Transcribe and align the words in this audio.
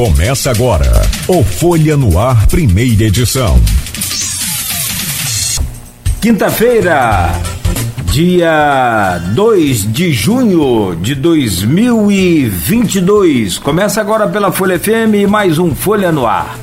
Começa 0.00 0.48
agora 0.50 0.90
o 1.28 1.44
Folha 1.44 1.94
no 1.94 2.18
Ar, 2.18 2.46
primeira 2.46 3.04
edição. 3.04 3.60
Quinta-feira, 6.22 7.28
dia 8.10 9.20
2 9.34 9.92
de 9.92 10.10
junho 10.10 10.96
de 10.96 11.14
2022. 11.14 13.58
Começa 13.58 14.00
agora 14.00 14.26
pela 14.26 14.50
Folha 14.50 14.78
FM 14.78 15.28
mais 15.28 15.58
um 15.58 15.74
Folha 15.74 16.10
no 16.10 16.26
Ar. 16.26 16.58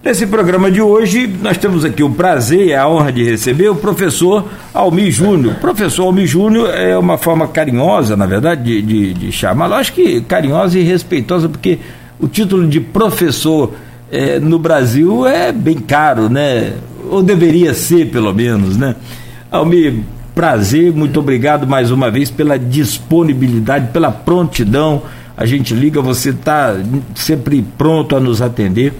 Nesse 0.00 0.24
programa 0.24 0.70
de 0.70 0.80
hoje, 0.80 1.26
nós 1.42 1.58
temos 1.58 1.84
aqui 1.84 2.04
o 2.04 2.10
prazer 2.10 2.68
e 2.68 2.74
a 2.74 2.88
honra 2.88 3.10
de 3.10 3.24
receber 3.24 3.68
o 3.68 3.74
professor 3.74 4.48
Almi 4.72 5.10
Júnior. 5.10 5.56
Professor 5.56 6.04
Almi 6.04 6.24
Júnior 6.24 6.72
é 6.72 6.96
uma 6.96 7.18
forma 7.18 7.48
carinhosa, 7.48 8.16
na 8.16 8.26
verdade, 8.26 8.62
de, 8.62 8.80
de, 8.80 9.12
de 9.12 9.32
chamá-lo. 9.32 9.74
Acho 9.74 9.92
que 9.92 10.20
carinhosa 10.20 10.78
e 10.78 10.84
respeitosa, 10.84 11.48
porque 11.48 11.80
o 12.18 12.26
título 12.26 12.66
de 12.66 12.80
professor 12.80 13.72
é, 14.10 14.38
no 14.38 14.58
Brasil 14.58 15.26
é 15.26 15.52
bem 15.52 15.76
caro, 15.76 16.28
né? 16.28 16.74
Ou 17.10 17.22
deveria 17.22 17.74
ser, 17.74 18.10
pelo 18.10 18.32
menos, 18.32 18.76
né? 18.76 18.96
Almi, 19.50 20.04
prazer, 20.34 20.92
muito 20.92 21.20
obrigado 21.20 21.66
mais 21.66 21.90
uma 21.90 22.10
vez 22.10 22.30
pela 22.30 22.58
disponibilidade, 22.58 23.88
pela 23.92 24.10
prontidão. 24.10 25.02
A 25.36 25.44
gente 25.44 25.74
liga, 25.74 26.00
você 26.00 26.30
está 26.30 26.74
sempre 27.14 27.64
pronto 27.76 28.16
a 28.16 28.20
nos 28.20 28.40
atender 28.40 28.92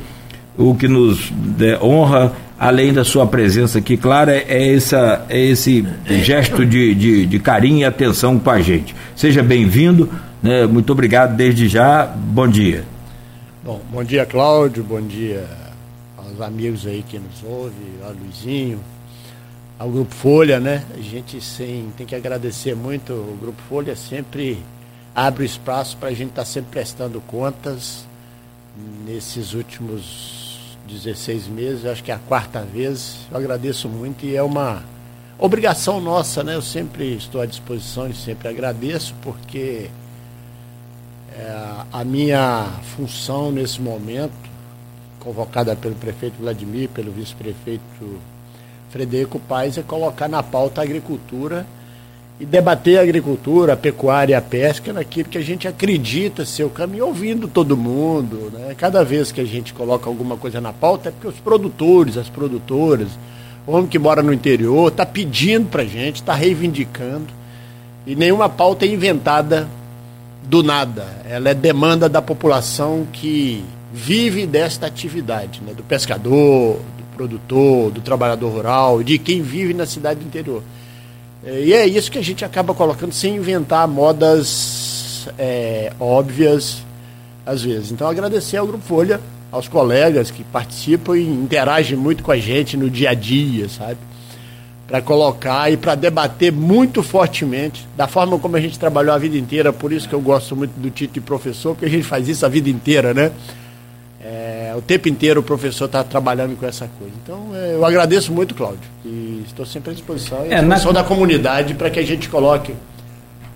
o 0.56 0.74
que 0.74 0.88
nos 0.88 1.32
é, 1.60 1.78
honra, 1.82 2.32
além 2.58 2.92
da 2.92 3.04
sua 3.04 3.26
presença 3.26 3.78
aqui, 3.78 3.96
claro, 3.96 4.30
é, 4.30 4.44
é, 4.48 4.74
essa, 4.74 5.24
é 5.28 5.38
esse 5.38 5.86
gesto 6.22 6.64
de, 6.64 6.94
de, 6.94 7.26
de, 7.26 7.38
carinho 7.38 7.80
e 7.80 7.84
atenção 7.84 8.38
com 8.38 8.50
a 8.50 8.60
gente. 8.60 8.94
Seja 9.14 9.42
bem-vindo, 9.42 10.08
né? 10.42 10.66
muito 10.66 10.90
obrigado 10.92 11.36
desde 11.36 11.68
já, 11.68 12.06
bom 12.06 12.48
dia. 12.48 12.95
Bom, 13.66 13.80
bom 13.90 14.04
dia, 14.04 14.24
Cláudio, 14.24 14.84
bom 14.84 15.02
dia 15.02 15.44
aos 16.16 16.40
amigos 16.40 16.86
aí 16.86 17.02
que 17.02 17.18
nos 17.18 17.42
ouvem, 17.42 17.98
ao 18.00 18.12
Luizinho, 18.12 18.80
ao 19.76 19.90
Grupo 19.90 20.14
Folha, 20.14 20.60
né? 20.60 20.84
A 20.94 21.00
gente 21.00 21.40
tem 21.96 22.06
que 22.06 22.14
agradecer 22.14 22.76
muito, 22.76 23.12
o 23.12 23.36
Grupo 23.40 23.60
Folha 23.68 23.96
sempre 23.96 24.62
abre 25.12 25.44
espaço 25.44 25.96
para 25.96 26.10
a 26.10 26.12
gente 26.12 26.28
estar 26.28 26.42
tá 26.42 26.46
sempre 26.46 26.70
prestando 26.70 27.20
contas 27.22 28.06
nesses 29.04 29.52
últimos 29.52 30.78
16 30.86 31.48
meses, 31.48 31.86
acho 31.86 32.04
que 32.04 32.12
é 32.12 32.14
a 32.14 32.20
quarta 32.20 32.62
vez. 32.62 33.26
Eu 33.28 33.36
agradeço 33.36 33.88
muito 33.88 34.24
e 34.24 34.36
é 34.36 34.42
uma 34.44 34.84
obrigação 35.36 36.00
nossa, 36.00 36.44
né? 36.44 36.54
Eu 36.54 36.62
sempre 36.62 37.16
estou 37.16 37.40
à 37.40 37.46
disposição 37.46 38.06
e 38.06 38.14
sempre 38.14 38.46
agradeço, 38.46 39.12
porque 39.22 39.90
é, 41.38 41.52
a 41.92 42.02
minha 42.02 42.66
função 42.96 43.52
nesse 43.52 43.80
momento, 43.80 44.32
convocada 45.20 45.76
pelo 45.76 45.94
prefeito 45.94 46.36
Vladimir, 46.40 46.88
pelo 46.88 47.12
vice-prefeito 47.12 47.82
Frederico 48.90 49.38
Paes, 49.40 49.76
é 49.76 49.82
colocar 49.82 50.28
na 50.28 50.42
pauta 50.42 50.80
a 50.80 50.84
agricultura 50.84 51.66
e 52.40 52.46
debater 52.46 52.98
a 52.98 53.02
agricultura, 53.02 53.74
a 53.74 53.76
pecuária 53.76 54.32
e 54.32 54.34
a 54.34 54.40
pesca 54.40 54.92
naquilo 54.92 55.28
que 55.28 55.36
a 55.36 55.42
gente 55.42 55.68
acredita 55.68 56.44
ser 56.46 56.64
o 56.64 56.70
caminho, 56.70 57.06
ouvindo 57.06 57.48
todo 57.48 57.76
mundo. 57.76 58.50
Né? 58.52 58.74
Cada 58.74 59.04
vez 59.04 59.30
que 59.30 59.40
a 59.40 59.44
gente 59.44 59.74
coloca 59.74 60.08
alguma 60.08 60.38
coisa 60.38 60.60
na 60.60 60.72
pauta 60.72 61.10
é 61.10 61.12
porque 61.12 61.28
os 61.28 61.40
produtores, 61.40 62.16
as 62.16 62.28
produtoras, 62.30 63.08
o 63.66 63.72
homem 63.72 63.88
que 63.88 63.98
mora 63.98 64.22
no 64.22 64.32
interior 64.32 64.88
está 64.88 65.04
pedindo 65.04 65.68
para 65.68 65.82
a 65.82 65.86
gente, 65.86 66.16
está 66.16 66.34
reivindicando. 66.34 67.26
E 68.06 68.14
nenhuma 68.14 68.48
pauta 68.48 68.86
é 68.86 68.88
inventada 68.88 69.68
do 70.46 70.62
nada. 70.62 71.06
Ela 71.28 71.50
é 71.50 71.54
demanda 71.54 72.08
da 72.08 72.22
população 72.22 73.06
que 73.12 73.64
vive 73.92 74.46
desta 74.46 74.86
atividade, 74.86 75.60
né? 75.64 75.72
do 75.74 75.82
pescador, 75.82 76.76
do 76.76 77.16
produtor, 77.16 77.90
do 77.90 78.00
trabalhador 78.00 78.50
rural, 78.50 79.02
de 79.02 79.18
quem 79.18 79.42
vive 79.42 79.74
na 79.74 79.86
cidade 79.86 80.20
do 80.20 80.26
interior. 80.26 80.62
É, 81.44 81.62
e 81.62 81.72
é 81.72 81.86
isso 81.86 82.10
que 82.10 82.18
a 82.18 82.22
gente 82.22 82.44
acaba 82.44 82.74
colocando 82.74 83.12
sem 83.12 83.36
inventar 83.36 83.86
modas 83.86 85.28
é, 85.38 85.92
óbvias 85.98 86.82
às 87.44 87.62
vezes. 87.62 87.92
Então 87.92 88.08
agradecer 88.08 88.56
ao 88.56 88.66
Grupo 88.66 88.84
Folha, 88.84 89.20
aos 89.50 89.68
colegas 89.68 90.30
que 90.30 90.42
participam 90.44 91.16
e 91.16 91.22
interagem 91.26 91.96
muito 91.96 92.22
com 92.22 92.32
a 92.32 92.36
gente 92.36 92.76
no 92.76 92.90
dia 92.90 93.10
a 93.10 93.14
dia, 93.14 93.68
sabe? 93.68 93.98
Para 94.86 95.02
colocar 95.02 95.70
e 95.70 95.76
para 95.76 95.94
debater 95.96 96.52
muito 96.52 97.02
fortemente, 97.02 97.86
da 97.96 98.06
forma 98.06 98.38
como 98.38 98.56
a 98.56 98.60
gente 98.60 98.78
trabalhou 98.78 99.12
a 99.12 99.18
vida 99.18 99.36
inteira, 99.36 99.72
por 99.72 99.92
isso 99.92 100.08
que 100.08 100.14
eu 100.14 100.20
gosto 100.20 100.54
muito 100.54 100.72
do 100.78 100.90
título 100.90 101.14
de 101.14 101.20
professor, 101.20 101.74
porque 101.74 101.86
a 101.86 101.88
gente 101.90 102.04
faz 102.04 102.28
isso 102.28 102.46
a 102.46 102.48
vida 102.48 102.70
inteira, 102.70 103.12
né? 103.12 103.32
É, 104.20 104.74
o 104.76 104.82
tempo 104.82 105.08
inteiro 105.08 105.40
o 105.40 105.42
professor 105.42 105.86
está 105.86 106.02
trabalhando 106.04 106.56
com 106.56 106.66
essa 106.66 106.88
coisa. 106.98 107.12
Então, 107.22 107.50
é, 107.54 107.74
eu 107.74 107.84
agradeço 107.84 108.32
muito, 108.32 108.54
Cláudio, 108.54 108.88
e 109.04 109.42
estou 109.46 109.66
sempre 109.66 109.90
à 109.90 109.94
disposição, 109.94 110.46
e 110.46 110.54
à 110.54 110.58
é, 110.58 110.60
disposição 110.60 110.92
na... 110.92 111.02
da 111.02 111.08
comunidade 111.08 111.74
para 111.74 111.90
que 111.90 111.98
a 111.98 112.04
gente 112.04 112.28
coloque 112.28 112.74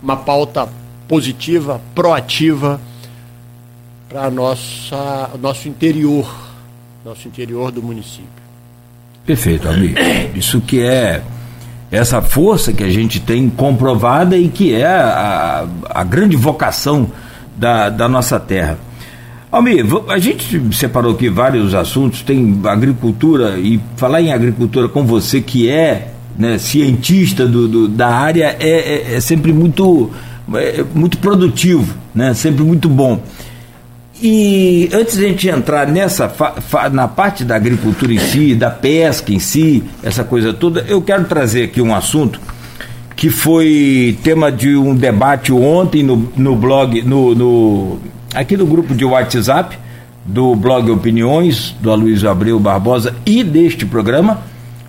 uma 0.03 0.17
pauta 0.17 0.69
positiva, 1.07 1.81
proativa 1.95 2.81
para 4.09 4.31
nossa 4.31 5.31
nosso 5.41 5.69
interior, 5.69 6.29
nosso 7.05 7.27
interior 7.29 7.71
do 7.71 7.83
município. 7.83 8.40
Perfeito, 9.27 9.69
amigo. 9.69 9.95
Isso 10.35 10.61
que 10.61 10.81
é 10.81 11.23
essa 11.91 12.23
força 12.23 12.73
que 12.73 12.85
a 12.85 12.91
gente 12.91 13.21
tem 13.21 13.49
comprovada 13.51 14.37
e 14.37 14.49
que 14.49 14.75
é 14.75 14.87
a, 14.87 15.67
a 15.91 16.05
grande 16.05 16.37
vocação 16.37 17.11
da, 17.57 17.91
da 17.91 18.09
nossa 18.09 18.39
terra. 18.39 18.79
Almir, 19.51 19.85
a 20.09 20.19
gente 20.19 20.61
separou 20.73 21.13
aqui 21.13 21.29
vários 21.29 21.75
assuntos, 21.75 22.23
tem 22.23 22.61
agricultura, 22.65 23.59
e 23.59 23.81
falar 23.97 24.23
em 24.23 24.33
agricultura 24.33 24.89
com 24.89 25.05
você 25.05 25.41
que 25.41 25.69
é 25.69 26.13
né, 26.39 26.57
cientista 26.57 27.47
do, 27.47 27.67
do, 27.67 27.89
da 27.89 28.09
área 28.09 28.57
é, 28.61 28.69
é, 28.69 29.15
é 29.17 29.21
sempre 29.21 29.53
muito, 29.53 30.09
é, 30.55 30.85
muito 30.95 31.19
produtivo, 31.19 31.93
né, 32.15 32.33
sempre 32.33 32.63
muito 32.63 32.89
bom. 32.89 33.21
E 34.23 34.91
antes 34.93 35.17
de 35.17 35.25
a 35.25 35.29
gente 35.29 35.49
entrar 35.49 35.87
nessa 35.87 36.31
na 36.93 37.09
parte 37.09 37.43
da 37.43 37.57
agricultura 37.57 38.13
em 38.13 38.19
si, 38.19 38.55
da 38.55 38.71
pesca 38.71 39.33
em 39.33 39.39
si, 39.39 39.83
essa 40.03 40.23
coisa 40.23 40.53
toda, 40.53 40.85
eu 40.89 41.01
quero 41.01 41.25
trazer 41.25 41.65
aqui 41.65 41.81
um 41.81 41.95
assunto 41.95 42.39
que 43.17 43.31
foi 43.31 44.19
tema 44.23 44.53
de 44.53 44.77
um 44.77 44.95
debate 44.95 45.53
ontem 45.53 46.03
no, 46.03 46.31
no 46.37 46.55
blog, 46.55 47.03
no, 47.03 47.35
no 47.35 47.99
aqui 48.35 48.57
no 48.57 48.67
grupo 48.67 48.95
de 48.95 49.05
WhatsApp 49.05 49.79
do 50.25 50.55
blog 50.55 50.91
Opiniões, 50.91 51.75
do 51.81 51.91
Aloysio 51.91 52.29
Abreu 52.31 52.61
Barbosa 52.61 53.15
e 53.25 53.43
deste 53.43 53.87
programa, 53.87 54.41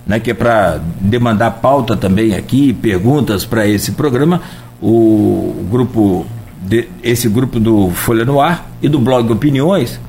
né, 0.06 0.20
que 0.20 0.32
é 0.32 0.34
para 0.34 0.82
demandar 1.00 1.52
pauta 1.52 1.96
também 1.96 2.36
aqui, 2.36 2.74
perguntas 2.74 3.46
para 3.46 3.66
esse 3.68 3.94
programa, 3.94 4.42
o 4.82 5.66
grupo 5.70 6.26
de, 6.62 6.88
esse 7.04 7.28
grupo 7.28 7.60
do 7.60 7.90
Folha 7.90 8.24
no 8.24 8.40
Ar 8.40 8.72
e 8.82 8.88
do 8.88 9.00
blog 9.00 9.32
Opiniões, 9.32 10.00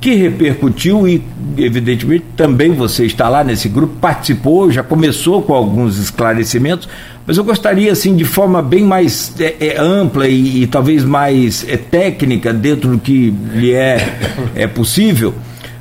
que 0.00 0.14
repercutiu 0.14 1.06
e, 1.06 1.22
evidentemente, 1.56 2.24
também 2.36 2.72
você 2.72 3.04
está 3.06 3.28
lá 3.28 3.44
nesse 3.44 3.68
grupo, 3.68 3.94
participou, 4.00 4.70
já 4.70 4.82
começou 4.82 5.42
com 5.42 5.54
alguns 5.54 5.98
esclarecimentos, 5.98 6.88
mas 7.24 7.36
eu 7.36 7.44
gostaria, 7.44 7.92
assim, 7.92 8.16
de 8.16 8.24
forma 8.24 8.60
bem 8.60 8.84
mais 8.84 9.32
é, 9.40 9.54
é, 9.60 9.80
ampla 9.80 10.26
e, 10.26 10.62
e, 10.62 10.66
talvez 10.66 11.04
mais 11.04 11.64
é, 11.68 11.76
técnica, 11.76 12.52
dentro 12.52 12.90
do 12.90 12.98
que 12.98 13.32
lhe 13.54 13.72
é, 13.72 14.18
é 14.56 14.66
possível, 14.66 15.34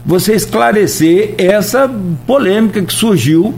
você 0.06 0.33
esclarecer 0.33 1.33
essa 1.38 1.89
polêmica 2.28 2.81
que 2.83 2.94
surgiu 2.94 3.56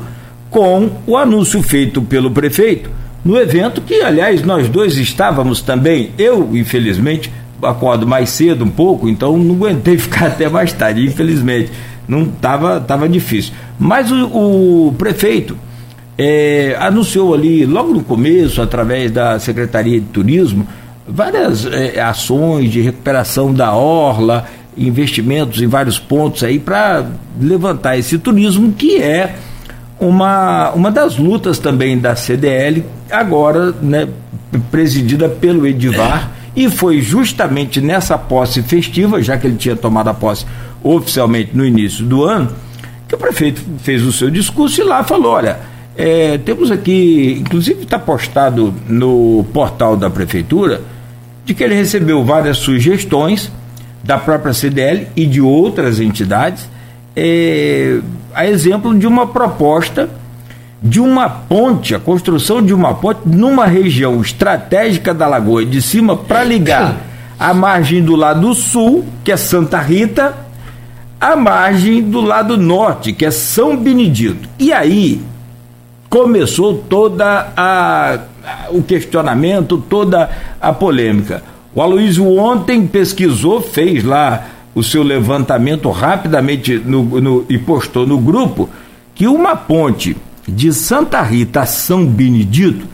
com 0.50 0.92
o 1.06 1.18
anúncio 1.18 1.62
feito 1.62 2.02
pelo 2.02 2.32
prefeito 2.32 2.90
no 3.24 3.38
evento 3.38 3.82
que, 3.82 4.02
aliás, 4.02 4.44
nós 4.44 4.68
dois 4.68 4.98
estávamos 4.98 5.62
também, 5.62 6.12
eu, 6.18 6.50
infelizmente, 6.54 7.32
acordo 7.62 8.06
mais 8.06 8.30
cedo 8.30 8.66
um 8.66 8.70
pouco, 8.70 9.08
então 9.08 9.38
não 9.38 9.56
aguentei 9.56 9.98
ficar 10.00 10.28
até 10.28 10.50
mais 10.50 10.74
tarde, 10.74 11.06
infelizmente. 11.06 11.72
Não 12.08 12.24
estava 12.24 12.82
tava 12.82 13.08
difícil. 13.08 13.54
Mas 13.80 14.12
o, 14.12 14.88
o 14.88 14.96
prefeito 14.98 15.58
é, 16.18 16.76
anunciou 16.80 17.34
ali, 17.34 17.66
logo 17.66 17.94
no 17.94 18.04
começo, 18.04 18.62
através 18.62 19.10
da 19.10 19.40
Secretaria 19.40 20.00
de 20.00 20.08
Turismo, 20.08 20.68
várias 21.08 21.66
é, 21.66 22.02
ações 22.02 22.70
de 22.70 22.82
recuperação 22.82 23.54
da 23.54 23.74
orla, 23.74 24.46
investimentos 24.78 25.62
em 25.62 25.68
vários 25.68 25.98
pontos 25.98 26.44
aí 26.44 26.60
para 26.60 27.06
levantar 27.40 27.98
esse 27.98 28.18
turismo 28.18 28.74
que 28.74 28.98
é 28.98 29.36
uma, 30.08 30.72
uma 30.72 30.92
das 30.92 31.18
lutas 31.18 31.60
também 31.60 31.98
da 31.98 32.16
CDL, 32.16 32.84
agora 33.10 33.74
né, 33.82 34.08
presidida 34.70 35.30
pelo 35.30 35.66
Edivar. 35.66 36.32
E 36.56 36.70
foi 36.70 37.02
justamente 37.02 37.82
nessa 37.82 38.18
posse 38.18 38.62
festiva, 38.62 39.22
já 39.22 39.38
que 39.38 39.48
ele 39.48 39.56
tinha 39.56 39.76
tomado 39.76 40.10
a 40.10 40.14
posse 40.14 40.46
oficialmente 40.84 41.52
no 41.54 41.66
início 41.66 42.06
do 42.06 42.24
ano, 42.24 42.52
que 43.08 43.16
o 43.16 43.18
prefeito 43.18 43.62
fez 43.80 44.04
o 44.04 44.12
seu 44.12 44.30
discurso 44.30 44.82
e 44.82 44.84
lá 44.84 45.04
falou: 45.04 45.32
olha, 45.34 45.58
é, 45.96 46.38
temos 46.40 46.70
aqui, 46.70 47.38
inclusive 47.40 47.84
está 47.84 47.98
postado 47.98 48.74
no 48.88 49.46
portal 49.52 49.98
da 49.98 50.10
prefeitura, 50.10 50.82
de 51.46 51.54
que 51.54 51.64
ele 51.64 51.76
recebeu 51.76 52.24
várias 52.24 52.58
sugestões 52.58 53.52
da 54.04 54.18
própria 54.18 54.54
CDL 54.54 55.08
e 55.16 55.26
de 55.26 55.42
outras 55.42 56.00
entidades, 56.00 56.70
é, 57.16 58.00
a 58.34 58.46
exemplo 58.48 58.98
de 58.98 59.08
uma 59.08 59.28
proposta 59.28 60.10
de 60.82 61.00
uma 61.00 61.30
ponte, 61.30 61.96
a 61.96 62.00
construção 62.00 62.62
de 62.62 62.74
uma 62.74 62.94
ponte 62.94 63.22
numa 63.26 63.66
região 63.66 64.20
estratégica 64.20 65.14
da 65.14 65.26
Lagoa 65.28 65.66
de 65.66 65.82
Cima 65.82 66.18
para 66.18 66.44
ligar 66.44 66.98
a 67.40 67.54
margem 67.54 68.04
do 68.04 68.18
lado 68.18 68.54
sul, 68.54 69.06
que 69.24 69.32
é 69.32 69.38
Santa 69.38 69.80
Rita, 69.80 70.36
a 71.20 71.38
margem 71.38 72.02
do 72.02 72.20
lado 72.20 72.58
norte, 72.58 73.14
que 73.14 73.26
é 73.26 73.32
São 73.32 73.78
Benedito. 73.78 74.50
E 74.60 74.74
aí 74.74 75.22
começou 76.10 76.84
toda 76.90 77.48
a, 77.56 78.20
o 78.70 78.84
questionamento, 78.84 79.78
toda 79.78 80.30
a 80.60 80.74
polêmica. 80.74 81.42
O 81.74 81.82
Aloysio 81.82 82.38
ontem 82.38 82.86
pesquisou, 82.86 83.62
fez 83.62 84.04
lá 84.04 84.48
o 84.76 84.84
seu 84.84 85.04
levantamento 85.04 85.90
rapidamente 85.92 86.78
no, 86.78 87.04
no, 87.22 87.46
e 87.50 87.58
postou 87.58 88.08
no 88.08 88.18
grupo 88.18 88.70
que 89.14 89.28
uma 89.28 89.56
ponte 89.56 90.16
de 90.48 90.74
Santa 90.74 91.22
Rita 91.22 91.62
a 91.62 91.66
São 91.66 92.06
Benedito 92.06 92.88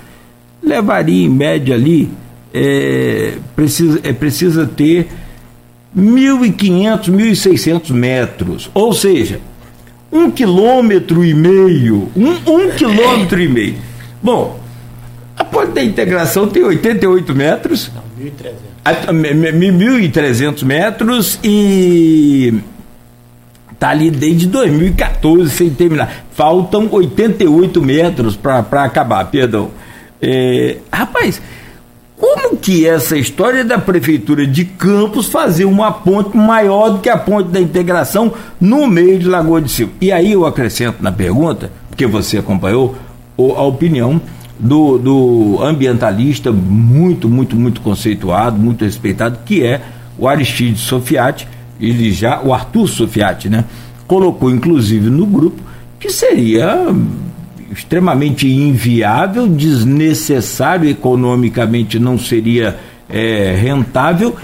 levaria 0.61 1.25
em 1.25 1.29
média 1.29 1.75
ali 1.75 2.11
é, 2.53 3.33
precisa, 3.55 3.99
é, 4.03 4.11
precisa 4.11 4.65
ter 4.65 5.07
1.500, 5.95 7.09
1.600 7.09 7.91
metros, 7.91 8.69
ou 8.73 8.93
seja, 8.93 9.39
um 10.11 10.29
quilômetro 10.29 11.23
e 11.23 11.33
meio, 11.33 12.11
um, 12.15 12.31
um 12.51 12.71
quilômetro 12.71 13.39
e 13.39 13.47
meio. 13.47 13.75
Bom, 14.21 14.59
a 15.37 15.43
ponte 15.43 15.71
da 15.71 15.83
integração 15.83 16.47
tem 16.47 16.63
88 16.63 17.35
metros. 17.35 17.91
Não, 17.95 18.03
1.300 18.25 18.68
metros 20.63 21.39
e 21.43 22.53
está 23.71 23.89
ali 23.89 24.11
desde 24.11 24.47
2014 24.47 25.49
sem 25.49 25.69
terminar. 25.69 26.25
Faltam 26.33 26.87
88 26.91 27.81
metros 27.81 28.35
para 28.35 28.83
acabar, 28.83 29.25
perdão. 29.25 29.71
É, 30.21 30.77
rapaz, 30.91 31.41
como 32.17 32.57
que 32.57 32.85
essa 32.85 33.17
história 33.17 33.63
da 33.63 33.77
prefeitura 33.77 34.45
de 34.45 34.65
Campos 34.65 35.27
fazer 35.27 35.63
uma 35.63 35.91
ponte 35.91 36.35
maior 36.35 36.89
do 36.89 36.99
que 36.99 37.09
a 37.09 37.17
ponte 37.17 37.49
da 37.49 37.61
integração 37.61 38.33
no 38.59 38.85
meio 38.85 39.17
de 39.17 39.27
Lagoa 39.27 39.61
de 39.61 39.71
Silva? 39.71 39.93
E 40.01 40.11
aí 40.11 40.33
eu 40.33 40.45
acrescento 40.45 41.01
na 41.01 41.13
pergunta, 41.13 41.71
porque 41.89 42.05
você 42.05 42.37
acompanhou, 42.37 42.95
a 43.37 43.63
opinião 43.63 44.21
do, 44.59 44.97
do 44.97 45.63
ambientalista 45.63 46.51
muito, 46.51 47.29
muito, 47.29 47.55
muito 47.55 47.81
conceituado, 47.81 48.59
muito 48.59 48.83
respeitado, 48.83 49.39
que 49.45 49.63
é 49.63 49.81
o 50.17 50.27
Aristides 50.27 50.81
Sofiati, 50.81 51.47
ele 51.79 52.11
já, 52.11 52.41
o 52.41 52.53
Arthur 52.53 52.87
Sofiati, 52.87 53.47
né? 53.47 53.63
Colocou 54.05 54.51
inclusive 54.51 55.09
no 55.09 55.25
grupo 55.25 55.61
que 55.97 56.09
seria 56.09 56.87
extremamente 57.71 58.47
inviável, 58.47 59.47
desnecessário, 59.47 60.89
economicamente 60.89 61.99
não 61.99 62.17
seria 62.17 62.77
é, 63.09 63.55
rentável. 63.59 64.35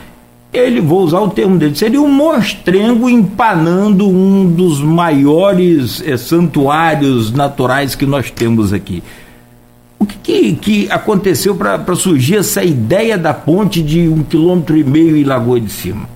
Ele, 0.53 0.79
vou 0.79 1.01
usar 1.03 1.19
o 1.19 1.29
termo 1.29 1.57
dele, 1.57 1.75
seria 1.75 2.01
um 2.01 2.09
mostrengo 2.09 3.09
empanando 3.09 4.07
um 4.07 4.49
dos 4.49 4.81
maiores 4.81 6.01
é, 6.05 6.15
santuários 6.15 7.31
naturais 7.31 7.95
que 7.95 8.05
nós 8.05 8.31
temos 8.31 8.71
aqui. 8.71 9.03
O 9.97 10.05
que, 10.05 10.17
que, 10.17 10.55
que 10.55 10.91
aconteceu 10.91 11.55
para 11.55 11.95
surgir 11.95 12.37
essa 12.37 12.63
ideia 12.63 13.17
da 13.17 13.33
ponte 13.33 13.81
de 13.81 14.07
um 14.07 14.23
quilômetro 14.23 14.77
e 14.77 14.83
meio 14.83 15.15
em 15.15 15.23
Lagoa 15.23 15.59
de 15.59 15.69
Cima? 15.69 16.07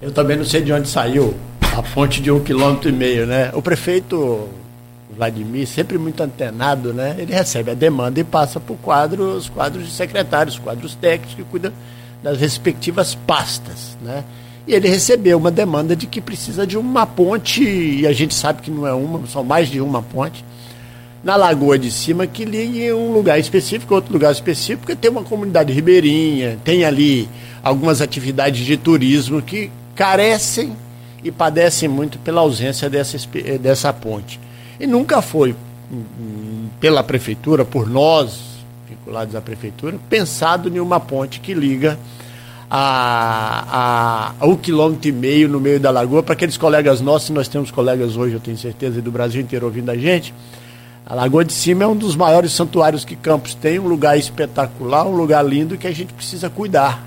Eu 0.00 0.12
também 0.12 0.36
não 0.36 0.44
sei 0.44 0.60
de 0.60 0.72
onde 0.72 0.88
saiu 0.88 1.34
a 1.76 1.82
ponte 1.82 2.20
de 2.20 2.30
um 2.30 2.40
quilômetro 2.40 2.88
e 2.88 2.92
meio, 2.92 3.26
né? 3.26 3.50
O 3.54 3.62
prefeito 3.62 4.48
Vladimir, 5.16 5.66
sempre 5.66 5.96
muito 5.96 6.22
antenado, 6.22 6.92
né? 6.92 7.16
Ele 7.18 7.32
recebe 7.32 7.70
a 7.70 7.74
demanda 7.74 8.20
e 8.20 8.24
passa 8.24 8.60
por 8.60 8.76
quadros, 8.76 9.44
os 9.44 9.48
quadros 9.48 9.86
de 9.86 9.92
secretários, 9.92 10.58
quadros 10.58 10.94
técnicos 10.94 11.34
que 11.34 11.42
cuidam 11.44 11.72
das 12.22 12.38
respectivas 12.38 13.14
pastas, 13.14 13.96
né? 14.02 14.24
E 14.66 14.74
ele 14.74 14.88
recebeu 14.88 15.36
uma 15.36 15.50
demanda 15.50 15.94
de 15.94 16.06
que 16.06 16.20
precisa 16.20 16.66
de 16.66 16.78
uma 16.78 17.06
ponte, 17.06 17.62
e 17.62 18.06
a 18.06 18.12
gente 18.12 18.34
sabe 18.34 18.62
que 18.62 18.70
não 18.70 18.86
é 18.86 18.94
uma, 18.94 19.26
são 19.26 19.44
mais 19.44 19.68
de 19.68 19.80
uma 19.80 20.02
ponte, 20.02 20.44
na 21.24 21.36
Lagoa 21.36 21.78
de 21.78 21.90
Cima 21.90 22.26
que 22.26 22.44
ligue 22.44 22.92
um 22.92 23.10
lugar 23.12 23.38
específico, 23.38 23.94
outro 23.94 24.12
lugar 24.12 24.30
específico, 24.30 24.80
porque 24.80 24.94
tem 24.94 25.10
uma 25.10 25.24
comunidade 25.24 25.72
ribeirinha, 25.72 26.58
tem 26.62 26.84
ali 26.84 27.28
algumas 27.62 28.02
atividades 28.02 28.64
de 28.64 28.76
turismo 28.76 29.40
que 29.40 29.70
carecem 29.94 30.76
e 31.22 31.32
padecem 31.32 31.88
muito 31.88 32.18
pela 32.18 32.42
ausência 32.42 32.90
dessa, 32.90 33.16
dessa 33.58 33.90
ponte. 33.90 34.38
E 34.78 34.86
nunca 34.86 35.22
foi, 35.22 35.56
hum, 35.90 36.66
pela 36.78 37.02
prefeitura, 37.02 37.64
por 37.64 37.88
nós, 37.88 38.40
vinculados 38.86 39.34
à 39.34 39.40
prefeitura, 39.40 39.96
pensado 40.10 40.68
em 40.68 40.78
uma 40.78 41.00
ponte 41.00 41.40
que 41.40 41.54
liga 41.54 41.98
a, 42.70 43.64
a, 43.70 44.32
a 44.40 44.46
um 44.46 44.56
quilômetro 44.56 45.08
e 45.08 45.12
meio 45.12 45.48
no 45.48 45.58
meio 45.58 45.80
da 45.80 45.90
lagoa 45.90 46.22
para 46.22 46.34
aqueles 46.34 46.58
colegas 46.58 47.00
nossos, 47.00 47.30
nós 47.30 47.48
temos 47.48 47.70
colegas 47.70 48.14
hoje, 48.14 48.34
eu 48.34 48.40
tenho 48.40 48.58
certeza, 48.58 49.00
do 49.00 49.10
Brasil 49.10 49.40
inteiro 49.40 49.64
ouvindo 49.64 49.90
a 49.90 49.96
gente. 49.96 50.34
A 51.06 51.14
Lagoa 51.14 51.44
de 51.44 51.52
Cima 51.52 51.84
é 51.84 51.86
um 51.86 51.94
dos 51.94 52.16
maiores 52.16 52.52
santuários 52.52 53.04
que 53.04 53.14
Campos 53.14 53.54
tem, 53.54 53.78
um 53.78 53.86
lugar 53.86 54.16
espetacular, 54.16 55.06
um 55.06 55.14
lugar 55.14 55.44
lindo 55.44 55.76
que 55.76 55.86
a 55.86 55.92
gente 55.92 56.14
precisa 56.14 56.48
cuidar. 56.48 57.04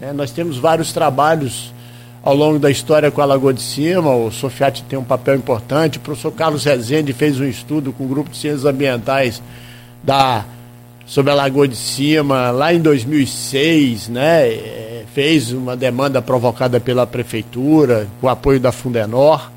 Né? 0.00 0.10
Nós 0.10 0.30
temos 0.30 0.56
vários 0.56 0.90
trabalhos 0.90 1.70
ao 2.22 2.34
longo 2.34 2.58
da 2.58 2.70
história 2.70 3.10
com 3.10 3.20
a 3.20 3.26
Lagoa 3.26 3.52
de 3.52 3.60
Cima, 3.60 4.14
o 4.14 4.32
Sofiati 4.32 4.82
tem 4.84 4.98
um 4.98 5.04
papel 5.04 5.36
importante. 5.36 5.98
O 5.98 6.00
professor 6.00 6.32
Carlos 6.32 6.64
Rezende 6.64 7.12
fez 7.12 7.38
um 7.38 7.44
estudo 7.44 7.92
com 7.92 8.04
o 8.04 8.08
grupo 8.08 8.30
de 8.30 8.38
ciências 8.38 8.64
ambientais 8.64 9.42
da, 10.02 10.44
sobre 11.04 11.30
a 11.30 11.34
Lagoa 11.34 11.68
de 11.68 11.76
Cima 11.76 12.50
lá 12.50 12.72
em 12.72 12.80
2006, 12.80 14.08
né? 14.08 14.48
É, 14.48 15.04
fez 15.14 15.52
uma 15.52 15.76
demanda 15.76 16.20
provocada 16.20 16.80
pela 16.80 17.06
prefeitura, 17.06 18.08
com 18.20 18.26
o 18.26 18.30
apoio 18.30 18.58
da 18.58 18.72
Fundenor. 18.72 19.50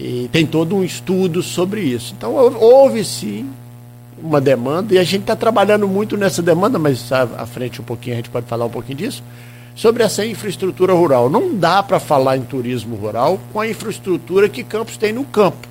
E 0.00 0.28
tem 0.30 0.46
todo 0.46 0.76
um 0.76 0.84
estudo 0.84 1.42
sobre 1.42 1.80
isso. 1.80 2.14
Então, 2.16 2.32
houve 2.34 3.04
sim 3.04 3.50
uma 4.22 4.40
demanda, 4.40 4.94
e 4.94 4.98
a 4.98 5.04
gente 5.04 5.22
está 5.22 5.34
trabalhando 5.34 5.88
muito 5.88 6.16
nessa 6.16 6.40
demanda, 6.40 6.78
mas 6.78 7.10
à, 7.12 7.46
frente 7.46 7.80
um 7.80 7.84
pouquinho 7.84 8.14
a 8.14 8.16
gente 8.16 8.30
pode 8.30 8.46
falar 8.46 8.64
um 8.64 8.70
pouquinho 8.70 8.98
disso 8.98 9.22
sobre 9.74 10.02
essa 10.02 10.26
infraestrutura 10.26 10.92
rural. 10.92 11.30
Não 11.30 11.54
dá 11.54 11.82
para 11.82 12.00
falar 12.00 12.36
em 12.36 12.42
turismo 12.42 12.96
rural 12.96 13.40
com 13.52 13.60
a 13.60 13.68
infraestrutura 13.68 14.48
que 14.48 14.64
Campos 14.64 14.96
tem 14.96 15.12
no 15.12 15.24
campo. 15.24 15.68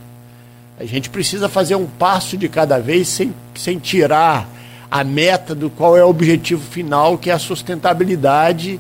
A 0.80 0.86
gente 0.86 1.10
precisa 1.10 1.50
fazer 1.50 1.76
um 1.76 1.86
passo 1.86 2.38
de 2.38 2.48
cada 2.48 2.80
vez 2.80 3.08
sem, 3.08 3.34
sem 3.56 3.80
tirar 3.80 4.48
a 4.90 5.04
meta 5.04 5.54
do 5.54 5.70
qual 5.70 5.98
é 5.98 6.04
o 6.06 6.10
objetivo 6.10 6.64
final, 6.64 7.18
que 7.18 7.30
é 7.30 7.34
a 7.34 7.40
sustentabilidade 7.40 8.80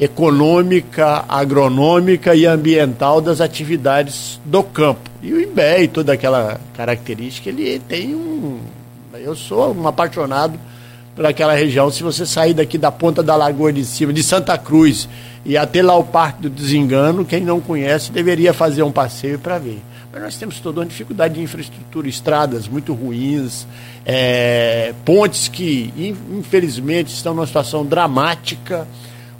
econômica, 0.00 1.26
agronômica 1.28 2.34
e 2.34 2.46
ambiental 2.46 3.20
das 3.20 3.40
atividades 3.40 4.40
do 4.44 4.62
campo. 4.62 5.10
E 5.22 5.30
o 5.30 5.40
IMBE 5.40 5.82
e 5.82 5.88
toda 5.88 6.14
aquela 6.14 6.58
característica, 6.74 7.50
ele 7.50 7.78
tem 7.80 8.14
um. 8.14 8.58
Eu 9.12 9.36
sou 9.36 9.74
um 9.74 9.86
apaixonado 9.86 10.58
por 11.14 11.26
aquela 11.26 11.52
região. 11.52 11.90
Se 11.90 12.02
você 12.02 12.24
sair 12.24 12.54
daqui 12.54 12.78
da 12.78 12.90
ponta 12.90 13.22
da 13.22 13.36
Lagoa 13.36 13.70
de 13.70 13.84
Cima, 13.84 14.10
de 14.10 14.22
Santa 14.22 14.56
Cruz, 14.56 15.06
e 15.44 15.54
até 15.56 15.82
lá 15.82 15.94
o 15.96 16.04
Parque 16.04 16.42
do 16.42 16.48
Desengano, 16.50 17.24
quem 17.24 17.42
não 17.42 17.60
conhece 17.60 18.10
deveria 18.10 18.54
fazer 18.54 18.82
um 18.82 18.90
passeio 18.90 19.38
para 19.38 19.58
ver. 19.58 19.82
Mas 20.10 20.22
nós 20.22 20.36
temos 20.36 20.58
toda 20.60 20.80
uma 20.80 20.86
dificuldade 20.86 21.34
de 21.34 21.42
infraestrutura, 21.42 22.08
estradas 22.08 22.66
muito 22.66 22.94
ruins, 22.94 23.66
é, 24.04 24.94
pontes 25.04 25.46
que, 25.46 25.92
infelizmente, 26.32 27.12
estão 27.12 27.34
numa 27.34 27.46
situação 27.46 27.84
dramática. 27.84 28.88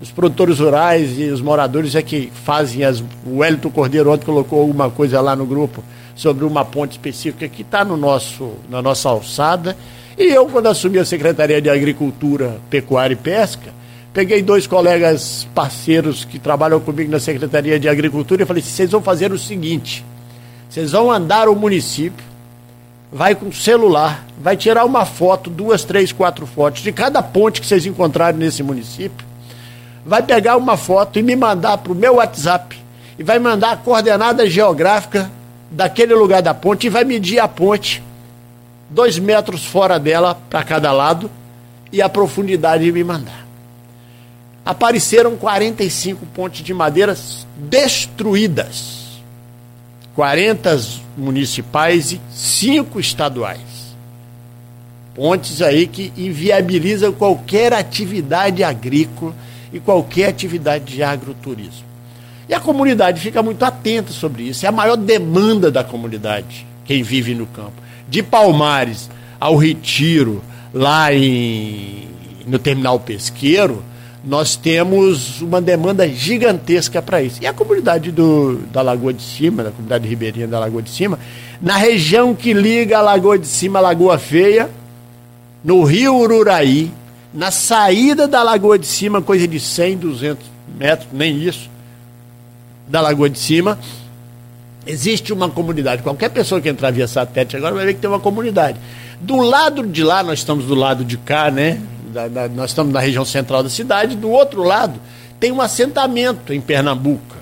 Os 0.01 0.11
produtores 0.11 0.59
rurais 0.59 1.19
e 1.19 1.25
os 1.25 1.41
moradores 1.41 1.95
é 1.95 2.03
que 2.03 2.33
fazem 2.45 2.85
as. 2.85 3.01
O 3.27 3.39
Wellington 3.39 3.71
Cordeiro 3.71 4.11
ontem 4.11 4.25
colocou 4.25 4.61
alguma 4.61 4.91
coisa 4.91 5.21
lá 5.21 5.37
no 5.37 5.45
grupo 5.45 5.85
sobre 6.15 6.45
uma 6.45 6.65
ponte 6.65 6.93
específica 6.93 7.49
que 7.49 7.63
está 7.63 7.85
no 7.85 7.97
nosso, 7.97 8.53
na 8.69 8.81
nossa 8.81 9.09
alçada 9.09 9.77
e 10.21 10.25
eu, 10.25 10.45
quando 10.45 10.67
assumi 10.67 10.99
a 10.99 11.05
Secretaria 11.07 11.63
de 11.63 11.71
Agricultura, 11.71 12.61
Pecuária 12.69 13.15
e 13.15 13.17
Pesca, 13.17 13.73
peguei 14.13 14.43
dois 14.43 14.67
colegas 14.67 15.49
parceiros 15.55 16.27
que 16.27 16.39
trabalham 16.39 16.79
comigo 16.79 17.11
na 17.11 17.19
Secretaria 17.19 17.81
de 17.81 17.89
Agricultura 17.89 18.43
e 18.43 18.47
falei: 18.47 18.63
vocês 18.63 18.91
vão 18.91 19.01
fazer 19.01 19.33
o 19.33 19.39
seguinte: 19.39 20.05
vocês 20.69 20.93
vão 20.93 21.11
andar 21.11 21.49
o 21.49 21.57
município, 21.57 22.23
vai 23.11 23.35
com 23.35 23.51
celular, 23.51 24.27
vai 24.39 24.59
tirar 24.59 24.85
uma 24.85 25.07
foto, 25.07 25.49
duas, 25.49 25.85
três, 25.85 26.13
quatro 26.13 26.47
fotos 26.47 26.83
de 26.83 26.93
cada 26.93 27.23
ponte 27.23 27.59
que 27.59 27.67
vocês 27.67 27.87
encontrarem 27.87 28.39
nesse 28.39 28.63
município, 28.63 29.27
vai 30.05 30.23
pegar 30.23 30.57
uma 30.57 30.77
foto 30.77 31.19
e 31.19 31.23
me 31.23 31.37
mandar 31.37 31.79
para 31.79 31.93
o 31.93 31.95
meu 31.95 32.17
WhatsApp 32.17 32.79
e 33.19 33.23
vai 33.23 33.39
mandar 33.39 33.73
a 33.73 33.77
coordenada 33.77 34.49
geográfica 34.49 35.31
daquele 35.71 36.15
lugar 36.15 36.43
da 36.43 36.55
ponte 36.55 36.87
e 36.87 36.91
vai 36.91 37.05
medir 37.05 37.39
a 37.39 37.47
ponte 37.47 38.03
dois 38.89 39.19
metros 39.19 39.65
fora 39.65 39.99
dela 39.99 40.35
para 40.49 40.65
cada 40.65 40.91
lado 40.91 41.31
e 41.93 42.03
a 42.03 42.09
profundidade 42.09 42.85
de 42.85 42.93
me 42.93 43.05
mandar. 43.05 43.47
apareceram 44.65 45.37
45 45.37 46.27
pontes 46.27 46.63
de 46.63 46.73
madeira 46.73 47.17
destruídas. 47.57 49.01
40 50.15 50.79
municipais 51.17 52.13
e 52.13 52.21
5 52.31 53.01
estaduais. 53.01 53.61
Pontes 55.15 55.63
aí 55.63 55.87
que 55.87 56.13
inviabilizam 56.17 57.13
qualquer 57.13 57.73
atividade 57.73 58.63
agrícola 58.63 59.35
e 59.73 59.81
qualquer 59.81 60.29
atividade 60.29 60.95
de 60.95 61.03
agroturismo. 61.03 61.85
E 62.49 62.55
a 62.55 62.59
comunidade 62.59 63.21
fica 63.21 63.43
muito 63.43 63.65
atenta 63.65 64.13
sobre 64.13 64.43
isso. 64.43 64.67
É 64.67 64.69
a 64.69 64.73
maior 64.73 64.97
demanda 64.97 65.71
da 65.71 65.85
comunidade, 65.85 66.67
quem 66.85 67.03
vive 67.03 67.35
no 67.35 67.47
campo. 67.47 67.75
De 68.09 68.23
Palmares 68.23 69.09
ao 69.39 69.57
Retiro, 69.57 70.43
lá 70.75 71.15
em, 71.15 72.09
no 72.47 72.59
terminal 72.59 72.99
pesqueiro, 72.99 73.85
nós 74.25 74.57
temos 74.57 75.41
uma 75.41 75.61
demanda 75.61 76.07
gigantesca 76.09 77.01
para 77.01 77.23
isso. 77.23 77.43
E 77.43 77.47
a 77.47 77.53
comunidade 77.53 78.11
do, 78.11 78.59
da 78.73 78.83
Lagoa 78.83 79.13
de 79.13 79.23
Cima, 79.23 79.63
da 79.63 79.71
comunidade 79.71 80.07
ribeirinha 80.07 80.47
da 80.47 80.59
Lagoa 80.59 80.83
de 80.83 80.91
Cima, 80.91 81.19
na 81.61 81.77
região 81.77 82.35
que 82.35 82.53
liga 82.53 82.99
a 82.99 83.03
Lagoa 83.03 83.39
de 83.39 83.47
Cima 83.47 83.79
à 83.79 83.83
Lagoa 83.83 84.19
Feia, 84.19 84.69
no 85.65 85.85
rio 85.85 86.17
Ururaí, 86.17 86.91
na 87.33 87.51
saída 87.51 88.27
da 88.27 88.43
Lagoa 88.43 88.79
de 88.79 88.87
Cima, 88.87 89.23
coisa 89.23 89.47
de 89.47 89.61
100, 89.61 89.99
200 89.99 90.47
metros, 90.79 91.09
nem 91.13 91.37
isso, 91.43 91.71
da 92.89 93.01
Lagoa 93.01 93.31
de 93.31 93.39
Cima, 93.39 93.79
existe 94.87 95.33
uma 95.33 95.49
comunidade. 95.49 96.03
Qualquer 96.03 96.31
pessoa 96.31 96.61
que 96.61 96.69
entrar 96.69 96.91
via 96.91 97.07
satélite 97.07 97.57
agora 97.57 97.75
vai 97.75 97.87
ver 97.87 97.95
que 97.95 98.01
tem 98.01 98.11
uma 98.11 98.21
comunidade. 98.21 98.79
Do 99.21 99.37
lado 99.37 99.87
de 99.87 100.03
lá, 100.03 100.23
nós 100.23 100.41
estamos 100.41 100.65
do 100.65 100.75
lado 100.75 101.05
de 101.05 101.17
cá, 101.19 101.51
né? 101.51 101.81
Da, 102.13 102.27
da, 102.27 102.49
nós 102.49 102.71
estamos 102.71 102.93
na 102.93 103.01
região 103.01 103.25
central 103.25 103.63
da 103.63 103.71
cidade. 103.71 104.17
Do 104.17 104.31
outro 104.31 104.63
lado, 104.63 104.99
tem 105.39 105.53
um 105.53 105.61
assentamento 105.61 106.53
em 106.53 106.61
Pernambuco, 106.61 107.37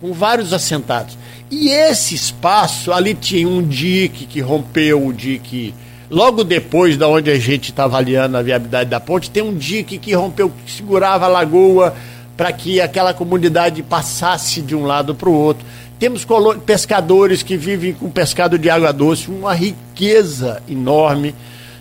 com 0.00 0.12
vários 0.12 0.52
assentados. 0.52 1.16
E 1.50 1.68
esse 1.68 2.14
espaço, 2.14 2.92
ali 2.92 3.14
tinha 3.14 3.48
um 3.48 3.66
dique 3.66 4.26
que 4.26 4.40
rompeu 4.40 5.06
o 5.06 5.12
dique. 5.12 5.74
Logo 6.10 6.44
depois 6.44 6.96
da 6.96 7.08
onde 7.08 7.30
a 7.30 7.38
gente 7.38 7.70
está 7.70 7.84
avaliando 7.84 8.36
a 8.36 8.42
viabilidade 8.42 8.90
da 8.90 9.00
ponte, 9.00 9.30
tem 9.30 9.42
um 9.42 9.54
dique 9.54 9.98
que 9.98 10.12
rompeu, 10.14 10.50
que 10.64 10.70
segurava 10.70 11.24
a 11.24 11.28
lagoa 11.28 11.94
para 12.36 12.52
que 12.52 12.80
aquela 12.80 13.14
comunidade 13.14 13.82
passasse 13.82 14.60
de 14.60 14.74
um 14.74 14.84
lado 14.84 15.14
para 15.14 15.28
o 15.28 15.32
outro. 15.32 15.64
Temos 15.98 16.26
pescadores 16.66 17.42
que 17.42 17.56
vivem 17.56 17.94
com 17.94 18.10
pescado 18.10 18.58
de 18.58 18.68
água 18.68 18.92
doce, 18.92 19.30
uma 19.30 19.54
riqueza 19.54 20.62
enorme. 20.68 21.34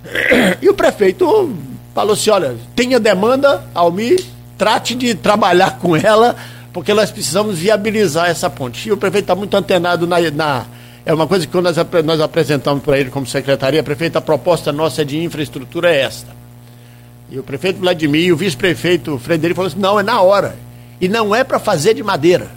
E 0.62 0.70
o 0.70 0.74
prefeito 0.74 1.53
falou 1.94 2.13
assim: 2.13 2.30
olha, 2.30 2.56
tenha 2.75 3.00
demanda, 3.00 3.63
Almir, 3.74 4.24
trate 4.58 4.96
de 4.96 5.15
trabalhar 5.15 5.77
com 5.80 5.96
ela, 5.96 6.36
porque 6.72 6.94
nós 6.94 7.12
precisamos 7.12 7.58
viabilizar 7.58 8.30
essa 8.30 8.50
ponte. 8.50 8.88
E 8.88 8.92
o 8.92 8.98
prefeito 8.98 9.25
está 9.25 9.36
muito 9.36 9.56
antenado 9.56 10.06
na, 10.06 10.20
na. 10.32 10.65
É 11.05 11.13
uma 11.13 11.27
coisa 11.27 11.45
que 11.45 11.51
quando 11.51 11.65
nós, 11.65 11.77
nós 12.05 12.22
apresentamos 12.22 12.83
para 12.83 12.98
ele 12.98 13.10
como 13.10 13.25
secretaria, 13.25 13.83
prefeito, 13.83 14.17
a 14.17 14.22
proposta 14.22 14.72
nossa 14.72 15.03
de 15.03 15.22
infraestrutura 15.22 15.91
é 15.93 16.01
esta 16.01 16.43
e 17.33 17.39
o 17.39 17.43
prefeito 17.43 17.79
Vladimir 17.79 18.25
e 18.25 18.31
o 18.31 18.38
vice-prefeito 18.38 19.17
Frederico 19.17 19.55
falou 19.55 19.67
assim: 19.67 19.79
não, 19.79 20.00
é 20.00 20.03
na 20.03 20.22
hora. 20.22 20.55
E 21.01 21.07
não 21.07 21.33
é 21.33 21.43
para 21.43 21.57
fazer 21.57 21.95
de 21.95 22.03
madeira. 22.03 22.48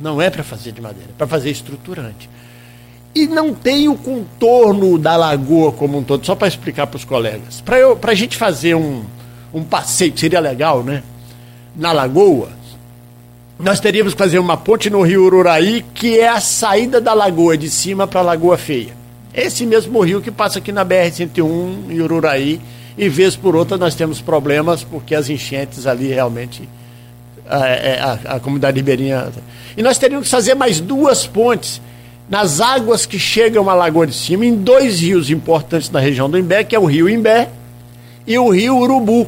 Não 0.00 0.20
é 0.20 0.28
para 0.28 0.42
fazer 0.42 0.72
de 0.72 0.80
madeira, 0.80 1.10
é 1.10 1.16
para 1.16 1.28
fazer 1.28 1.50
estruturante. 1.50 2.28
E 3.14 3.28
não 3.28 3.54
tem 3.54 3.88
o 3.88 3.96
contorno 3.96 4.98
da 4.98 5.16
lagoa 5.16 5.70
como 5.70 5.98
um 5.98 6.02
todo, 6.02 6.26
só 6.26 6.34
para 6.34 6.48
explicar 6.48 6.88
para 6.88 6.96
os 6.96 7.04
colegas. 7.04 7.60
Para 7.60 8.10
a 8.10 8.14
gente 8.14 8.36
fazer 8.36 8.74
um, 8.74 9.04
um 9.54 9.62
passeio, 9.62 10.12
que 10.12 10.18
seria 10.18 10.40
legal, 10.40 10.82
né? 10.82 11.04
Na 11.76 11.92
lagoa, 11.92 12.50
nós 13.58 13.80
teríamos 13.80 14.14
que 14.14 14.18
fazer 14.18 14.38
uma 14.38 14.56
ponte 14.56 14.88
no 14.88 15.02
rio 15.02 15.24
Ururaí, 15.24 15.84
que 15.92 16.18
é 16.18 16.28
a 16.28 16.40
saída 16.40 17.00
da 17.00 17.12
lagoa 17.12 17.58
de 17.58 17.68
cima 17.68 18.06
para 18.06 18.20
a 18.20 18.22
Lagoa 18.22 18.56
Feia. 18.56 18.96
Esse 19.34 19.66
mesmo 19.66 20.00
rio 20.00 20.20
que 20.20 20.30
passa 20.30 20.60
aqui 20.60 20.70
na 20.70 20.84
BR-101 20.84 21.90
em 21.90 22.00
Ururaí 22.00 22.60
e 22.96 23.08
vez 23.08 23.34
por 23.34 23.56
outra 23.56 23.76
nós 23.76 23.96
temos 23.96 24.20
problemas 24.20 24.84
porque 24.84 25.14
as 25.14 25.28
enchentes 25.28 25.86
ali 25.86 26.08
realmente 26.08 26.68
a, 27.48 27.66
é, 27.66 28.00
a, 28.00 28.12
a 28.36 28.40
comunidade 28.40 28.76
ribeirinha. 28.76 29.28
E 29.76 29.82
nós 29.82 29.98
teríamos 29.98 30.26
que 30.28 30.30
fazer 30.30 30.54
mais 30.54 30.80
duas 30.80 31.26
pontes 31.26 31.80
nas 32.28 32.60
águas 32.60 33.06
que 33.06 33.18
chegam 33.18 33.68
à 33.68 33.74
Lagoa 33.74 34.06
de 34.06 34.14
Cima, 34.14 34.46
em 34.46 34.54
dois 34.54 35.00
rios 35.00 35.30
importantes 35.30 35.90
na 35.90 35.98
região 35.98 36.30
do 36.30 36.38
Imbé, 36.38 36.62
que 36.62 36.76
é 36.76 36.78
o 36.78 36.84
rio 36.84 37.08
Imbé 37.08 37.48
e 38.26 38.38
o 38.38 38.50
rio 38.50 38.76
Urubu. 38.76 39.26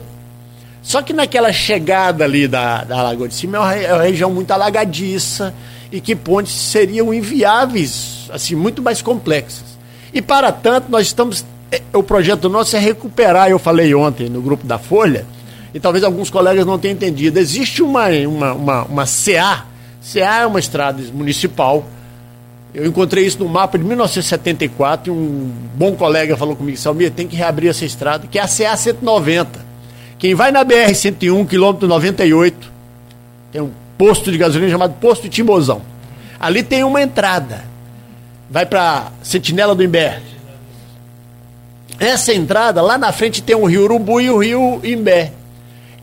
Só 0.83 1.03
que 1.03 1.13
naquela 1.13 1.53
chegada 1.53 2.25
ali 2.25 2.49
da, 2.49 2.85
da 2.85 3.03
Lagoa 3.03 3.29
de 3.29 3.35
Cima 3.35 3.59
é 3.59 3.61
uma, 3.61 3.75
é 3.75 3.95
uma 3.95 4.03
região 4.03 4.31
muito 4.31 4.51
alagadiça 4.51 5.55
e 5.93 6.01
que 6.01 6.17
pontes 6.17 6.53
seriam 6.53 7.13
inviáveis, 7.13 8.29
assim, 8.33 8.55
muito 8.55 8.83
mais 8.83 9.03
complexas. 9.03 9.79
E 10.13 10.23
para 10.23 10.51
tanto, 10.51 10.91
nós 10.91 11.07
estamos 11.07 11.45
é, 11.71 11.81
o 11.95 12.03
projeto 12.03 12.49
nosso 12.49 12.75
é 12.77 12.81
recuperar, 12.81 13.49
eu 13.49 13.59
falei 13.59 13.95
ontem 13.95 14.29
no 14.29 14.43
grupo 14.43 14.67
da 14.67 14.79
Folha, 14.79 15.25
e 15.73 15.79
talvez 15.79 16.03
alguns 16.03 16.29
colegas 16.29 16.67
não 16.67 16.79
tenham 16.79 16.95
entendido. 16.95 17.39
Existe 17.39 17.81
uma, 17.81 18.09
uma, 18.09 18.53
uma, 18.53 18.83
uma 18.83 19.05
CA, 19.05 19.67
CA 20.13 20.41
é 20.41 20.47
uma 20.47 20.59
estrada 20.59 21.01
municipal. 21.13 21.85
Eu 22.75 22.87
encontrei 22.87 23.25
isso 23.25 23.39
no 23.39 23.49
mapa 23.49 23.79
de 23.79 23.85
1974 23.85 25.13
e 25.13 25.17
um 25.17 25.53
bom 25.77 25.95
colega 25.95 26.37
falou 26.37 26.57
comigo, 26.57 26.77
Salmir, 26.77 27.13
tem 27.13 27.29
que 27.29 27.37
reabrir 27.37 27.69
essa 27.69 27.85
estrada, 27.85 28.27
que 28.27 28.39
é 28.39 28.43
a 28.43 28.49
CA 28.49 28.77
190. 28.77 29.70
Quem 30.21 30.35
vai 30.35 30.53
na 30.53 30.63
BR 30.63 30.95
101, 30.95 31.47
quilômetro 31.47 31.89
98, 31.89 32.71
tem 33.51 33.63
um 33.63 33.71
posto 33.97 34.31
de 34.31 34.37
gasolina 34.37 34.71
chamado 34.71 34.93
Posto 35.01 35.31
Timozão. 35.31 35.81
Ali 36.39 36.63
tem 36.63 36.85
uma 36.85 37.01
entrada. 37.01 37.65
Vai 38.51 38.67
para 38.67 39.13
Sentinela 39.23 39.75
do 39.75 39.83
Imbé. 39.83 40.21
Essa 41.99 42.35
entrada, 42.35 42.83
lá 42.83 42.99
na 42.99 43.13
frente 43.13 43.43
tem 43.43 43.57
o 43.57 43.65
rio 43.65 43.85
Urubu 43.85 44.21
e 44.21 44.31
o 44.31 44.37
rio 44.37 44.81
Imbé. 44.85 45.33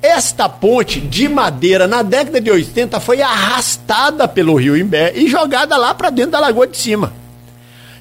Esta 0.01 0.49
ponte 0.49 0.99
de 0.99 1.29
madeira, 1.29 1.87
na 1.87 2.01
década 2.01 2.41
de 2.41 2.49
80, 2.49 2.99
foi 2.99 3.21
arrastada 3.21 4.27
pelo 4.27 4.55
rio 4.55 4.75
Imbé 4.75 5.13
e 5.15 5.27
jogada 5.29 5.77
lá 5.77 5.93
para 5.93 6.09
dentro 6.09 6.31
da 6.31 6.39
Lagoa 6.39 6.65
de 6.65 6.77
Cima. 6.77 7.13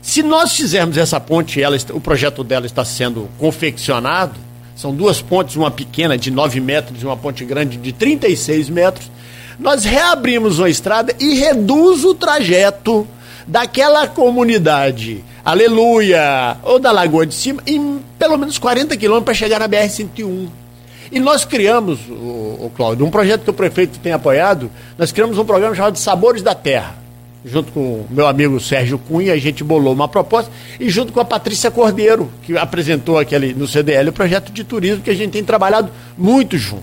Se 0.00 0.23
nós 0.23 0.54
fizermos 0.54 0.96
essa 0.96 1.20
ponte, 1.20 1.61
ela, 1.61 1.76
o 1.92 2.00
projeto 2.00 2.42
dela 2.42 2.64
está 2.64 2.87
sendo 2.87 3.28
confeccionado, 3.37 4.46
são 4.76 4.95
duas 4.95 5.21
pontes, 5.21 5.56
uma 5.56 5.71
pequena 5.71 6.16
de 6.16 6.30
9 6.30 6.61
metros 6.61 7.02
e 7.02 7.04
uma 7.04 7.16
ponte 7.16 7.45
grande 7.45 7.76
de 7.76 7.92
36 7.92 8.68
metros, 8.68 9.11
nós 9.59 9.85
reabrimos 9.85 10.59
uma 10.59 10.68
estrada 10.68 11.14
e 11.18 11.35
reduz 11.35 12.04
o 12.04 12.14
trajeto 12.14 13.09
daquela 13.47 14.06
comunidade 14.06 15.25
Aleluia, 15.47 16.56
ou 16.64 16.76
da 16.80 16.90
Lagoa 16.90 17.25
de 17.25 17.33
Cima, 17.33 17.62
em 17.64 18.00
pelo 18.18 18.37
menos 18.37 18.59
40 18.59 18.97
quilômetros 18.97 19.26
para 19.26 19.35
chegar 19.35 19.61
na 19.61 19.68
BR-101. 19.68 20.49
E 21.12 21.21
nós 21.21 21.45
criamos, 21.45 22.00
o, 22.09 22.66
o 22.66 22.73
Cláudio, 22.76 23.06
um 23.06 23.11
projeto 23.12 23.45
que 23.45 23.50
o 23.50 23.52
prefeito 23.52 24.00
tem 24.00 24.12
apoiado, 24.12 24.68
nós 24.99 25.12
criamos 25.12 25.38
um 25.38 25.45
programa 25.45 25.73
chamado 25.73 25.99
Sabores 25.99 26.42
da 26.42 26.52
Terra. 26.52 26.97
Junto 27.48 27.70
com 27.70 27.80
o 27.80 28.06
meu 28.10 28.26
amigo 28.26 28.58
Sérgio 28.58 28.98
Cunha, 28.98 29.32
a 29.32 29.38
gente 29.38 29.62
bolou 29.62 29.92
uma 29.92 30.08
proposta, 30.08 30.50
e 30.80 30.90
junto 30.90 31.12
com 31.12 31.20
a 31.20 31.24
Patrícia 31.24 31.70
Cordeiro, 31.70 32.28
que 32.42 32.58
apresentou 32.58 33.20
aquele 33.20 33.54
no 33.54 33.68
CDL 33.68 34.10
o 34.10 34.12
projeto 34.12 34.50
de 34.50 34.64
turismo 34.64 35.00
que 35.00 35.10
a 35.10 35.14
gente 35.14 35.30
tem 35.30 35.44
trabalhado 35.44 35.88
muito 36.18 36.58
junto. 36.58 36.82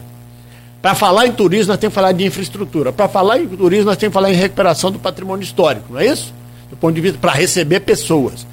Para 0.82 0.96
falar 0.96 1.28
em 1.28 1.34
turismo, 1.34 1.68
nós 1.68 1.78
temos 1.78 1.92
que 1.92 1.96
falar 1.96 2.14
de 2.14 2.26
infraestrutura. 2.26 2.94
Para 2.94 3.10
falar 3.10 3.40
em 3.40 3.48
turismo, 3.48 3.88
nós 3.88 3.98
temos 3.98 4.12
que 4.12 4.14
falar 4.14 4.32
em 4.32 4.36
recuperação 4.36 4.90
do 4.90 5.00
patrimônio 5.00 5.44
histórico, 5.44 5.92
não 5.92 6.00
é 6.00 6.06
isso? 6.06 6.34
Do 6.70 6.78
ponto 6.78 6.96
de 6.96 7.02
vista 7.02 7.18
para 7.20 7.34
receber 7.34 7.82
pessoas. 7.82 8.48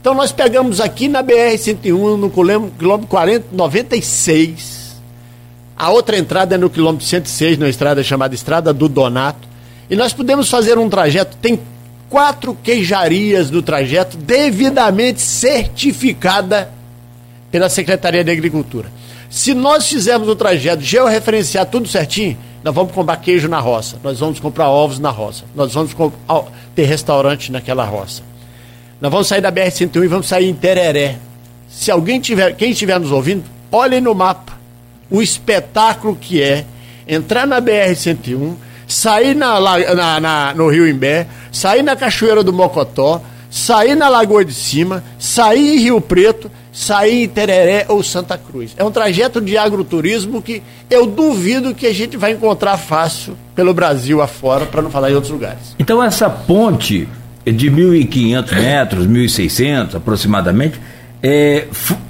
Então 0.00 0.14
nós 0.14 0.32
pegamos 0.32 0.80
aqui 0.80 1.08
na 1.08 1.22
BR-101, 1.22 2.16
no 2.16 2.30
quilômetro 2.30 3.06
40, 3.06 3.48
96. 3.52 4.96
A 5.76 5.90
outra 5.90 6.16
entrada 6.16 6.54
é 6.54 6.58
no 6.58 6.70
quilômetro 6.70 7.06
106, 7.06 7.58
na 7.58 7.68
estrada 7.68 8.02
chamada 8.02 8.34
Estrada 8.34 8.72
do 8.72 8.88
Donato. 8.88 9.49
E 9.90 9.96
nós 9.96 10.12
podemos 10.12 10.48
fazer 10.48 10.78
um 10.78 10.88
trajeto, 10.88 11.36
tem 11.36 11.58
quatro 12.08 12.54
queijarias 12.54 13.50
do 13.50 13.60
trajeto 13.60 14.16
devidamente 14.16 15.20
certificada 15.20 16.70
pela 17.50 17.68
Secretaria 17.68 18.22
de 18.22 18.30
Agricultura. 18.30 18.90
Se 19.28 19.52
nós 19.52 19.88
fizermos 19.88 20.28
o 20.28 20.36
trajeto 20.36 20.82
georreferenciar 20.82 21.66
tudo 21.66 21.88
certinho, 21.88 22.38
nós 22.62 22.74
vamos 22.74 22.92
comprar 22.92 23.16
queijo 23.16 23.48
na 23.48 23.58
roça, 23.58 23.96
nós 24.02 24.18
vamos 24.18 24.38
comprar 24.38 24.68
ovos 24.68 24.98
na 24.98 25.10
roça, 25.10 25.44
nós 25.54 25.72
vamos 25.72 25.94
ter 26.74 26.84
restaurante 26.84 27.50
naquela 27.50 27.84
roça. 27.84 28.22
Nós 29.00 29.10
vamos 29.10 29.28
sair 29.28 29.40
da 29.40 29.50
BR-101 29.50 30.04
e 30.04 30.08
vamos 30.08 30.28
sair 30.28 30.48
em 30.48 30.54
Tereré. 30.54 31.16
Se 31.68 31.90
alguém 31.90 32.20
tiver, 32.20 32.54
quem 32.54 32.72
estiver 32.72 32.98
nos 33.00 33.10
ouvindo, 33.10 33.44
olhem 33.72 34.00
no 34.00 34.14
mapa 34.14 34.58
o 35.10 35.22
espetáculo 35.22 36.14
que 36.14 36.42
é 36.42 36.64
entrar 37.08 37.46
na 37.46 37.60
BR-101, 37.60 38.54
sair 38.92 39.34
na, 39.34 39.60
na, 39.94 40.20
na, 40.20 40.54
no 40.54 40.68
Rio 40.68 40.88
Imbé, 40.88 41.26
sair 41.52 41.82
na 41.82 41.96
Cachoeira 41.96 42.42
do 42.42 42.52
Mocotó, 42.52 43.20
sair 43.50 43.94
na 43.94 44.08
Lagoa 44.08 44.44
de 44.44 44.54
Cima, 44.54 45.02
sair 45.18 45.76
em 45.76 45.78
Rio 45.78 46.00
Preto 46.00 46.50
sair 46.72 47.24
em 47.24 47.28
Tereré 47.28 47.86
ou 47.88 48.02
Santa 48.02 48.38
Cruz. 48.38 48.74
É 48.76 48.84
um 48.84 48.90
trajeto 48.90 49.40
de 49.40 49.56
agroturismo 49.56 50.40
que 50.40 50.62
eu 50.88 51.06
duvido 51.06 51.74
que 51.74 51.86
a 51.86 51.92
gente 51.92 52.16
vai 52.16 52.32
encontrar 52.32 52.76
fácil 52.76 53.36
pelo 53.54 53.74
Brasil 53.74 54.22
afora, 54.22 54.66
para 54.66 54.82
não 54.82 54.90
falar 54.90 55.10
em 55.10 55.14
outros 55.14 55.32
lugares. 55.32 55.74
Então 55.78 56.02
essa 56.02 56.28
ponte 56.30 57.08
de 57.44 57.70
1.500 57.70 58.54
metros, 58.54 59.06
1.600 59.06 59.96
aproximadamente, 59.96 60.80
é, 61.22 61.66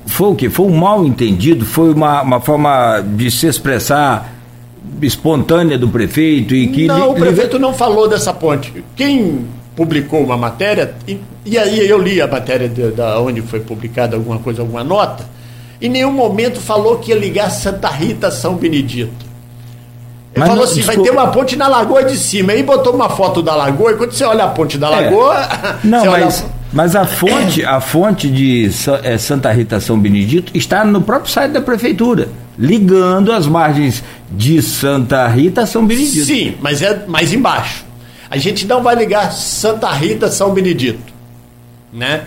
foi 0.07 0.29
o 0.29 0.35
que? 0.35 0.49
Foi 0.49 0.67
um 0.67 0.77
mal 0.77 1.05
entendido? 1.05 1.65
Foi 1.65 1.93
uma, 1.93 2.23
uma 2.23 2.41
forma 2.41 3.01
de 3.01 3.31
se 3.31 3.47
expressar 3.47 4.40
espontânea 5.03 5.79
do 5.79 5.89
prefeito 5.89 6.55
e 6.55 6.69
que. 6.69 6.87
Não, 6.87 7.11
o 7.11 7.15
prefeito 7.15 7.59
não 7.59 7.73
falou 7.73 8.09
dessa 8.09 8.33
ponte. 8.33 8.85
Quem 8.97 9.47
publicou 9.77 10.23
uma 10.23 10.37
matéria, 10.37 10.95
e, 11.07 11.19
e 11.45 11.57
aí 11.57 11.89
eu 11.89 11.99
li 11.99 12.21
a 12.21 12.27
matéria 12.27 12.69
de, 12.69 12.91
da 12.91 13.19
onde 13.21 13.41
foi 13.41 13.61
publicada 13.61 14.17
alguma 14.17 14.39
coisa, 14.39 14.63
alguma 14.63 14.85
nota, 14.85 15.25
em 15.81 15.89
nenhum 15.89 16.13
momento 16.13 16.61
falou 16.61 16.99
que 16.99 17.11
ia 17.11 17.19
ligar 17.19 17.51
Santa 17.51 17.89
Rita 17.89 18.29
a 18.29 18.31
São 18.31 18.57
Benedito. 18.57 19.31
Ele 20.33 20.39
Mas 20.41 20.49
falou 20.49 20.57
não, 20.57 20.65
assim, 20.65 20.81
desculpa. 20.81 21.01
vai 21.01 21.05
ter 21.05 21.11
uma 21.11 21.29
ponte 21.33 21.57
na 21.57 21.67
lagoa 21.67 22.05
de 22.05 22.17
cima. 22.17 22.53
Aí 22.53 22.63
botou 22.63 22.95
uma 22.95 23.09
foto 23.09 23.43
da 23.43 23.55
lagoa, 23.55 23.93
e 23.93 23.97
quando 23.97 24.13
você 24.13 24.25
olha 24.25 24.45
a 24.45 24.49
ponte 24.49 24.79
da 24.79 24.89
é. 24.89 24.91
lagoa. 24.91 25.49
É. 25.61 25.87
Não, 25.87 26.05
mas, 26.05 26.43
olha... 26.43 26.51
mas 26.73 26.97
a 26.97 27.05
fonte, 27.05 27.65
a 27.65 27.81
fonte 27.81 28.29
de 28.29 28.71
é, 29.03 29.19
Santa 29.19 29.51
Rita 29.51 29.81
São 29.81 29.99
Benedito 29.99 30.53
está 30.55 30.85
no 30.85 31.01
próprio 31.01 31.31
site 31.33 31.53
da 31.53 31.61
prefeitura, 31.61 32.29
ligando 32.61 33.33
as 33.33 33.47
margens 33.47 34.05
de 34.31 34.61
Santa 34.61 35.27
Rita 35.27 35.63
a 35.63 35.67
São 35.67 35.87
Benedito. 35.87 36.27
Sim, 36.27 36.55
mas 36.61 36.83
é 36.83 37.07
mais 37.07 37.33
embaixo. 37.33 37.87
A 38.29 38.37
gente 38.37 38.67
não 38.67 38.83
vai 38.83 38.95
ligar 38.95 39.33
Santa 39.33 39.91
Rita 39.91 40.31
São 40.31 40.53
Benedito, 40.53 41.13
né? 41.91 42.25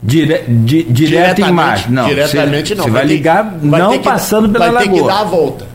Dire, 0.00 0.44
di, 0.48 0.84
direto 0.84 1.40
em 1.40 1.50
margem, 1.50 1.90
não. 1.90 2.06
Diretamente 2.06 2.68
cê, 2.68 2.74
não. 2.76 2.84
Você 2.84 2.90
vai, 2.90 3.04
vai 3.04 3.14
ligar 3.14 3.58
vai 3.60 3.80
não 3.80 3.98
passando 4.00 4.48
pela 4.48 4.66
vai 4.66 4.74
lagoa. 4.74 4.86
Vai 4.86 4.94
ter 4.94 5.02
que 5.02 5.08
dar 5.08 5.20
a 5.20 5.24
volta. 5.24 5.66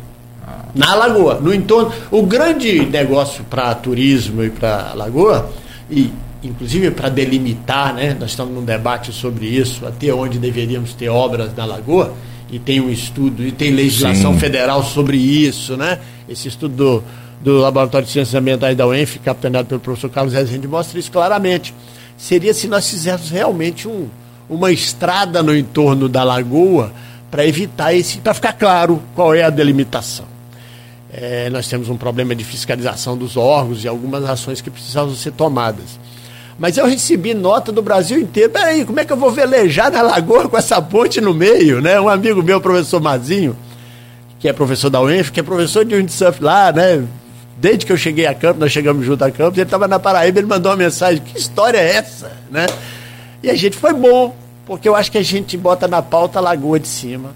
Na 0.74 0.96
lagoa, 0.96 1.40
no 1.42 1.54
entorno. 1.54 1.92
O 2.10 2.24
grande 2.24 2.86
negócio 2.86 3.44
para 3.44 3.74
turismo 3.76 4.44
e 4.44 4.50
para 4.50 4.94
lagoa, 4.94 5.52
e 5.90 6.14
inclusive 6.44 6.92
para 6.92 7.10
delimitar, 7.10 7.94
né? 7.94 8.16
Nós 8.18 8.30
estamos 8.30 8.54
num 8.54 8.64
debate 8.64 9.12
sobre 9.12 9.48
isso, 9.48 9.86
até 9.86 10.14
onde 10.14 10.38
deveríamos 10.38 10.94
ter 10.94 11.10
obras 11.10 11.54
na 11.56 11.66
lagoa, 11.66 12.14
e 12.52 12.60
tem 12.60 12.82
um 12.82 12.90
estudo, 12.90 13.46
e 13.46 13.52
tem 13.52 13.72
legislação 13.72 14.34
Sim. 14.34 14.40
federal 14.40 14.84
sobre 14.84 15.18
isso, 15.18 15.78
né? 15.78 16.00
Esse 16.28 16.48
estudo 16.48 16.76
do 16.76 17.04
do 17.42 17.58
Laboratório 17.60 18.06
de 18.06 18.12
Ciências 18.12 18.36
Ambientais 18.36 18.76
da 18.76 18.86
UENF, 18.86 19.18
capitaneado 19.20 19.68
pelo 19.68 19.80
professor 19.80 20.10
Carlos 20.10 20.34
Rezende, 20.34 20.68
mostra 20.68 21.00
isso 21.00 21.12
claramente. 21.12 21.74
Seria 22.18 22.54
se 22.54 22.68
nós 22.68 22.90
fizéssemos 22.90 23.32
realmente 23.32 23.88
um, 23.88 24.08
uma 24.50 24.72
estrada 24.72 25.42
no 25.42 25.56
entorno 25.56 26.10
da 26.10 26.24
lagoa 26.24 26.92
para 27.32 27.46
evitar 27.46 27.94
esse. 27.94 28.18
para 28.18 28.34
ficar 28.34 28.54
claro 28.54 29.02
qual 29.16 29.34
é 29.34 29.44
a 29.44 29.50
delimitação. 29.50 30.26
É, 31.12 31.50
nós 31.50 31.68
temos 31.68 31.90
um 31.90 31.98
problema 31.98 32.36
de 32.36 32.44
fiscalização 32.44 33.18
dos 33.18 33.38
órgãos 33.38 33.84
e 33.84 33.88
algumas 33.88 34.24
ações 34.26 34.62
que 34.62 34.70
precisavam 34.70 35.16
ser 35.16 35.32
tomadas. 35.32 35.98
Mas 36.60 36.78
eu 36.78 36.86
recebi 36.86 37.34
nota 37.34 37.72
do 37.72 37.82
Brasil 37.82 38.20
inteiro. 38.20 38.50
Peraí, 38.50 38.86
como 38.86 39.00
é 39.00 39.06
que 39.06 39.14
eu 39.14 39.18
vou 39.18 39.32
velejar 39.32 39.90
na 39.90 40.02
lagoa 40.02 40.50
com 40.50 40.58
essa 40.58 40.82
ponte 40.82 41.22
no 41.22 41.34
meio? 41.34 41.82
Né? 41.82 42.00
Um 42.00 42.10
amigo 42.10 42.44
meu, 42.44 42.60
professor 42.60 43.00
Mazinho, 43.00 43.56
que 44.38 44.48
é 44.48 44.54
professor 44.54 44.90
da 44.90 45.02
UENF, 45.02 45.32
que 45.32 45.40
é 45.40 45.44
professor 45.44 45.86
de 45.86 45.96
windsurf 45.96 46.44
lá, 46.44 46.72
né? 46.72 47.08
desde 47.60 47.86
que 47.86 47.92
eu 47.92 47.98
cheguei 47.98 48.26
a 48.26 48.34
campo, 48.34 48.60
nós 48.60 48.72
chegamos 48.72 49.06
junto 49.06 49.24
a 49.24 49.32
campo, 49.32 49.56
ele 49.56 49.64
estava 49.64 49.88
na 49.88 50.00
Paraíba, 50.00 50.40
ele 50.40 50.48
mandou 50.48 50.72
uma 50.72 50.78
mensagem, 50.78 51.22
que 51.22 51.38
história 51.38 51.78
é 51.78 51.96
essa? 51.96 52.32
Né? 52.50 52.66
E 53.44 53.50
a 53.50 53.56
gente 53.56 53.76
foi 53.78 53.94
bom, 53.94 54.36
porque 54.66 54.88
eu 54.88 54.96
acho 54.96 55.12
que 55.12 55.18
a 55.18 55.24
gente 55.24 55.58
bota 55.58 55.88
na 55.88 56.02
pauta 56.02 56.40
a 56.40 56.42
Lagoa 56.42 56.80
de 56.80 56.88
Cima. 56.88 57.32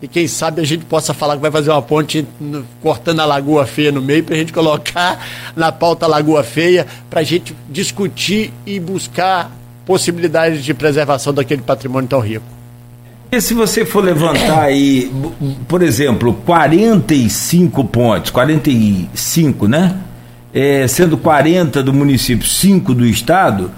E 0.00 0.06
quem 0.06 0.28
sabe 0.28 0.60
a 0.60 0.64
gente 0.64 0.84
possa 0.84 1.14
falar 1.14 1.36
que 1.36 1.42
vai 1.42 1.50
fazer 1.50 1.70
uma 1.70 1.80
ponte 1.80 2.26
cortando 2.82 3.20
a 3.20 3.24
Lagoa 3.24 3.64
Feia 3.64 3.90
no 3.90 4.02
meio, 4.02 4.22
para 4.22 4.34
a 4.34 4.38
gente 4.38 4.52
colocar 4.52 5.26
na 5.56 5.72
pauta 5.72 6.06
Lagoa 6.06 6.42
Feia, 6.42 6.86
para 7.08 7.20
a 7.20 7.24
gente 7.24 7.56
discutir 7.68 8.52
e 8.66 8.78
buscar 8.78 9.50
possibilidades 9.86 10.64
de 10.64 10.74
preservação 10.74 11.32
daquele 11.32 11.62
patrimônio 11.62 12.08
tão 12.08 12.20
rico. 12.20 12.44
E 13.30 13.40
se 13.40 13.54
você 13.54 13.84
for 13.84 14.04
levantar 14.04 14.62
aí, 14.62 15.10
por 15.66 15.82
exemplo, 15.82 16.34
45 16.44 17.84
pontos, 17.84 18.30
45, 18.30 19.66
né? 19.66 19.96
É, 20.54 20.86
sendo 20.86 21.18
40 21.18 21.82
do 21.82 21.92
município, 21.92 22.46
5 22.46 22.94
do 22.94 23.04
estado, 23.04 23.70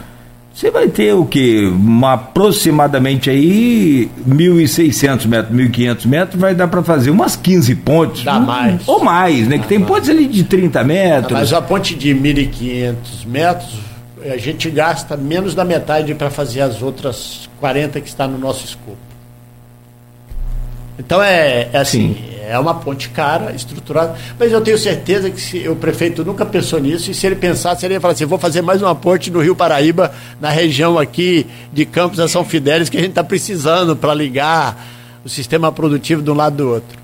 você 0.58 0.72
vai 0.72 0.88
ter 0.88 1.12
o 1.12 1.24
que? 1.24 1.66
Uma, 1.66 2.14
aproximadamente 2.14 3.30
aí 3.30 4.10
1.600 4.28 5.26
metros, 5.26 5.56
1.500 5.56 6.06
metros, 6.06 6.40
vai 6.40 6.52
dar 6.52 6.66
para 6.66 6.82
fazer 6.82 7.10
umas 7.10 7.36
15 7.36 7.76
pontes. 7.76 8.24
Dá 8.24 8.40
mais. 8.40 8.82
Ou 8.88 9.04
mais, 9.04 9.46
né? 9.46 9.56
Dá 9.56 9.62
que 9.62 9.68
tem 9.68 9.78
mais. 9.78 9.88
pontes 9.88 10.10
ali 10.10 10.26
de 10.26 10.42
30 10.42 10.82
metros. 10.82 11.32
Mas 11.38 11.52
a 11.52 11.62
ponte 11.62 11.94
de 11.94 12.12
1.500 12.12 12.94
metros, 13.26 13.72
a 14.20 14.36
gente 14.36 14.68
gasta 14.68 15.16
menos 15.16 15.54
da 15.54 15.64
metade 15.64 16.12
para 16.16 16.28
fazer 16.28 16.62
as 16.62 16.82
outras 16.82 17.48
40 17.60 18.00
que 18.00 18.08
está 18.08 18.26
no 18.26 18.36
nosso 18.36 18.64
escopo. 18.64 19.07
Então 20.98 21.22
é, 21.22 21.68
é 21.72 21.78
assim, 21.78 22.14
Sim. 22.14 22.24
é 22.48 22.58
uma 22.58 22.74
ponte 22.74 23.08
cara, 23.11 23.52
estruturada, 23.52 24.16
mas 24.38 24.50
eu 24.50 24.61
tenho 24.61 24.76
certeza 24.76 25.30
que 25.30 25.40
se, 25.40 25.68
o 25.68 25.76
prefeito 25.76 26.24
nunca 26.24 26.44
pensou 26.44 26.80
nisso, 26.80 27.11
e 27.11 27.14
se 27.14 27.24
ele 27.26 27.37
pensasse, 27.37 27.87
ele 27.87 27.94
ia 27.94 28.00
falar 28.00 28.14
assim, 28.14 28.24
vou 28.24 28.38
fazer 28.38 28.62
mais 28.62 28.82
uma 28.82 28.94
ponte 28.94 29.30
no 29.30 29.40
Rio 29.40 29.54
Paraíba, 29.54 30.12
na 30.40 30.50
região 30.50 30.98
aqui 30.98 31.46
de 31.72 31.87
Campos 31.87 32.18
a 32.18 32.26
São 32.26 32.44
Fidélis, 32.44 32.88
que 32.88 32.96
a 32.96 33.00
gente 33.00 33.11
está 33.11 33.22
precisando 33.22 33.94
para 33.94 34.12
ligar 34.12 34.76
o 35.24 35.28
sistema 35.28 35.70
produtivo 35.70 36.20
de 36.20 36.30
um 36.30 36.34
lado 36.34 36.56
do 36.56 36.68
outro. 36.68 36.98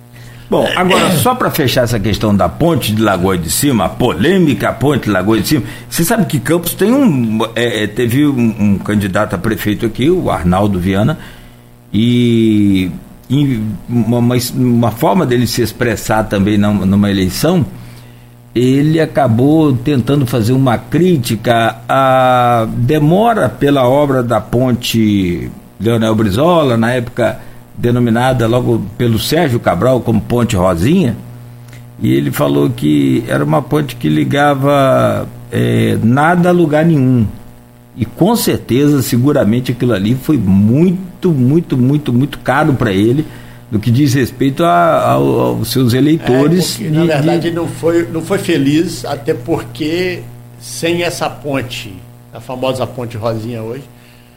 Bom, 0.51 0.69
agora 0.77 1.11
só 1.19 1.35
para 1.35 1.51
fechar 1.51 1.85
essa 1.85 1.99
questão 1.99 2.35
da 2.37 2.49
ponte 2.49 2.93
de 2.93 3.01
Lagoa 3.01 3.39
de 3.39 3.51
Cima, 3.51 3.87
a 3.87 3.89
polêmica 3.89 4.73
ponte 4.73 5.05
de 5.05 5.11
Lagoa 5.11 5.41
de 5.41 5.49
Cima, 5.49 5.63
você 5.89 6.05
sabe 6.05 6.27
que 6.27 6.39
Campos 6.39 6.75
tem 6.75 6.93
um, 6.93 7.41
é, 7.55 7.85
é 7.85 7.87
teve 7.87 8.27
um, 8.27 8.55
um 8.59 8.79
candidato 8.79 9.35
a 9.35 9.39
prefeito 9.39 9.87
aqui, 9.87 10.11
o 10.11 10.31
Arnaldo 10.31 10.79
Viana, 10.79 11.19
e 11.93 12.91
uma, 13.89 14.37
uma, 14.55 14.91
forma 14.91 15.25
dele 15.25 15.47
se 15.47 15.63
expressar 15.63 16.25
também 16.25 16.59
numa 16.59 17.11
eleição, 17.11 17.65
ele 18.55 19.01
acabou 19.01 19.73
tentando 19.73 20.27
fazer 20.27 20.53
uma 20.53 20.79
crítica 20.79 21.77
à 21.89 22.67
demora 22.77 23.49
pela 23.49 23.89
obra 23.89 24.23
da 24.23 24.41
ponte 24.41 25.51
Leonel 25.81 26.15
Brizola, 26.15 26.77
na 26.77 26.93
época 26.93 27.41
denominada 27.77 28.47
logo 28.47 28.87
pelo 28.97 29.19
Sérgio 29.19 29.59
Cabral 29.59 30.01
como 30.01 30.21
Ponte 30.21 30.55
Rosinha, 30.55 31.17
e 32.01 32.13
ele 32.13 32.31
falou 32.31 32.71
que 32.71 33.25
era 33.27 33.45
uma 33.45 33.63
ponte 33.63 33.97
que 33.97 34.09
ligava 34.09 35.27
é, 35.51 35.99
nada 36.03 36.51
a 36.51 36.53
lugar 36.53 36.85
nenhum. 36.85 37.27
E 37.97 38.05
com 38.05 38.35
certeza, 38.35 39.03
seguramente 39.03 39.73
aquilo 39.73 39.93
ali 39.93 40.15
foi 40.15 40.37
muito, 40.37 40.99
muito, 41.33 41.77
muito, 41.77 42.13
muito 42.13 42.39
caro 42.39 42.75
para 42.75 42.93
ele 42.93 43.27
no 43.71 43.79
que 43.81 43.91
diz 43.91 44.15
respeito 44.15 44.63
a, 44.65 45.13
aos 45.13 45.69
seus 45.69 45.95
eleitores. 45.95 46.75
É, 46.75 46.79
porque, 46.79 46.91
de, 46.91 46.91
na 46.91 47.05
verdade, 47.05 47.51
de... 47.51 47.51
não, 47.51 47.67
foi, 47.67 48.07
não 48.07 48.23
foi 48.23 48.39
feliz, 48.39 49.05
até 49.05 49.35
porque 49.35 50.23
sem 50.61 51.03
essa 51.03 51.29
ponte, 51.29 51.95
a 52.33 52.41
famosa 52.41 52.87
ponte 52.87 53.17
Rosinha 53.17 53.63
hoje, 53.63 53.85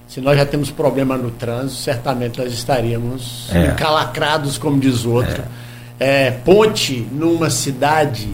se 0.08 0.21
nós 0.21 0.38
já 0.38 0.45
temos 0.45 0.71
problema 0.71 1.17
no 1.17 1.32
trânsito, 1.32 1.82
certamente 1.82 2.39
nós 2.39 2.52
estaríamos 2.52 3.50
é. 3.54 3.67
encalacrados, 3.67 4.58
como 4.58 4.80
diz 4.80 5.06
outro. 5.06 5.43
É. 6.00 6.28
é. 6.28 6.32
ponte 6.32 7.08
numa 7.12 7.50
cidade 7.50 8.28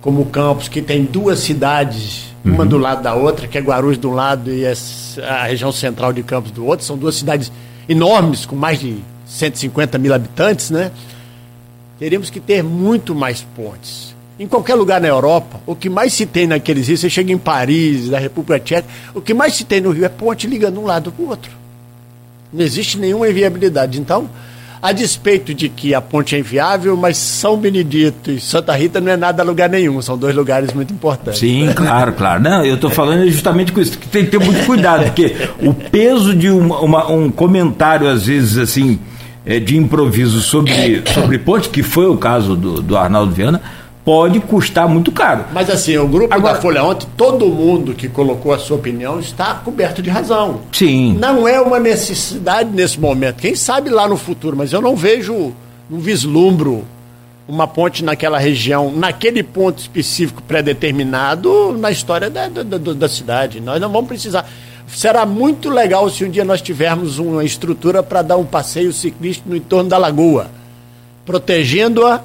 como 0.00 0.26
Campos, 0.26 0.68
que 0.68 0.80
tem 0.80 1.04
duas 1.04 1.40
cidades 1.40 2.28
uma 2.44 2.62
uhum. 2.62 2.68
do 2.68 2.78
lado 2.78 3.02
da 3.02 3.14
outra, 3.14 3.48
que 3.48 3.58
é 3.58 3.60
Guarulhos 3.60 3.98
de 3.98 4.06
um 4.06 4.14
lado 4.14 4.50
e 4.50 4.64
a 4.64 5.44
região 5.44 5.72
central 5.72 6.12
de 6.12 6.22
Campos 6.22 6.50
do 6.50 6.64
outro. 6.64 6.84
São 6.84 6.96
duas 6.96 7.16
cidades 7.16 7.50
enormes, 7.88 8.44
com 8.44 8.54
mais 8.54 8.78
de 8.78 8.98
150 9.26 9.98
mil 9.98 10.12
habitantes, 10.12 10.70
né? 10.70 10.90
Teríamos 11.98 12.30
que 12.30 12.40
ter 12.40 12.62
muito 12.62 13.14
mais 13.14 13.42
pontes. 13.56 14.14
Em 14.38 14.46
qualquer 14.46 14.76
lugar 14.76 15.00
na 15.00 15.08
Europa, 15.08 15.60
o 15.66 15.74
que 15.74 15.88
mais 15.88 16.12
se 16.12 16.24
tem 16.24 16.46
naqueles 16.46 16.86
rios, 16.86 17.00
você 17.00 17.10
chega 17.10 17.32
em 17.32 17.38
Paris, 17.38 18.08
na 18.08 18.18
República 18.18 18.60
Tcheca, 18.60 18.88
o 19.12 19.20
que 19.20 19.34
mais 19.34 19.54
se 19.54 19.64
tem 19.64 19.80
no 19.80 19.90
Rio 19.90 20.04
é 20.04 20.08
ponte 20.08 20.46
ligando 20.46 20.80
um 20.80 20.84
lado 20.84 21.10
com 21.10 21.24
o 21.24 21.28
outro. 21.28 21.50
Não 22.52 22.64
existe 22.64 22.98
nenhuma 22.98 23.28
inviabilidade. 23.28 24.00
Então, 24.00 24.30
a 24.80 24.92
despeito 24.92 25.52
de 25.52 25.68
que 25.68 25.94
a 25.94 26.00
ponte 26.00 26.34
é 26.34 26.38
inviável, 26.38 26.96
mas 26.96 27.16
São 27.16 27.56
Benedito 27.56 28.30
e 28.30 28.40
Santa 28.40 28.74
Rita 28.74 29.00
não 29.00 29.12
é 29.12 29.16
nada 29.16 29.42
lugar 29.42 29.68
nenhum, 29.68 30.00
são 30.00 30.16
dois 30.16 30.34
lugares 30.34 30.72
muito 30.72 30.92
importantes. 30.92 31.40
Sim, 31.40 31.72
claro, 31.74 32.12
claro. 32.12 32.42
Não, 32.42 32.64
eu 32.64 32.76
estou 32.76 32.90
falando 32.90 33.28
justamente 33.28 33.72
com 33.72 33.80
isso, 33.80 33.98
que 33.98 34.08
tem 34.08 34.24
que 34.24 34.30
ter 34.30 34.38
muito 34.38 34.64
cuidado, 34.64 35.04
porque 35.04 35.34
o 35.60 35.74
peso 35.74 36.34
de 36.34 36.48
uma, 36.50 36.80
uma, 36.80 37.10
um 37.10 37.30
comentário, 37.30 38.08
às 38.08 38.26
vezes, 38.26 38.56
assim, 38.56 38.98
é, 39.44 39.58
de 39.58 39.76
improviso 39.76 40.40
sobre, 40.40 41.02
sobre 41.12 41.38
ponte, 41.38 41.68
que 41.68 41.82
foi 41.82 42.06
o 42.06 42.16
caso 42.16 42.54
do, 42.54 42.82
do 42.82 42.96
Arnaldo 42.96 43.32
Viana, 43.32 43.60
pode 44.08 44.40
custar 44.40 44.88
muito 44.88 45.12
caro. 45.12 45.44
Mas 45.52 45.68
assim, 45.68 45.98
o 45.98 46.08
grupo 46.08 46.32
Agora, 46.32 46.54
da 46.54 46.60
Folha 46.62 46.82
ontem, 46.82 47.06
todo 47.14 47.44
mundo 47.44 47.92
que 47.92 48.08
colocou 48.08 48.54
a 48.54 48.58
sua 48.58 48.78
opinião 48.78 49.20
está 49.20 49.52
coberto 49.56 50.00
de 50.00 50.08
razão. 50.08 50.62
Sim. 50.72 51.14
Não 51.18 51.46
é 51.46 51.60
uma 51.60 51.78
necessidade 51.78 52.70
nesse 52.70 52.98
momento. 52.98 53.36
Quem 53.36 53.54
sabe 53.54 53.90
lá 53.90 54.08
no 54.08 54.16
futuro, 54.16 54.56
mas 54.56 54.72
eu 54.72 54.80
não 54.80 54.96
vejo, 54.96 55.52
não 55.90 56.00
vislumbro 56.00 56.86
uma 57.46 57.66
ponte 57.66 58.02
naquela 58.02 58.38
região, 58.38 58.90
naquele 58.90 59.42
ponto 59.42 59.80
específico 59.80 60.42
pré-determinado 60.42 61.76
na 61.78 61.90
história 61.90 62.30
da, 62.30 62.48
da, 62.48 62.62
da, 62.62 62.78
da 62.78 63.08
cidade. 63.10 63.60
Nós 63.60 63.78
não 63.78 63.92
vamos 63.92 64.08
precisar. 64.08 64.48
Será 64.86 65.26
muito 65.26 65.68
legal 65.68 66.08
se 66.08 66.24
um 66.24 66.30
dia 66.30 66.46
nós 66.46 66.62
tivermos 66.62 67.18
uma 67.18 67.44
estrutura 67.44 68.02
para 68.02 68.22
dar 68.22 68.38
um 68.38 68.46
passeio 68.46 68.90
ciclístico 68.90 69.50
no 69.50 69.56
entorno 69.56 69.90
da 69.90 69.98
lagoa, 69.98 70.50
protegendo-a 71.26 72.22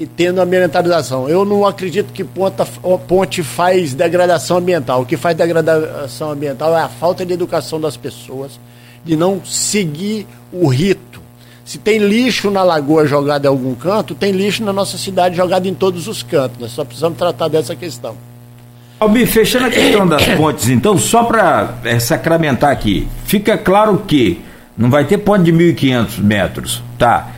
e 0.00 0.06
tendo 0.06 0.40
ambientalização. 0.40 1.28
Eu 1.28 1.44
não 1.44 1.66
acredito 1.66 2.10
que 2.10 2.24
ponta, 2.24 2.64
ponte 3.06 3.42
faz 3.42 3.92
degradação 3.92 4.56
ambiental. 4.56 5.02
O 5.02 5.06
que 5.06 5.14
faz 5.14 5.36
degradação 5.36 6.30
ambiental 6.30 6.74
é 6.76 6.80
a 6.80 6.88
falta 6.88 7.24
de 7.26 7.34
educação 7.34 7.78
das 7.78 7.98
pessoas, 7.98 8.58
de 9.04 9.14
não 9.14 9.44
seguir 9.44 10.26
o 10.50 10.66
rito. 10.68 11.20
Se 11.66 11.76
tem 11.76 11.98
lixo 11.98 12.50
na 12.50 12.62
lagoa 12.62 13.06
jogado 13.06 13.44
em 13.44 13.48
algum 13.48 13.74
canto, 13.74 14.14
tem 14.14 14.32
lixo 14.32 14.64
na 14.64 14.72
nossa 14.72 14.96
cidade 14.96 15.36
jogado 15.36 15.66
em 15.66 15.74
todos 15.74 16.08
os 16.08 16.22
cantos. 16.22 16.58
Nós 16.58 16.72
só 16.72 16.82
precisamos 16.82 17.18
tratar 17.18 17.48
dessa 17.48 17.76
questão. 17.76 18.16
Albi, 18.98 19.26
fechando 19.26 19.66
a 19.66 19.70
questão 19.70 20.06
das 20.08 20.24
pontes, 20.34 20.70
então, 20.70 20.96
só 20.96 21.24
para 21.24 21.74
é, 21.84 21.98
sacramentar 21.98 22.70
aqui, 22.70 23.06
fica 23.26 23.58
claro 23.58 23.98
que 24.06 24.40
não 24.78 24.88
vai 24.88 25.04
ter 25.04 25.18
ponte 25.18 25.44
de 25.44 25.52
1.500 25.52 26.18
metros, 26.22 26.82
tá? 26.98 27.28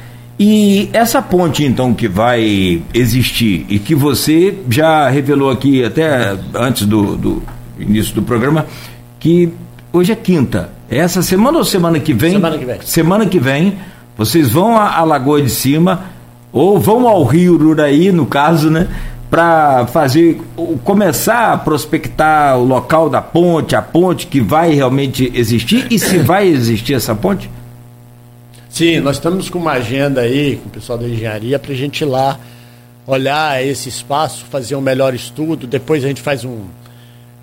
E 0.44 0.90
essa 0.92 1.22
ponte, 1.22 1.64
então, 1.64 1.94
que 1.94 2.08
vai 2.08 2.82
existir 2.92 3.64
e 3.68 3.78
que 3.78 3.94
você 3.94 4.52
já 4.68 5.08
revelou 5.08 5.48
aqui 5.48 5.84
até 5.84 6.36
antes 6.52 6.84
do, 6.84 7.16
do 7.16 7.42
início 7.78 8.12
do 8.12 8.22
programa, 8.22 8.66
que 9.20 9.52
hoje 9.92 10.10
é 10.10 10.16
quinta. 10.16 10.70
É 10.90 10.98
essa 10.98 11.22
semana 11.22 11.58
ou 11.58 11.64
semana 11.64 12.00
que 12.00 12.12
vem? 12.12 12.32
Semana 12.32 12.58
que 12.58 12.64
vem. 12.64 12.78
Semana 12.82 13.26
que 13.26 13.38
vem, 13.38 13.78
vocês 14.18 14.50
vão 14.50 14.76
à, 14.76 14.96
à 14.96 15.04
Lagoa 15.04 15.40
de 15.40 15.48
Cima 15.48 16.06
ou 16.52 16.76
vão 16.76 17.06
ao 17.06 17.22
Rio 17.22 17.54
Ururaí, 17.54 18.10
no 18.10 18.26
caso, 18.26 18.68
né? 18.68 18.88
Para 19.30 19.86
fazer, 19.86 20.40
começar 20.82 21.52
a 21.52 21.56
prospectar 21.56 22.58
o 22.58 22.64
local 22.64 23.08
da 23.08 23.22
ponte, 23.22 23.76
a 23.76 23.80
ponte 23.80 24.26
que 24.26 24.40
vai 24.40 24.74
realmente 24.74 25.30
existir 25.36 25.86
e 25.88 26.00
se 26.00 26.18
vai 26.18 26.48
existir 26.48 26.94
essa 26.94 27.14
ponte? 27.14 27.48
Sim, 28.72 29.00
nós 29.00 29.16
estamos 29.16 29.50
com 29.50 29.58
uma 29.58 29.72
agenda 29.72 30.22
aí 30.22 30.56
com 30.56 30.66
o 30.66 30.72
pessoal 30.72 30.96
da 30.96 31.06
engenharia 31.06 31.58
para 31.58 31.72
a 31.72 31.76
gente 31.76 32.00
ir 32.00 32.06
lá 32.06 32.40
olhar 33.06 33.62
esse 33.62 33.90
espaço, 33.90 34.46
fazer 34.46 34.74
um 34.76 34.80
melhor 34.80 35.14
estudo. 35.14 35.66
Depois 35.66 36.02
a 36.02 36.08
gente 36.08 36.22
faz 36.22 36.42
um, 36.42 36.64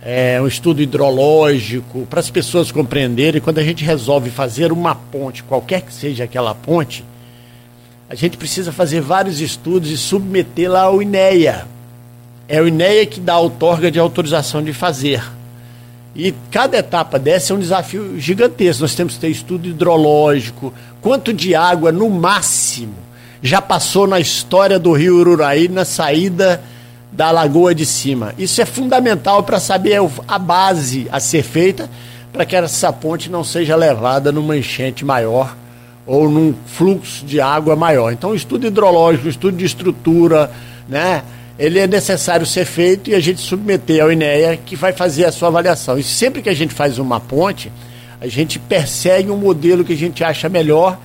é, 0.01 0.41
um 0.41 0.47
estudo 0.47 0.81
hidrológico 0.81 2.07
para 2.09 2.19
as 2.19 2.31
pessoas 2.31 2.71
compreenderem. 2.71 3.39
Quando 3.39 3.59
a 3.59 3.63
gente 3.63 3.85
resolve 3.85 4.31
fazer 4.31 4.71
uma 4.71 4.95
ponte, 4.95 5.43
qualquer 5.43 5.83
que 5.83 5.93
seja 5.93 6.23
aquela 6.23 6.55
ponte, 6.55 7.05
a 8.09 8.15
gente 8.15 8.35
precisa 8.35 8.71
fazer 8.71 8.99
vários 8.99 9.39
estudos 9.39 9.91
e 9.91 9.97
submeter 9.97 10.71
lá 10.71 10.81
ao 10.81 10.99
INEA. 10.99 11.67
É 12.47 12.59
o 12.59 12.67
INEA 12.67 13.05
que 13.05 13.19
dá 13.19 13.33
a 13.33 13.39
outorga 13.39 13.91
de 13.91 13.99
autorização 13.99 14.63
de 14.63 14.73
fazer. 14.73 15.21
E 16.15 16.33
cada 16.49 16.77
etapa 16.77 17.19
dessa 17.19 17.53
é 17.53 17.55
um 17.55 17.59
desafio 17.59 18.19
gigantesco. 18.19 18.81
Nós 18.81 18.95
temos 18.95 19.13
que 19.13 19.19
ter 19.19 19.29
estudo 19.29 19.67
hidrológico, 19.67 20.73
quanto 21.01 21.33
de 21.33 21.55
água, 21.55 21.91
no 21.91 22.09
máximo, 22.09 22.95
já 23.41 23.61
passou 23.61 24.05
na 24.05 24.19
história 24.19 24.77
do 24.77 24.91
rio 24.93 25.17
Ururaí 25.17 25.67
na 25.67 25.85
saída 25.85 26.61
da 27.11 27.31
Lagoa 27.31 27.73
de 27.73 27.85
Cima. 27.85 28.33
Isso 28.37 28.61
é 28.61 28.65
fundamental 28.65 29.43
para 29.43 29.59
saber 29.59 29.99
a 30.27 30.37
base 30.37 31.07
a 31.11 31.19
ser 31.19 31.43
feita 31.43 31.89
para 32.31 32.45
que 32.45 32.55
essa 32.55 32.93
ponte 32.93 33.29
não 33.29 33.43
seja 33.43 33.75
levada 33.75 34.31
numa 34.31 34.55
enchente 34.55 35.03
maior 35.03 35.55
ou 36.05 36.29
num 36.29 36.53
fluxo 36.65 37.25
de 37.25 37.39
água 37.39 37.75
maior. 37.75 38.11
Então, 38.11 38.35
estudo 38.35 38.67
hidrológico, 38.67 39.27
estudo 39.27 39.57
de 39.57 39.65
estrutura, 39.65 40.51
né? 40.87 41.23
ele 41.59 41.77
é 41.77 41.85
necessário 41.85 42.45
ser 42.45 42.65
feito 42.65 43.09
e 43.09 43.15
a 43.15 43.19
gente 43.19 43.41
submeter 43.41 44.01
ao 44.01 44.11
INEA 44.11 44.57
que 44.57 44.77
vai 44.77 44.93
fazer 44.93 45.25
a 45.25 45.31
sua 45.31 45.49
avaliação. 45.49 45.99
E 45.99 46.03
sempre 46.03 46.41
que 46.41 46.49
a 46.49 46.53
gente 46.53 46.73
faz 46.73 46.97
uma 46.97 47.19
ponte, 47.19 47.71
a 48.21 48.27
gente 48.27 48.59
persegue 48.59 49.31
um 49.31 49.37
modelo 49.37 49.83
que 49.83 49.93
a 49.93 49.97
gente 49.97 50.23
acha 50.23 50.49
melhor, 50.49 50.99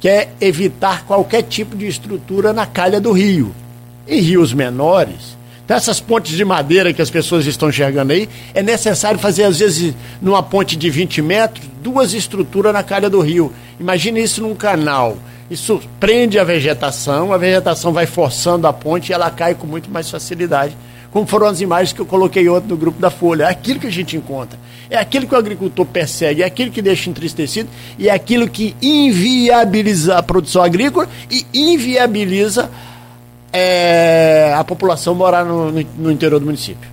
que 0.00 0.08
é 0.08 0.30
evitar 0.40 1.04
qualquer 1.04 1.42
tipo 1.42 1.76
de 1.76 1.86
estrutura 1.86 2.52
na 2.52 2.66
calha 2.66 3.00
do 3.00 3.12
rio. 3.12 3.54
Em 4.06 4.20
rios 4.20 4.52
menores, 4.52 5.34
então 5.64 5.76
essas 5.76 5.98
pontes 5.98 6.36
de 6.36 6.44
madeira 6.44 6.92
que 6.92 7.00
as 7.00 7.08
pessoas 7.08 7.46
estão 7.46 7.70
enxergando 7.70 8.12
aí, 8.12 8.28
é 8.52 8.62
necessário 8.62 9.18
fazer, 9.18 9.44
às 9.44 9.58
vezes, 9.58 9.94
numa 10.20 10.42
ponte 10.42 10.76
de 10.76 10.90
20 10.90 11.22
metros, 11.22 11.66
duas 11.82 12.12
estruturas 12.12 12.72
na 12.72 12.82
calha 12.82 13.08
do 13.08 13.20
rio. 13.20 13.50
Imagine 13.80 14.22
isso 14.22 14.42
num 14.42 14.54
canal. 14.54 15.16
Isso 15.50 15.80
prende 15.98 16.38
a 16.38 16.44
vegetação, 16.44 17.32
a 17.32 17.38
vegetação 17.38 17.92
vai 17.92 18.06
forçando 18.06 18.66
a 18.66 18.72
ponte 18.72 19.10
e 19.10 19.12
ela 19.12 19.30
cai 19.30 19.54
com 19.54 19.66
muito 19.66 19.90
mais 19.90 20.10
facilidade. 20.10 20.76
Como 21.14 21.28
foram 21.28 21.46
as 21.46 21.60
imagens 21.60 21.92
que 21.92 22.00
eu 22.00 22.06
coloquei 22.06 22.48
ontem 22.48 22.66
no 22.66 22.76
grupo 22.76 23.00
da 23.00 23.08
Folha. 23.08 23.44
É 23.44 23.48
aquilo 23.48 23.78
que 23.78 23.86
a 23.86 23.90
gente 23.90 24.16
encontra. 24.16 24.58
É 24.90 24.98
aquilo 24.98 25.28
que 25.28 25.34
o 25.34 25.38
agricultor 25.38 25.86
persegue, 25.86 26.42
é 26.42 26.44
aquilo 26.44 26.72
que 26.72 26.82
deixa 26.82 27.08
entristecido 27.08 27.68
e 27.96 28.08
é 28.08 28.12
aquilo 28.12 28.48
que 28.48 28.74
inviabiliza 28.82 30.18
a 30.18 30.22
produção 30.24 30.60
agrícola 30.60 31.08
e 31.30 31.46
inviabiliza 31.54 32.68
é, 33.52 34.52
a 34.56 34.64
população 34.64 35.14
morar 35.14 35.44
no, 35.44 35.70
no, 35.70 36.10
interior 36.10 36.40
do 36.40 36.46
município. 36.46 36.90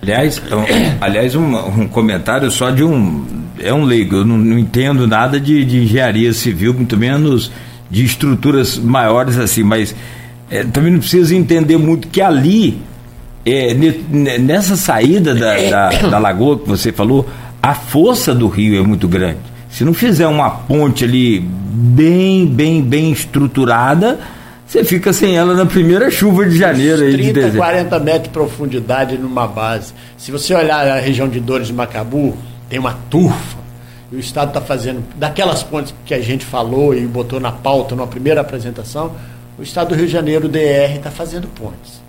Aliás, 0.00 0.40
aliás 1.00 1.34
um, 1.34 1.56
um, 1.80 1.88
comentário 1.88 2.48
só 2.52 2.70
de 2.70 2.84
um. 2.84 3.26
É 3.58 3.74
um 3.74 3.82
leigo, 3.82 4.18
eu 4.18 4.24
não, 4.24 4.38
não 4.38 4.56
entendo 4.56 5.08
nada 5.08 5.40
de, 5.40 5.64
de, 5.64 5.82
engenharia 5.82 6.32
civil, 6.32 6.72
muito 6.72 6.96
menos 6.96 7.50
de 7.90 8.04
estruturas 8.04 8.78
maiores 8.78 9.36
assim, 9.38 9.64
mas 9.64 9.92
é, 10.48 10.62
também 10.62 10.92
não 10.92 11.00
precisa 11.00 11.34
entender 11.34 11.76
muito 11.76 12.06
que 12.06 12.22
ali, 12.22 12.80
é, 13.44 13.74
nessa 14.38 14.76
saída 14.76 15.34
da, 15.34 15.56
da, 15.70 15.88
da 16.08 16.18
lagoa 16.18 16.58
que 16.58 16.68
você 16.68 16.92
falou, 16.92 17.28
a 17.62 17.74
força 17.74 18.34
do 18.34 18.48
rio 18.48 18.78
é 18.78 18.82
muito 18.82 19.06
grande. 19.08 19.40
Se 19.70 19.84
não 19.84 19.92
fizer 19.92 20.26
uma 20.26 20.50
ponte 20.50 21.04
ali 21.04 21.40
bem, 21.40 22.46
bem, 22.46 22.80
bem 22.80 23.10
estruturada, 23.10 24.20
você 24.66 24.84
fica 24.84 25.12
sem 25.12 25.36
ela 25.36 25.54
na 25.54 25.66
primeira 25.66 26.10
chuva 26.10 26.46
de 26.46 26.56
janeiro. 26.56 27.02
Aí 27.02 27.12
30, 27.12 27.50
de 27.50 27.56
40 27.56 27.98
metros 28.00 28.22
de 28.24 28.28
profundidade 28.30 29.18
numa 29.18 29.46
base. 29.46 29.92
Se 30.16 30.30
você 30.30 30.54
olhar 30.54 30.86
a 30.86 31.00
região 31.00 31.28
de 31.28 31.40
Dores 31.40 31.66
de 31.66 31.72
Macabu, 31.72 32.36
tem 32.68 32.78
uma 32.78 32.98
turfa. 33.10 33.58
E 34.12 34.16
o 34.16 34.20
Estado 34.20 34.48
está 34.48 34.60
fazendo, 34.60 35.02
daquelas 35.16 35.62
pontes 35.62 35.94
que 36.06 36.14
a 36.14 36.20
gente 36.20 36.44
falou 36.44 36.94
e 36.94 37.00
botou 37.06 37.40
na 37.40 37.50
pauta 37.50 37.96
na 37.96 38.06
primeira 38.06 38.40
apresentação, 38.40 39.12
o 39.58 39.62
Estado 39.62 39.88
do 39.88 39.94
Rio 39.96 40.06
de 40.06 40.12
Janeiro, 40.12 40.46
o 40.46 40.48
DR, 40.48 40.96
está 40.96 41.10
fazendo 41.10 41.48
pontes. 41.48 42.03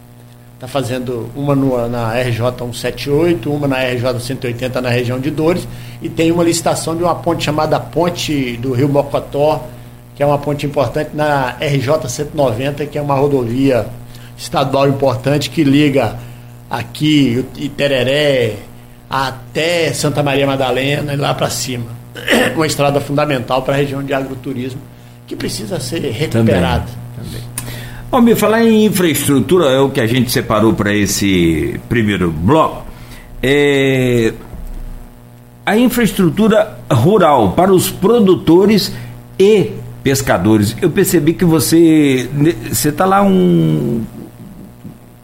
Está 0.55 0.67
fazendo 0.67 1.29
uma 1.35 1.53
no, 1.53 1.87
na 1.89 2.13
RJ 2.13 2.39
178, 2.57 3.51
uma 3.51 3.67
na 3.67 3.77
RJ 3.77 4.19
180 4.19 4.81
na 4.81 4.89
região 4.89 5.19
de 5.19 5.29
Dores, 5.29 5.67
e 6.01 6.09
tem 6.09 6.31
uma 6.31 6.43
licitação 6.43 6.95
de 6.95 7.03
uma 7.03 7.13
ponte 7.13 7.43
chamada 7.43 7.77
Ponte 7.79 8.55
do 8.57 8.73
Rio 8.73 8.87
Mocotó, 8.87 9.67
que 10.15 10.23
é 10.23 10.25
uma 10.25 10.37
ponte 10.37 10.65
importante 10.65 11.11
na 11.13 11.57
RJ 11.59 12.07
190, 12.07 12.85
que 12.85 12.97
é 12.97 13.01
uma 13.01 13.15
rodovia 13.15 13.85
estadual 14.37 14.87
importante 14.87 15.49
que 15.49 15.63
liga 15.63 16.15
aqui 16.69 17.45
Itereré 17.57 18.55
até 19.09 19.93
Santa 19.93 20.23
Maria 20.23 20.47
Madalena 20.47 21.13
e 21.13 21.17
lá 21.17 21.33
para 21.33 21.49
cima. 21.49 21.85
Uma 22.55 22.65
estrada 22.65 22.99
fundamental 22.99 23.61
para 23.61 23.73
a 23.73 23.77
região 23.77 24.03
de 24.03 24.13
agroturismo 24.13 24.81
que 25.27 25.35
precisa 25.35 25.79
ser 25.79 25.99
recuperada. 25.99 26.85
Também, 27.15 27.31
também. 27.31 27.54
Me 28.21 28.35
falar 28.35 28.63
em 28.63 28.85
infraestrutura, 28.85 29.65
é 29.65 29.79
o 29.79 29.89
que 29.89 29.99
a 29.99 30.07
gente 30.07 30.31
separou 30.31 30.73
para 30.73 30.93
esse 30.93 31.79
primeiro 31.89 32.31
bloco. 32.31 32.85
É, 33.41 34.33
a 35.65 35.77
infraestrutura 35.77 36.77
rural 36.91 37.53
para 37.53 37.73
os 37.73 37.89
produtores 37.89 38.93
e 39.39 39.71
pescadores. 40.03 40.75
Eu 40.81 40.91
percebi 40.91 41.33
que 41.33 41.43
você 41.43 42.29
você 42.69 42.89
está 42.89 43.05
lá 43.05 43.23
um 43.23 44.03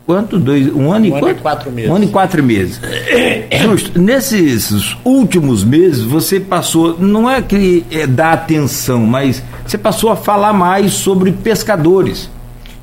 quanto 0.06 0.40
dois 0.40 0.68
um 0.76 0.92
ano, 0.92 1.06
um 1.06 1.10
e, 1.10 1.14
ano 1.14 1.30
e 1.30 1.36
quatro 1.36 1.72
meses. 1.72 1.92
Um 1.92 1.96
ano 1.96 2.06
e 2.06 2.08
quatro 2.08 2.44
meses. 2.44 2.82
Justo. 3.62 4.02
Nesses 4.02 4.98
últimos 5.06 5.64
meses 5.64 6.04
você 6.04 6.40
passou 6.40 6.98
não 7.00 7.30
é 7.30 7.42
que 7.42 7.86
é 7.92 8.08
dar 8.08 8.34
atenção, 8.34 9.06
mas 9.06 9.44
você 9.66 9.78
passou 9.78 10.10
a 10.10 10.16
falar 10.16 10.52
mais 10.52 10.94
sobre 10.94 11.32
pescadores. 11.32 12.30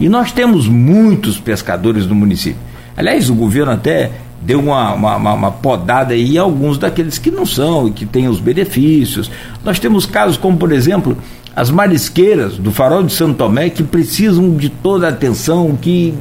E 0.00 0.08
nós 0.08 0.32
temos 0.32 0.68
muitos 0.68 1.38
pescadores 1.38 2.06
no 2.06 2.14
município. 2.14 2.60
Aliás, 2.96 3.28
o 3.30 3.34
governo 3.34 3.72
até 3.72 4.10
deu 4.40 4.60
uma, 4.60 4.94
uma, 4.94 5.34
uma, 5.34 5.50
podada 5.50 6.14
aí 6.14 6.38
alguns 6.38 6.78
daqueles 6.78 7.18
que 7.18 7.30
não 7.30 7.44
são 7.44 7.88
e 7.88 7.90
que 7.90 8.06
têm 8.06 8.28
os 8.28 8.40
benefícios. 8.40 9.30
Nós 9.64 9.78
temos 9.78 10.06
casos 10.06 10.36
como, 10.36 10.56
por 10.56 10.72
exemplo, 10.72 11.16
as 11.54 11.70
marisqueiras 11.70 12.56
do 12.56 12.70
Farol 12.70 13.02
de 13.02 13.12
Santo 13.12 13.34
Tomé 13.34 13.68
que 13.68 13.82
precisam 13.82 14.56
de 14.56 14.68
toda 14.68 15.06
a 15.06 15.10
atenção, 15.10 15.76
que 15.80 16.14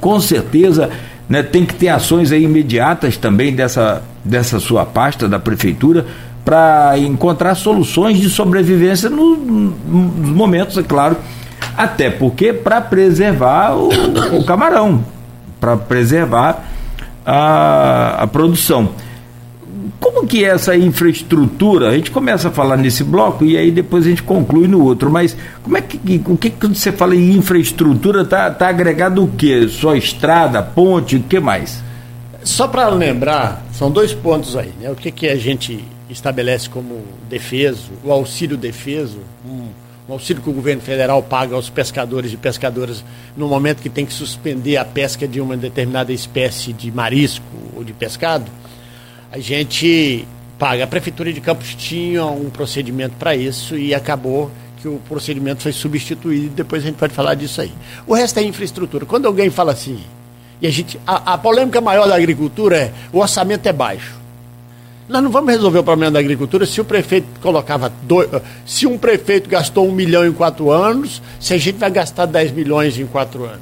com 0.00 0.18
certeza 0.20 0.88
né, 1.28 1.42
tem 1.42 1.66
que 1.66 1.74
ter 1.74 1.88
ações 1.88 2.32
aí 2.32 2.44
imediatas 2.44 3.16
também 3.16 3.54
dessa, 3.54 4.02
dessa 4.24 4.58
sua 4.58 4.86
pasta 4.86 5.28
da 5.28 5.38
prefeitura 5.38 6.06
para 6.44 6.98
encontrar 6.98 7.54
soluções 7.54 8.18
de 8.18 8.30
sobrevivência 8.30 9.10
no, 9.10 9.36
nos 9.36 10.30
momentos, 10.30 10.78
é 10.78 10.82
claro, 10.82 11.16
até 11.82 12.10
porque 12.10 12.52
para 12.52 12.80
preservar 12.80 13.74
o, 13.74 13.88
o 14.38 14.44
camarão, 14.44 15.04
para 15.58 15.76
preservar 15.76 16.64
a, 17.24 18.22
a 18.22 18.26
produção. 18.26 18.90
Como 19.98 20.26
que 20.26 20.44
é 20.44 20.48
essa 20.48 20.76
infraestrutura? 20.76 21.88
A 21.88 21.94
gente 21.94 22.10
começa 22.10 22.48
a 22.48 22.50
falar 22.50 22.76
nesse 22.76 23.02
bloco 23.02 23.44
e 23.44 23.56
aí 23.56 23.70
depois 23.70 24.06
a 24.06 24.10
gente 24.10 24.22
conclui 24.22 24.68
no 24.68 24.82
outro. 24.82 25.10
Mas 25.10 25.36
como 25.62 25.76
é 25.76 25.80
que 25.80 26.22
o 26.26 26.36
que 26.36 26.50
quando 26.50 26.74
você 26.74 26.92
fala 26.92 27.14
em 27.14 27.32
infraestrutura 27.32 28.24
tá, 28.24 28.50
tá 28.50 28.68
agregado 28.68 29.24
o 29.24 29.28
quê? 29.28 29.66
Só 29.68 29.94
estrada, 29.94 30.62
ponte, 30.62 31.16
o 31.16 31.22
que 31.22 31.40
mais? 31.40 31.82
Só 32.42 32.68
para 32.68 32.88
lembrar, 32.88 33.62
são 33.72 33.90
dois 33.90 34.14
pontos 34.14 34.56
aí, 34.56 34.72
né? 34.80 34.90
O 34.90 34.96
que 34.96 35.10
que 35.10 35.28
a 35.28 35.36
gente 35.36 35.84
estabelece 36.08 36.68
como 36.68 37.02
defeso, 37.28 37.90
o 38.02 38.10
auxílio 38.10 38.56
defeso, 38.56 39.18
um, 39.46 39.68
um 40.10 40.14
auxílio 40.14 40.42
que 40.42 40.50
o 40.50 40.52
governo 40.52 40.82
federal 40.82 41.22
paga 41.22 41.54
aos 41.54 41.70
pescadores 41.70 42.32
e 42.32 42.36
pescadoras 42.36 43.04
no 43.36 43.46
momento 43.46 43.80
que 43.80 43.88
tem 43.88 44.04
que 44.04 44.12
suspender 44.12 44.76
a 44.76 44.84
pesca 44.84 45.26
de 45.26 45.40
uma 45.40 45.56
determinada 45.56 46.12
espécie 46.12 46.72
de 46.72 46.90
marisco 46.90 47.44
ou 47.76 47.84
de 47.84 47.92
pescado 47.92 48.50
a 49.30 49.38
gente 49.38 50.26
paga. 50.58 50.84
A 50.84 50.86
Prefeitura 50.86 51.32
de 51.32 51.40
Campos 51.40 51.74
tinha 51.74 52.24
um 52.24 52.50
procedimento 52.50 53.14
para 53.16 53.36
isso 53.36 53.76
e 53.76 53.94
acabou 53.94 54.50
que 54.80 54.88
o 54.88 55.00
procedimento 55.08 55.62
foi 55.62 55.72
substituído. 55.72 56.54
Depois 56.54 56.82
a 56.82 56.86
gente 56.86 56.96
pode 56.96 57.14
falar 57.14 57.34
disso 57.34 57.60
aí. 57.60 57.72
O 58.06 58.14
resto 58.14 58.38
é 58.38 58.42
infraestrutura. 58.42 59.06
Quando 59.06 59.26
alguém 59.26 59.50
fala 59.50 59.72
assim, 59.72 60.02
e 60.60 60.66
a 60.66 60.70
gente. 60.70 61.00
A, 61.06 61.34
a 61.34 61.38
polêmica 61.38 61.80
maior 61.80 62.08
da 62.08 62.16
agricultura 62.16 62.76
é 62.76 62.92
o 63.12 63.18
orçamento 63.18 63.66
é 63.66 63.72
baixo. 63.72 64.19
Nós 65.10 65.24
não 65.24 65.30
vamos 65.30 65.50
resolver 65.50 65.80
o 65.80 65.82
problema 65.82 66.12
da 66.12 66.20
agricultura 66.20 66.64
se 66.64 66.80
o 66.80 66.84
prefeito 66.84 67.26
colocava. 67.40 67.92
Dois, 68.02 68.30
se 68.64 68.86
um 68.86 68.96
prefeito 68.96 69.50
gastou 69.50 69.88
um 69.88 69.90
milhão 69.90 70.24
em 70.24 70.32
quatro 70.32 70.70
anos, 70.70 71.20
se 71.40 71.52
a 71.52 71.58
gente 71.58 71.78
vai 71.78 71.90
gastar 71.90 72.26
10 72.26 72.52
milhões 72.52 72.96
em 72.96 73.04
quatro 73.04 73.44
anos. 73.44 73.58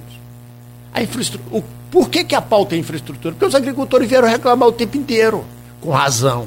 A 0.92 1.02
infraestrutura, 1.02 1.58
o, 1.58 1.64
por 1.90 2.10
que, 2.10 2.22
que 2.22 2.34
a 2.34 2.42
pauta 2.42 2.74
é 2.74 2.78
infraestrutura? 2.78 3.32
Porque 3.32 3.46
os 3.46 3.54
agricultores 3.54 4.06
vieram 4.06 4.28
reclamar 4.28 4.68
o 4.68 4.72
tempo 4.72 4.98
inteiro 4.98 5.42
com 5.80 5.90
razão. 5.90 6.46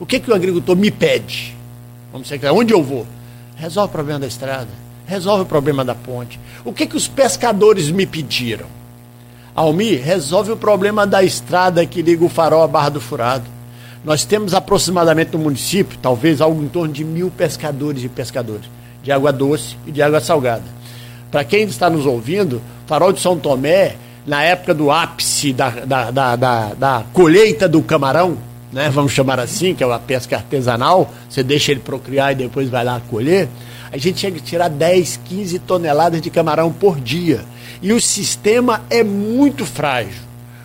O 0.00 0.04
que, 0.04 0.18
que 0.18 0.32
o 0.32 0.34
agricultor 0.34 0.74
me 0.74 0.90
pede? 0.90 1.56
Vamos 2.10 2.26
ser 2.26 2.40
onde 2.50 2.74
eu 2.74 2.82
vou? 2.82 3.06
Resolve 3.54 3.88
o 3.88 3.92
problema 3.92 4.18
da 4.18 4.26
estrada, 4.26 4.68
resolve 5.06 5.44
o 5.44 5.46
problema 5.46 5.84
da 5.84 5.94
ponte. 5.94 6.40
O 6.64 6.72
que, 6.72 6.88
que 6.88 6.96
os 6.96 7.06
pescadores 7.06 7.88
me 7.88 8.04
pediram? 8.04 8.66
Almi, 9.54 9.94
resolve 9.94 10.50
o 10.50 10.56
problema 10.56 11.06
da 11.06 11.22
estrada 11.22 11.86
que 11.86 12.02
liga 12.02 12.24
o 12.24 12.28
farol 12.28 12.64
à 12.64 12.66
Barra 12.66 12.88
do 12.88 13.00
Furado. 13.00 13.44
Nós 14.04 14.24
temos 14.24 14.52
aproximadamente 14.52 15.30
no 15.32 15.38
município, 15.38 15.96
talvez 16.02 16.40
algo 16.40 16.60
em 16.60 16.66
torno 16.66 16.92
de 16.92 17.04
mil 17.04 17.30
pescadores 17.30 18.02
e 18.02 18.08
pescadores, 18.08 18.68
de 19.00 19.12
água 19.12 19.32
doce 19.32 19.76
e 19.86 19.92
de 19.92 20.02
água 20.02 20.20
salgada. 20.20 20.64
Para 21.30 21.44
quem 21.44 21.62
está 21.64 21.88
nos 21.88 22.04
ouvindo, 22.04 22.60
Farol 22.86 23.12
de 23.12 23.20
São 23.20 23.38
Tomé 23.38 23.94
na 24.26 24.42
época 24.42 24.74
do 24.74 24.90
ápice 24.90 25.52
da, 25.52 25.70
da, 25.70 26.10
da, 26.10 26.36
da, 26.36 26.74
da 26.74 27.04
colheita 27.12 27.68
do 27.68 27.80
camarão, 27.80 28.36
né, 28.72 28.90
vamos 28.90 29.12
chamar 29.12 29.38
assim, 29.38 29.72
que 29.72 29.84
é 29.84 29.86
uma 29.86 30.00
pesca 30.00 30.34
artesanal, 30.34 31.12
você 31.30 31.44
deixa 31.44 31.70
ele 31.70 31.80
procriar 31.80 32.32
e 32.32 32.34
depois 32.34 32.68
vai 32.68 32.82
lá 32.82 33.00
colher, 33.08 33.48
a 33.92 33.96
gente 33.96 34.18
chega 34.18 34.38
a 34.38 34.42
tirar 34.42 34.68
10, 34.68 35.20
15 35.24 35.60
toneladas 35.60 36.20
de 36.20 36.28
camarão 36.28 36.72
por 36.72 36.98
dia. 36.98 37.44
E 37.82 37.92
o 37.92 38.00
sistema 38.00 38.82
é 38.90 39.02
muito 39.02 39.64
frágil. 39.64 40.22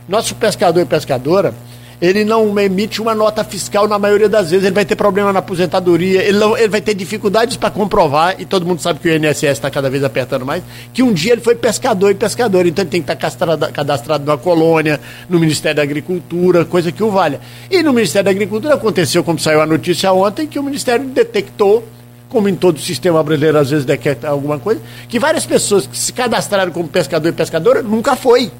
Nosso 0.07 0.35
pescador 0.35 0.81
e 0.81 0.85
pescadora, 0.85 1.53
ele 2.01 2.23
não 2.23 2.57
emite 2.57 3.01
uma 3.01 3.13
nota 3.13 3.43
fiscal 3.43 3.87
na 3.87 3.99
maioria 3.99 4.29
das 4.29 4.49
vezes, 4.49 4.65
ele 4.65 4.73
vai 4.73 4.85
ter 4.85 4.95
problema 4.95 5.33
na 5.33 5.39
aposentadoria, 5.39 6.23
ele, 6.23 6.37
não, 6.37 6.57
ele 6.57 6.69
vai 6.69 6.81
ter 6.81 6.93
dificuldades 6.93 7.57
para 7.57 7.69
comprovar, 7.69 8.35
e 8.39 8.45
todo 8.45 8.65
mundo 8.65 8.81
sabe 8.81 8.99
que 8.99 9.09
o 9.09 9.15
INSS 9.15 9.43
está 9.43 9.69
cada 9.69 9.89
vez 9.89 10.03
apertando 10.03 10.45
mais, 10.45 10.63
que 10.93 11.03
um 11.03 11.11
dia 11.11 11.33
ele 11.33 11.41
foi 11.41 11.55
pescador 11.55 12.11
e 12.11 12.15
pescador, 12.15 12.65
então 12.65 12.83
ele 12.83 12.89
tem 12.89 13.01
que 13.01 13.11
estar 13.11 13.29
tá 13.29 13.71
cadastrado 13.71 14.23
numa 14.25 14.37
colônia, 14.37 14.99
no 15.29 15.39
Ministério 15.39 15.75
da 15.75 15.83
Agricultura, 15.83 16.63
coisa 16.63 16.91
que 16.91 17.03
o 17.03 17.11
valha. 17.11 17.41
E 17.69 17.83
no 17.83 17.91
Ministério 17.91 18.25
da 18.25 18.31
Agricultura 18.31 18.75
aconteceu, 18.75 19.23
como 19.23 19.37
saiu 19.37 19.61
a 19.61 19.65
notícia 19.65 20.11
ontem, 20.13 20.47
que 20.47 20.57
o 20.57 20.63
Ministério 20.63 21.05
detectou 21.05 21.83
como 22.29 22.47
em 22.47 22.55
todo 22.55 22.77
o 22.77 22.81
sistema 22.81 23.21
brasileiro 23.23 23.57
às 23.57 23.69
vezes 23.69 23.85
detecta 23.85 24.29
alguma 24.29 24.59
coisa, 24.59 24.81
que 25.07 25.19
várias 25.19 25.45
pessoas 25.45 25.87
que 25.87 25.97
se 25.97 26.13
cadastraram 26.13 26.71
como 26.71 26.87
pescador 26.87 27.29
e 27.29 27.33
pescadora 27.33 27.81
nunca 27.81 28.15
foi. 28.15 28.51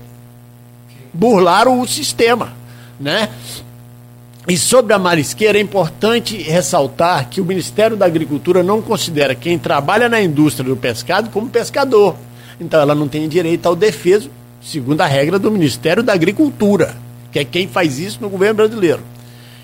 Burlaram 1.14 1.80
o 1.80 1.88
sistema 1.88 2.60
né? 3.00 3.30
E 4.48 4.58
sobre 4.58 4.94
a 4.94 5.00
marisqueira, 5.00 5.58
é 5.58 5.62
importante 5.62 6.38
ressaltar 6.38 7.30
que 7.30 7.40
o 7.40 7.46
Ministério 7.46 7.96
da 7.96 8.06
Agricultura 8.06 8.64
não 8.64 8.82
considera 8.82 9.36
quem 9.36 9.60
trabalha 9.60 10.10
na 10.10 10.22
indústria 10.22 10.68
do 10.68 10.76
pescado 10.76 11.30
como 11.30 11.50
pescador. 11.50 12.16
Então 12.60 12.82
ela 12.82 12.96
não 12.96 13.08
tem 13.08 13.30
direito 13.30 13.68
ao 13.68 13.76
defeso, 13.76 14.30
segundo 14.62 15.02
a 15.02 15.06
regra 15.06 15.38
do 15.38 15.52
Ministério 15.52 16.02
da 16.02 16.14
Agricultura, 16.14 16.96
que 17.32 17.40
é 17.40 17.46
quem 17.46 17.68
faz 17.68 18.00
isso 18.00 18.20
no 18.22 18.30
governo 18.30 18.56
brasileiro. 18.56 19.02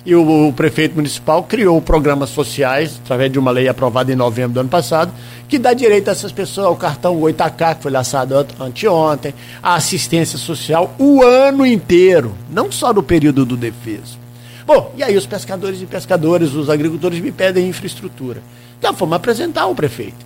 E 0.05 0.13
o, 0.13 0.47
o 0.47 0.53
prefeito 0.53 0.95
municipal 0.95 1.41
criou 1.43 1.81
programas 1.81 2.29
sociais, 2.29 3.01
através 3.03 3.31
de 3.31 3.39
uma 3.39 3.49
lei 3.49 3.67
aprovada 3.67 4.11
em 4.11 4.15
novembro 4.15 4.53
do 4.53 4.59
ano 4.59 4.69
passado, 4.69 5.11
que 5.49 5.57
dá 5.57 5.73
direito 5.73 6.09
a 6.09 6.11
essas 6.11 6.31
pessoas 6.31 6.67
ao 6.67 6.75
cartão 6.75 7.19
8K, 7.19 7.75
que 7.75 7.83
foi 7.83 7.91
lançado 7.91 8.35
anteontem, 8.59 9.33
a 9.63 9.73
assistência 9.73 10.37
social 10.37 10.93
o 10.99 11.23
ano 11.23 11.65
inteiro, 11.65 12.35
não 12.51 12.71
só 12.71 12.93
no 12.93 13.01
período 13.01 13.45
do 13.45 13.57
defeso. 13.57 14.19
Bom, 14.67 14.93
e 14.95 15.03
aí 15.03 15.17
os 15.17 15.25
pescadores 15.25 15.81
e 15.81 15.85
pescadoras, 15.85 16.53
os 16.53 16.69
agricultores 16.69 17.19
me 17.19 17.31
pedem 17.31 17.67
infraestrutura. 17.67 18.41
Então 18.77 18.93
fomos 18.93 19.15
apresentar 19.15 19.63
ao 19.63 19.75
prefeito. 19.75 20.25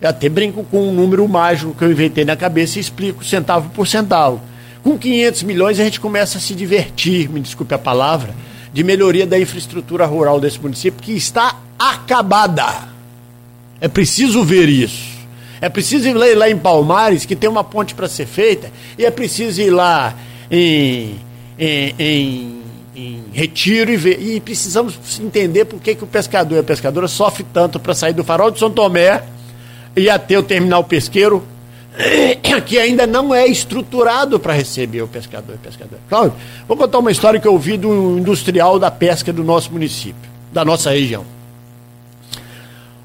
Eu 0.00 0.10
até 0.10 0.28
brinco 0.28 0.62
com 0.64 0.88
um 0.88 0.92
número 0.92 1.26
mágico 1.26 1.74
que 1.74 1.82
eu 1.82 1.90
inventei 1.90 2.24
na 2.24 2.36
cabeça 2.36 2.78
e 2.78 2.80
explico 2.82 3.24
centavo 3.24 3.70
por 3.70 3.86
centavo. 3.86 4.40
Com 4.82 4.98
500 4.98 5.42
milhões 5.42 5.80
a 5.80 5.84
gente 5.84 6.00
começa 6.00 6.38
a 6.38 6.40
se 6.40 6.54
divertir, 6.54 7.28
me 7.30 7.40
desculpe 7.40 7.74
a 7.74 7.78
palavra, 7.78 8.34
de 8.76 8.84
melhoria 8.84 9.26
da 9.26 9.40
infraestrutura 9.40 10.04
rural 10.04 10.38
desse 10.38 10.60
município, 10.60 11.02
que 11.02 11.12
está 11.12 11.56
acabada. 11.78 12.86
É 13.80 13.88
preciso 13.88 14.44
ver 14.44 14.68
isso. 14.68 15.16
É 15.62 15.70
preciso 15.70 16.06
ir 16.06 16.12
lá 16.12 16.50
em 16.50 16.58
Palmares, 16.58 17.24
que 17.24 17.34
tem 17.34 17.48
uma 17.48 17.64
ponte 17.64 17.94
para 17.94 18.06
ser 18.06 18.26
feita, 18.26 18.70
e 18.98 19.06
é 19.06 19.10
preciso 19.10 19.62
ir 19.62 19.70
lá 19.70 20.14
em, 20.50 21.18
em, 21.58 21.94
em, 21.98 22.62
em 22.94 23.24
Retiro 23.32 23.90
e 23.90 23.96
ver. 23.96 24.20
E 24.20 24.38
precisamos 24.40 24.98
entender 25.22 25.64
por 25.64 25.80
que, 25.80 25.94
que 25.94 26.04
o 26.04 26.06
pescador 26.06 26.56
e 26.56 26.58
a 26.58 26.62
pescadora 26.62 27.08
sofre 27.08 27.46
tanto 27.54 27.80
para 27.80 27.94
sair 27.94 28.12
do 28.12 28.22
farol 28.22 28.50
de 28.50 28.58
São 28.58 28.70
Tomé 28.70 29.24
e 29.96 30.10
até 30.10 30.38
o 30.38 30.42
terminal 30.42 30.84
pesqueiro 30.84 31.42
que 32.66 32.78
ainda 32.78 33.06
não 33.06 33.34
é 33.34 33.46
estruturado 33.46 34.38
para 34.38 34.52
receber 34.52 35.02
o 35.02 35.08
pescador 35.08 35.54
e 35.54 35.58
pescador. 35.58 35.98
Claro, 36.08 36.34
vou 36.68 36.76
contar 36.76 36.98
uma 36.98 37.10
história 37.10 37.40
que 37.40 37.48
eu 37.48 37.52
ouvi 37.52 37.76
do 37.76 38.18
industrial 38.18 38.78
da 38.78 38.90
pesca 38.90 39.32
do 39.32 39.42
nosso 39.42 39.72
município, 39.72 40.30
da 40.52 40.64
nossa 40.64 40.90
região. 40.90 41.24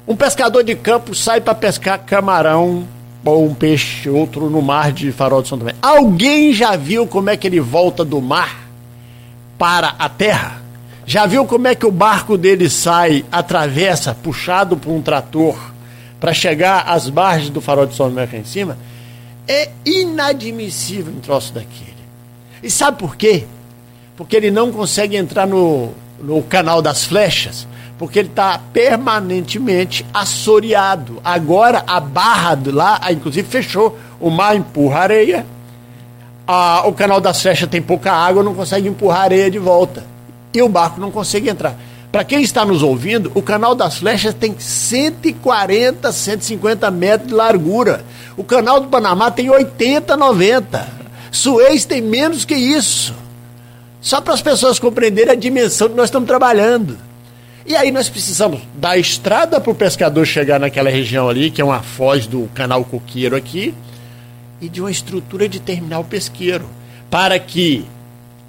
Um 0.06 0.16
pescador 0.16 0.62
de 0.62 0.74
campo 0.74 1.14
sai 1.14 1.40
para 1.40 1.54
pescar 1.54 1.98
camarão 2.00 2.86
ou 3.24 3.46
um 3.46 3.54
peixe, 3.54 4.10
outro 4.10 4.50
no 4.50 4.60
mar 4.60 4.92
de 4.92 5.12
Farol 5.12 5.42
de 5.42 5.48
São 5.48 5.58
Tomé. 5.58 5.74
Alguém 5.80 6.52
já 6.52 6.76
viu 6.76 7.06
como 7.06 7.30
é 7.30 7.36
que 7.36 7.46
ele 7.46 7.60
volta 7.60 8.04
do 8.04 8.20
mar 8.20 8.68
para 9.56 9.94
a 9.98 10.08
terra? 10.08 10.60
Já 11.06 11.24
viu 11.26 11.44
como 11.46 11.68
é 11.68 11.74
que 11.74 11.86
o 11.86 11.90
barco 11.90 12.36
dele 12.36 12.68
sai, 12.68 13.24
atravessa, 13.30 14.14
puxado 14.14 14.76
por 14.76 14.90
um 14.90 15.00
trator? 15.00 15.56
Para 16.22 16.32
chegar 16.32 16.84
às 16.86 17.10
margens 17.10 17.50
do 17.50 17.60
farol 17.60 17.84
de 17.84 17.96
São 17.96 18.08
Tomé 18.08 18.22
aqui 18.22 18.36
em 18.36 18.44
cima, 18.44 18.78
é 19.48 19.70
inadmissível 19.84 21.12
um 21.12 21.18
troço 21.18 21.52
daquele. 21.52 21.96
E 22.62 22.70
sabe 22.70 22.96
por 22.96 23.16
quê? 23.16 23.44
Porque 24.16 24.36
ele 24.36 24.48
não 24.48 24.70
consegue 24.70 25.16
entrar 25.16 25.48
no, 25.48 25.90
no 26.20 26.40
canal 26.44 26.80
das 26.80 27.04
flechas, 27.04 27.66
porque 27.98 28.20
ele 28.20 28.28
está 28.28 28.56
permanentemente 28.72 30.06
assoreado. 30.14 31.20
Agora 31.24 31.82
a 31.88 31.98
barra 31.98 32.56
lá, 32.66 33.00
inclusive, 33.10 33.48
fechou. 33.48 33.98
O 34.20 34.30
mar 34.30 34.54
empurra 34.54 35.00
areia, 35.00 35.44
a, 36.46 36.86
o 36.86 36.92
canal 36.92 37.20
das 37.20 37.42
flechas 37.42 37.68
tem 37.68 37.82
pouca 37.82 38.12
água, 38.12 38.44
não 38.44 38.54
consegue 38.54 38.86
empurrar 38.86 39.22
areia 39.22 39.50
de 39.50 39.58
volta. 39.58 40.04
E 40.54 40.62
o 40.62 40.68
barco 40.68 41.00
não 41.00 41.10
consegue 41.10 41.48
entrar. 41.48 41.76
Para 42.12 42.24
quem 42.24 42.42
está 42.42 42.62
nos 42.62 42.82
ouvindo, 42.82 43.32
o 43.34 43.40
canal 43.40 43.74
das 43.74 43.96
flechas 43.96 44.34
tem 44.34 44.54
140, 44.58 46.12
150 46.12 46.90
metros 46.90 47.28
de 47.28 47.34
largura. 47.34 48.04
O 48.36 48.44
canal 48.44 48.80
do 48.80 48.88
Panamá 48.88 49.30
tem 49.30 49.48
80, 49.48 50.14
90. 50.14 50.88
Suez 51.32 51.86
tem 51.86 52.02
menos 52.02 52.44
que 52.44 52.54
isso. 52.54 53.14
Só 54.02 54.20
para 54.20 54.34
as 54.34 54.42
pessoas 54.42 54.78
compreenderem 54.78 55.32
a 55.32 55.36
dimensão 55.36 55.88
que 55.88 55.94
nós 55.94 56.06
estamos 56.06 56.26
trabalhando. 56.26 56.98
E 57.64 57.74
aí 57.74 57.90
nós 57.90 58.10
precisamos 58.10 58.60
da 58.74 58.98
estrada 58.98 59.58
para 59.58 59.72
o 59.72 59.74
pescador 59.74 60.26
chegar 60.26 60.60
naquela 60.60 60.90
região 60.90 61.30
ali, 61.30 61.50
que 61.50 61.62
é 61.62 61.64
uma 61.64 61.80
foz 61.80 62.26
do 62.26 62.46
canal 62.54 62.84
Coqueiro 62.84 63.34
aqui, 63.34 63.74
e 64.60 64.68
de 64.68 64.82
uma 64.82 64.90
estrutura 64.90 65.48
de 65.48 65.60
terminal 65.60 66.04
pesqueiro, 66.04 66.68
para 67.08 67.38
que 67.38 67.86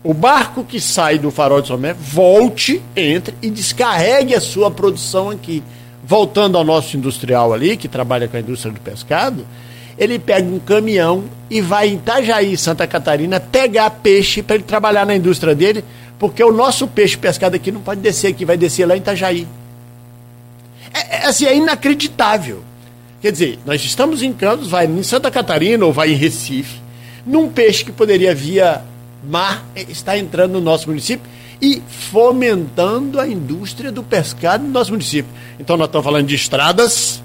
o 0.04 0.14
barco 0.14 0.66
que 0.66 0.82
sai 0.82 1.18
do 1.18 1.32
farol 1.32 1.62
de 1.62 1.70
São 1.70 1.80
volte, 1.98 2.82
entre 2.96 3.34
e 3.42 3.50
descarregue 3.50 4.36
a 4.36 4.42
sua 4.42 4.70
produção 4.70 5.30
aqui. 5.30 5.64
Voltando 6.04 6.58
ao 6.58 6.64
nosso 6.66 6.98
industrial 6.98 7.54
ali, 7.54 7.78
que 7.78 7.88
trabalha 7.88 8.28
com 8.28 8.36
a 8.36 8.40
indústria 8.42 8.74
do 8.74 8.82
pescado, 8.82 9.48
ele 9.98 10.20
pega 10.20 10.46
um 10.46 10.60
caminhão 10.60 11.24
e 11.50 11.62
vai 11.62 11.88
em 11.88 11.96
Itajaí, 11.96 12.58
Santa 12.58 12.86
Catarina, 12.86 13.40
pegar 13.40 13.90
peixe 13.90 14.44
para 14.44 14.56
ele 14.56 14.66
trabalhar 14.66 15.06
na 15.06 15.16
indústria 15.16 15.56
dele, 15.56 15.86
porque 16.20 16.44
o 16.44 16.52
nosso 16.52 16.86
peixe 16.88 17.16
pescado 17.16 17.56
aqui 17.56 17.72
não 17.72 17.80
pode 17.80 18.02
descer 18.02 18.28
aqui, 18.28 18.44
vai 18.44 18.58
descer 18.58 18.86
lá 18.86 18.98
em 18.98 19.00
Itajaí. 19.00 19.48
É, 20.94 21.16
é, 21.16 21.26
assim, 21.28 21.46
é 21.46 21.56
inacreditável. 21.56 22.62
Quer 23.22 23.32
dizer, 23.32 23.60
nós 23.66 23.82
estamos 23.86 24.22
em 24.22 24.34
Campos, 24.34 24.68
vai 24.68 24.86
em 24.86 25.04
Santa 25.04 25.32
Catarina 25.32 25.86
ou 25.86 25.94
vai 25.94 26.12
em 26.12 26.16
Recife, 26.16 26.82
num 27.26 27.48
peixe 27.48 27.86
que 27.86 27.92
poderia 27.94 28.36
via 28.36 28.84
mar 29.28 29.64
está 29.76 30.18
entrando 30.18 30.54
no 30.54 30.62
nosso 30.62 30.88
município 30.88 31.30
e 31.62 31.82
fomentando 31.88 33.20
a 33.20 33.28
indústria 33.28 33.92
do 33.92 34.04
pescado 34.04 34.64
no 34.64 34.70
nosso 34.70 34.92
município. 34.92 35.32
Então 35.60 35.78
nós 35.78 35.88
estamos 35.88 36.04
falando 36.04 36.28
de 36.28 36.36
estradas, 36.36 37.22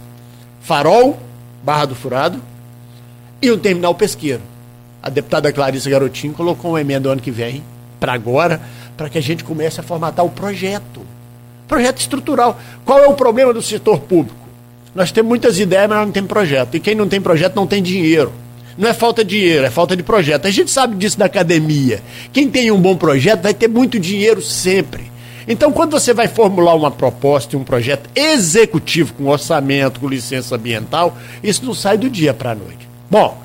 farol, 0.61 1.19
Barra 1.63 1.87
do 1.87 1.95
Furado 1.95 2.41
e 3.43 3.51
um 3.51 3.59
terminal 3.59 3.95
pesqueiro. 3.95 4.43
A 5.03 5.11
deputada 5.11 5.53
Clarissa 5.53 5.91
Garotinho 5.91 6.33
colocou 6.35 6.73
uma 6.73 6.81
emenda 6.81 7.09
ano 7.11 7.21
que 7.21 7.31
vem, 7.31 7.63
para 7.99 8.13
agora, 8.13 8.61
para 8.97 9.09
que 9.09 9.19
a 9.19 9.23
gente 9.23 9.45
comece 9.45 9.81
a 9.81 9.83
formatar 9.83 10.25
o 10.25 10.31
projeto. 10.31 11.03
Projeto 11.67 11.99
estrutural. 11.99 12.59
Qual 12.85 12.99
é 12.99 13.07
o 13.07 13.15
problema 13.15 13.53
do 13.53 13.63
setor 13.63 14.01
público? 14.01 14.49
Nós 14.95 15.13
temos 15.13 15.29
muitas 15.29 15.59
ideias, 15.59 15.89
mas 15.89 15.99
não 15.99 16.13
temos 16.13 16.29
projeto. 16.29 16.77
E 16.77 16.81
quem 16.81 16.95
não 16.95 17.09
tem 17.09 17.21
projeto 17.21 17.55
não 17.55 17.67
tem 17.67 17.83
dinheiro. 17.83 18.33
Não 18.79 18.88
é 18.88 18.95
falta 18.95 19.25
de 19.25 19.37
dinheiro, 19.37 19.67
é 19.67 19.71
falta 19.71 19.97
de 19.97 20.05
projeto. 20.05 20.47
A 20.47 20.51
gente 20.53 20.71
sabe 20.71 20.95
disso 20.95 21.19
da 21.19 21.25
academia. 21.25 22.01
Quem 22.33 22.49
tem 22.49 22.71
um 22.71 22.81
bom 22.81 22.97
projeto 22.97 23.43
vai 23.43 23.53
ter 23.53 23.67
muito 23.67 23.99
dinheiro 23.99 24.41
sempre. 24.41 25.11
Então, 25.49 25.73
quando 25.73 25.91
você 25.91 26.14
vai 26.14 26.29
formular 26.29 26.77
uma 26.77 26.91
proposta 26.91 27.57
e 27.57 27.59
um 27.59 27.64
projeto 27.64 28.09
executivo 28.14 29.14
com 29.14 29.27
orçamento, 29.27 29.99
com 29.99 30.07
licença 30.07 30.55
ambiental, 30.55 31.17
isso 31.43 31.64
não 31.64 31.75
sai 31.75 31.99
do 31.99 32.09
dia 32.09 32.33
para 32.33 32.53
a 32.53 32.55
noite. 32.55 32.88
Bom, 33.11 33.43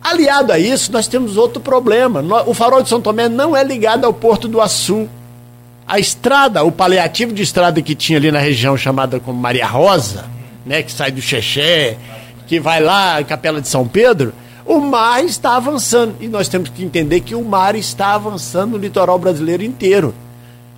aliado 0.00 0.50
a 0.50 0.58
isso, 0.58 0.90
nós 0.90 1.08
temos 1.08 1.36
outro 1.36 1.60
problema. 1.60 2.22
O 2.46 2.54
farol 2.54 2.82
de 2.82 2.88
São 2.88 3.02
Tomé 3.02 3.28
não 3.28 3.54
é 3.54 3.62
ligado 3.62 4.06
ao 4.06 4.14
Porto 4.14 4.48
do 4.48 4.62
Açu. 4.62 5.08
A 5.86 5.98
estrada, 5.98 6.64
o 6.64 6.72
paliativo 6.72 7.34
de 7.34 7.42
estrada 7.42 7.82
que 7.82 7.94
tinha 7.94 8.16
ali 8.16 8.32
na 8.32 8.38
região 8.38 8.78
chamada 8.78 9.20
como 9.20 9.38
Maria 9.38 9.66
Rosa, 9.66 10.24
né, 10.64 10.82
que 10.82 10.90
sai 10.90 11.10
do 11.10 11.20
Xexé, 11.20 11.98
que 12.46 12.58
vai 12.58 12.80
lá, 12.80 13.22
Capela 13.24 13.60
de 13.60 13.68
São 13.68 13.86
Pedro, 13.86 14.32
o 14.64 14.80
mar 14.80 15.24
está 15.24 15.56
avançando. 15.56 16.14
E 16.20 16.28
nós 16.28 16.48
temos 16.48 16.68
que 16.70 16.82
entender 16.84 17.20
que 17.20 17.34
o 17.34 17.44
mar 17.44 17.74
está 17.74 18.14
avançando 18.14 18.72
no 18.72 18.78
litoral 18.78 19.18
brasileiro 19.18 19.62
inteiro. 19.62 20.14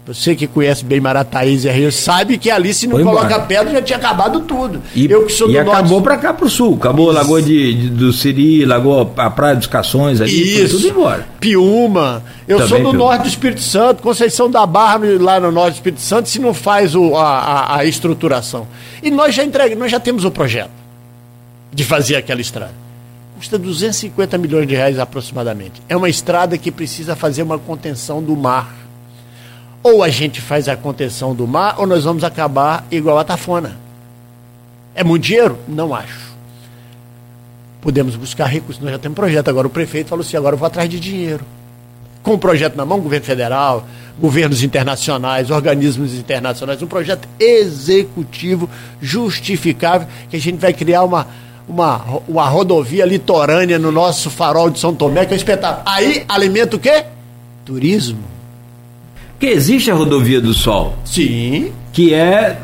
Você 0.07 0.37
que 0.37 0.47
conhece 0.47 0.85
bem 0.85 1.01
Marataízes 1.01 1.65
e 1.65 1.69
Rio 1.69 1.91
sabe 1.91 2.39
que 2.39 2.49
ali, 2.49 2.73
se 2.73 2.87
não 2.87 2.95
Foi 2.95 3.03
coloca 3.03 3.27
embora. 3.27 3.43
pedra, 3.43 3.73
já 3.73 3.83
tinha 3.83 3.99
acabado 3.99 4.39
tudo. 4.43 4.81
E, 4.95 5.11
eu 5.11 5.27
que 5.27 5.33
sou 5.33 5.51
e 5.51 5.59
acabou 5.59 6.01
para 6.01 6.17
cá 6.17 6.33
para 6.33 6.47
o 6.47 6.49
sul. 6.49 6.77
Acabou 6.77 7.07
Isso. 7.11 7.19
Lagoa 7.19 7.43
de, 7.43 7.75
de, 7.75 7.89
do 7.89 8.13
Siri, 8.13 8.65
Lagoa, 8.65 9.11
a 9.17 9.29
Praia 9.31 9.57
dos 9.57 9.67
Cações 9.67 10.21
ali, 10.21 10.63
Isso. 10.63 10.77
tudo 10.77 10.89
embora. 10.89 11.27
Piúma. 11.41 12.23
Eu 12.47 12.59
Também 12.59 12.69
sou 12.69 12.79
do 12.79 12.91
Piúma. 12.91 12.99
norte 12.99 13.23
do 13.23 13.29
Espírito 13.29 13.63
Santo, 13.63 14.01
Conceição 14.01 14.49
da 14.49 14.65
Barra, 14.65 15.01
lá 15.19 15.41
no 15.41 15.51
norte 15.51 15.73
do 15.73 15.77
Espírito 15.79 16.01
Santo, 16.03 16.29
se 16.29 16.39
não 16.39 16.55
faz 16.55 16.95
o, 16.95 17.17
a, 17.17 17.25
a, 17.39 17.79
a 17.79 17.85
estruturação. 17.85 18.69
E 19.03 19.11
nós 19.11 19.35
já 19.35 19.43
entregamos, 19.43 19.81
nós 19.81 19.91
já 19.91 19.99
temos 19.99 20.25
o 20.25 20.31
projeto 20.31 20.71
de 21.73 21.83
fazer 21.83 22.15
aquela 22.15 22.41
estrada 22.41 22.86
custa 23.37 23.59
250 23.59 24.39
milhões 24.39 24.67
de 24.67 24.75
reais 24.75 24.99
aproximadamente. 24.99 25.83
É 25.89 25.97
uma 25.97 26.09
estrada 26.09 26.57
que 26.57 26.73
precisa 26.73 27.15
fazer 27.15 27.43
uma 27.43 27.59
contenção 27.59 28.23
do 28.23 28.35
mar. 28.35 28.75
Ou 29.83 30.03
a 30.03 30.09
gente 30.09 30.41
faz 30.41 30.69
a 30.69 30.77
contenção 30.77 31.35
do 31.35 31.47
mar, 31.47 31.77
ou 31.79 31.87
nós 31.87 32.05
vamos 32.05 32.25
acabar 32.25 32.85
igual 32.91 33.19
a 33.19 33.25
Tafona. 33.25 33.77
É 34.95 35.05
muito 35.05 35.25
dinheiro? 35.25 35.59
Não 35.69 35.95
acho. 35.95 36.35
Podemos 37.83 38.17
buscar 38.17 38.47
recursos, 38.47 38.83
nós 38.83 38.93
já 38.93 38.99
temos 38.99 39.15
projeto. 39.15 39.49
Agora 39.49 39.67
o 39.67 39.71
prefeito 39.71 40.09
falou 40.09 40.25
assim: 40.25 40.37
agora 40.37 40.55
eu 40.55 40.59
vou 40.59 40.67
atrás 40.67 40.89
de 40.89 40.99
dinheiro. 40.99 41.45
Com 42.23 42.35
o 42.35 42.39
projeto 42.39 42.75
na 42.75 42.85
mão, 42.85 42.99
governo 42.99 43.25
federal, 43.25 43.87
governos 44.19 44.63
internacionais, 44.63 45.51
organismos 45.51 46.15
internacionais, 46.15 46.83
um 46.83 46.87
projeto 46.87 47.29
executivo 47.39 48.69
justificável 49.01 50.09
que 50.29 50.37
a 50.37 50.41
gente 50.41 50.59
vai 50.59 50.73
criar 50.73 51.05
uma 51.05 51.29
uma, 51.69 52.01
uma 52.29 52.49
rodovia 52.49 53.05
litorânea 53.05 53.79
no 53.79 53.91
nosso 53.91 54.31
farol 54.31 54.71
de 54.71 54.79
São 54.79 54.95
Tomé, 54.95 55.25
que 55.25 55.33
é 55.33 55.35
um 55.35 55.37
espetáculo. 55.37 55.83
Aí 55.87 56.25
alimenta 56.29 56.77
o 56.77 56.79
quê? 56.79 57.05
Turismo. 57.65 58.37
Que 59.39 59.47
existe 59.47 59.91
a 59.91 59.95
rodovia 59.95 60.41
do 60.41 60.55
Sol. 60.55 60.95
Sim. 61.05 61.73
Que 61.93 62.15
é 62.15 62.59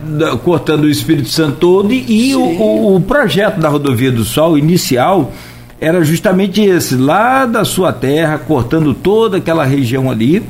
cortando 0.44 0.84
o 0.84 0.88
Espírito 0.88 1.28
Santo 1.28 1.56
todo 1.58 1.92
e 1.92 2.34
o, 2.34 2.40
o, 2.40 2.96
o 2.96 3.00
projeto 3.00 3.58
da 3.58 3.68
rodovia 3.68 4.12
do 4.12 4.24
Sol 4.24 4.56
inicial 4.56 5.32
era 5.80 6.04
justamente 6.04 6.62
esse, 6.62 6.94
lá 6.94 7.44
da 7.44 7.64
sua 7.64 7.92
terra, 7.92 8.38
cortando 8.38 8.94
toda 8.94 9.38
aquela 9.38 9.64
região 9.64 10.08
ali, 10.08 10.40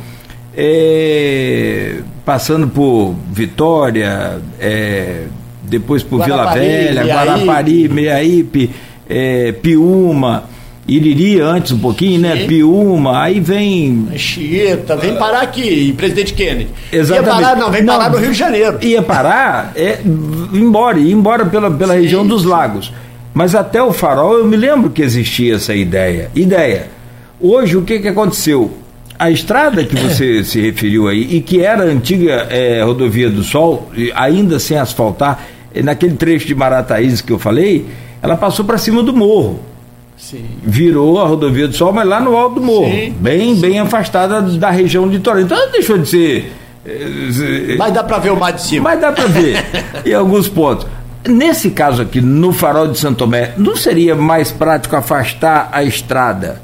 é, 0.54 2.00
passando 2.22 2.68
por 2.68 3.14
Vitória, 3.32 4.42
é, 4.60 5.24
depois 5.72 6.02
por 6.02 6.22
Vila 6.22 6.52
Velha, 6.52 7.02
Guarapari, 7.02 7.88
Meiaípe, 7.88 8.70
é, 9.08 9.52
Piúma. 9.52 10.44
Iriri 10.86 11.40
antes 11.40 11.70
um 11.70 11.78
pouquinho, 11.78 12.20
né? 12.20 12.32
Sim. 12.32 12.40
né? 12.40 12.46
Piúma, 12.46 13.22
aí 13.22 13.38
vem. 13.38 14.08
Chieta, 14.16 14.96
vem 14.96 15.14
parar 15.14 15.42
aqui, 15.42 15.92
Presidente 15.96 16.34
Kennedy. 16.34 16.70
Exatamente. 16.92 17.28
Ia 17.28 17.40
parar, 17.40 17.56
não, 17.56 17.70
vem 17.70 17.82
não, 17.82 17.96
parar 17.96 18.10
no 18.10 18.18
Rio 18.18 18.32
de 18.32 18.38
Janeiro. 18.38 18.78
Ia 18.82 19.00
parar, 19.00 19.72
é, 19.76 20.00
embora, 20.52 20.98
ia 20.98 21.12
embora 21.12 21.46
pela, 21.46 21.70
pela 21.70 21.94
região 21.94 22.26
dos 22.26 22.44
lagos. 22.44 22.92
Mas 23.32 23.54
até 23.54 23.80
o 23.80 23.92
farol 23.92 24.38
eu 24.38 24.44
me 24.44 24.56
lembro 24.56 24.90
que 24.90 25.02
existia 25.02 25.54
essa 25.54 25.72
ideia. 25.72 26.30
Ideia. 26.34 26.88
Hoje 27.40 27.76
o 27.76 27.82
que, 27.82 28.00
que 28.00 28.08
aconteceu? 28.08 28.72
A 29.16 29.30
estrada 29.30 29.84
que 29.84 29.94
você 29.94 30.42
se 30.44 30.60
referiu 30.60 31.06
aí, 31.06 31.36
e 31.36 31.40
que 31.40 31.62
era 31.62 31.84
a 31.84 31.86
antiga 31.86 32.48
é, 32.50 32.82
rodovia 32.82 33.30
do 33.30 33.44
Sol, 33.44 33.88
ainda 34.16 34.58
sem 34.58 34.76
asfaltar, 34.76 35.46
naquele 35.80 36.16
trecho 36.16 36.46
de 36.46 36.54
Marataízes 36.54 37.20
que 37.20 37.32
eu 37.32 37.38
falei, 37.38 37.86
ela 38.20 38.36
passou 38.36 38.64
para 38.64 38.78
cima 38.78 39.02
do 39.02 39.12
morro. 39.12 39.60
Sim. 40.16 40.44
Virou 40.62 41.20
a 41.20 41.26
rodovia 41.26 41.66
do 41.66 41.74
Sol, 41.74 41.92
mas 41.92 42.06
lá 42.06 42.20
no 42.20 42.36
alto 42.36 42.56
do 42.56 42.60
morro, 42.60 42.90
sim, 42.90 43.14
bem, 43.18 43.54
sim. 43.54 43.60
bem 43.60 43.78
afastada 43.78 44.40
da 44.40 44.70
região 44.70 45.06
litoral. 45.06 45.40
Então 45.40 45.56
ela 45.56 45.70
deixou 45.70 45.98
de 45.98 46.08
ser. 46.08 46.52
Eh, 46.84 47.76
mas 47.76 47.92
dá 47.92 48.04
para 48.04 48.18
ver 48.18 48.30
o 48.30 48.36
mar 48.36 48.52
de 48.52 48.62
cima. 48.62 48.90
Mas 48.90 49.00
dá 49.00 49.12
para 49.12 49.26
ver 49.26 49.64
em 50.04 50.14
alguns 50.14 50.48
pontos. 50.48 50.86
Nesse 51.26 51.70
caso 51.70 52.02
aqui, 52.02 52.20
no 52.20 52.52
farol 52.52 52.88
de 52.88 52.98
Santo 52.98 53.18
Tomé, 53.18 53.52
não 53.56 53.76
seria 53.76 54.14
mais 54.14 54.50
prático 54.50 54.96
afastar 54.96 55.68
a 55.72 55.84
estrada 55.84 56.60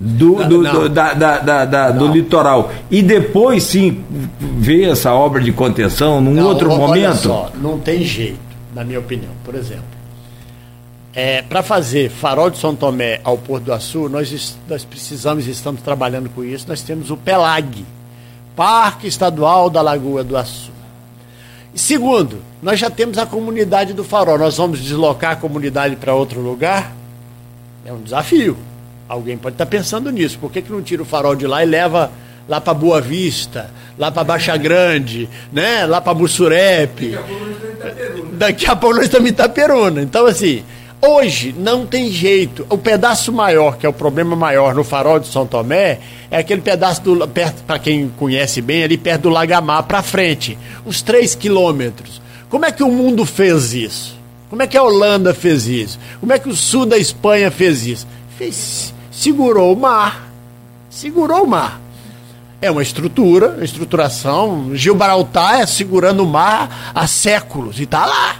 do, 0.00 0.36
do, 0.44 0.62
do, 0.62 0.88
da, 0.88 1.12
da, 1.12 1.64
da, 1.64 1.90
do 1.90 2.06
litoral 2.06 2.70
e 2.88 3.02
depois 3.02 3.64
sim 3.64 4.04
ver 4.38 4.90
essa 4.90 5.12
obra 5.12 5.42
de 5.42 5.52
contenção 5.52 6.20
num 6.20 6.34
não, 6.34 6.46
outro 6.46 6.70
olha 6.70 6.78
momento? 6.78 7.16
Só, 7.18 7.50
não 7.56 7.80
tem 7.80 8.04
jeito, 8.04 8.38
na 8.74 8.84
minha 8.84 9.00
opinião. 9.00 9.32
Por 9.44 9.56
exemplo, 9.56 9.84
é, 11.12 11.42
para 11.42 11.64
fazer 11.64 12.10
farol 12.10 12.48
de 12.48 12.58
São 12.58 12.76
Tomé 12.76 13.20
ao 13.24 13.36
Porto 13.36 13.64
do 13.64 13.72
Açu, 13.72 14.08
nós, 14.08 14.56
nós 14.68 14.84
precisamos, 14.84 15.48
estamos 15.48 15.82
trabalhando 15.82 16.30
com 16.30 16.44
isso, 16.44 16.66
nós 16.68 16.80
temos 16.80 17.10
o 17.10 17.16
PELAG, 17.16 17.84
Parque 18.54 19.08
Estadual 19.08 19.68
da 19.68 19.82
Lagoa 19.82 20.22
do 20.22 20.36
Açu. 20.36 20.70
E 21.74 21.78
segundo, 21.78 22.38
nós 22.62 22.78
já 22.78 22.88
temos 22.88 23.18
a 23.18 23.26
comunidade 23.26 23.92
do 23.92 24.04
farol, 24.04 24.38
nós 24.38 24.56
vamos 24.56 24.78
deslocar 24.78 25.32
a 25.32 25.36
comunidade 25.36 25.96
para 25.96 26.14
outro 26.14 26.40
lugar? 26.40 26.92
É 27.84 27.92
um 27.92 28.00
desafio 28.00 28.56
Alguém 29.08 29.38
pode 29.38 29.54
estar 29.54 29.66
pensando 29.66 30.10
nisso. 30.12 30.38
Por 30.38 30.52
que, 30.52 30.60
que 30.60 30.70
não 30.70 30.82
tira 30.82 31.02
o 31.02 31.06
farol 31.06 31.34
de 31.34 31.46
lá 31.46 31.62
e 31.62 31.66
leva 31.66 32.10
lá 32.46 32.60
para 32.60 32.74
Boa 32.74 33.00
Vista, 33.00 33.70
lá 33.98 34.10
para 34.10 34.24
Baixa 34.24 34.56
Grande, 34.56 35.28
né? 35.52 35.86
lá 35.86 36.00
para 36.00 36.14
Mussurepe? 36.14 37.18
Daqui 38.32 38.66
a 38.66 38.76
pouco 38.76 38.96
nós 38.96 39.06
estamos 39.06 39.28
em 39.28 39.32
Itaperuna. 39.32 40.02
Então, 40.02 40.26
assim, 40.26 40.62
hoje 41.00 41.54
não 41.56 41.86
tem 41.86 42.10
jeito. 42.10 42.66
O 42.68 42.76
pedaço 42.76 43.32
maior, 43.32 43.78
que 43.78 43.86
é 43.86 43.88
o 43.88 43.92
problema 43.94 44.36
maior 44.36 44.74
no 44.74 44.84
farol 44.84 45.18
de 45.18 45.28
São 45.28 45.46
Tomé, 45.46 46.00
é 46.30 46.38
aquele 46.38 46.60
pedaço 46.60 47.00
do 47.00 47.26
perto, 47.26 47.62
para 47.64 47.78
quem 47.78 48.10
conhece 48.10 48.60
bem, 48.60 48.84
ali 48.84 48.98
perto 48.98 49.22
do 49.22 49.30
Lagamar 49.30 49.84
para 49.84 50.02
frente, 50.02 50.58
uns 50.84 51.00
3 51.00 51.34
quilômetros. 51.34 52.20
Como 52.50 52.66
é 52.66 52.72
que 52.72 52.82
o 52.82 52.90
mundo 52.90 53.24
fez 53.24 53.72
isso? 53.72 54.18
Como 54.50 54.62
é 54.62 54.66
que 54.66 54.76
a 54.76 54.82
Holanda 54.82 55.34
fez 55.34 55.66
isso? 55.66 55.98
Como 56.20 56.32
é 56.32 56.38
que 56.38 56.48
o 56.48 56.56
sul 56.56 56.86
da 56.86 56.96
Espanha 56.96 57.50
fez 57.50 57.86
isso? 57.86 58.06
Fez 58.38 58.94
segurou 59.18 59.74
o 59.74 59.76
mar. 59.76 60.30
Segurou 60.88 61.42
o 61.42 61.46
mar. 61.46 61.80
É 62.62 62.70
uma 62.70 62.82
estrutura, 62.82 63.58
estruturação. 63.62 64.70
Gibraltar 64.74 65.60
é 65.60 65.66
segurando 65.66 66.22
o 66.22 66.26
mar 66.26 66.92
há 66.94 67.06
séculos 67.06 67.80
e 67.80 67.82
está 67.82 68.06
lá. 68.06 68.36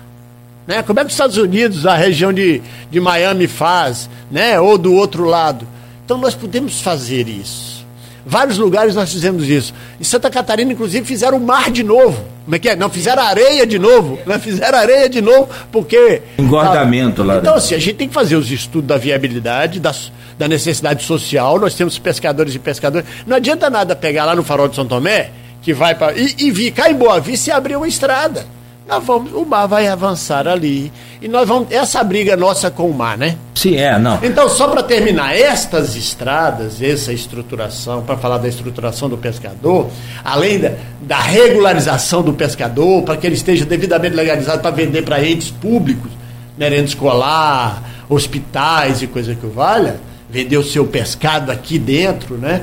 Né? 0.66 0.82
Como 0.82 1.00
é 1.00 1.02
que 1.02 1.08
os 1.08 1.14
Estados 1.14 1.36
Unidos, 1.36 1.84
a 1.84 1.96
região 1.96 2.32
de, 2.32 2.62
de 2.90 3.00
Miami 3.00 3.48
faz, 3.48 4.08
né? 4.30 4.60
ou 4.60 4.78
do 4.78 4.94
outro 4.94 5.24
lado? 5.24 5.66
Então 6.04 6.16
nós 6.16 6.34
podemos 6.34 6.80
fazer 6.80 7.28
isso. 7.28 7.84
Vários 8.24 8.58
lugares 8.58 8.94
nós 8.94 9.10
fizemos 9.10 9.48
isso. 9.48 9.74
Em 10.00 10.04
Santa 10.04 10.30
Catarina, 10.30 10.72
inclusive, 10.72 11.04
fizeram 11.04 11.38
o 11.38 11.40
mar 11.40 11.70
de 11.70 11.82
novo. 11.82 12.22
Como 12.44 12.54
é 12.54 12.58
que 12.58 12.68
é? 12.68 12.76
Não, 12.76 12.90
fizeram 12.90 13.22
areia 13.22 13.66
de 13.66 13.78
novo. 13.78 14.18
Né? 14.26 14.38
Fizeram 14.38 14.78
areia 14.78 15.08
de 15.08 15.22
novo, 15.22 15.48
porque. 15.72 16.22
Engordamento 16.36 17.22
lá. 17.22 17.38
Então, 17.38 17.54
assim, 17.54 17.74
a 17.74 17.78
gente 17.78 17.94
tem 17.94 18.08
que 18.08 18.14
fazer 18.14 18.36
os 18.36 18.50
estudos 18.50 18.86
da 18.86 18.98
viabilidade, 18.98 19.80
da, 19.80 19.94
da 20.38 20.48
necessidade 20.48 21.04
social. 21.04 21.58
Nós 21.58 21.74
temos 21.74 21.98
pescadores 21.98 22.54
e 22.54 22.58
pescadores. 22.58 23.06
Não 23.26 23.36
adianta 23.36 23.68
nada 23.68 23.96
pegar 23.96 24.24
lá 24.24 24.34
no 24.34 24.42
farol 24.42 24.68
de 24.68 24.76
São 24.76 24.86
Tomé, 24.86 25.30
que 25.60 25.74
vai 25.74 25.94
para. 25.94 26.16
E, 26.16 26.34
e 26.38 26.50
vir 26.50 26.70
cá 26.70 26.90
em 26.90 26.94
Boa 26.94 27.20
Vista 27.20 27.50
e 27.50 27.52
abrir 27.52 27.76
uma 27.76 27.88
estrada 27.88 28.46
nós 28.88 29.04
vamos, 29.04 29.32
o 29.34 29.44
mar 29.44 29.66
vai 29.66 29.86
avançar 29.86 30.48
ali. 30.48 30.90
E 31.20 31.28
nós 31.28 31.46
vamos. 31.46 31.70
Essa 31.70 32.02
briga 32.02 32.34
nossa 32.36 32.70
com 32.70 32.88
o 32.88 32.94
mar, 32.94 33.18
né? 33.18 33.36
Sim, 33.54 33.76
é, 33.76 33.98
não. 33.98 34.18
Então, 34.22 34.48
só 34.48 34.66
para 34.68 34.82
terminar, 34.82 35.36
estas 35.36 35.94
estradas, 35.94 36.80
essa 36.80 37.12
estruturação, 37.12 38.02
para 38.02 38.16
falar 38.16 38.38
da 38.38 38.48
estruturação 38.48 39.08
do 39.08 39.18
pescador, 39.18 39.88
além 40.24 40.58
da, 40.58 40.72
da 41.02 41.20
regularização 41.20 42.22
do 42.22 42.32
pescador, 42.32 43.02
para 43.02 43.16
que 43.18 43.26
ele 43.26 43.36
esteja 43.36 43.66
devidamente 43.66 44.16
legalizado 44.16 44.62
para 44.62 44.70
vender 44.70 45.02
para 45.02 45.22
entes 45.22 45.50
públicos, 45.50 46.10
merenda 46.56 46.86
escolar, 46.86 47.82
hospitais 48.08 49.02
e 49.02 49.06
coisa 49.06 49.34
que 49.34 49.46
valha, 49.46 50.00
vender 50.30 50.56
o 50.56 50.62
seu 50.62 50.86
pescado 50.86 51.50
aqui 51.50 51.78
dentro, 51.78 52.36
né? 52.36 52.62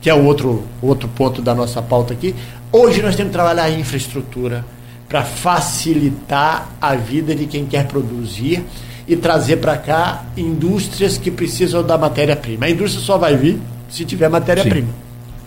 Que 0.00 0.08
é 0.08 0.14
o 0.14 0.24
outro, 0.24 0.64
outro 0.80 1.08
ponto 1.08 1.42
da 1.42 1.54
nossa 1.54 1.82
pauta 1.82 2.12
aqui. 2.12 2.34
Hoje 2.72 3.02
nós 3.02 3.16
temos 3.16 3.30
que 3.30 3.36
trabalhar 3.36 3.64
a 3.64 3.70
infraestrutura 3.70 4.64
para 5.08 5.24
facilitar 5.24 6.68
a 6.80 6.94
vida 6.94 7.34
de 7.34 7.46
quem 7.46 7.66
quer 7.66 7.86
produzir 7.86 8.64
e 9.08 9.16
trazer 9.16 9.56
para 9.56 9.76
cá 9.76 10.24
indústrias 10.36 11.18
que 11.18 11.30
precisam 11.30 11.82
da 11.82 11.98
matéria-prima. 11.98 12.66
A 12.66 12.70
indústria 12.70 13.04
só 13.04 13.18
vai 13.18 13.36
vir 13.36 13.58
se 13.88 14.04
tiver 14.04 14.28
matéria-prima. 14.28 14.88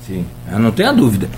Sim, 0.06 0.16
Sim. 0.16 0.26
Eu 0.52 0.60
não 0.60 0.72
tenho 0.72 0.94
dúvida. 0.94 1.30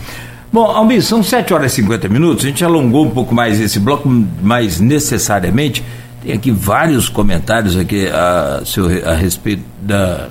Bom, 0.52 0.64
Almir, 0.66 1.04
são 1.04 1.22
7 1.22 1.54
horas 1.54 1.74
e 1.74 1.76
50 1.76 2.10
minutos, 2.10 2.46
a 2.46 2.48
gente 2.48 2.64
alongou 2.64 3.06
um 3.06 3.10
pouco 3.10 3.36
mais 3.36 3.60
esse 3.60 3.80
bloco, 3.80 4.10
mais 4.42 4.80
necessariamente. 4.80 5.84
Tem 6.26 6.34
aqui 6.34 6.50
vários 6.50 7.08
comentários 7.08 7.78
aqui 7.78 8.08
a, 8.08 8.64
seu, 8.66 8.86
a 9.08 9.14
respeito 9.14 9.62
da, 9.80 10.30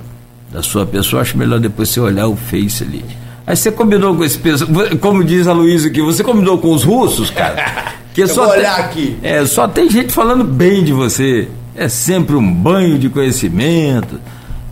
da 0.51 0.61
sua 0.61 0.85
pessoa. 0.85 1.21
Acho 1.21 1.37
melhor 1.37 1.57
depois 1.57 1.87
você 1.87 2.01
olhar 2.01 2.27
o 2.27 2.35
Face 2.35 2.83
ali. 2.83 3.05
Aí 3.47 3.55
você 3.55 3.71
combinou 3.71 4.13
com 4.13 4.25
esse 4.25 4.37
pessoal, 4.37 4.69
como 4.99 5.23
diz 5.23 5.47
a 5.47 5.53
Luísa 5.53 5.87
aqui, 5.87 6.01
você 6.01 6.21
combinou 6.21 6.57
com 6.57 6.73
os 6.73 6.83
russos, 6.83 7.29
cara? 7.29 7.95
Que 8.13 8.21
Eu 8.21 8.27
só 8.29 8.45
vou 8.45 8.53
olhar 8.53 8.75
tem, 8.75 8.85
aqui. 8.85 9.17
É, 9.21 9.45
só 9.45 9.67
tem 9.67 9.89
gente 9.89 10.13
falando 10.13 10.45
bem 10.45 10.85
de 10.85 10.93
você. 10.93 11.49
É 11.75 11.89
sempre 11.89 12.33
um 12.33 12.53
banho 12.53 12.97
de 12.97 13.09
conhecimento. 13.09 14.21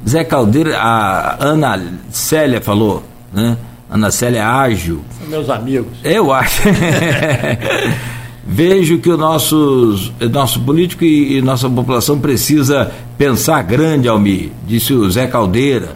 Zé 0.08 0.24
Caldeira, 0.24 0.78
a 0.78 1.44
Ana 1.44 1.82
Célia 2.10 2.62
falou, 2.62 3.04
né? 3.34 3.58
Ana 3.90 4.12
Célia 4.12 4.40
é 4.40 4.44
ágil. 4.44 5.04
São 5.20 5.28
meus 5.28 5.50
amigos. 5.50 5.92
Eu 6.06 6.32
acho. 6.32 6.62
Vejo 8.46 8.98
que 8.98 9.10
o 9.10 9.18
nossos, 9.18 10.12
nosso 10.32 10.60
político 10.62 11.06
e, 11.06 11.38
e 11.38 11.42
nossa 11.42 11.70
população 11.70 12.20
precisa 12.20 12.92
pensar 13.18 13.62
grande, 13.62 14.08
Almir, 14.08 14.52
disse 14.68 14.94
o 14.94 15.10
Zé 15.10 15.28
Caldeira. 15.28 15.96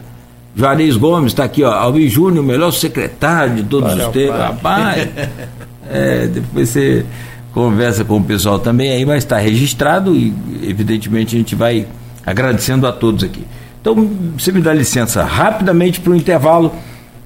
Juarez 0.56 0.96
Gomes 0.96 1.34
está 1.34 1.44
aqui, 1.44 1.64
ó. 1.64 1.72
Alvin 1.72 2.08
Júnior, 2.08 2.44
o 2.44 2.48
melhor 2.48 2.72
secretário 2.72 3.56
de 3.56 3.64
todos 3.64 3.92
Olha 3.92 4.08
os 4.08 4.14
tempos. 4.14 4.40
Rapaz, 4.40 5.08
é, 5.92 6.28
depois 6.28 6.70
você 6.70 7.06
conversa 7.54 8.04
com 8.06 8.18
o 8.18 8.24
pessoal 8.24 8.58
também 8.58 8.92
aí, 8.92 9.06
mas 9.06 9.24
está 9.24 9.38
registrado 9.38 10.16
e, 10.16 10.34
evidentemente, 10.64 11.36
a 11.36 11.40
gente 11.40 11.54
vai 11.54 11.86
agradecendo 12.26 12.88
a 12.88 12.92
todos 12.92 13.24
aqui. 13.24 13.46
Então, 13.82 14.10
você 14.38 14.52
me 14.52 14.62
dá 14.62 14.74
licença 14.74 15.24
rapidamente 15.24 16.00
para 16.00 16.12
o 16.12 16.16
intervalo, 16.16 16.74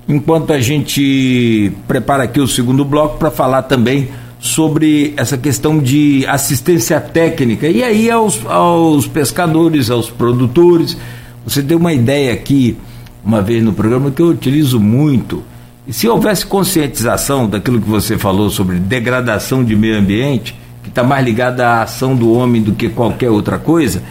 enquanto 0.10 0.52
a 0.52 0.60
gente 0.60 1.72
prepara 1.88 2.24
aqui 2.24 2.40
o 2.40 2.48
segundo 2.48 2.84
bloco 2.84 3.18
para 3.18 3.32
falar 3.32 3.64
também 3.64 4.10
sobre 4.42 5.14
essa 5.16 5.38
questão 5.38 5.78
de 5.78 6.26
assistência 6.28 7.00
técnica 7.00 7.68
e 7.68 7.84
aí 7.84 8.10
aos, 8.10 8.44
aos 8.48 9.06
pescadores, 9.06 9.92
aos 9.92 10.10
produtores. 10.10 10.98
Você 11.46 11.62
deu 11.62 11.78
uma 11.78 11.94
ideia 11.94 12.34
aqui 12.34 12.76
uma 13.24 13.40
vez 13.40 13.64
no 13.64 13.72
programa 13.72 14.10
que 14.10 14.20
eu 14.20 14.30
utilizo 14.30 14.80
muito. 14.80 15.44
E 15.88 15.94
se 15.94 16.08
houvesse 16.08 16.46
conscientização 16.46 17.48
daquilo 17.48 17.80
que 17.80 17.88
você 17.88 18.18
falou 18.18 18.50
sobre 18.50 18.80
degradação 18.80 19.64
de 19.64 19.76
meio 19.76 20.00
ambiente, 20.00 20.56
que 20.82 20.90
está 20.90 21.04
mais 21.04 21.24
ligada 21.24 21.68
à 21.68 21.84
ação 21.84 22.16
do 22.16 22.34
homem 22.34 22.64
do 22.64 22.72
que 22.72 22.90
qualquer 22.90 23.30
outra 23.30 23.60
coisa, 23.60 24.02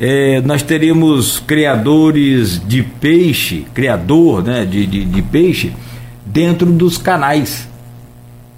é, 0.00 0.40
nós 0.40 0.62
teríamos 0.62 1.38
criadores 1.40 2.60
de 2.66 2.82
peixe, 2.82 3.66
criador 3.74 4.42
né, 4.42 4.64
de, 4.64 4.86
de, 4.86 5.04
de 5.04 5.22
peixe, 5.22 5.72
dentro 6.24 6.72
dos 6.72 6.96
canais. 6.96 7.68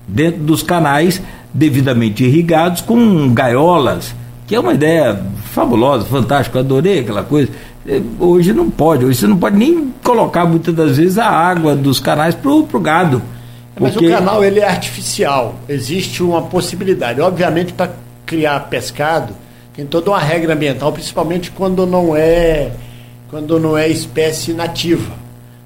Dentro 0.07 0.42
dos 0.42 0.62
canais 0.62 1.20
devidamente 1.52 2.24
irrigados 2.24 2.80
com 2.80 3.32
gaiolas, 3.32 4.14
que 4.46 4.54
é 4.54 4.61
uma 4.61 4.74
ideia 4.74 5.20
fabulosa, 5.52 6.04
fantástica, 6.04 6.61
adorei 6.61 7.00
aquela 7.00 7.24
coisa. 7.24 7.50
É, 7.88 8.00
hoje 8.18 8.52
não 8.52 8.70
pode, 8.70 9.04
hoje 9.04 9.18
você 9.20 9.26
não 9.26 9.38
pode 9.38 9.57
nem 9.57 9.92
colocar 10.04 10.44
muitas 10.44 10.74
das 10.74 10.96
vezes 10.96 11.18
a 11.18 11.28
água 11.28 11.74
dos 11.74 11.98
canais 11.98 12.34
para 12.34 12.50
o 12.50 12.80
gado. 12.80 13.22
Mas 13.78 13.92
porque... 13.92 14.07
o 14.07 14.11
canal 14.11 14.44
ele 14.44 14.61
é 14.61 14.68
artificial, 14.68 15.54
existe 15.68 16.22
uma 16.22 16.42
possibilidade. 16.42 17.20
Obviamente, 17.20 17.72
para 17.72 17.92
criar 18.24 18.61
pescado, 18.68 19.34
tem 19.74 19.86
toda 19.86 20.11
uma 20.11 20.18
regra 20.18 20.54
ambiental, 20.54 20.92
principalmente 20.92 21.50
quando 21.50 21.86
não 21.86 22.16
é 22.16 22.72
quando 23.28 23.59
não 23.59 23.76
é 23.76 23.88
espécie 23.88 24.52
nativa. 24.52 25.12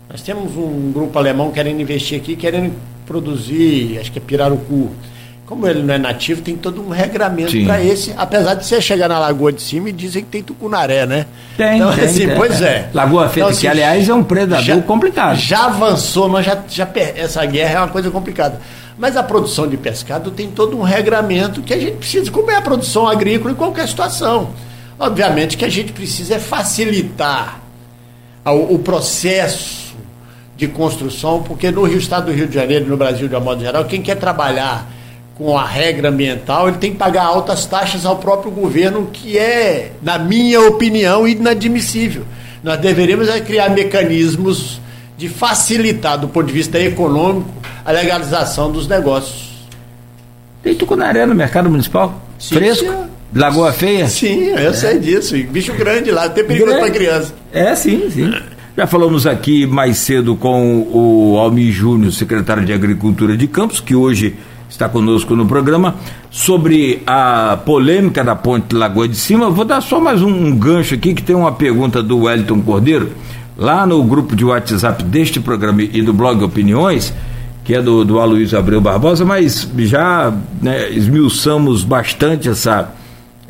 Nós 0.08 0.22
temos 0.22 0.56
um 0.56 0.90
grupo 0.92 1.16
alemão 1.18 1.52
querendo 1.52 1.80
investir 1.80 2.18
aqui, 2.18 2.34
querendo 2.34 2.72
produzir, 3.10 3.98
acho 3.98 4.12
que 4.12 4.18
é 4.18 4.22
pirarucu 4.22 4.90
como 5.50 5.66
ele 5.66 5.82
não 5.82 5.92
é 5.92 5.98
nativo, 5.98 6.40
tem 6.42 6.56
todo 6.56 6.80
um 6.80 6.90
regramento 6.90 7.60
para 7.64 7.82
esse, 7.82 8.14
apesar 8.16 8.54
de 8.54 8.64
você 8.64 8.80
chegar 8.80 9.08
na 9.08 9.18
Lagoa 9.18 9.52
de 9.52 9.60
Cima 9.60 9.88
e 9.88 9.92
dizem 9.92 10.22
que 10.22 10.30
tem 10.30 10.44
tucunaré, 10.44 11.04
né? 11.06 11.26
Tem, 11.56 11.74
então, 11.74 11.92
tem, 11.92 12.04
assim, 12.04 12.28
tem. 12.28 12.36
pois 12.36 12.62
é. 12.62 12.88
Lagoa 12.94 13.24
Feita, 13.24 13.38
então, 13.40 13.48
assim, 13.48 13.62
que 13.62 13.66
aliás 13.66 14.08
é 14.08 14.14
um 14.14 14.22
predador 14.22 14.64
já, 14.64 14.80
complicado. 14.80 15.36
Já 15.36 15.64
avançou, 15.64 16.28
mas 16.28 16.46
já, 16.46 16.56
já, 16.68 16.88
essa 17.16 17.44
guerra 17.44 17.74
é 17.74 17.78
uma 17.78 17.88
coisa 17.88 18.08
complicada. 18.12 18.60
Mas 18.96 19.16
a 19.16 19.24
produção 19.24 19.66
de 19.66 19.76
pescado 19.76 20.30
tem 20.30 20.48
todo 20.52 20.78
um 20.78 20.82
regramento 20.82 21.62
que 21.62 21.74
a 21.74 21.80
gente 21.80 21.96
precisa, 21.96 22.30
como 22.30 22.48
é 22.48 22.54
a 22.54 22.62
produção 22.62 23.08
agrícola 23.08 23.50
em 23.50 23.56
qualquer 23.56 23.88
situação. 23.88 24.50
Obviamente 24.96 25.56
que 25.56 25.64
a 25.64 25.68
gente 25.68 25.92
precisa 25.92 26.36
é 26.36 26.38
facilitar 26.38 27.58
o, 28.44 28.74
o 28.74 28.78
processo 28.78 29.79
de 30.60 30.68
construção, 30.68 31.42
porque 31.42 31.70
no 31.70 31.84
Rio 31.84 31.96
Estado 31.96 32.26
do 32.26 32.32
Rio 32.32 32.46
de 32.46 32.54
Janeiro, 32.54 32.84
no 32.84 32.94
Brasil 32.94 33.26
de 33.26 33.34
uma 33.34 33.40
modo 33.40 33.62
geral, 33.62 33.86
quem 33.86 34.02
quer 34.02 34.16
trabalhar 34.16 34.86
com 35.34 35.56
a 35.56 35.64
regra 35.64 36.10
ambiental, 36.10 36.68
ele 36.68 36.76
tem 36.76 36.92
que 36.92 36.98
pagar 36.98 37.24
altas 37.24 37.64
taxas 37.64 38.04
ao 38.04 38.16
próprio 38.16 38.50
governo, 38.50 39.08
que 39.10 39.38
é, 39.38 39.92
na 40.02 40.18
minha 40.18 40.60
opinião, 40.60 41.26
inadmissível. 41.26 42.26
Nós 42.62 42.78
deveríamos 42.78 43.26
é 43.30 43.40
criar 43.40 43.70
mecanismos 43.70 44.78
de 45.16 45.30
facilitar, 45.30 46.18
do 46.18 46.28
ponto 46.28 46.46
de 46.46 46.52
vista 46.52 46.78
econômico, 46.78 47.48
a 47.82 47.90
legalização 47.90 48.70
dos 48.70 48.86
negócios. 48.86 49.48
Tem 50.62 50.74
tucunaré 50.74 51.24
no 51.24 51.34
mercado 51.34 51.70
municipal? 51.70 52.20
Sim, 52.38 52.56
Fresco? 52.56 52.84
Sim. 52.84 53.08
Lagoa 53.34 53.72
Feia? 53.72 54.08
Sim, 54.08 54.42
eu 54.42 54.58
é. 54.70 54.72
sei 54.74 54.98
disso. 54.98 55.34
Bicho 55.44 55.72
grande 55.72 56.10
lá, 56.10 56.28
tem 56.28 56.44
perigo 56.44 56.66
para 56.66 56.90
criança. 56.90 57.32
É, 57.50 57.74
sim, 57.74 58.10
sim. 58.10 58.30
Já 58.76 58.86
falamos 58.86 59.26
aqui 59.26 59.66
mais 59.66 59.98
cedo 59.98 60.36
com 60.36 60.86
o 60.92 61.36
Almi 61.38 61.72
Júnior, 61.72 62.12
secretário 62.12 62.64
de 62.64 62.72
Agricultura 62.72 63.36
de 63.36 63.48
Campos, 63.48 63.80
que 63.80 63.96
hoje 63.96 64.36
está 64.68 64.88
conosco 64.88 65.34
no 65.34 65.44
programa, 65.44 65.96
sobre 66.30 67.02
a 67.04 67.58
polêmica 67.66 68.22
da 68.22 68.36
ponte 68.36 68.72
Lagoa 68.72 69.08
de 69.08 69.16
Cima. 69.16 69.50
Vou 69.50 69.64
dar 69.64 69.80
só 69.80 70.00
mais 70.00 70.22
um, 70.22 70.28
um 70.28 70.56
gancho 70.56 70.94
aqui, 70.94 71.12
que 71.14 71.22
tem 71.22 71.34
uma 71.34 71.50
pergunta 71.50 72.00
do 72.00 72.20
Wellington 72.20 72.60
Cordeiro, 72.60 73.10
lá 73.58 73.84
no 73.84 74.02
grupo 74.04 74.36
de 74.36 74.44
WhatsApp 74.44 75.02
deste 75.02 75.40
programa 75.40 75.82
e 75.82 76.00
do 76.00 76.12
blog 76.12 76.42
Opiniões, 76.44 77.12
que 77.64 77.74
é 77.74 77.82
do, 77.82 78.04
do 78.04 78.20
Aloysio 78.20 78.56
Abreu 78.56 78.80
Barbosa, 78.80 79.24
mas 79.24 79.68
já 79.78 80.32
né, 80.62 80.88
esmiuçamos 80.90 81.82
bastante 81.82 82.48
essa, 82.48 82.88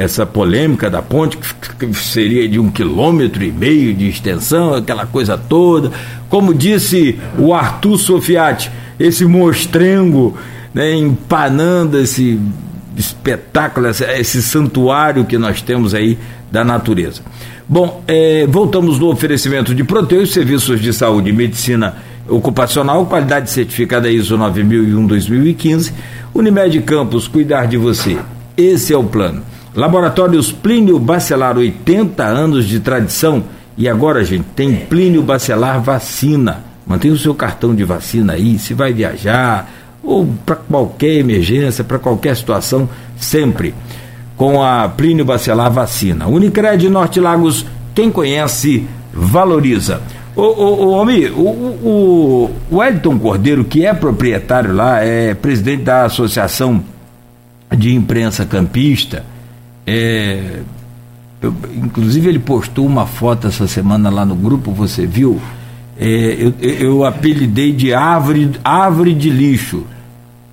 essa 0.01 0.25
polêmica 0.25 0.89
da 0.89 1.03
ponte, 1.03 1.37
que 1.79 1.93
seria 1.93 2.49
de 2.49 2.59
um 2.59 2.71
quilômetro 2.71 3.45
e 3.45 3.53
meio 3.53 3.93
de 3.93 4.09
extensão, 4.09 4.73
aquela 4.73 5.05
coisa 5.05 5.37
toda. 5.37 5.93
Como 6.27 6.55
disse 6.55 7.19
o 7.39 7.53
Arthur 7.53 7.99
Sofiati, 7.99 8.71
esse 8.99 9.27
mostrengo 9.27 10.39
né, 10.73 10.95
empanando 10.95 11.99
esse 11.99 12.41
espetáculo, 12.97 13.89
esse, 13.89 14.43
santuário 14.43 15.27
que 15.27 15.37
nós 15.37 15.61
temos 15.61 15.95
aí 15.95 16.17
da 16.51 16.65
natureza. 16.65 17.21
Bom, 17.69 18.03
é, 18.09 18.47
voltamos 18.49 18.99
no 18.99 19.11
oferecimento 19.11 19.75
de 19.75 19.85
Proteus, 19.85 20.33
serviços 20.33 20.81
de 20.81 20.95
saúde 20.95 21.29
e 21.29 21.33
medicina 21.35 21.97
ocupacional, 22.27 23.05
qualidade 23.05 23.51
certificada 23.51 24.11
ISO 24.11 24.39
9001-2015. 24.39 25.93
Unimed 26.33 26.81
Campos, 26.85 27.29
cuidar 27.29 27.67
de 27.67 27.77
você. 27.77 28.17
Esse 28.57 28.95
é 28.95 28.97
o 28.97 29.05
plano. 29.05 29.50
Laboratórios 29.75 30.51
Plínio 30.51 30.99
Bacelar, 30.99 31.57
80 31.57 32.25
anos 32.25 32.67
de 32.67 32.81
tradição. 32.81 33.45
E 33.77 33.89
agora, 33.89 34.25
gente, 34.25 34.45
tem 34.55 34.75
Plínio 34.75 35.23
Bacelar 35.23 35.81
Vacina. 35.81 36.65
Mantenha 36.87 37.15
o 37.15 37.19
seu 37.19 37.35
cartão 37.35 37.75
de 37.75 37.85
vacina 37.85 38.33
aí, 38.33 38.59
se 38.59 38.75
vai 38.75 38.93
viajar, 38.93 39.71
ou 40.03 40.27
para 40.45 40.57
qualquer 40.57 41.15
emergência, 41.19 41.85
para 41.85 41.99
qualquer 41.99 42.35
situação, 42.37 42.89
sempre 43.17 43.75
com 44.37 44.63
a 44.63 44.89
Plínio 44.89 45.25
Bacelar 45.25 45.71
Vacina. 45.71 46.27
Unicred 46.27 46.89
Norte 46.89 47.21
Lagos, 47.21 47.65
quem 47.95 48.11
conhece, 48.11 48.87
valoriza. 49.13 50.01
Ô, 50.35 50.43
ô, 50.43 50.87
ô 50.87 50.95
Almi, 50.95 51.27
o, 51.27 51.41
o, 51.43 52.51
o 52.71 52.83
Elton 52.83 53.19
Cordeiro, 53.19 53.65
que 53.65 53.85
é 53.85 53.93
proprietário 53.93 54.75
lá, 54.75 55.05
é 55.05 55.35
presidente 55.35 55.83
da 55.83 56.07
Associação 56.07 56.83
de 57.77 57.95
Imprensa 57.95 58.45
Campista, 58.47 59.25
é, 59.91 60.61
eu, 61.43 61.53
inclusive 61.75 62.29
ele 62.29 62.39
postou 62.39 62.87
uma 62.87 63.07
foto 63.07 63.49
essa 63.49 63.67
semana 63.67 64.09
lá 64.09 64.25
no 64.25 64.37
grupo, 64.37 64.71
você 64.71 65.05
viu? 65.05 65.41
É, 65.99 66.37
eu, 66.39 66.55
eu 66.61 67.05
apelidei 67.05 67.73
de 67.73 67.93
árvore, 67.93 68.53
árvore 68.63 69.15
de 69.15 69.31
lixo. 69.31 69.85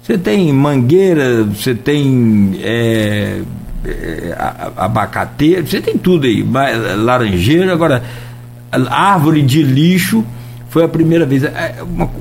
Você 0.02 0.18
tem 0.18 0.52
mangueira, 0.52 1.44
você 1.44 1.76
tem 1.76 2.60
é, 2.64 3.42
é, 3.86 4.38
abacateiro, 4.76 5.68
você 5.68 5.82
tem 5.82 5.98
tudo 5.98 6.26
aí, 6.26 6.44
laranjeira, 6.98 7.74
agora 7.74 8.04
árvore 8.90 9.44
de 9.44 9.62
lixo 9.62 10.26
foi 10.70 10.84
a 10.84 10.88
primeira 10.88 11.26
vez. 11.26 11.44
É 11.44 11.76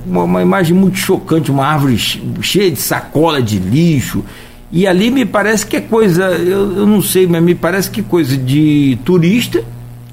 uma, 0.07 0.23
uma, 0.23 0.43
imagem 0.43 0.77
muito 0.77 0.99
chocante, 0.99 1.51
uma 1.51 1.67
árvore 1.67 1.97
cheia 2.43 2.71
de 2.71 2.81
sacola 2.81 3.43
de 3.43 3.59
lixo. 3.59 4.25
E 4.73 4.87
ali 4.87 5.11
me 5.11 5.25
parece 5.25 5.67
que 5.67 5.77
é 5.77 5.81
coisa, 5.81 6.25
eu, 6.33 6.79
eu 6.79 6.87
não 6.87 7.01
sei, 7.01 7.27
mas 7.27 7.43
me 7.43 7.55
parece 7.55 7.91
que 7.91 8.03
coisa 8.03 8.37
de 8.37 8.99
turista, 9.05 9.63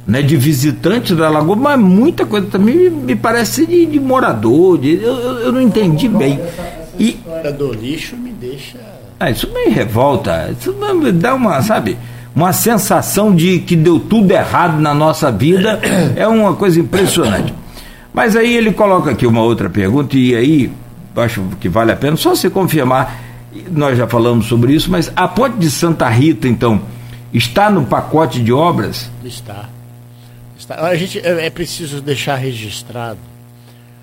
né, 0.06 0.22
de 0.22 0.38
visitante 0.38 1.16
da 1.16 1.30
lagoa, 1.30 1.56
mas 1.56 1.80
muita 1.80 2.26
coisa 2.26 2.48
também 2.48 2.76
me, 2.76 2.90
me 2.90 3.16
parece 3.16 3.66
de, 3.66 3.86
de 3.86 4.00
morador, 4.00 4.78
de, 4.78 5.02
eu, 5.02 5.14
eu 5.40 5.52
não 5.52 5.62
entendi 5.62 6.08
bem. 6.08 6.40
E 7.00 7.18
a 7.44 7.50
do 7.50 7.74
lixo 7.74 8.16
me 8.16 8.32
deixa. 8.32 8.78
Ah, 9.20 9.32
isso 9.32 9.50
me 9.52 9.70
revolta, 9.70 10.54
isso 10.58 10.74
me 10.74 11.12
dá 11.12 11.34
uma, 11.34 11.62
sabe? 11.62 11.98
uma 12.36 12.52
sensação 12.52 13.34
de 13.34 13.60
que 13.60 13.76
deu 13.76 14.00
tudo 14.00 14.32
errado 14.32 14.80
na 14.80 14.94
nossa 14.94 15.32
vida, 15.32 15.80
é 16.16 16.28
uma 16.28 16.56
coisa 16.56 16.80
impressionante. 16.80 17.54
Mas 18.14 18.36
aí 18.36 18.56
ele 18.56 18.72
coloca 18.74 19.12
aqui 19.12 19.26
uma 19.26 19.42
outra 19.42 19.70
pergunta, 19.70 20.18
e 20.18 20.36
aí 20.36 20.72
acho 21.16 21.44
que 21.60 21.70
vale 21.70 21.92
a 21.92 21.96
pena 21.96 22.18
só 22.18 22.36
se 22.36 22.50
confirmar. 22.50 23.23
Nós 23.72 23.98
já 23.98 24.08
falamos 24.08 24.48
sobre 24.48 24.74
isso, 24.74 24.90
mas 24.90 25.12
a 25.16 25.28
ponte 25.28 25.58
de 25.58 25.70
Santa 25.70 26.10
Rita, 26.10 26.48
então, 26.48 26.82
está 27.34 27.70
no 27.70 27.86
pacote 27.86 28.42
de 28.42 28.52
obras? 28.52 29.10
Está. 29.24 29.70
está. 30.58 30.76
A 30.86 30.96
gente 30.96 31.20
é, 31.20 31.46
é 31.46 31.50
preciso 31.50 32.02
deixar 32.02 32.36
registrado. 32.36 33.20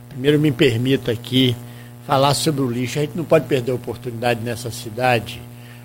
Primeiro 0.09 0.39
me 0.39 0.53
permita 0.53 1.13
aqui 1.13 1.57
falar 2.07 2.35
sobre 2.35 2.63
o 2.63 2.71
lixo. 2.71 2.99
A 2.99 3.03
gente 3.03 3.17
não 3.17 3.25
pode 3.25 3.47
perder 3.47 3.73
a 3.73 3.75
oportunidade 3.75 4.41
nessa 4.43 4.71
cidade 4.71 5.41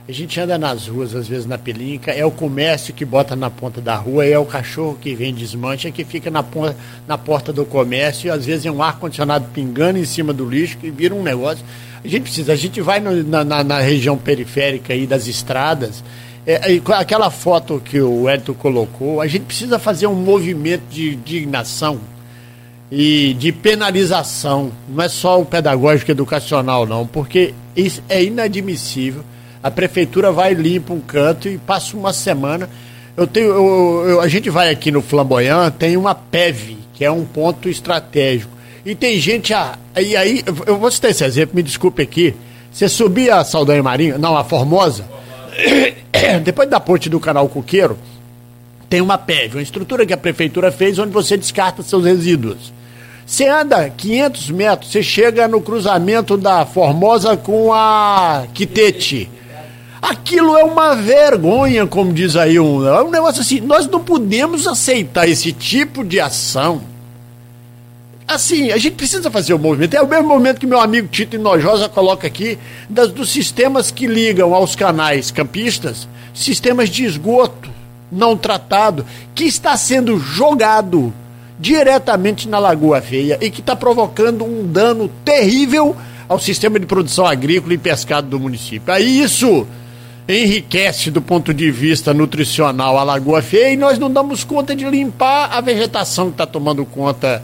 a 0.07 0.11
gente 0.11 0.39
anda 0.39 0.55
nas 0.55 0.87
ruas, 0.87 1.15
às 1.15 1.27
vezes 1.27 1.47
na 1.47 1.57
pelinca, 1.57 2.11
é 2.11 2.23
o 2.23 2.29
comércio 2.29 2.93
que 2.93 3.03
bota 3.03 3.35
na 3.35 3.49
ponta 3.49 3.81
da 3.81 3.95
rua, 3.95 4.23
é 4.23 4.37
o 4.37 4.45
cachorro 4.45 4.95
que 5.01 5.15
vem 5.15 5.33
desmancha, 5.33 5.89
que 5.89 6.03
fica 6.03 6.29
na, 6.29 6.43
ponta, 6.43 6.77
na 7.07 7.17
porta 7.17 7.51
do 7.51 7.65
comércio, 7.65 8.27
e 8.27 8.29
às 8.29 8.45
vezes 8.45 8.67
é 8.67 8.71
um 8.71 8.83
ar-condicionado 8.83 9.47
pingando 9.51 9.97
em 9.97 10.05
cima 10.05 10.31
do 10.31 10.47
lixo, 10.47 10.77
que 10.77 10.91
vira 10.91 11.15
um 11.15 11.23
negócio. 11.23 11.65
A 12.03 12.07
gente 12.07 12.23
precisa, 12.23 12.53
a 12.53 12.55
gente 12.55 12.81
vai 12.81 12.99
no, 12.99 13.23
na, 13.23 13.43
na, 13.43 13.63
na, 13.63 13.79
região 13.79 14.17
periférica 14.17 14.93
aí 14.93 15.07
das 15.07 15.27
estradas, 15.27 16.03
é, 16.45 16.79
aquela 16.93 17.31
foto 17.31 17.81
que 17.83 17.99
o 17.99 18.29
Edson 18.29 18.53
colocou, 18.53 19.21
a 19.21 19.27
gente 19.27 19.45
precisa 19.45 19.79
fazer 19.79 20.07
um 20.07 20.15
movimento 20.15 20.83
de 20.89 21.13
indignação 21.13 21.99
e 22.91 23.35
de 23.39 23.51
penalização, 23.51 24.71
não 24.87 25.03
é 25.03 25.09
só 25.09 25.41
o 25.41 25.45
pedagógico 25.45 26.11
educacional, 26.11 26.85
não, 26.85 27.07
porque 27.07 27.53
isso 27.75 28.03
é 28.07 28.23
inadmissível 28.23 29.23
a 29.65 29.71
prefeitura 29.71 30.31
vai 30.31 30.53
limpa 30.53 30.93
um 30.93 30.99
canto 30.99 31.47
e 31.49 31.57
passa 31.57 31.97
uma 31.97 32.13
semana. 32.13 32.69
Eu 33.17 33.25
tenho, 33.25 33.47
eu, 33.47 34.09
eu, 34.09 34.21
a 34.21 34.27
gente 34.27 34.47
vai 34.47 34.69
aqui 34.69 34.91
no 34.91 35.01
Flamboyant, 35.01 35.71
tem 35.71 35.97
uma 35.97 36.13
PEV, 36.13 36.77
que 36.93 37.03
é 37.03 37.09
um 37.09 37.25
ponto 37.25 37.67
estratégico. 37.67 38.54
E 38.85 38.93
tem 38.93 39.19
gente. 39.19 39.53
Ah, 39.53 39.77
e 39.99 40.15
aí, 40.15 40.43
eu 40.67 40.77
vou 40.77 40.91
citar 40.91 41.09
esse 41.09 41.23
exemplo, 41.23 41.55
me 41.55 41.63
desculpe 41.63 42.03
aqui. 42.03 42.35
Você 42.71 42.87
subia 42.87 43.37
a 43.37 43.43
Saldanha 43.43 43.81
Marinho, 43.81 44.19
não, 44.19 44.37
a 44.37 44.43
Formosa, 44.43 45.05
depois 46.43 46.69
da 46.69 46.79
ponte 46.79 47.09
do 47.09 47.19
canal 47.19 47.47
Coqueiro, 47.47 47.97
tem 48.89 49.01
uma 49.01 49.17
PEV, 49.17 49.55
uma 49.55 49.61
estrutura 49.61 50.05
que 50.05 50.13
a 50.13 50.17
prefeitura 50.17 50.71
fez 50.71 50.99
onde 50.99 51.11
você 51.11 51.37
descarta 51.37 51.81
seus 51.81 52.05
resíduos. 52.05 52.73
Você 53.25 53.47
anda 53.47 53.89
500 53.89 54.51
metros, 54.51 54.91
você 54.91 55.01
chega 55.01 55.47
no 55.47 55.59
cruzamento 55.61 56.37
da 56.37 56.65
Formosa 56.65 57.35
com 57.35 57.73
a 57.73 58.43
Quitete. 58.53 59.29
Aquilo 60.01 60.55
é 60.55 60.63
uma 60.63 60.95
vergonha, 60.95 61.87
como 61.87 62.13
diz 62.13 62.35
aí 62.35 62.59
um, 62.59 62.87
é 62.87 63.01
um 63.01 63.09
negócio 63.09 63.41
assim. 63.41 63.59
Nós 63.61 63.87
não 63.87 64.03
podemos 64.03 64.67
aceitar 64.67 65.27
esse 65.27 65.51
tipo 65.51 66.03
de 66.03 66.19
ação. 66.19 66.81
Assim, 68.27 68.71
a 68.71 68.77
gente 68.77 68.95
precisa 68.95 69.29
fazer 69.29 69.53
o 69.53 69.59
movimento. 69.59 69.95
É 69.95 70.01
o 70.01 70.07
mesmo 70.07 70.27
momento 70.27 70.59
que 70.59 70.65
meu 70.65 70.79
amigo 70.79 71.07
Tito 71.07 71.35
Inojosa 71.35 71.87
coloca 71.87 72.25
aqui 72.25 72.57
das, 72.89 73.11
dos 73.11 73.29
sistemas 73.29 73.91
que 73.91 74.07
ligam 74.07 74.53
aos 74.53 74.75
canais 74.75 75.29
campistas, 75.29 76.07
sistemas 76.33 76.89
de 76.89 77.05
esgoto 77.05 77.69
não 78.11 78.37
tratado, 78.37 79.05
que 79.33 79.43
está 79.43 79.75
sendo 79.75 80.17
jogado 80.17 81.13
diretamente 81.59 82.47
na 82.47 82.59
Lagoa 82.59 83.01
Feia 83.01 83.37
e 83.41 83.49
que 83.49 83.61
está 83.61 83.75
provocando 83.75 84.43
um 84.43 84.65
dano 84.65 85.09
terrível 85.23 85.95
ao 86.27 86.39
sistema 86.39 86.79
de 86.79 86.85
produção 86.85 87.25
agrícola 87.25 87.73
e 87.73 87.77
pescado 87.77 88.27
do 88.27 88.39
município. 88.39 88.93
Aí 88.93 89.21
isso 89.21 89.67
enriquece 90.27 91.11
do 91.11 91.21
ponto 91.21 91.53
de 91.53 91.69
vista 91.69 92.13
nutricional 92.13 92.97
a 92.97 93.03
Lagoa 93.03 93.41
Feia 93.41 93.71
e 93.71 93.77
nós 93.77 93.99
não 93.99 94.11
damos 94.11 94.43
conta 94.43 94.75
de 94.75 94.85
limpar 94.85 95.51
a 95.51 95.61
vegetação 95.61 96.27
que 96.27 96.33
está 96.33 96.45
tomando 96.45 96.83
conta 96.85 97.43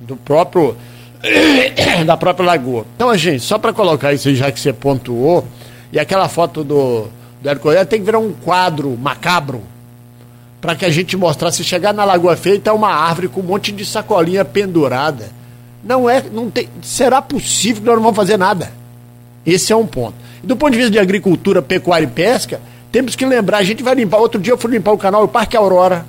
do 0.00 0.16
próprio 0.16 0.76
da 2.06 2.16
própria 2.16 2.46
lagoa. 2.46 2.84
Então, 2.96 3.14
gente, 3.16 3.40
só 3.40 3.58
para 3.58 3.72
colocar 3.72 4.12
isso 4.12 4.34
já 4.34 4.50
que 4.50 4.58
você 4.58 4.72
pontuou, 4.72 5.46
e 5.92 5.98
aquela 5.98 6.28
foto 6.28 6.64
do, 6.64 7.08
do 7.42 7.48
Hélio 7.48 7.86
tem 7.86 8.00
que 8.00 8.06
virar 8.06 8.18
um 8.18 8.32
quadro 8.32 8.96
macabro 8.96 9.62
para 10.60 10.74
que 10.74 10.84
a 10.84 10.90
gente 10.90 11.16
mostrar. 11.16 11.50
Se 11.50 11.64
chegar 11.64 11.92
na 11.92 12.04
Lagoa 12.04 12.36
Feia, 12.36 12.60
tá 12.60 12.72
uma 12.72 12.92
árvore 12.92 13.28
com 13.28 13.40
um 13.40 13.44
monte 13.44 13.72
de 13.72 13.84
sacolinha 13.84 14.44
pendurada. 14.44 15.30
Não 15.82 16.08
é, 16.08 16.22
não 16.30 16.50
tem, 16.50 16.68
será 16.82 17.22
possível 17.22 17.80
que 17.80 17.86
nós 17.86 17.96
não 17.96 18.02
vamos 18.02 18.16
fazer 18.16 18.36
nada? 18.36 18.70
Esse 19.44 19.72
é 19.72 19.76
um 19.76 19.86
ponto. 19.86 20.14
Do 20.42 20.56
ponto 20.56 20.72
de 20.72 20.76
vista 20.76 20.92
de 20.92 20.98
agricultura, 20.98 21.62
pecuária 21.62 22.04
e 22.04 22.08
pesca, 22.08 22.60
temos 22.92 23.16
que 23.16 23.24
lembrar, 23.24 23.58
a 23.58 23.62
gente 23.62 23.82
vai 23.82 23.94
limpar. 23.94 24.18
Outro 24.18 24.40
dia 24.40 24.52
eu 24.52 24.58
fui 24.58 24.70
limpar 24.70 24.92
o 24.92 24.98
canal 24.98 25.24
o 25.24 25.28
Parque 25.28 25.56
Aurora. 25.56 26.04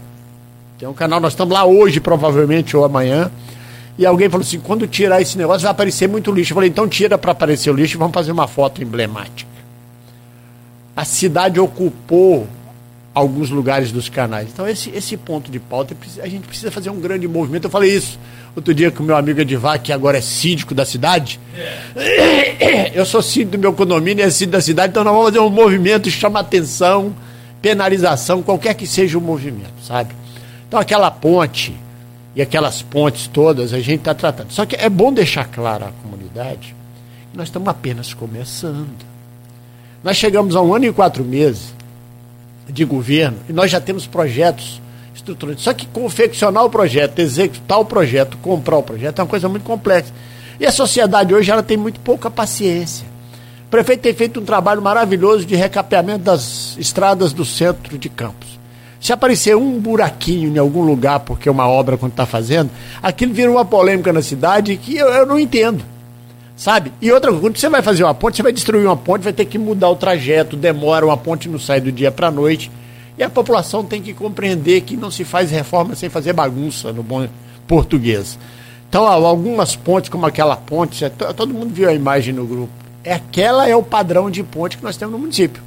Tem 0.77 0.87
um 0.87 0.93
canal, 0.93 1.19
nós 1.19 1.33
estamos 1.33 1.53
lá 1.53 1.63
hoje, 1.63 1.99
provavelmente, 1.99 2.75
ou 2.75 2.83
amanhã. 2.83 3.31
E 3.97 4.05
alguém 4.05 4.29
falou 4.29 4.45
assim: 4.45 4.59
quando 4.59 4.87
tirar 4.87 5.21
esse 5.21 5.37
negócio 5.37 5.61
vai 5.63 5.71
aparecer 5.71 6.07
muito 6.07 6.31
lixo. 6.31 6.51
Eu 6.51 6.55
falei: 6.55 6.69
então 6.69 6.87
tira 6.87 7.17
para 7.17 7.31
aparecer 7.31 7.69
o 7.69 7.73
lixo 7.73 7.95
e 7.95 7.99
vamos 7.99 8.13
fazer 8.13 8.31
uma 8.31 8.47
foto 8.47 8.81
emblemática. 8.81 9.49
A 10.95 11.05
cidade 11.05 11.59
ocupou 11.59 12.47
alguns 13.13 13.49
lugares 13.49 13.91
dos 13.91 14.09
canais. 14.09 14.49
Então, 14.53 14.67
esse, 14.67 14.89
esse 14.91 15.17
ponto 15.17 15.51
de 15.51 15.59
pauta, 15.59 15.95
a 16.21 16.27
gente 16.27 16.47
precisa 16.47 16.71
fazer 16.71 16.89
um 16.89 16.99
grande 16.99 17.27
movimento. 17.27 17.65
Eu 17.65 17.69
falei 17.69 17.93
isso 17.93 18.17
outro 18.55 18.73
dia 18.73 18.91
com 18.91 19.03
o 19.03 19.05
meu 19.05 19.15
amigo 19.15 19.39
Edivar, 19.39 19.79
que 19.81 19.93
agora 19.93 20.17
é 20.17 20.21
síndico 20.21 20.73
da 20.73 20.85
cidade. 20.85 21.39
É. 21.95 22.91
Eu 22.93 23.05
sou 23.05 23.21
síndico 23.21 23.51
do 23.51 23.59
meu 23.59 23.73
condomínio, 23.73 24.23
é 24.23 24.29
síndico 24.29 24.53
da 24.53 24.61
cidade, 24.61 24.91
então 24.91 25.03
nós 25.03 25.13
vamos 25.13 25.29
fazer 25.29 25.39
um 25.39 25.49
movimento, 25.49 26.09
chama 26.09 26.39
atenção, 26.39 27.15
penalização, 27.61 28.41
qualquer 28.41 28.73
que 28.73 28.85
seja 28.85 29.17
o 29.17 29.21
movimento, 29.21 29.73
sabe? 29.85 30.13
Então, 30.67 30.79
aquela 30.79 31.09
ponte 31.09 31.73
e 32.35 32.41
aquelas 32.41 32.81
pontes 32.81 33.27
todas, 33.27 33.73
a 33.73 33.79
gente 33.79 33.99
está 33.99 34.13
tratando. 34.13 34.51
Só 34.51 34.65
que 34.65 34.75
é 34.75 34.89
bom 34.89 35.11
deixar 35.11 35.45
claro 35.45 35.85
à 35.85 35.91
comunidade 36.01 36.75
que 37.31 37.37
nós 37.37 37.47
estamos 37.47 37.67
apenas 37.67 38.13
começando. 38.13 39.05
Nós 40.03 40.17
chegamos 40.17 40.55
a 40.55 40.61
um 40.61 40.73
ano 40.73 40.85
e 40.85 40.93
quatro 40.93 41.23
meses 41.23 41.73
de 42.69 42.85
governo 42.85 43.37
e 43.49 43.53
nós 43.53 43.69
já 43.69 43.81
temos 43.81 44.07
projetos 44.07 44.81
estruturantes. 45.13 45.63
Só 45.63 45.73
que 45.73 45.85
confeccionar 45.87 46.63
o 46.63 46.69
projeto, 46.69 47.19
executar 47.19 47.79
o 47.79 47.85
projeto, 47.85 48.37
comprar 48.37 48.77
o 48.77 48.83
projeto 48.83 49.19
é 49.19 49.23
uma 49.23 49.29
coisa 49.29 49.49
muito 49.49 49.63
complexa. 49.63 50.13
E 50.59 50.65
a 50.65 50.71
sociedade 50.71 51.33
hoje 51.33 51.51
ela 51.51 51.63
tem 51.63 51.75
muito 51.75 51.99
pouca 51.99 52.29
paciência. 52.29 53.05
O 53.65 53.69
prefeito 53.71 54.01
tem 54.01 54.13
feito 54.13 54.39
um 54.39 54.45
trabalho 54.45 54.81
maravilhoso 54.81 55.45
de 55.45 55.55
recapeamento 55.55 56.23
das 56.23 56.77
estradas 56.77 57.33
do 57.33 57.45
centro 57.45 57.97
de 57.97 58.09
Campos. 58.09 58.60
Se 59.01 59.11
aparecer 59.11 59.57
um 59.57 59.79
buraquinho 59.79 60.53
em 60.53 60.59
algum 60.59 60.83
lugar, 60.83 61.21
porque 61.21 61.49
uma 61.49 61.67
obra 61.67 61.97
quando 61.97 62.11
está 62.11 62.27
fazendo, 62.27 62.69
aquilo 63.01 63.33
vira 63.33 63.49
uma 63.49 63.65
polêmica 63.65 64.13
na 64.13 64.21
cidade 64.21 64.77
que 64.77 64.95
eu, 64.95 65.07
eu 65.07 65.25
não 65.25 65.39
entendo. 65.39 65.83
Sabe? 66.55 66.93
E 67.01 67.11
outra 67.11 67.31
coisa, 67.31 67.43
quando 67.43 67.57
você 67.57 67.67
vai 67.67 67.81
fazer 67.81 68.03
uma 68.03 68.13
ponte, 68.13 68.37
você 68.37 68.43
vai 68.43 68.53
destruir 68.53 68.85
uma 68.85 68.95
ponte, 68.95 69.23
vai 69.23 69.33
ter 69.33 69.45
que 69.45 69.57
mudar 69.57 69.89
o 69.89 69.95
trajeto, 69.95 70.55
demora, 70.55 71.03
uma 71.03 71.17
ponte 71.17 71.49
não 71.49 71.57
sai 71.57 71.81
do 71.81 71.91
dia 71.91 72.11
para 72.11 72.27
a 72.27 72.31
noite. 72.31 72.69
E 73.17 73.23
a 73.23 73.29
população 73.29 73.83
tem 73.83 74.03
que 74.03 74.13
compreender 74.13 74.81
que 74.81 74.95
não 74.95 75.09
se 75.09 75.23
faz 75.23 75.49
reforma 75.49 75.95
sem 75.95 76.07
fazer 76.07 76.33
bagunça, 76.33 76.93
no 76.93 77.01
bom 77.01 77.27
português. 77.67 78.37
Então, 78.87 79.07
algumas 79.07 79.75
pontes, 79.75 80.11
como 80.11 80.27
aquela 80.27 80.55
ponte, 80.55 81.09
todo 81.35 81.53
mundo 81.53 81.73
viu 81.73 81.89
a 81.89 81.93
imagem 81.93 82.35
no 82.35 82.45
grupo. 82.45 82.71
É 83.03 83.13
aquela 83.13 83.67
é 83.67 83.75
o 83.75 83.81
padrão 83.81 84.29
de 84.29 84.43
ponte 84.43 84.77
que 84.77 84.83
nós 84.83 84.95
temos 84.95 85.13
no 85.13 85.17
município. 85.17 85.63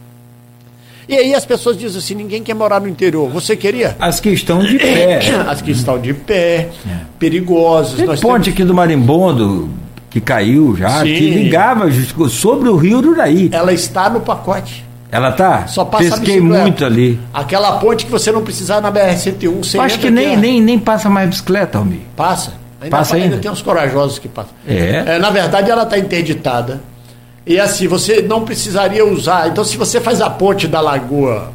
E 1.08 1.16
aí 1.16 1.34
as 1.34 1.44
pessoas 1.44 1.76
dizem 1.76 1.98
assim, 1.98 2.14
ninguém 2.14 2.42
quer 2.42 2.54
morar 2.54 2.80
no 2.80 2.88
interior. 2.88 3.28
Você 3.30 3.56
queria? 3.56 3.96
As 3.98 4.20
que 4.20 4.30
estão 4.30 4.62
de 4.62 4.78
pé. 4.78 5.20
As 5.46 5.60
que 5.60 5.70
estão 5.70 5.98
de 5.98 6.14
pé, 6.14 6.70
é. 6.86 7.00
perigosas. 7.18 7.96
Tem 7.96 8.06
ponte 8.06 8.20
temos... 8.20 8.48
aqui 8.48 8.64
do 8.64 8.74
Marimbondo, 8.74 9.68
que 10.08 10.20
caiu 10.20 10.74
já, 10.76 11.00
Sim. 11.00 11.14
que 11.14 11.30
ligava 11.30 11.90
sobre 12.28 12.68
o 12.68 12.76
rio 12.76 12.98
Uraí. 12.98 13.50
Ela 13.52 13.72
está 13.72 14.08
no 14.08 14.20
pacote. 14.20 14.84
Ela 15.10 15.30
tá? 15.30 15.68
Só 15.68 15.84
passa 15.84 16.16
Pesquei 16.16 16.40
muito 16.40 16.84
ali. 16.84 17.20
Aquela 17.32 17.78
ponte 17.78 18.04
que 18.04 18.10
você 18.10 18.32
não 18.32 18.42
precisava 18.42 18.80
na 18.80 18.90
BR-101. 18.90 19.78
Acho 19.78 19.98
que 20.00 20.10
nem, 20.10 20.36
nem, 20.36 20.60
nem 20.60 20.76
passa 20.76 21.08
mais 21.08 21.30
bicicleta, 21.30 21.78
Almir. 21.78 22.00
Passa. 22.16 22.54
Ainda, 22.80 22.96
passa 22.96 23.14
ainda? 23.14 23.26
ainda 23.26 23.38
tem 23.38 23.50
uns 23.50 23.62
corajosos 23.62 24.18
que 24.18 24.26
passam. 24.26 24.52
É. 24.66 25.04
é 25.06 25.18
na 25.18 25.30
verdade, 25.30 25.70
ela 25.70 25.84
está 25.84 25.98
interditada. 25.98 26.80
E 27.46 27.60
assim, 27.60 27.86
você 27.86 28.22
não 28.22 28.42
precisaria 28.42 29.04
usar. 29.04 29.48
Então, 29.48 29.64
se 29.64 29.76
você 29.76 30.00
faz 30.00 30.20
a 30.20 30.30
ponte 30.30 30.66
da 30.66 30.80
lagoa, 30.80 31.52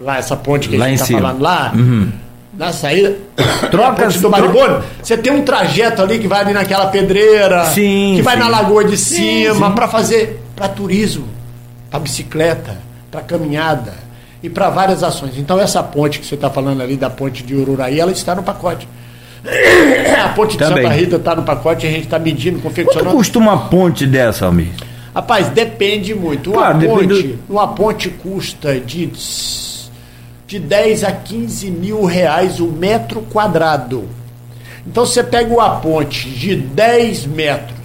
lá, 0.00 0.18
essa 0.18 0.36
ponte 0.36 0.68
que 0.68 0.76
lá 0.76 0.86
a 0.86 0.88
gente 0.88 1.02
está 1.02 1.18
falando 1.18 1.40
lá, 1.40 1.72
uhum. 1.74 2.10
na 2.56 2.72
saída, 2.72 3.16
trocas 3.70 4.20
do 4.20 4.30
Maribondo, 4.30 4.82
você 5.02 5.16
tem 5.16 5.32
um 5.32 5.42
trajeto 5.42 6.00
ali 6.00 6.18
que 6.18 6.26
vai 6.26 6.40
ali 6.40 6.52
naquela 6.54 6.86
pedreira, 6.86 7.66
sim, 7.66 8.14
que 8.16 8.22
vai 8.22 8.34
sim. 8.34 8.40
na 8.40 8.48
lagoa 8.48 8.84
de 8.84 8.96
cima, 8.96 9.72
para 9.72 9.86
fazer 9.86 10.42
para 10.56 10.68
turismo, 10.68 11.28
para 11.90 12.00
bicicleta, 12.00 12.78
para 13.10 13.20
caminhada 13.20 13.94
e 14.42 14.48
para 14.48 14.70
várias 14.70 15.02
ações. 15.02 15.36
Então, 15.36 15.60
essa 15.60 15.82
ponte 15.82 16.20
que 16.20 16.26
você 16.26 16.36
está 16.36 16.48
falando 16.48 16.80
ali, 16.82 16.96
da 16.96 17.10
ponte 17.10 17.42
de 17.42 17.54
Ururaí, 17.54 18.00
ela 18.00 18.12
está 18.12 18.34
no 18.34 18.42
pacote. 18.42 18.88
A 20.24 20.28
ponte 20.30 20.52
de 20.52 20.58
Também. 20.58 20.84
Santa 20.84 20.94
Rita 20.94 21.16
está 21.16 21.34
no 21.34 21.42
pacote, 21.42 21.86
a 21.86 21.90
gente 21.90 22.04
está 22.04 22.18
medindo, 22.18 22.60
confeccionando. 22.60 23.04
Quanto 23.04 23.16
custa 23.16 23.38
uma 23.38 23.68
ponte 23.68 24.06
dessa, 24.06 24.46
Almir? 24.46 24.68
Rapaz, 25.14 25.48
depende 25.48 26.14
muito. 26.14 26.50
Uma, 26.50 26.62
claro, 26.62 26.80
ponte, 26.80 27.06
depende... 27.06 27.38
uma 27.48 27.68
ponte 27.68 28.08
custa 28.08 28.80
de, 28.80 29.12
de 30.46 30.58
10 30.58 31.04
a 31.04 31.12
15 31.12 31.70
mil 31.70 32.04
reais 32.04 32.60
o 32.60 32.68
metro 32.68 33.20
quadrado. 33.22 34.08
Então 34.86 35.04
você 35.04 35.22
pega 35.22 35.52
uma 35.52 35.76
ponte 35.76 36.28
de 36.30 36.56
10 36.56 37.26
metros 37.26 37.78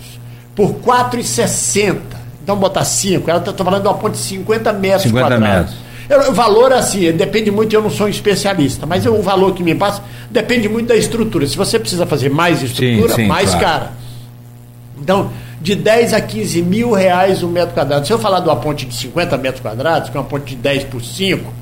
por 0.56 0.76
4,60. 0.76 1.98
Então 2.42 2.56
botar 2.56 2.86
5, 2.86 3.30
ela 3.30 3.40
está 3.40 3.64
falando 3.64 3.82
de 3.82 3.88
uma 3.90 3.98
ponte 3.98 4.14
de 4.14 4.20
50 4.20 4.74
metros 4.74 5.04
50 5.04 5.28
quadrados. 5.28 5.74
Metros. 6.10 6.30
o 6.30 6.34
valor, 6.34 6.72
assim, 6.72 7.12
depende 7.12 7.52
muito, 7.52 7.74
eu 7.74 7.82
não 7.82 7.90
sou 7.90 8.08
um 8.08 8.10
especialista, 8.10 8.86
mas 8.86 9.06
o 9.06 9.22
valor 9.22 9.54
que 9.54 9.62
me 9.62 9.76
passa 9.76 10.02
depende 10.32 10.70
muito 10.70 10.88
da 10.88 10.96
estrutura. 10.96 11.46
Se 11.46 11.58
você 11.58 11.78
precisa 11.78 12.06
fazer 12.06 12.30
mais 12.30 12.64
estrutura, 12.64 13.10
sim, 13.10 13.24
sim, 13.24 13.28
mais 13.28 13.50
claro. 13.50 13.66
cara. 13.66 13.92
Então, 14.98 15.30
de 15.60 15.76
10 15.76 16.14
a 16.14 16.22
15 16.22 16.62
mil 16.62 16.92
reais 16.92 17.42
o 17.42 17.48
metro 17.48 17.74
quadrado. 17.74 18.06
Se 18.06 18.14
eu 18.14 18.20
falar 18.20 18.40
de 18.40 18.48
uma 18.48 18.56
ponte 18.56 18.86
de 18.86 18.96
50 18.96 19.38
metros 19.38 19.62
quadrados, 19.62 20.10
que 20.10 20.18
é 20.18 20.20
uma 20.20 20.28
ponte 20.28 20.56
de 20.56 20.62
10 20.62 20.86
por 20.86 21.04
5, 21.04 21.54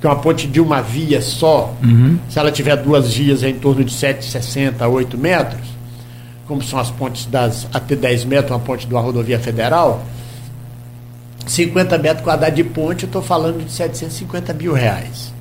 que 0.00 0.06
é 0.06 0.10
uma 0.10 0.18
ponte 0.18 0.46
de 0.46 0.60
uma 0.60 0.80
via 0.80 1.20
só, 1.20 1.74
uhum. 1.82 2.18
se 2.28 2.38
ela 2.38 2.50
tiver 2.52 2.76
duas 2.76 3.12
vias 3.12 3.42
é 3.42 3.48
em 3.48 3.54
torno 3.54 3.84
de 3.84 3.94
7,60 3.94 4.80
a 4.80 4.88
8 4.88 5.16
metros, 5.16 5.68
como 6.46 6.62
são 6.62 6.78
as 6.78 6.90
pontes 6.90 7.26
das 7.26 7.66
até 7.72 7.96
10 7.96 8.24
metros, 8.24 8.50
uma 8.50 8.60
ponte 8.60 8.86
de 8.86 8.92
uma 8.92 9.00
rodovia 9.00 9.38
federal, 9.38 10.02
50 11.46 11.98
metros 11.98 12.24
quadrados 12.24 12.56
de 12.56 12.64
ponte, 12.64 13.04
eu 13.04 13.06
estou 13.06 13.22
falando 13.22 13.64
de 13.64 13.72
750 13.72 14.52
mil 14.54 14.72
reais. 14.72 15.32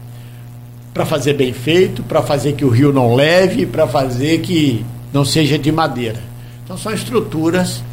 Para 0.94 1.06
fazer 1.06 1.34
bem 1.34 1.54
feito, 1.54 2.02
para 2.04 2.22
fazer 2.22 2.54
que 2.54 2.66
o 2.66 2.70
rio 2.70 2.92
não 2.92 3.14
leve, 3.14 3.66
para 3.66 3.88
fazer 3.88 4.40
que 4.40 4.86
não 5.14 5.24
seja 5.24 5.58
de 5.58 5.72
madeira. 5.72 6.20
Então 6.64 6.78
são 6.78 6.94
estruturas 6.94 7.84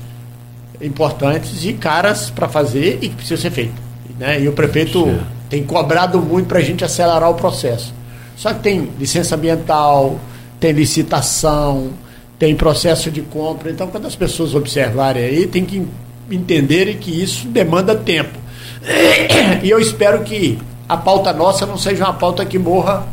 importantes 0.80 1.64
e 1.64 1.72
caras 1.72 2.30
para 2.30 2.48
fazer 2.48 2.98
e 3.02 3.08
que 3.08 3.16
precisam 3.16 3.38
ser 3.38 3.50
feitas. 3.50 3.76
Né? 4.18 4.40
E 4.40 4.48
o 4.48 4.52
prefeito 4.52 5.04
Sim. 5.04 5.20
tem 5.48 5.64
cobrado 5.64 6.20
muito 6.20 6.46
para 6.46 6.58
a 6.58 6.62
gente 6.62 6.84
acelerar 6.84 7.30
o 7.30 7.34
processo. 7.34 7.94
Só 8.36 8.52
que 8.52 8.60
tem 8.60 8.90
licença 8.98 9.34
ambiental, 9.34 10.18
tem 10.60 10.72
licitação, 10.72 11.90
tem 12.38 12.54
processo 12.54 13.10
de 13.10 13.22
compra. 13.22 13.70
Então, 13.70 13.86
quando 13.88 14.06
as 14.06 14.14
pessoas 14.14 14.54
observarem 14.54 15.24
aí, 15.24 15.46
tem 15.46 15.64
que 15.64 15.86
entenderem 16.30 16.96
que 16.96 17.10
isso 17.10 17.48
demanda 17.48 17.94
tempo. 17.94 18.38
E 19.62 19.70
eu 19.70 19.80
espero 19.80 20.22
que 20.22 20.58
a 20.88 20.96
pauta 20.96 21.32
nossa 21.32 21.66
não 21.66 21.76
seja 21.76 22.04
uma 22.04 22.12
pauta 22.12 22.44
que 22.44 22.58
morra 22.58 23.06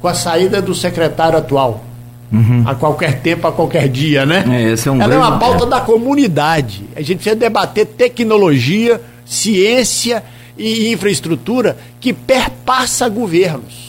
com 0.00 0.08
a 0.08 0.14
saída 0.14 0.60
do 0.60 0.74
secretário 0.74 1.38
atual. 1.38 1.84
Uhum. 2.32 2.64
A 2.66 2.74
qualquer 2.74 3.20
tempo, 3.20 3.46
a 3.46 3.52
qualquer 3.52 3.88
dia, 3.88 4.26
né? 4.26 4.44
É, 4.50 4.72
esse 4.72 4.88
é 4.88 4.92
um 4.92 5.00
Ela 5.00 5.14
é 5.14 5.18
uma 5.18 5.38
pauta 5.38 5.64
é. 5.64 5.68
da 5.68 5.80
comunidade. 5.80 6.84
A 6.96 7.00
gente 7.00 7.16
precisa 7.16 7.36
debater 7.36 7.86
tecnologia, 7.86 9.00
ciência 9.24 10.22
e 10.58 10.92
infraestrutura 10.92 11.76
que 12.00 12.12
perpassa 12.12 13.08
governos. 13.08 13.86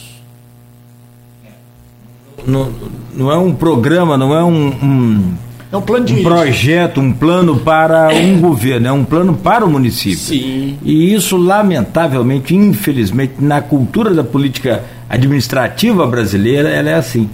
Não, 2.46 2.72
não 3.14 3.30
é 3.30 3.36
um 3.36 3.52
programa, 3.52 4.16
não 4.16 4.34
é 4.34 4.44
um, 4.44 4.68
um, 4.68 5.34
é 5.72 5.76
um, 5.76 5.82
plano 5.82 6.06
de 6.06 6.14
um 6.14 6.22
projeto, 6.22 7.00
um 7.00 7.12
plano 7.12 7.58
para 7.60 8.08
um 8.14 8.40
governo, 8.40 8.86
é 8.86 8.92
um 8.92 9.04
plano 9.04 9.34
para 9.34 9.64
o 9.64 9.68
município. 9.68 10.18
Sim. 10.18 10.78
E 10.82 11.12
isso, 11.12 11.36
lamentavelmente, 11.36 12.54
infelizmente, 12.54 13.34
na 13.40 13.60
cultura 13.60 14.14
da 14.14 14.22
política 14.22 14.84
administrativa 15.10 16.06
brasileira, 16.06 16.68
ela 16.68 16.90
é 16.90 16.94
assim. 16.94 17.28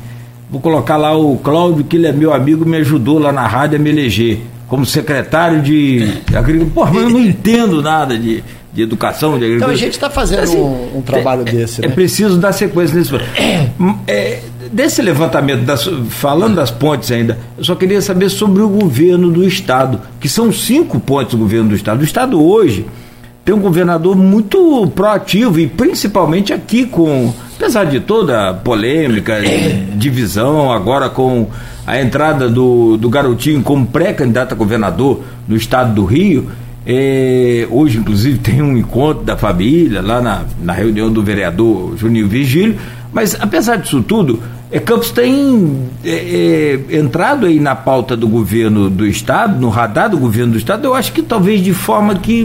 Vou 0.55 0.61
colocar 0.61 0.97
lá 0.97 1.13
o 1.19 1.37
Cláudio, 1.39 1.83
que 1.83 1.97
ele 1.97 2.07
é 2.07 2.13
meu 2.13 2.33
amigo, 2.33 2.65
me 2.65 2.77
ajudou 2.77 3.19
lá 3.19 3.33
na 3.33 3.45
rádio 3.45 3.77
a 3.77 3.83
me 3.83 3.91
eleger 3.91 4.41
como 4.69 4.87
secretário 4.87 5.61
de 5.61 6.23
agricultura. 6.33 6.75
Porra, 6.75 6.93
mas 6.93 7.03
eu 7.03 7.11
não 7.11 7.19
entendo 7.19 7.83
nada 7.83 8.17
de, 8.17 8.45
de 8.73 8.83
educação, 8.83 9.31
de 9.31 9.47
agricultura. 9.47 9.57
Então 9.57 9.71
a 9.71 9.77
gente 9.77 9.95
está 9.95 10.09
fazendo 10.09 10.43
assim, 10.45 10.57
um, 10.57 10.99
um, 10.99 11.03
trabalho 11.03 11.43
é, 11.45 11.51
desse. 11.51 11.85
É, 11.85 11.89
né? 11.89 11.93
é 11.93 11.97
preciso 11.97 12.39
dar 12.39 12.53
sequência 12.53 12.97
nesse. 12.97 13.11
É, 14.07 14.43
desse 14.71 15.03
levantamento, 15.03 15.63
das, 15.63 15.91
falando 16.11 16.55
das 16.55 16.71
pontes 16.71 17.11
ainda, 17.11 17.37
eu 17.59 17.65
só 17.65 17.75
queria 17.75 18.01
saber 18.01 18.29
sobre 18.29 18.63
o 18.63 18.69
governo 18.69 19.33
do 19.33 19.43
Estado, 19.43 20.01
que 20.21 20.29
são 20.29 20.53
cinco 20.53 21.01
pontes 21.01 21.33
do 21.33 21.39
governo 21.39 21.71
do 21.71 21.75
Estado. 21.75 22.01
O 22.01 22.05
Estado 22.05 22.41
hoje 22.41 22.87
tem 23.45 23.55
um 23.55 23.61
governador 23.61 24.16
muito 24.16 24.90
proativo 24.95 25.61
e 25.61 25.66
principalmente 25.66 26.53
aqui 26.53 26.86
com, 26.86 27.32
apesar 27.57 27.84
de 27.84 28.01
toda 28.01 28.51
a 28.51 28.55
polêmica, 28.55 29.34
divisão, 29.97 30.72
agora 30.72 31.11
com 31.11 31.49
a 31.86 32.01
entrada 32.01 32.49
do, 32.49 32.97
do 32.97 33.11
garotinho 33.11 33.62
como 33.62 33.86
pré-candidato 33.86 34.53
a 34.53 34.57
governador 34.57 35.22
no 35.47 35.57
estado 35.57 35.95
do 35.95 36.05
Rio. 36.05 36.49
É, 36.86 37.66
hoje, 37.70 37.99
inclusive, 37.99 38.38
tem 38.42 38.62
um 38.62 38.76
encontro 38.76 39.24
da 39.24 39.36
família 39.36 40.01
lá 40.01 40.22
na, 40.22 40.42
na 40.62 40.72
reunião 40.72 41.12
do 41.12 41.22
vereador 41.22 41.97
Juninho 41.99 42.28
Vigílio. 42.28 42.78
Mas, 43.12 43.36
apesar 43.38 43.76
disso 43.76 44.03
tudo, 44.03 44.42
é, 44.72 44.80
Campos 44.80 45.11
tem 45.11 45.88
é, 46.05 46.80
é, 46.90 46.97
entrado 46.97 47.47
aí 47.47 47.61
na 47.61 47.76
pauta 47.76 48.16
do 48.16 48.26
governo 48.26 48.90
do 48.90 49.07
Estado, 49.07 49.61
no 49.61 49.68
radar 49.68 50.11
do 50.11 50.18
governo 50.18 50.53
do 50.53 50.59
Estado, 50.59 50.86
eu 50.86 50.95
acho 50.95 51.12
que 51.12 51.22
talvez 51.22 51.62
de 51.62 51.72
forma 51.72 52.16
que 52.16 52.42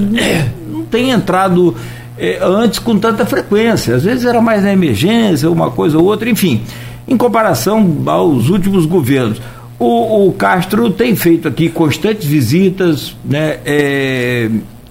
tem 0.89 1.11
entrado 1.11 1.75
eh, 2.17 2.39
antes 2.41 2.79
com 2.79 2.97
tanta 2.97 3.25
frequência. 3.25 3.95
Às 3.95 4.03
vezes 4.03 4.25
era 4.25 4.41
mais 4.41 4.63
na 4.63 4.73
emergência, 4.73 5.49
uma 5.49 5.71
coisa 5.71 5.97
ou 5.97 6.05
outra, 6.05 6.29
enfim. 6.29 6.61
Em 7.07 7.17
comparação 7.17 8.03
aos 8.05 8.49
últimos 8.49 8.85
governos, 8.85 9.41
o, 9.79 10.27
o 10.27 10.33
Castro 10.33 10.89
tem 10.91 11.15
feito 11.15 11.47
aqui 11.47 11.69
constantes 11.69 12.25
visitas, 12.25 13.15
né, 13.23 13.59
eh, 13.65 14.49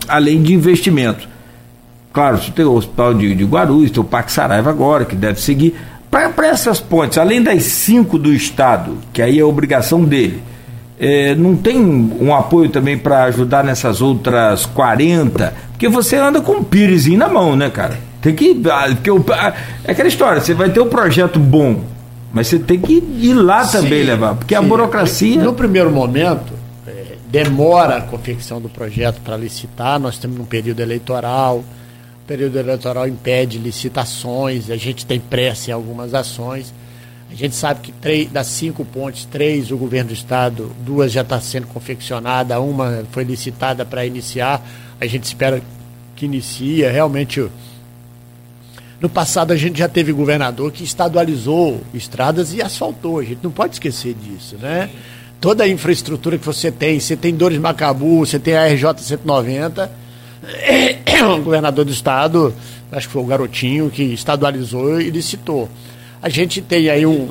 além 0.09 0.43
de 0.43 0.55
investimento. 0.55 1.29
Claro, 2.13 2.41
tem 2.57 2.65
o 2.65 2.73
Hospital 2.73 3.15
de, 3.15 3.35
de 3.35 3.45
Guarulhos, 3.45 3.91
tem 3.91 4.01
o 4.01 4.05
Parque 4.05 4.33
Saraiva 4.33 4.71
agora, 4.71 5.05
que 5.05 5.15
deve 5.15 5.41
seguir. 5.41 5.77
Para 6.11 6.47
essas 6.47 6.81
pontes, 6.81 7.19
além 7.19 7.43
das 7.43 7.65
cinco 7.65 8.19
do 8.19 8.33
Estado, 8.33 8.97
que 9.13 9.21
aí 9.21 9.39
é 9.39 9.45
obrigação 9.45 10.03
dele, 10.03 10.43
é, 11.01 11.35
não 11.35 11.55
tem 11.55 11.79
um 11.79 12.35
apoio 12.35 12.69
também 12.69 12.99
para 12.99 13.25
ajudar 13.25 13.63
nessas 13.63 14.01
outras 14.01 14.67
40? 14.67 15.55
Porque 15.71 15.89
você 15.89 16.17
anda 16.17 16.41
com 16.41 16.53
um 16.53 16.65
pirezinho 16.65 17.19
na 17.19 17.29
mão, 17.29 17.55
né, 17.55 17.71
cara? 17.71 17.99
Tem 18.21 18.35
que. 18.35 18.61
Ah, 18.69 18.89
porque 18.89 19.11
o, 19.11 19.25
ah, 19.31 19.55
é 19.85 19.93
aquela 19.93 20.09
história, 20.09 20.41
você 20.41 20.55
vai 20.55 20.71
ter 20.71 20.81
um 20.81 20.89
projeto 20.89 21.39
bom, 21.39 21.85
mas 22.33 22.49
você 22.49 22.59
tem 22.59 22.81
que 22.81 22.95
ir 22.95 23.35
lá 23.35 23.65
sim, 23.65 23.79
também 23.79 24.03
levar. 24.03 24.35
Porque 24.35 24.55
sim. 24.55 24.59
a 24.59 24.63
burocracia. 24.63 25.43
No 25.43 25.55
primeiro 25.55 25.91
momento, 25.91 26.53
é, 26.87 27.15
demora 27.29 27.99
a 27.99 28.01
confecção 28.01 28.61
do 28.61 28.69
projeto 28.69 29.21
para 29.21 29.37
licitar, 29.37 30.01
nós 30.01 30.15
estamos 30.15 30.37
num 30.37 30.45
período 30.45 30.81
eleitoral. 30.81 31.63
período 32.27 32.59
eleitoral 32.59 33.07
impede 33.07 33.57
licitações, 33.59 34.69
a 34.69 34.77
gente 34.77 35.07
tem 35.07 35.21
pressa 35.21 35.71
em 35.71 35.75
algumas 35.75 36.13
ações. 36.13 36.75
A 37.31 37.35
gente 37.35 37.55
sabe 37.55 37.81
que 37.81 37.93
três, 37.93 38.31
das 38.31 38.47
cinco 38.47 38.85
pontes, 38.85 39.27
três 39.27 39.71
o 39.71 39.77
governo 39.77 40.09
do 40.09 40.15
estado, 40.15 40.73
duas 40.81 41.13
já 41.13 41.21
está 41.21 41.41
sendo 41.41 41.67
confeccionada, 41.67 42.59
uma 42.61 43.05
foi 43.13 43.23
licitada 43.23 43.85
para 43.85 44.07
iniciar, 44.07 44.67
a 45.01 45.07
gente 45.07 45.25
espera 45.25 45.63
que 46.17 46.25
inicie. 46.25 46.83
Realmente, 46.91 47.47
no 49.01 49.09
passado 49.09 49.53
a 49.53 49.57
gente 49.57 49.79
já 49.79 49.89
teve 49.89 50.11
governador 50.11 50.73
que 50.73 50.83
estadualizou 50.83 51.81
estradas 51.93 52.55
e 52.55 52.63
asfaltou, 52.63 53.19
a 53.19 53.25
gente 53.25 53.41
não 53.43 53.51
pode 53.51 53.75
esquecer 53.75 54.15
disso, 54.15 54.57
né? 54.57 54.91
Toda 55.41 55.63
a 55.65 55.69
infraestrutura 55.69 56.37
que 56.37 56.45
você 56.45 56.73
tem, 56.73 56.99
você 56.99 57.17
tem 57.17 57.33
Dores 57.35 57.59
Macabu, 57.59 58.27
você 58.27 58.41
tem 58.41 58.57
a 58.57 58.67
RJ 58.67 59.03
190, 59.03 59.89
o 61.39 61.43
governador 61.43 61.85
do 61.85 61.93
estado, 61.93 62.53
acho 62.91 63.07
que 63.07 63.13
foi 63.13 63.23
o 63.23 63.27
Garotinho, 63.27 63.91
que 63.91 64.03
estadualizou 64.03 65.01
e 65.01 65.11
licitou. 65.11 65.69
A 66.23 66.29
gente 66.29 66.61
tem 66.61 66.89
aí 66.89 67.07
um. 67.07 67.29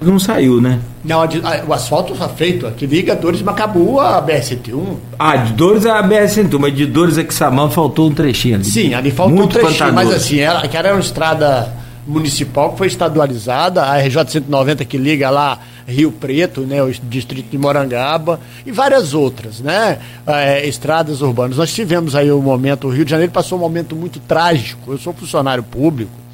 Não 0.00 0.18
saiu, 0.18 0.60
né? 0.60 0.78
Não, 1.02 1.20
o 1.66 1.72
asfalto 1.72 2.12
está 2.12 2.28
feito, 2.28 2.70
que 2.72 2.86
liga 2.86 3.16
Dores 3.16 3.40
Macabu 3.40 3.98
a 3.98 4.20
BR-101. 4.22 4.96
Ah, 5.18 5.36
de 5.36 5.52
Dores 5.54 5.86
a 5.86 6.02
BR-101, 6.02 6.58
mas 6.58 6.76
de 6.76 6.84
Dores 6.84 7.16
a 7.16 7.24
Quissamã 7.24 7.70
faltou 7.70 8.08
um 8.08 8.14
trechinho 8.14 8.56
ali. 8.56 8.64
Sim, 8.64 8.92
ali 8.92 9.10
faltou 9.10 9.36
Muito 9.36 9.56
um 9.56 9.60
trechinho, 9.60 9.78
pantanoso. 9.90 10.08
mas 10.08 10.14
assim, 10.14 10.40
era, 10.40 10.68
que 10.68 10.76
era 10.76 10.92
uma 10.92 11.00
estrada 11.00 11.72
municipal 12.06 12.72
que 12.72 12.78
foi 12.78 12.86
estadualizada, 12.86 13.82
a 13.84 13.98
RJ 13.98 14.28
190 14.28 14.84
que 14.84 14.98
liga 14.98 15.30
lá 15.30 15.58
Rio 15.88 16.12
Preto, 16.12 16.60
né, 16.60 16.82
o 16.82 16.92
distrito 16.92 17.50
de 17.50 17.58
Morangaba 17.58 18.38
e 18.64 18.70
várias 18.70 19.14
outras, 19.14 19.60
né, 19.60 19.98
é, 20.26 20.66
estradas 20.68 21.20
urbanas. 21.20 21.56
Nós 21.56 21.72
tivemos 21.72 22.14
aí 22.14 22.30
um 22.30 22.42
momento, 22.42 22.86
o 22.86 22.90
Rio 22.90 23.04
de 23.04 23.10
Janeiro 23.10 23.32
passou 23.32 23.58
um 23.58 23.60
momento 23.60 23.96
muito 23.96 24.20
trágico. 24.20 24.92
Eu 24.92 24.98
sou 24.98 25.12
funcionário 25.12 25.62
público 25.62 26.25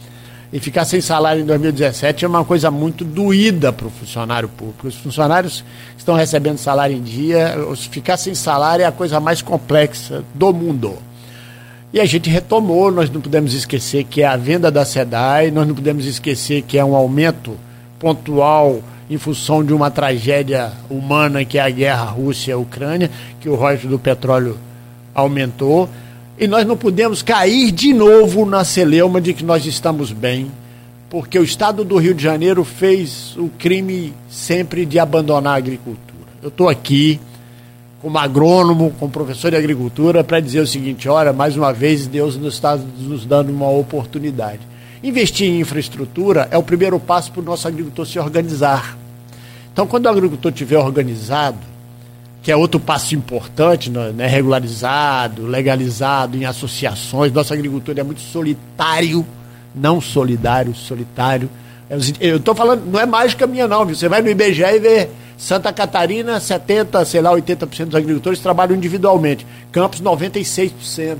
e 0.53 0.61
ficar 0.61 0.85
sem 0.85 1.01
salário 1.01 1.43
em 1.43 1.47
2017 1.47 2.25
é 2.25 2.29
uma 2.29 2.45
coisa 2.45 2.71
muito 2.71 3.05
doída 3.05 3.73
para 3.73 3.87
o 3.87 3.91
funcionário 3.91 4.49
público. 4.51 4.87
Os 4.87 4.97
funcionários 4.97 5.65
estão 5.97 6.15
recebendo 6.15 6.59
salário 6.59 6.95
em 6.95 7.03
dia, 7.03 7.57
ficar 7.91 8.19
sem 8.19 8.35
salário 8.35 8.83
é 8.83 8.87
a 8.87 8.93
coisa 8.93 9.19
mais 9.19 9.41
complexa 9.41 10.23
do 10.35 10.53
mundo. 10.53 10.99
E 11.91 12.01
a 12.01 12.05
gente 12.05 12.29
retomou, 12.29 12.91
nós 12.91 13.11
não 13.11 13.21
podemos 13.21 13.55
esquecer 13.55 14.05
que 14.05 14.23
é 14.23 14.27
a 14.27 14.37
venda 14.37 14.71
da 14.71 14.85
SEDAI, 14.85 15.51
nós 15.51 15.67
não 15.67 15.75
podemos 15.75 16.05
esquecer 16.05 16.63
que 16.63 16.77
é 16.77 16.85
um 16.85 16.95
aumento 16.95 17.57
pontual 17.99 18.83
em 19.09 19.17
função 19.17 19.65
de 19.65 19.73
uma 19.73 19.91
tragédia 19.91 20.73
humana 20.91 21.45
que 21.45 21.59
é 21.59 21.63
a 21.63 21.71
guerra 21.71 22.05
Rússia-Ucrânia, 22.05 23.11
que 23.41 23.49
o 23.49 23.55
royalties 23.55 23.91
do 23.91 23.99
petróleo 23.99 24.59
aumentou. 25.15 25.89
E 26.39 26.47
nós 26.47 26.67
não 26.67 26.77
podemos 26.77 27.23
cair 27.23 27.71
de 27.71 27.93
novo 27.93 28.47
na 28.47 28.65
celeuma 28.65 29.21
de 29.21 29.35
que 29.35 29.45
nós 29.45 29.67
estamos 29.67 30.13
bem, 30.13 30.51
porque 31.11 31.39
o 31.39 31.45
Estado 31.45 31.85
do 31.85 31.99
Rio 31.99 32.15
de 32.15 32.23
Janeiro 32.23 32.65
fez 32.65 33.37
o 33.37 33.51
crime 33.59 34.15
sempre 34.31 34.87
de 34.87 34.99
abandonar 34.99 35.55
a 35.55 35.59
agricultura. 35.59 36.31
Eu 36.43 36.49
estou 36.49 36.69
aqui 36.69 37.21
como 38.01 38.19
agrônomo, 38.19 38.93
como 38.99 39.13
professor 39.13 39.51
de 39.51 39.57
agricultura, 39.57 40.25
para 40.25 40.41
dizer 40.41 40.61
o 40.61 40.67
seguinte: 40.67 41.09
olha, 41.09 41.33
mais 41.33 41.57
uma 41.57 41.73
vez 41.73 42.07
Deus 42.07 42.37
nos 42.37 42.55
está 42.55 42.77
nos 42.77 43.27
dando 43.27 43.53
uma 43.53 43.69
oportunidade. 43.71 44.61
Investir 45.05 45.49
em 45.49 45.61
infraestrutura 45.61 46.49
é 46.51 46.57
o 46.57 46.63
primeiro 46.63 46.99
passo 46.99 47.31
para 47.31 47.43
o 47.43 47.45
nosso 47.45 47.69
agricultor 47.69 48.07
se 48.07 48.19
organizar. 48.19 48.97
Então, 49.73 49.87
quando 49.87 50.07
o 50.07 50.09
agricultor 50.09 50.51
estiver 50.51 50.79
organizado, 50.79 51.72
que 52.43 52.51
é 52.51 52.57
outro 52.57 52.81
passo 52.81 53.15
importante, 53.15 53.89
né, 53.89 54.13
né 54.13 54.27
regularizado, 54.27 55.47
legalizado 55.47 56.37
em 56.37 56.45
associações, 56.45 57.33
nosso 57.33 57.55
agricultor 57.55 57.95
é 57.97 58.03
muito 58.03 58.21
solitário, 58.21 59.25
não 59.75 60.01
solidário, 60.01 60.75
solitário. 60.75 61.49
Eu 62.21 62.39
estou 62.39 62.55
falando, 62.55 62.85
não 62.85 62.99
é 62.99 63.07
mágica 63.07 63.47
minha 63.47 63.69
não, 63.69 63.87
viu? 63.87 63.95
você 63.95 64.09
vai 64.09 64.21
no 64.21 64.29
IBGE 64.29 64.63
e 64.63 64.79
vê 64.81 65.09
Santa 65.37 65.73
Catarina, 65.73 66.39
70%, 66.39 67.05
sei 67.05 67.21
lá, 67.21 67.33
80% 67.33 67.87
dos 67.87 67.95
agricultores 67.95 68.41
trabalham 68.41 68.77
individualmente. 68.77 69.47
Campos, 69.71 70.01
96%. 70.01 71.19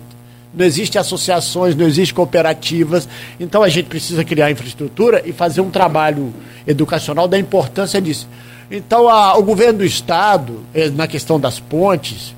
Não 0.55 0.67
existe 0.67 0.99
associações, 0.99 1.75
não 1.75 1.87
existe 1.87 2.13
cooperativas. 2.13 3.09
Então 3.41 3.63
a 3.63 3.69
gente 3.69 3.87
precisa 3.87 4.25
criar 4.25 4.51
infraestrutura 4.51 5.23
e 5.25 5.33
fazer 5.33 5.61
um 5.61 5.71
trabalho 5.71 6.33
educacional 6.67 7.27
da 7.27 7.39
importância 7.39 8.01
disso. 8.01 8.29
Então 8.75 9.07
a, 9.07 9.37
o 9.37 9.43
governo 9.43 9.81
do 9.81 9.85
estado, 9.85 10.61
eh, 10.73 10.89
na 10.89 11.07
questão 11.07 11.39
das 11.39 11.61
pontes, 11.61 12.35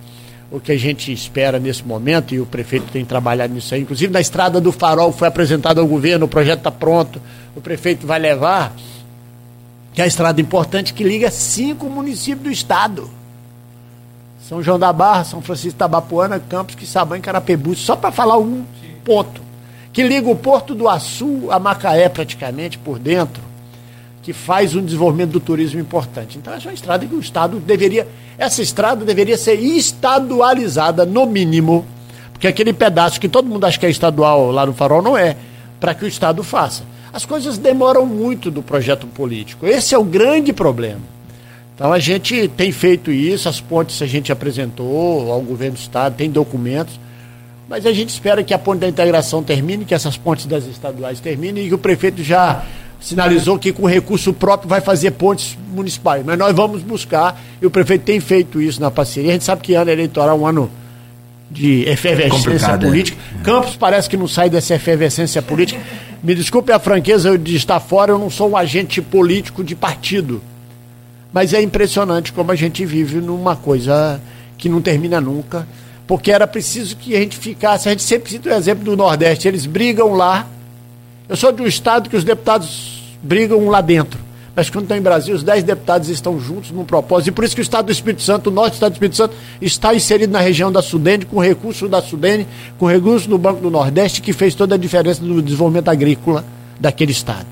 o 0.50 0.58
que 0.58 0.72
a 0.72 0.76
gente 0.76 1.12
espera 1.12 1.60
nesse 1.60 1.84
momento, 1.84 2.34
e 2.34 2.40
o 2.40 2.46
prefeito 2.46 2.86
tem 2.90 3.04
trabalhado 3.04 3.54
nisso 3.54 3.72
aí, 3.72 3.82
inclusive 3.82 4.12
na 4.12 4.20
estrada 4.20 4.60
do 4.60 4.72
Farol 4.72 5.12
foi 5.12 5.28
apresentado 5.28 5.80
ao 5.80 5.86
governo, 5.86 6.26
o 6.26 6.28
projeto 6.28 6.58
está 6.58 6.72
pronto, 6.72 7.22
o 7.54 7.60
prefeito 7.60 8.04
vai 8.04 8.18
levar 8.18 8.74
que 9.92 10.00
é 10.00 10.04
a 10.04 10.08
estrada 10.08 10.40
importante 10.40 10.92
que 10.92 11.04
liga 11.04 11.30
cinco 11.30 11.88
municípios 11.88 12.42
do 12.42 12.50
estado. 12.50 13.08
São 14.48 14.60
João 14.60 14.76
da 14.76 14.92
Barra, 14.92 15.22
São 15.22 15.40
Francisco 15.40 15.78
Tabapuana, 15.78 16.40
Campos, 16.40 16.74
Quissabã 16.74 17.16
e 17.16 17.20
Carapebu, 17.20 17.76
só 17.76 17.94
para 17.94 18.10
falar 18.10 18.38
um 18.38 18.64
ponto. 19.04 19.40
Que 19.92 20.02
liga 20.02 20.28
o 20.28 20.34
Porto 20.34 20.74
do 20.74 20.88
Açu 20.88 21.48
a 21.48 21.60
Macaé 21.60 22.08
praticamente 22.08 22.76
por 22.76 22.98
dentro, 22.98 23.40
que 24.24 24.32
faz 24.32 24.74
um 24.74 24.84
desenvolvimento 24.84 25.30
do 25.30 25.40
turismo 25.40 25.78
importante. 25.78 26.38
Então 26.38 26.52
essa 26.52 26.66
é 26.66 26.68
uma 26.70 26.74
estrada 26.74 27.06
que 27.06 27.14
o 27.14 27.20
Estado 27.20 27.60
deveria, 27.60 28.08
essa 28.36 28.60
estrada 28.60 29.04
deveria 29.04 29.38
ser 29.38 29.54
estadualizada 29.54 31.06
no 31.06 31.26
mínimo, 31.26 31.86
porque 32.32 32.48
aquele 32.48 32.72
pedaço 32.72 33.20
que 33.20 33.28
todo 33.28 33.48
mundo 33.48 33.64
acha 33.64 33.78
que 33.78 33.86
é 33.86 33.90
estadual 33.90 34.50
lá 34.50 34.66
no 34.66 34.72
Farol 34.72 35.02
não 35.02 35.16
é, 35.16 35.36
para 35.78 35.94
que 35.94 36.04
o 36.04 36.08
Estado 36.08 36.42
faça 36.42 36.82
as 37.14 37.24
coisas 37.24 37.56
demoram 37.56 38.04
muito 38.04 38.50
do 38.50 38.60
projeto 38.60 39.06
político. 39.06 39.64
Esse 39.64 39.94
é 39.94 39.98
o 39.98 40.02
grande 40.02 40.52
problema. 40.52 40.98
Então 41.72 41.92
a 41.92 42.00
gente 42.00 42.48
tem 42.48 42.72
feito 42.72 43.12
isso, 43.12 43.48
as 43.48 43.60
pontes 43.60 44.02
a 44.02 44.06
gente 44.06 44.32
apresentou 44.32 45.30
ao 45.30 45.40
governo 45.40 45.76
do 45.76 45.80
estado, 45.80 46.16
tem 46.16 46.28
documentos, 46.28 46.98
mas 47.68 47.86
a 47.86 47.92
gente 47.92 48.08
espera 48.08 48.42
que 48.42 48.52
a 48.52 48.58
ponte 48.58 48.80
da 48.80 48.88
integração 48.88 49.44
termine, 49.44 49.84
que 49.84 49.94
essas 49.94 50.16
pontes 50.16 50.46
das 50.46 50.66
estaduais 50.66 51.20
terminem 51.20 51.66
e 51.66 51.68
que 51.68 51.74
o 51.74 51.78
prefeito 51.78 52.20
já 52.20 52.64
sinalizou 53.04 53.58
que 53.58 53.70
com 53.70 53.86
recurso 53.86 54.32
próprio 54.32 54.68
vai 54.68 54.80
fazer 54.80 55.10
pontes 55.12 55.58
municipais. 55.68 56.24
Mas 56.24 56.38
nós 56.38 56.56
vamos 56.56 56.82
buscar, 56.82 57.38
e 57.60 57.66
o 57.66 57.70
prefeito 57.70 58.04
tem 58.04 58.18
feito 58.18 58.62
isso 58.62 58.80
na 58.80 58.90
parceria. 58.90 59.30
A 59.30 59.32
gente 59.34 59.44
sabe 59.44 59.60
que 59.60 59.74
ano 59.74 59.90
eleitoral 59.90 60.30
é 60.30 60.40
um 60.40 60.46
ano 60.46 60.70
de 61.50 61.86
efervescência 61.86 62.72
é. 62.72 62.76
política. 62.78 63.18
É. 63.40 63.42
Campos 63.44 63.76
parece 63.76 64.08
que 64.08 64.16
não 64.16 64.26
sai 64.26 64.48
dessa 64.48 64.74
efervescência 64.74 65.42
política. 65.42 65.80
Me 66.22 66.34
desculpe 66.34 66.72
a 66.72 66.78
franqueza 66.78 67.36
de 67.36 67.54
estar 67.54 67.78
fora, 67.78 68.12
eu 68.12 68.18
não 68.18 68.30
sou 68.30 68.50
um 68.50 68.56
agente 68.56 69.02
político 69.02 69.62
de 69.62 69.76
partido. 69.76 70.40
Mas 71.30 71.52
é 71.52 71.60
impressionante 71.60 72.32
como 72.32 72.52
a 72.52 72.56
gente 72.56 72.86
vive 72.86 73.20
numa 73.20 73.54
coisa 73.54 74.18
que 74.56 74.68
não 74.68 74.80
termina 74.80 75.20
nunca. 75.20 75.66
Porque 76.06 76.32
era 76.32 76.46
preciso 76.46 76.96
que 76.96 77.14
a 77.14 77.18
gente 77.18 77.36
ficasse. 77.36 77.88
A 77.88 77.92
gente 77.92 78.02
sempre 78.02 78.30
cita 78.30 78.48
o 78.48 78.52
exemplo 78.52 78.84
do 78.84 78.96
Nordeste. 78.96 79.48
Eles 79.48 79.66
brigam 79.66 80.14
lá. 80.14 80.46
Eu 81.28 81.36
sou 81.36 81.50
de 81.50 81.62
um 81.62 81.66
estado 81.66 82.08
que 82.08 82.16
os 82.16 82.24
deputados 82.24 82.93
brigam 83.24 83.68
lá 83.68 83.80
dentro 83.80 84.24
mas 84.54 84.70
quando 84.70 84.84
está 84.84 84.96
em 84.96 85.02
Brasília, 85.02 85.34
os 85.34 85.42
dez 85.42 85.64
deputados 85.64 86.08
estão 86.08 86.38
juntos 86.38 86.70
num 86.70 86.84
propósito. 86.84 87.28
E 87.28 87.32
por 87.32 87.44
isso 87.44 87.56
que 87.56 87.60
o 87.60 87.62
Estado 87.62 87.86
do 87.86 87.92
Espírito 87.92 88.22
Santo, 88.22 88.50
o 88.50 88.52
nosso 88.52 88.74
Estado 88.74 88.92
do 88.92 88.94
Espírito 88.94 89.16
Santo, 89.16 89.34
está 89.60 89.92
inserido 89.92 90.32
na 90.32 90.38
região 90.38 90.70
da 90.70 90.80
Sudene, 90.80 91.24
com 91.24 91.40
recurso 91.40 91.88
da 91.88 92.00
Sudene, 92.00 92.46
com 92.78 92.86
recurso 92.86 93.28
do 93.28 93.36
Banco 93.36 93.60
do 93.60 93.70
Nordeste, 93.70 94.22
que 94.22 94.32
fez 94.32 94.54
toda 94.54 94.76
a 94.76 94.78
diferença 94.78 95.22
no 95.24 95.42
desenvolvimento 95.42 95.88
agrícola 95.88 96.44
daquele 96.78 97.10
Estado. 97.10 97.46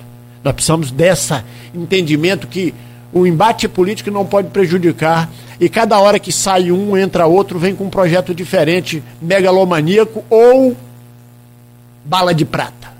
Nós 0.44 0.54
precisamos 0.54 0.92
desse 0.92 1.42
entendimento 1.74 2.46
que 2.46 2.72
o 3.12 3.26
embate 3.26 3.66
político 3.68 4.10
não 4.10 4.24
pode 4.24 4.48
prejudicar 4.48 5.28
e 5.60 5.68
cada 5.68 5.98
hora 5.98 6.18
que 6.20 6.32
sai 6.32 6.70
um, 6.70 6.96
entra 6.96 7.26
outro, 7.26 7.58
vem 7.58 7.74
com 7.74 7.84
um 7.84 7.90
projeto 7.90 8.32
diferente, 8.32 9.02
megalomaníaco 9.20 10.24
ou 10.30 10.76
bala 12.04 12.32
de 12.32 12.44
prata. 12.44 12.91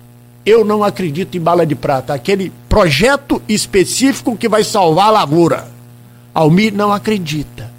Eu 0.45 0.65
não 0.65 0.83
acredito 0.83 1.37
em 1.37 1.41
bala 1.41 1.65
de 1.65 1.75
prata, 1.75 2.13
aquele 2.13 2.53
projeto 2.69 3.41
específico 3.49 4.37
que 4.37 4.49
vai 4.49 4.65
salvar 4.65 5.07
a 5.07 5.11
lavoura. 5.11 5.69
Almir 6.35 6.73
não 6.75 6.93
acredita. 6.93 7.71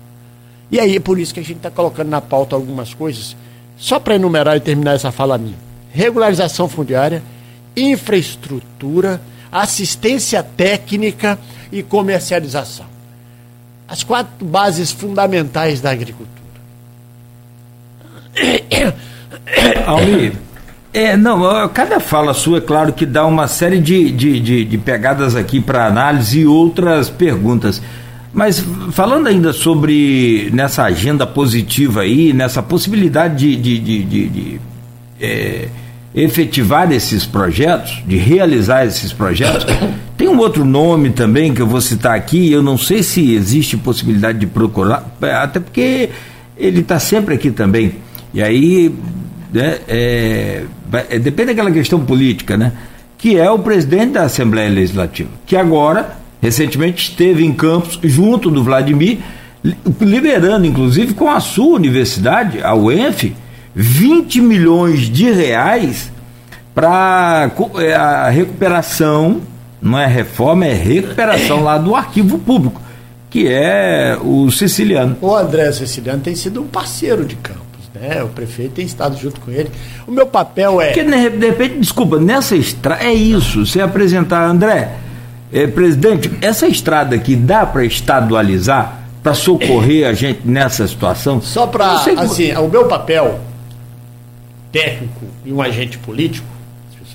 E 0.72 0.80
aí 0.80 0.95
é 0.95 0.99
por 0.99 1.20
isso 1.20 1.34
que 1.34 1.39
a 1.39 1.43
gente 1.43 1.57
está 1.57 1.70
colocando 1.70 2.09
na 2.09 2.22
pauta 2.22 2.55
algumas 2.55 2.93
coisas, 2.93 3.36
só 3.78 3.99
para 3.99 4.16
enumerar 4.16 4.55
e 4.55 4.61
terminar 4.61 4.95
essa 4.95 5.11
fala 5.11 5.38
minha. 5.38 5.57
Regularização 5.91 6.70
fundiária, 6.70 7.22
infraestrutura, 7.76 9.22
assistência 9.51 10.41
técnica 10.41 11.38
e 11.72 11.84
comercialização. 11.84 12.86
As 13.88 14.03
quatro 14.03 14.45
bases 14.45 14.91
fundamentais 14.91 15.82
da 15.82 15.91
agricultura. 15.91 16.32
Almir, 19.86 20.34
é, 20.94 21.18
não, 21.18 21.68
cada 21.70 22.00
fala 22.00 22.34
sua, 22.34 22.60
é 22.60 22.62
claro 22.62 22.94
que 22.94 23.06
dá 23.06 23.26
uma 23.26 23.48
série 23.48 23.80
de, 23.80 24.12
de, 24.12 24.39
de, 24.39 24.66
de 24.66 24.78
pegadas 24.78 25.36
aqui 25.36 25.60
para 25.60 25.88
análise 25.88 26.41
e 26.41 26.46
outras 26.46 27.10
perguntas. 27.10 27.82
Mas 28.32 28.64
falando 28.91 29.28
ainda 29.28 29.54
sobre 29.54 30.50
nessa 30.54 30.84
agenda 30.84 31.26
positiva 31.26 32.02
aí, 32.02 32.32
nessa 32.32 32.62
possibilidade 32.62 33.56
de, 33.56 33.80
de, 33.80 34.04
de, 34.04 34.30
de 34.30 34.62
é, 35.20 35.68
efetivar 36.14 36.91
esses 36.91 37.26
projetos, 37.26 38.04
de 38.06 38.18
realizar 38.18 38.86
esses 38.86 39.12
projetos. 39.12 39.66
Tem 40.16 40.28
um 40.28 40.38
outro 40.38 40.64
nome 40.64 41.10
também 41.10 41.54
que 41.54 41.62
eu 41.62 41.68
vou 41.68 41.82
citar 41.82 42.16
aqui, 42.16 42.52
eu 42.52 42.62
não 42.62 42.78
sei 42.78 43.02
se 43.02 43.34
existe 43.34 43.76
possibilidade 43.76 44.38
de 44.39 44.46
procurar, 44.46 45.12
até 45.22 45.60
porque 45.60 46.10
ele 46.56 46.82
está 46.82 47.00
sempre 47.00 47.34
aqui 47.34 47.50
também. 47.50 47.96
E 48.34 48.41
aí 48.41 48.94
né, 49.54 49.80
é, 49.88 50.64
é, 51.10 51.20
depende 51.20 51.49
daquela 51.49 51.72
questão 51.72 52.04
política, 52.04 52.58
né? 52.58 52.74
Que 53.18 53.38
é 53.38 53.49
o 53.49 53.60
presidente 53.60 54.14
da 54.14 54.24
Assembleia 54.24 54.70
Legislativa, 54.70 55.30
que 55.45 55.56
agora, 55.56 56.18
recentemente, 56.41 57.10
esteve 57.10 57.45
em 57.45 57.54
Campos 57.54 57.99
junto 58.04 58.49
do 58.49 58.64
Vladimir, 58.64 59.20
liberando, 60.01 60.66
inclusive, 60.66 61.14
com 61.14 61.30
a 61.30 61.39
sua 61.39 61.76
universidade, 61.76 62.62
a 62.62 62.76
UENF, 62.76 63.34
20 63.76 64.41
milhões 64.41 65.01
de 65.01 65.32
reais 65.32 66.12
para 66.74 67.51
é, 67.78 67.93
a 67.93 68.30
recuperação, 68.30 69.41
não 69.82 69.97
é 69.97 70.08
reforma, 70.08 70.66
é 70.66 70.74
recuperação 70.74 71.64
lá 71.64 71.78
do 71.78 71.95
arquivo 71.95 72.39
público, 72.39 72.82
que 73.30 73.47
é 73.47 74.18
o 74.22 74.49
siciliano. 74.51 75.16
O 75.22 75.36
André 75.36 75.72
Siciliano 75.72 76.22
tem 76.22 76.36
sido 76.36 76.62
um 76.62 76.68
parceiro 76.68 77.24
de 77.24 77.36
campo. 77.36 77.62
Né? 77.94 78.24
O 78.24 78.30
prefeito 78.30 78.74
tem 78.74 78.86
estado 78.86 79.18
junto 79.18 79.39
com 79.39 79.52
ele. 79.52 79.70
O 80.08 80.12
meu 80.12 80.26
papel 80.26 80.82
é. 80.82 80.88
Porque, 80.88 81.04
de 81.04 81.46
repente, 81.46 81.80
desculpa, 81.80 82.20
nessa 82.20 82.56
estrada. 82.56 83.04
É 83.04 83.14
isso, 83.14 83.66
você 83.66 83.82
apresentar, 83.82 84.46
André, 84.46 84.96
é, 85.52 85.68
presidente, 85.68 86.32
essa 86.41 86.68
estrada 86.68 87.16
aqui 87.16 87.36
dá 87.36 87.66
para 87.66 87.86
estadualizar, 87.86 89.04
para 89.22 89.34
socorrer 89.36 90.08
a 90.08 90.14
gente 90.14 90.41
nessa 90.44 90.88
situação? 90.88 91.39
Só 91.41 91.68
para. 91.68 91.94
Assim, 91.94 92.52
o 92.54 92.68
meu 92.68 92.88
papel 92.88 93.39
técnico 94.72 95.26
e 95.46 95.54
um 95.54 95.62
agente 95.62 95.98
político. 96.00 96.54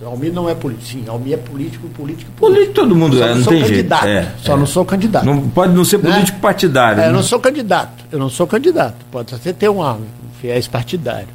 Almir 0.04 0.32
não 0.32 0.48
é 0.48 0.54
político. 0.54 0.86
Sim, 0.86 1.04
Almir 1.08 1.34
é 1.34 1.36
político, 1.36 1.88
político, 1.88 2.30
político. 2.30 2.30
Político 2.32 2.72
todo 2.72 2.94
mundo 2.94 3.20
é, 3.20 3.30
não, 3.30 3.38
não 3.38 3.44
tem 3.44 3.62
candidato, 3.62 4.04
jeito. 4.04 4.26
É, 4.26 4.32
só 4.38 4.54
é. 4.54 4.56
não 4.56 4.66
sou 4.66 4.84
candidato. 4.84 5.26
Não, 5.26 5.48
pode 5.48 5.74
não 5.74 5.84
ser 5.84 5.98
né? 5.98 6.12
político 6.12 6.36
né? 6.36 6.42
partidário. 6.42 7.00
É, 7.00 7.02
né? 7.02 7.08
Eu 7.08 7.12
não 7.14 7.22
sou 7.24 7.40
candidato. 7.40 8.04
Eu 8.12 8.18
não 8.20 8.30
sou 8.30 8.46
candidato. 8.46 8.94
Pode 9.10 9.34
até 9.34 9.52
ter 9.52 9.68
um, 9.68 9.82
um 9.82 10.04
fiéis 10.40 10.66
partidário. 10.66 11.28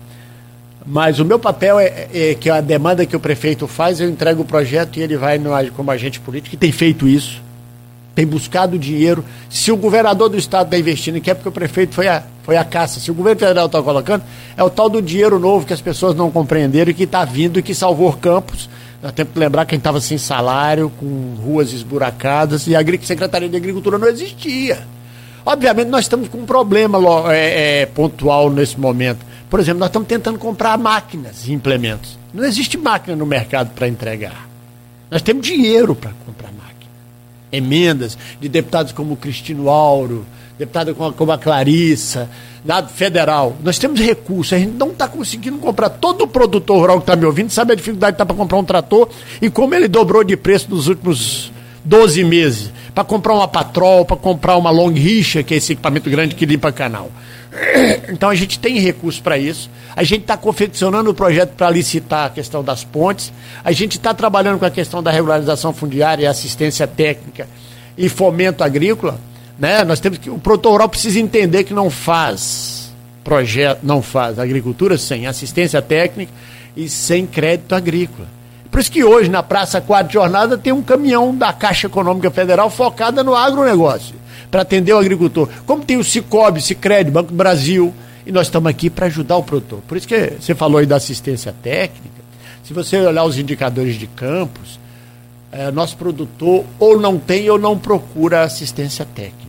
Mas 0.86 1.20
o 1.20 1.26
meu 1.26 1.40
papel 1.40 1.80
é, 1.80 2.08
é, 2.14 2.36
que 2.36 2.50
a 2.50 2.60
demanda 2.60 3.06
que 3.06 3.16
o 3.16 3.20
prefeito 3.20 3.68
faz, 3.68 4.02
eu 4.02 4.10
entrego 4.10 4.42
o 4.42 4.46
projeto 4.46 4.98
e 4.98 5.02
ele 5.02 5.16
vai 5.16 5.38
no, 5.38 5.52
como 5.72 5.92
agente 5.92 6.20
político, 6.20 6.56
e 6.56 6.58
tem 6.58 6.72
feito 6.72 7.08
isso 7.08 7.42
tem 8.16 8.26
buscado 8.26 8.78
dinheiro. 8.78 9.26
Se 9.50 9.72
o 9.72 9.78
governador 9.78 10.30
do 10.30 10.38
estado 10.38 10.68
está 10.68 10.78
investindo, 10.78 11.20
que 11.20 11.32
é 11.32 11.34
porque 11.34 11.50
o 11.50 11.52
prefeito 11.52 11.94
foi 11.94 12.08
a, 12.08 12.24
foi 12.44 12.58
a 12.58 12.64
caça. 12.64 13.00
Se 13.00 13.10
o 13.10 13.14
governo 13.14 13.40
federal 13.40 13.66
está 13.66 13.82
colocando, 13.82 14.24
é 14.56 14.64
o 14.64 14.70
tal 14.70 14.90
do 14.90 15.02
dinheiro 15.02 15.40
novo 15.40 15.66
que 15.66 15.74
as 15.74 15.82
pessoas 15.82 16.16
não 16.16 16.30
compreenderam 16.30 16.92
e 16.92 16.94
que 16.94 17.04
está 17.04 17.26
vindo 17.26 17.60
e 17.60 17.64
que 17.64 17.74
salvou 17.74 18.14
campos. 18.14 18.70
Dá 19.02 19.12
tempo 19.12 19.34
de 19.34 19.40
lembrar 19.40 19.66
quem 19.66 19.78
estava 19.78 20.00
sem 20.00 20.18
salário, 20.18 20.92
com 20.98 21.36
ruas 21.44 21.74
esburacadas, 21.74 22.68
e 22.68 22.76
a 22.76 22.80
Secretaria 23.02 23.50
de 23.50 23.58
Agricultura 23.58 23.98
não 23.98 24.08
existia. 24.08 24.80
Obviamente, 25.46 25.88
nós 25.88 26.06
estamos 26.06 26.30
com 26.30 26.40
um 26.40 26.46
problema 26.46 27.00
é, 27.34 27.82
é, 27.82 27.86
pontual 27.86 28.50
nesse 28.50 28.80
momento. 28.80 29.26
Por 29.50 29.60
exemplo, 29.60 29.80
nós 29.80 29.90
estamos 29.90 30.08
tentando 30.08 30.40
comprar 30.40 30.78
máquinas 30.78 31.48
e 31.48 31.54
implementos. 31.54 32.18
Não 32.34 32.44
existe 32.44 32.78
máquina 32.78 33.16
no 33.16 33.26
mercado 33.26 33.72
para 33.74 33.88
entregar. 33.88 34.48
Nós 35.12 35.22
temos 35.22 35.46
dinheiro 35.46 35.94
para 35.94 36.12
comprar 36.26 36.52
máquinas 36.52 36.64
emendas 37.54 38.18
de 38.42 38.50
deputados 38.50 38.92
como 38.92 39.16
Cristino 39.16 39.70
Auro, 39.70 40.26
deputado 40.58 40.96
como 40.96 41.32
a 41.32 41.38
Clarissa, 41.38 42.28
da 42.66 42.82
federal. 42.84 43.56
Nós 43.64 43.78
temos 43.78 44.00
recursos, 44.00 44.54
a 44.54 44.60
gente 44.60 44.74
não 44.74 44.90
está 44.90 45.08
conseguindo 45.08 45.60
comprar. 45.60 45.90
Todo 45.90 46.28
produtor 46.28 46.80
rural 46.80 46.98
que 46.98 47.04
está 47.04 47.16
me 47.16 47.26
ouvindo 47.26 47.52
sabe 47.52 47.74
a 47.74 47.76
dificuldade 47.76 48.14
que 48.14 48.16
está 48.16 48.26
para 48.26 48.36
comprar 48.36 48.58
um 48.58 48.64
trator 48.64 49.08
e 49.42 49.50
como 49.50 49.76
ele 49.76 49.88
dobrou 49.88 50.24
de 50.24 50.36
preço 50.36 50.68
nos 50.70 50.88
últimos 50.88 51.52
12 51.86 52.24
meses. 52.24 52.72
Para 52.94 53.04
comprar 53.04 53.34
uma 53.34 53.48
patrol, 53.48 54.06
para 54.06 54.16
comprar 54.16 54.56
uma 54.58 54.70
long 54.70 54.92
richa, 54.92 55.42
que 55.42 55.54
é 55.54 55.58
esse 55.58 55.74
equipamento 55.74 56.10
grande 56.10 56.36
que 56.36 56.46
limpa 56.46 56.72
canal. 56.72 57.12
Então 58.10 58.30
a 58.30 58.36
gente 58.36 58.60
tem 58.60 58.80
recursos 58.80 59.22
para 59.22 59.38
isso. 59.38 59.70
A 59.96 60.04
gente 60.04 60.22
está 60.22 60.36
confeccionando 60.36 61.10
o 61.10 61.14
projeto 61.14 61.52
para 61.52 61.70
licitar 61.70 62.28
a 62.28 62.30
questão 62.30 62.64
das 62.64 62.84
pontes. 62.84 63.32
A 63.64 63.72
gente 63.72 63.98
está 63.98 64.14
trabalhando 64.14 64.60
com 64.60 64.66
a 64.66 64.72
questão 64.72 65.02
da 65.02 65.12
regularização 65.12 65.74
fundiária 65.74 66.24
e 66.24 66.28
assistência 66.28 66.88
técnica 66.88 67.48
e 67.98 68.10
fomento 68.10 68.64
agrícola. 68.64 69.20
Né? 69.58 69.84
Nós 69.84 70.00
temos 70.00 70.18
que 70.18 70.30
o 70.30 70.40
produtor 70.40 70.74
rural 70.74 70.90
precisa 70.90 71.20
entender 71.20 71.64
que 71.64 71.74
não 71.74 71.90
faz 71.90 72.92
projeto, 73.24 73.80
não 73.84 74.02
faz 74.02 74.38
agricultura 74.38 74.98
sem 74.98 75.28
assistência 75.28 75.82
técnica 75.82 76.32
e 76.76 76.90
sem 76.90 77.26
crédito 77.26 77.74
agrícola. 77.74 78.28
Por 78.74 78.80
isso 78.80 78.92
que 78.92 79.04
hoje 79.04 79.30
na 79.30 79.44
Praça 79.44 79.80
4 79.80 80.12
Jornada 80.12 80.58
tem 80.58 80.74
um 80.74 80.82
caminhão 80.82 81.36
da 81.36 81.54
Caixa 81.54 81.86
Econômica 81.86 82.32
Federal 82.32 82.72
focada 82.72 83.24
no 83.24 83.36
agronegócio 83.36 84.16
para 84.50 84.64
atender 84.64 84.92
o 84.94 84.98
agricultor. 84.98 85.48
Como 85.64 85.86
tem 85.86 85.98
o 85.98 86.04
Cicobi, 86.04 86.60
Cicred, 86.60 87.12
Banco 87.12 87.30
do 87.30 87.36
Brasil, 87.36 87.94
e 88.26 88.32
nós 88.32 88.48
estamos 88.48 88.68
aqui 88.68 88.90
para 88.90 89.06
ajudar 89.06 89.38
o 89.38 89.44
produtor. 89.44 89.80
Por 89.88 89.96
isso 89.96 90.08
que 90.08 90.34
você 90.40 90.56
falou 90.56 90.80
aí 90.80 90.88
da 90.88 90.96
assistência 90.96 91.54
técnica. 91.62 92.24
Se 92.64 92.74
você 92.74 92.98
olhar 92.98 93.24
os 93.26 93.38
indicadores 93.38 93.94
de 93.94 94.08
campos, 94.08 94.80
é, 95.52 95.70
nosso 95.70 95.96
produtor 95.96 96.66
ou 96.80 97.00
não 97.00 97.20
tem 97.20 97.48
ou 97.52 97.60
não 97.60 97.78
procura 97.78 98.42
assistência 98.42 99.06
técnica. 99.06 99.43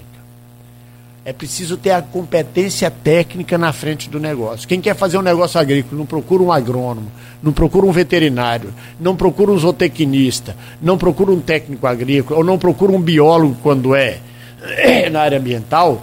É 1.24 1.32
preciso 1.32 1.78
ter 1.78 1.90
a 1.90 2.02
competência 2.02 2.90
técnica 2.90 3.56
na 3.56 3.72
frente 3.72 4.10
do 4.10 4.20
negócio. 4.20 4.68
Quem 4.68 4.80
quer 4.80 4.94
fazer 4.94 5.16
um 5.16 5.22
negócio 5.22 5.58
agrícola 5.58 5.98
não 5.98 6.04
procura 6.04 6.42
um 6.42 6.52
agrônomo, 6.52 7.10
não 7.42 7.50
procura 7.50 7.86
um 7.86 7.92
veterinário, 7.92 8.74
não 9.00 9.16
procura 9.16 9.50
um 9.50 9.58
zootecnista, 9.58 10.54
não 10.82 10.98
procura 10.98 11.30
um 11.30 11.40
técnico 11.40 11.86
agrícola, 11.86 12.38
ou 12.38 12.44
não 12.44 12.58
procura 12.58 12.92
um 12.92 13.00
biólogo 13.00 13.56
quando 13.62 13.94
é 13.94 14.20
na 15.10 15.22
área 15.22 15.38
ambiental, 15.38 16.02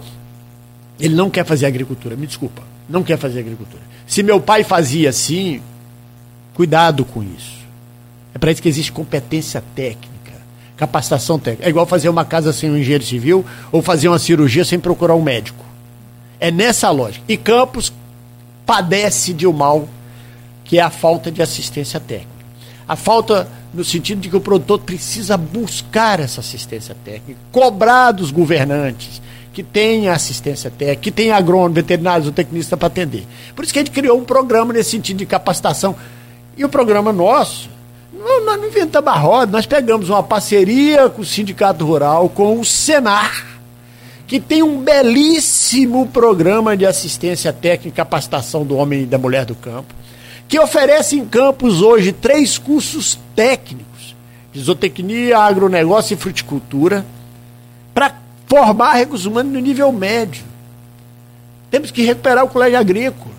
ele 0.98 1.14
não 1.14 1.30
quer 1.30 1.44
fazer 1.44 1.66
agricultura. 1.66 2.16
Me 2.16 2.26
desculpa, 2.26 2.62
não 2.88 3.04
quer 3.04 3.16
fazer 3.16 3.40
agricultura. 3.40 3.82
Se 4.06 4.22
meu 4.22 4.40
pai 4.40 4.64
fazia 4.64 5.10
assim, 5.10 5.62
cuidado 6.54 7.04
com 7.04 7.22
isso. 7.22 7.62
É 8.34 8.38
para 8.38 8.50
isso 8.50 8.62
que 8.62 8.68
existe 8.68 8.90
competência 8.90 9.62
técnica, 9.74 10.11
capacitação 10.76 11.38
técnica. 11.38 11.66
É 11.66 11.70
igual 11.70 11.86
fazer 11.86 12.08
uma 12.08 12.24
casa 12.24 12.52
sem 12.52 12.70
um 12.70 12.76
engenheiro 12.76 13.04
civil 13.04 13.44
ou 13.70 13.82
fazer 13.82 14.08
uma 14.08 14.18
cirurgia 14.18 14.64
sem 14.64 14.78
procurar 14.78 15.14
um 15.14 15.22
médico. 15.22 15.64
É 16.40 16.50
nessa 16.50 16.90
lógica. 16.90 17.24
E 17.28 17.36
Campos 17.36 17.92
padece 18.66 19.32
de 19.32 19.46
um 19.46 19.52
mal 19.52 19.88
que 20.64 20.78
é 20.78 20.82
a 20.82 20.90
falta 20.90 21.30
de 21.30 21.42
assistência 21.42 22.00
técnica. 22.00 22.32
A 22.88 22.96
falta 22.96 23.48
no 23.72 23.84
sentido 23.84 24.20
de 24.20 24.28
que 24.28 24.36
o 24.36 24.40
produtor 24.40 24.80
precisa 24.80 25.36
buscar 25.36 26.20
essa 26.20 26.40
assistência 26.40 26.96
técnica, 27.04 27.40
cobrar 27.50 28.12
dos 28.12 28.30
governantes 28.30 29.22
que 29.52 29.62
tenha 29.62 30.12
assistência 30.12 30.70
técnica, 30.70 31.00
que 31.02 31.10
tenha 31.10 31.36
agrônomo, 31.36 31.74
veterinários 31.74 32.26
ou 32.26 32.32
tecnista 32.32 32.76
para 32.76 32.86
atender. 32.86 33.26
Por 33.54 33.64
isso 33.64 33.72
que 33.72 33.78
a 33.78 33.82
gente 33.84 33.92
criou 33.92 34.18
um 34.18 34.24
programa 34.24 34.72
nesse 34.72 34.90
sentido 34.90 35.18
de 35.18 35.26
capacitação. 35.26 35.94
E 36.56 36.64
o 36.64 36.68
programa 36.68 37.12
nosso, 37.12 37.68
nós 38.24 38.60
não 38.60 38.68
inventamos 38.68 39.12
a 39.12 39.16
roda, 39.16 39.52
nós 39.52 39.66
pegamos 39.66 40.08
uma 40.08 40.22
parceria 40.22 41.08
com 41.08 41.22
o 41.22 41.24
Sindicato 41.24 41.84
Rural, 41.84 42.28
com 42.28 42.58
o 42.58 42.64
Senar, 42.64 43.46
que 44.26 44.40
tem 44.40 44.62
um 44.62 44.78
belíssimo 44.78 46.06
programa 46.06 46.76
de 46.76 46.86
assistência 46.86 47.52
técnica 47.52 47.88
e 47.88 47.92
capacitação 47.92 48.64
do 48.64 48.76
homem 48.76 49.02
e 49.02 49.06
da 49.06 49.18
mulher 49.18 49.44
do 49.44 49.54
campo 49.54 49.94
que 50.52 50.60
oferece 50.60 51.16
em 51.16 51.24
campos 51.24 51.80
hoje 51.80 52.12
três 52.12 52.58
cursos 52.58 53.18
técnicos 53.34 54.14
de 54.52 54.60
zootecnia, 54.60 55.38
agronegócio 55.38 56.12
e 56.12 56.16
fruticultura 56.18 57.06
para 57.94 58.14
formar 58.46 58.96
recursos 58.96 59.24
humanos 59.24 59.50
no 59.50 59.58
nível 59.58 59.90
médio. 59.90 60.44
Temos 61.70 61.90
que 61.90 62.02
recuperar 62.02 62.44
o 62.44 62.50
colégio 62.50 62.78
agrícola. 62.78 63.34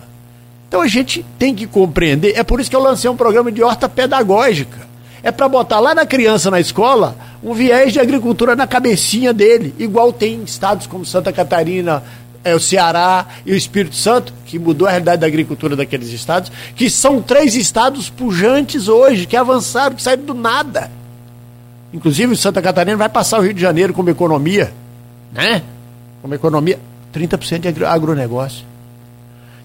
Então 0.68 0.80
a 0.80 0.86
gente 0.86 1.24
tem 1.38 1.54
que 1.54 1.66
compreender. 1.66 2.34
É 2.36 2.42
por 2.42 2.60
isso 2.60 2.70
que 2.70 2.76
eu 2.76 2.82
lancei 2.82 3.08
um 3.08 3.16
programa 3.16 3.52
de 3.52 3.62
horta 3.62 3.88
pedagógica. 3.88 4.84
É 5.22 5.32
para 5.32 5.48
botar 5.48 5.80
lá 5.80 5.94
na 5.94 6.04
criança 6.04 6.50
na 6.50 6.60
escola 6.60 7.16
um 7.42 7.54
viés 7.54 7.92
de 7.92 8.00
agricultura 8.00 8.54
na 8.54 8.66
cabecinha 8.66 9.32
dele, 9.32 9.74
igual 9.78 10.12
tem 10.12 10.34
em 10.34 10.44
estados 10.44 10.86
como 10.86 11.04
Santa 11.04 11.32
Catarina, 11.32 12.02
é, 12.44 12.54
o 12.54 12.60
Ceará 12.60 13.26
e 13.44 13.52
o 13.52 13.56
Espírito 13.56 13.96
Santo, 13.96 14.32
que 14.44 14.58
mudou 14.58 14.86
a 14.86 14.90
realidade 14.90 15.22
da 15.22 15.26
agricultura 15.26 15.74
daqueles 15.74 16.08
estados, 16.10 16.52
que 16.76 16.90
são 16.90 17.22
três 17.22 17.54
estados 17.54 18.10
pujantes 18.10 18.86
hoje, 18.86 19.26
que 19.26 19.36
avançaram, 19.36 19.96
que 19.96 20.02
saíram 20.02 20.24
do 20.24 20.34
nada. 20.34 20.90
Inclusive, 21.92 22.36
Santa 22.36 22.60
Catarina 22.60 22.96
vai 22.96 23.08
passar 23.08 23.38
o 23.38 23.42
Rio 23.42 23.54
de 23.54 23.60
Janeiro 23.60 23.94
como 23.94 24.10
economia, 24.10 24.72
né? 25.32 25.62
Como 26.20 26.34
economia, 26.34 26.78
30% 27.14 27.72
de 27.72 27.84
agronegócio. 27.84 28.64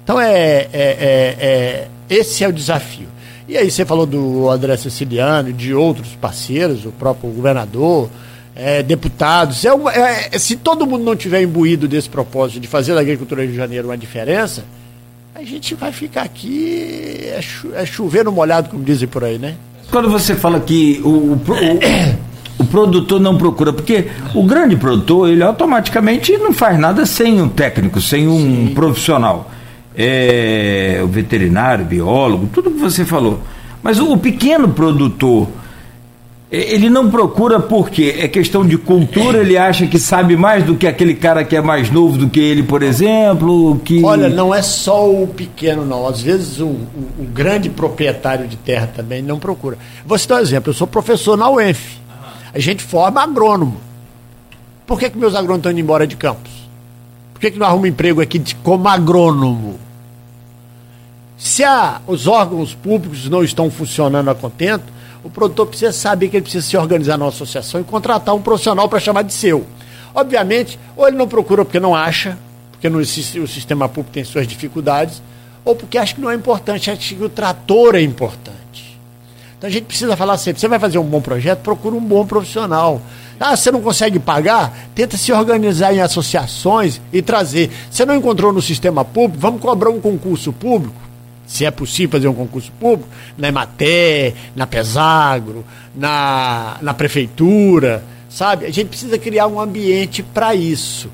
Então, 0.09 0.19
é, 0.19 0.31
é, 0.33 0.67
é, 0.73 1.37
é, 1.39 1.87
esse 2.09 2.43
é 2.43 2.47
o 2.47 2.51
desafio. 2.51 3.05
E 3.47 3.55
aí 3.55 3.69
você 3.69 3.85
falou 3.85 4.07
do 4.07 4.49
André 4.49 4.75
Siciliano, 4.75 5.53
de 5.53 5.71
outros 5.71 6.15
parceiros, 6.19 6.83
o 6.83 6.91
próprio 6.91 7.29
governador, 7.29 8.09
é, 8.55 8.81
deputados. 8.81 9.63
É 9.63 9.71
uma, 9.71 9.93
é, 9.93 10.31
se 10.39 10.55
todo 10.55 10.87
mundo 10.87 11.03
não 11.03 11.15
tiver 11.15 11.43
imbuído 11.43 11.87
desse 11.87 12.09
propósito 12.09 12.59
de 12.59 12.67
fazer 12.67 12.95
da 12.95 13.01
agricultura 13.01 13.45
de 13.45 13.53
Janeiro 13.53 13.87
uma 13.87 13.97
diferença, 13.99 14.65
a 15.35 15.43
gente 15.43 15.75
vai 15.75 15.91
ficar 15.91 16.23
aqui, 16.23 17.29
é, 17.31 17.39
cho 17.39 17.71
é 17.75 17.85
chover 17.85 18.25
no 18.25 18.31
molhado, 18.31 18.67
como 18.67 18.83
dizem 18.83 19.07
por 19.07 19.23
aí, 19.23 19.37
né? 19.37 19.53
Quando 19.91 20.09
você 20.09 20.33
fala 20.33 20.59
que 20.59 20.99
o, 21.03 21.09
o, 21.09 21.33
o, 21.33 22.63
o, 22.63 22.65
produtor 22.65 23.21
não 23.21 23.37
procura, 23.37 23.71
porque 23.71 24.07
o 24.33 24.43
grande 24.43 24.75
produtor, 24.75 25.29
ele 25.29 25.43
automaticamente 25.43 26.35
não 26.35 26.51
faz 26.51 26.79
nada 26.79 27.05
sem 27.05 27.39
um 27.39 27.47
técnico, 27.47 28.01
sem 28.01 28.27
um 28.27 28.39
Sim. 28.69 28.73
profissional. 28.73 29.51
É, 30.01 31.01
o 31.03 31.07
veterinário, 31.07 31.83
biólogo, 31.83 32.47
tudo 32.53 32.71
que 32.71 32.79
você 32.79 33.03
falou. 33.03 33.41
Mas 33.83 33.99
o, 33.99 34.13
o 34.13 34.17
pequeno 34.17 34.69
produtor, 34.69 35.49
ele 36.49 36.89
não 36.89 37.11
procura 37.11 37.59
porque 37.59 38.15
é 38.17 38.27
questão 38.29 38.65
de 38.65 38.77
cultura, 38.77 39.39
ele 39.39 39.57
acha 39.57 39.85
que 39.87 39.99
sabe 39.99 40.37
mais 40.37 40.63
do 40.63 40.75
que 40.75 40.87
aquele 40.87 41.13
cara 41.13 41.43
que 41.43 41.53
é 41.53 41.61
mais 41.61 41.91
novo 41.91 42.17
do 42.17 42.29
que 42.29 42.39
ele, 42.39 42.63
por 42.63 42.81
exemplo. 42.81 43.79
Que... 43.83 44.01
Olha, 44.03 44.29
não 44.29 44.55
é 44.55 44.61
só 44.61 45.11
o 45.11 45.27
pequeno, 45.27 45.85
não. 45.85 46.07
Às 46.07 46.21
vezes 46.21 46.59
o, 46.59 46.67
o, 46.67 47.09
o 47.19 47.25
grande 47.25 47.69
proprietário 47.69 48.47
de 48.47 48.55
terra 48.55 48.87
também 48.87 49.21
não 49.21 49.37
procura. 49.37 49.77
Vou 50.05 50.17
citar 50.17 50.39
um 50.39 50.41
exemplo: 50.41 50.69
eu 50.69 50.73
sou 50.73 50.87
professor 50.87 51.37
na 51.37 51.49
UENF. 51.49 51.99
A 52.53 52.59
gente 52.59 52.81
forma 52.81 53.21
agrônomo. 53.21 53.77
Por 54.87 54.97
que, 54.97 55.09
que 55.09 55.17
meus 55.17 55.35
agrônomos 55.35 55.59
estão 55.59 55.71
indo 55.71 55.81
embora 55.81 56.07
de 56.07 56.15
campos? 56.15 56.51
Por 57.31 57.39
que, 57.39 57.51
que 57.51 57.59
não 57.59 57.67
arruma 57.67 57.87
emprego 57.87 58.21
aqui 58.21 58.39
de, 58.39 58.55
como 58.55 58.87
agrônomo? 58.87 59.79
Se 61.39 61.63
a, 61.63 62.01
os 62.05 62.27
órgãos 62.27 62.73
públicos 62.73 63.29
não 63.29 63.41
estão 63.41 63.71
funcionando 63.71 64.29
a 64.29 64.35
contento, 64.35 64.83
o 65.23 65.29
produtor 65.29 65.67
precisa 65.67 65.93
saber 65.93 66.27
que 66.27 66.35
ele 66.35 66.43
precisa 66.43 66.67
se 66.67 66.75
organizar 66.75 67.17
numa 67.17 67.29
associação 67.29 67.79
e 67.79 67.83
contratar 67.85 68.35
um 68.35 68.41
profissional 68.41 68.89
para 68.89 68.99
chamar 68.99 69.21
de 69.21 69.31
seu. 69.31 69.65
Obviamente, 70.13 70.77
ou 70.97 71.07
ele 71.07 71.15
não 71.15 71.29
procura 71.29 71.63
porque 71.63 71.79
não 71.79 71.95
acha, 71.95 72.37
porque 72.71 72.89
no, 72.89 72.99
o 72.99 73.05
sistema 73.05 73.87
público 73.87 74.13
tem 74.13 74.25
suas 74.25 74.45
dificuldades, 74.45 75.21
ou 75.63 75.73
porque 75.73 75.97
acha 75.97 76.13
que 76.13 76.19
não 76.19 76.29
é 76.29 76.35
importante, 76.35 76.91
acha 76.91 77.15
que 77.15 77.23
o 77.23 77.29
trator 77.29 77.95
é 77.95 78.01
importante. 78.01 78.99
Então 79.57 79.69
a 79.69 79.71
gente 79.71 79.85
precisa 79.85 80.17
falar 80.17 80.37
sempre: 80.37 80.59
você 80.59 80.67
vai 80.67 80.79
fazer 80.79 80.97
um 80.97 81.05
bom 81.05 81.21
projeto, 81.21 81.59
procura 81.59 81.95
um 81.95 82.01
bom 82.01 82.25
profissional. 82.25 83.01
Ah, 83.39 83.55
você 83.55 83.71
não 83.71 83.81
consegue 83.81 84.19
pagar? 84.19 84.77
Tenta 84.93 85.15
se 85.15 85.31
organizar 85.31 85.93
em 85.93 86.01
associações 86.01 86.99
e 87.13 87.21
trazer. 87.21 87.71
Você 87.89 88.05
não 88.05 88.13
encontrou 88.13 88.51
no 88.51 88.61
sistema 88.61 89.05
público? 89.05 89.39
Vamos 89.39 89.61
cobrar 89.61 89.89
um 89.89 90.01
concurso 90.01 90.51
público 90.51 91.08
se 91.49 91.65
é 91.65 91.71
possível 91.71 92.11
fazer 92.11 92.27
um 92.27 92.35
concurso 92.35 92.71
público, 92.79 93.09
na 93.35 93.47
Ematé, 93.47 94.35
na 94.55 94.67
Pesagro, 94.67 95.65
na, 95.95 96.77
na 96.79 96.93
prefeitura, 96.93 98.03
sabe? 98.29 98.67
A 98.67 98.69
gente 98.69 98.89
precisa 98.89 99.17
criar 99.17 99.47
um 99.47 99.59
ambiente 99.59 100.21
para 100.21 100.53
isso. 100.53 101.09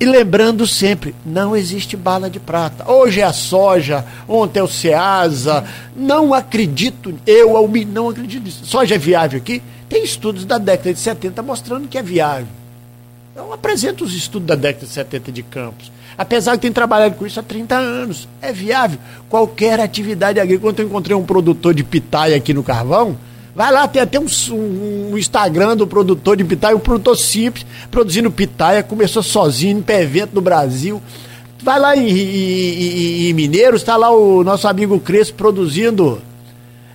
E 0.00 0.06
lembrando 0.06 0.66
sempre, 0.66 1.14
não 1.26 1.54
existe 1.54 1.94
bala 1.94 2.30
de 2.30 2.40
prata. 2.40 2.90
Hoje 2.90 3.20
é 3.20 3.24
a 3.24 3.34
soja, 3.34 4.02
ontem 4.26 4.60
é 4.60 4.62
o 4.62 4.66
Ceasa. 4.66 5.62
Não 5.94 6.32
acredito, 6.32 7.14
eu 7.26 7.52
não 7.86 8.08
acredito 8.08 8.44
nisso. 8.44 8.64
Soja 8.64 8.94
é 8.94 8.98
viável 8.98 9.38
aqui? 9.38 9.62
Tem 9.90 10.02
estudos 10.02 10.46
da 10.46 10.56
década 10.56 10.94
de 10.94 11.00
70 11.00 11.42
mostrando 11.42 11.86
que 11.86 11.98
é 11.98 12.02
viável. 12.02 12.48
Então 13.30 13.52
apresenta 13.52 14.02
os 14.02 14.14
estudos 14.14 14.48
da 14.48 14.54
década 14.54 14.86
de 14.86 14.92
70 14.92 15.30
de 15.30 15.42
Campos. 15.42 15.92
Apesar 16.20 16.54
de 16.56 16.60
ter 16.60 16.70
trabalhado 16.70 17.14
com 17.14 17.26
isso 17.26 17.40
há 17.40 17.42
30 17.42 17.74
anos. 17.76 18.28
É 18.42 18.52
viável. 18.52 18.98
Qualquer 19.30 19.80
atividade 19.80 20.38
agrícola. 20.38 20.70
Quando 20.70 20.80
eu 20.80 20.86
encontrei 20.86 21.16
um 21.16 21.24
produtor 21.24 21.72
de 21.72 21.82
pitaia 21.82 22.36
aqui 22.36 22.52
no 22.52 22.62
Carvão, 22.62 23.16
vai 23.56 23.72
lá, 23.72 23.88
tem 23.88 24.02
até 24.02 24.20
um, 24.20 24.26
um, 24.50 25.16
Instagram 25.16 25.78
do 25.78 25.86
produtor 25.86 26.36
de 26.36 26.44
pitaia, 26.44 26.76
um 26.76 26.80
produtor 26.80 27.16
simples, 27.16 27.64
produzindo 27.90 28.30
pitaia, 28.30 28.82
começou 28.82 29.22
sozinho, 29.22 29.78
em 29.78 29.80
pé 29.80 30.02
evento 30.02 30.34
no 30.34 30.42
Brasil. 30.42 31.00
Vai 31.62 31.80
lá 31.80 31.96
em, 31.96 32.06
em, 32.06 33.30
em 33.30 33.32
Mineiros, 33.32 33.80
está 33.80 33.96
lá 33.96 34.10
o 34.10 34.44
nosso 34.44 34.68
amigo 34.68 35.00
Crespo 35.00 35.38
produzindo, 35.38 36.20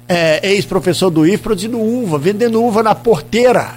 é, 0.08 0.52
ex-professor 0.52 1.10
do 1.10 1.26
IF, 1.26 1.42
produzindo 1.42 1.80
uva, 1.80 2.20
vendendo 2.20 2.64
uva 2.64 2.84
na 2.84 2.94
porteira. 2.94 3.74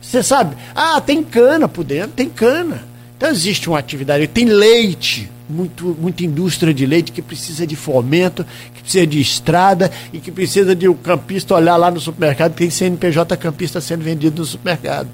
Você 0.00 0.22
sabe? 0.22 0.54
Ah, 0.72 1.00
tem 1.00 1.20
cana 1.20 1.66
por 1.66 1.82
dentro, 1.82 2.12
tem 2.12 2.28
cana. 2.28 2.91
Então 3.22 3.30
existe 3.30 3.68
uma 3.68 3.78
atividade, 3.78 4.26
tem 4.26 4.46
leite, 4.46 5.30
muito, 5.48 5.96
muita 6.00 6.24
indústria 6.24 6.74
de 6.74 6.84
leite 6.84 7.12
que 7.12 7.22
precisa 7.22 7.64
de 7.64 7.76
fomento, 7.76 8.44
que 8.74 8.82
precisa 8.82 9.06
de 9.06 9.20
estrada 9.20 9.92
e 10.12 10.18
que 10.18 10.32
precisa 10.32 10.74
de 10.74 10.88
o 10.88 10.90
um 10.90 10.96
campista 10.96 11.54
olhar 11.54 11.76
lá 11.76 11.88
no 11.88 12.00
supermercado, 12.00 12.52
tem 12.52 12.68
CNPJ 12.68 13.36
campista 13.36 13.80
sendo 13.80 14.02
vendido 14.02 14.40
no 14.40 14.44
supermercado. 14.44 15.08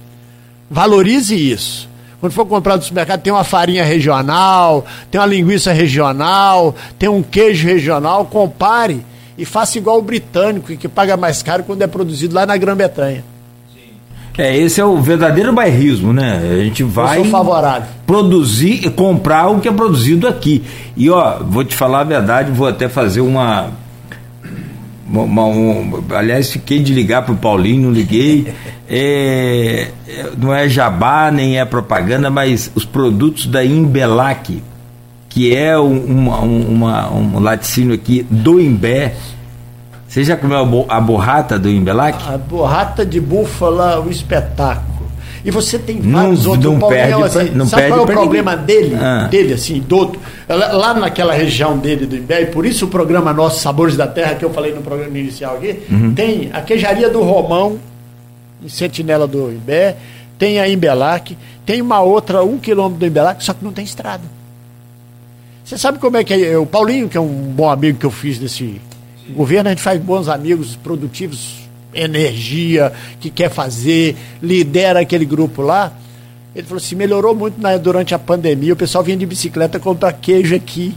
Valorize 0.70 1.34
isso. 1.34 1.86
Quando 2.18 2.32
for 2.32 2.46
comprar 2.46 2.78
no 2.78 2.82
supermercado, 2.82 3.20
tem 3.20 3.30
uma 3.30 3.44
farinha 3.44 3.84
regional, 3.84 4.86
tem 5.10 5.20
uma 5.20 5.26
linguiça 5.26 5.70
regional, 5.70 6.74
tem 6.98 7.10
um 7.10 7.22
queijo 7.22 7.68
regional, 7.68 8.24
compare 8.24 9.04
e 9.36 9.44
faça 9.44 9.76
igual 9.76 9.98
o 9.98 10.02
britânico, 10.02 10.74
que 10.78 10.88
paga 10.88 11.14
mais 11.14 11.42
caro 11.42 11.62
quando 11.62 11.82
é 11.82 11.86
produzido 11.86 12.34
lá 12.34 12.46
na 12.46 12.56
Grã-Bretanha. 12.56 13.22
É, 14.38 14.56
esse 14.56 14.80
é 14.80 14.84
o 14.84 14.96
verdadeiro 14.98 15.52
bairrismo, 15.52 16.12
né? 16.12 16.40
A 16.52 16.62
gente 16.62 16.84
vai 16.84 17.18
produzir 18.06 18.86
e 18.86 18.88
comprar 18.88 19.48
o 19.48 19.58
que 19.58 19.66
é 19.66 19.72
produzido 19.72 20.28
aqui. 20.28 20.62
E 20.96 21.10
ó, 21.10 21.40
vou 21.42 21.64
te 21.64 21.74
falar 21.74 22.02
a 22.02 22.04
verdade, 22.04 22.52
vou 22.52 22.68
até 22.68 22.88
fazer 22.88 23.20
uma. 23.20 23.72
uma 25.10 25.44
um, 25.44 26.04
aliás, 26.10 26.52
fiquei 26.52 26.78
de 26.78 26.94
ligar 26.94 27.22
pro 27.22 27.34
Paulinho, 27.34 27.88
não 27.88 27.90
liguei. 27.90 28.46
É, 28.90 29.88
não 30.38 30.54
é 30.54 30.66
jabá, 30.66 31.30
nem 31.30 31.60
é 31.60 31.64
propaganda, 31.66 32.30
mas 32.30 32.72
os 32.74 32.86
produtos 32.86 33.44
da 33.44 33.62
Imbelac, 33.62 34.62
que 35.28 35.54
é 35.54 35.78
um, 35.78 36.04
uma, 36.06 36.38
uma, 36.38 37.12
um 37.12 37.38
laticínio 37.38 37.94
aqui 37.94 38.26
do 38.30 38.58
Imbé 38.58 39.14
você 40.08 40.24
já 40.24 40.36
comeu 40.36 40.86
a 40.88 41.00
borrata 41.00 41.58
do 41.58 41.68
Imbelac? 41.68 42.18
A 42.26 42.38
borrata 42.38 43.04
de 43.04 43.20
búfala, 43.20 44.00
o 44.00 44.10
espetáculo. 44.10 45.06
E 45.44 45.50
você 45.50 45.78
tem 45.78 46.00
vários 46.00 46.44
não, 46.44 46.52
outros. 46.52 46.72
Não 46.72 46.88
perde, 46.88 47.22
assim, 47.22 47.50
não 47.50 47.66
sabe 47.66 47.88
qual 47.88 48.00
é 48.00 48.02
o 48.02 48.06
problema 48.06 48.56
ninguém. 48.56 48.66
dele? 48.66 48.96
Ah. 49.00 49.28
Dele, 49.30 49.52
assim, 49.52 49.80
do, 49.80 50.12
lá 50.48 50.94
naquela 50.94 51.34
região 51.34 51.76
dele 51.76 52.06
do 52.06 52.16
Imbé, 52.16 52.42
e 52.42 52.46
por 52.46 52.64
isso 52.64 52.86
o 52.86 52.88
programa 52.88 53.32
nosso 53.34 53.60
Sabores 53.60 53.96
da 53.96 54.06
Terra, 54.06 54.34
que 54.34 54.44
eu 54.44 54.50
falei 54.50 54.74
no 54.74 54.80
programa 54.80 55.16
inicial 55.16 55.56
aqui, 55.56 55.78
uhum. 55.90 56.14
tem 56.14 56.50
a 56.52 56.62
queijaria 56.62 57.08
do 57.10 57.22
Romão, 57.22 57.78
em 58.64 58.68
Sentinela 58.68 59.26
do 59.26 59.52
Imbé, 59.52 59.96
tem 60.38 60.58
a 60.58 60.68
Imbelac, 60.68 61.36
tem 61.64 61.82
uma 61.82 62.00
outra, 62.00 62.42
um 62.42 62.58
quilômetro 62.58 63.00
do 63.00 63.06
Imbelac, 63.06 63.44
só 63.44 63.52
que 63.52 63.62
não 63.62 63.72
tem 63.72 63.84
estrada. 63.84 64.24
Você 65.64 65.76
sabe 65.76 65.98
como 65.98 66.16
é 66.16 66.24
que 66.24 66.32
é? 66.32 66.56
O 66.56 66.64
Paulinho, 66.64 67.08
que 67.08 67.16
é 67.16 67.20
um 67.20 67.52
bom 67.54 67.68
amigo 67.70 67.98
que 67.98 68.06
eu 68.06 68.10
fiz 68.10 68.38
desse 68.38 68.80
o 69.28 69.32
governo 69.32 69.68
a 69.68 69.72
gente 69.72 69.82
faz 69.82 70.00
bons 70.00 70.28
amigos 70.28 70.76
produtivos, 70.76 71.68
energia, 71.92 72.92
que 73.20 73.30
quer 73.30 73.50
fazer, 73.50 74.16
lidera 74.42 75.00
aquele 75.00 75.24
grupo 75.24 75.62
lá. 75.62 75.92
Ele 76.54 76.66
falou 76.66 76.78
assim: 76.78 76.94
melhorou 76.94 77.34
muito 77.34 77.60
na, 77.60 77.76
durante 77.76 78.14
a 78.14 78.18
pandemia. 78.18 78.72
O 78.72 78.76
pessoal 78.76 79.04
vinha 79.04 79.16
de 79.16 79.26
bicicleta 79.26 79.78
comprar 79.78 80.12
queijo 80.12 80.54
aqui. 80.54 80.94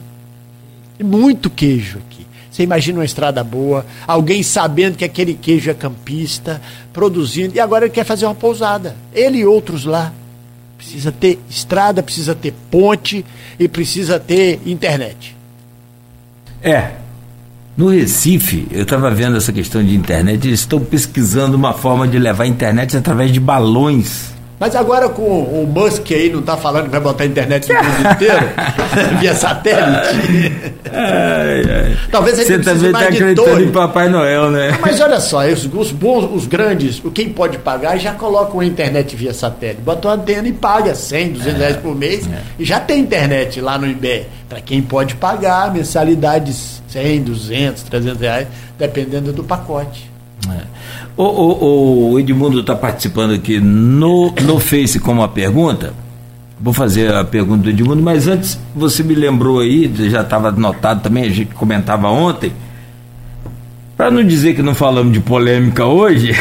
Muito 1.00 1.50
queijo 1.50 2.00
aqui. 2.00 2.26
Você 2.50 2.64
imagina 2.64 3.00
uma 3.00 3.06
estrada 3.06 3.44
boa, 3.44 3.86
alguém 4.06 4.44
sabendo 4.44 4.98
que 4.98 5.06
aquele 5.06 5.34
queijo 5.34 5.70
é 5.70 5.74
campista, 5.74 6.62
produzindo, 6.92 7.56
e 7.56 7.60
agora 7.62 7.86
ele 7.86 7.94
quer 7.94 8.04
fazer 8.04 8.26
uma 8.26 8.36
pousada. 8.36 8.96
Ele 9.14 9.40
e 9.40 9.46
outros 9.46 9.86
lá. 9.86 10.14
Precisa 10.78 11.12
ter 11.12 11.40
estrada, 11.50 12.04
precisa 12.04 12.36
ter 12.36 12.54
ponte 12.70 13.26
e 13.58 13.68
precisa 13.68 14.20
ter 14.20 14.60
internet. 14.66 15.36
É, 16.62 16.92
no 17.82 17.88
Recife, 17.88 18.68
eu 18.72 18.84
estava 18.84 19.10
vendo 19.10 19.38
essa 19.38 19.52
questão 19.52 19.84
de 19.84 19.96
internet, 19.96 20.48
eles 20.48 20.60
estão 20.60 20.80
pesquisando 20.80 21.58
uma 21.58 21.74
forma 21.74 22.08
de 22.08 22.20
levar 22.20 22.44
a 22.44 22.48
internet 22.48 22.96
através 22.96 23.32
de 23.32 23.40
balões. 23.40 24.32
Mas 24.62 24.76
agora 24.76 25.10
com 25.10 25.24
o 25.24 25.66
Musk 25.66 26.12
aí 26.12 26.30
não 26.30 26.42
está 26.42 26.56
falando 26.56 26.84
que 26.84 26.92
vai 26.92 27.00
botar 27.00 27.24
a 27.24 27.26
internet 27.26 27.68
no 27.68 27.84
mundo 27.84 28.12
inteiro? 28.14 28.46
via 29.20 29.34
satélite? 29.34 30.54
Ai, 30.86 31.64
ai. 31.68 31.98
Talvez 32.12 32.38
ele 32.38 32.46
Você 32.46 32.60
também 32.60 32.92
está 32.92 33.00
acreditando 33.00 33.64
em 33.64 33.72
Papai 33.72 34.08
Noel, 34.08 34.52
né? 34.52 34.78
Mas 34.80 35.02
olha 35.02 35.20
só, 35.20 35.48
os, 35.48 35.66
os, 35.66 35.92
bons, 35.92 36.30
os 36.32 36.46
grandes, 36.46 37.02
quem 37.12 37.30
pode 37.30 37.58
pagar, 37.58 37.98
já 37.98 38.14
colocam 38.14 38.60
a 38.60 38.66
internet 38.66 39.16
via 39.16 39.34
satélite. 39.34 39.82
Bota 39.82 40.10
uma 40.10 40.14
antena 40.14 40.48
e 40.48 40.54
paga 40.54 40.94
100, 40.94 41.32
200 41.32 41.56
é, 41.56 41.58
reais 41.58 41.78
por 41.78 41.96
mês. 41.96 42.28
É. 42.28 42.42
E 42.60 42.64
já 42.64 42.80
tem 42.80 43.00
internet 43.00 43.60
lá 43.60 43.80
no 43.80 43.88
IBE. 43.88 44.28
Para 44.48 44.62
quem 44.62 44.80
pode 44.84 45.16
pagar 45.16 45.74
mensalidades 45.74 46.84
100, 46.88 47.24
200, 47.24 47.82
300 47.82 48.22
reais, 48.22 48.48
dependendo 48.78 49.34
do 49.34 49.44
pacote. 49.44 50.11
É. 50.50 50.62
O, 51.16 51.24
o, 51.24 52.12
o, 52.12 52.20
Edmundo 52.20 52.62
está 52.62 52.76
participando 52.76 53.34
aqui 53.34 53.60
no, 53.60 54.34
no 54.44 54.60
Face 54.60 55.00
com 55.00 55.12
uma 55.12 55.28
pergunta. 55.28 55.94
Vou 56.60 56.74
fazer 56.74 57.14
a 57.14 57.24
pergunta 57.24 57.64
do 57.64 57.70
Edmundo, 57.70 58.02
mas 58.02 58.28
antes 58.28 58.60
você 58.76 59.04
me 59.04 59.16
lembrou 59.16 59.60
aí, 59.60 59.92
já 60.10 60.22
estava 60.22 60.50
anotado 60.50 61.02
também, 61.02 61.24
a 61.26 61.30
gente 61.30 61.54
comentava 61.54 62.08
ontem. 62.10 62.54
Para 63.98 64.10
não 64.10 64.24
dizer 64.24 64.56
que 64.56 64.62
não 64.62 64.74
falamos 64.74 65.14
de 65.14 65.20
polêmica 65.20 65.86
hoje, 65.86 66.32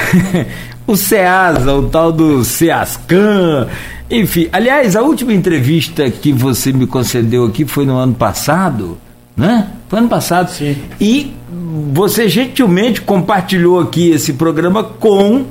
o 0.86 0.96
SEASA, 0.96 1.74
o 1.74 1.88
tal 1.88 2.12
do 2.12 2.44
SEASCAN, 2.44 3.68
enfim. 4.11 4.48
Aliás, 4.53 4.96
a 4.96 5.03
última 5.03 5.32
entrevista 5.32 6.11
que 6.11 6.32
você 6.32 6.72
me 6.72 6.86
concedeu 6.86 7.44
aqui 7.44 7.64
foi 7.64 7.84
no 7.84 7.96
ano 7.96 8.14
passado 8.14 8.98
Né? 9.41 9.68
Foi 9.88 9.99
ano 9.99 10.09
passado. 10.09 10.51
Sim. 10.51 10.76
E 11.01 11.32
você 11.93 12.28
gentilmente 12.28 13.01
compartilhou 13.01 13.80
aqui 13.80 14.11
esse 14.11 14.34
programa 14.34 14.84
com 14.84 15.47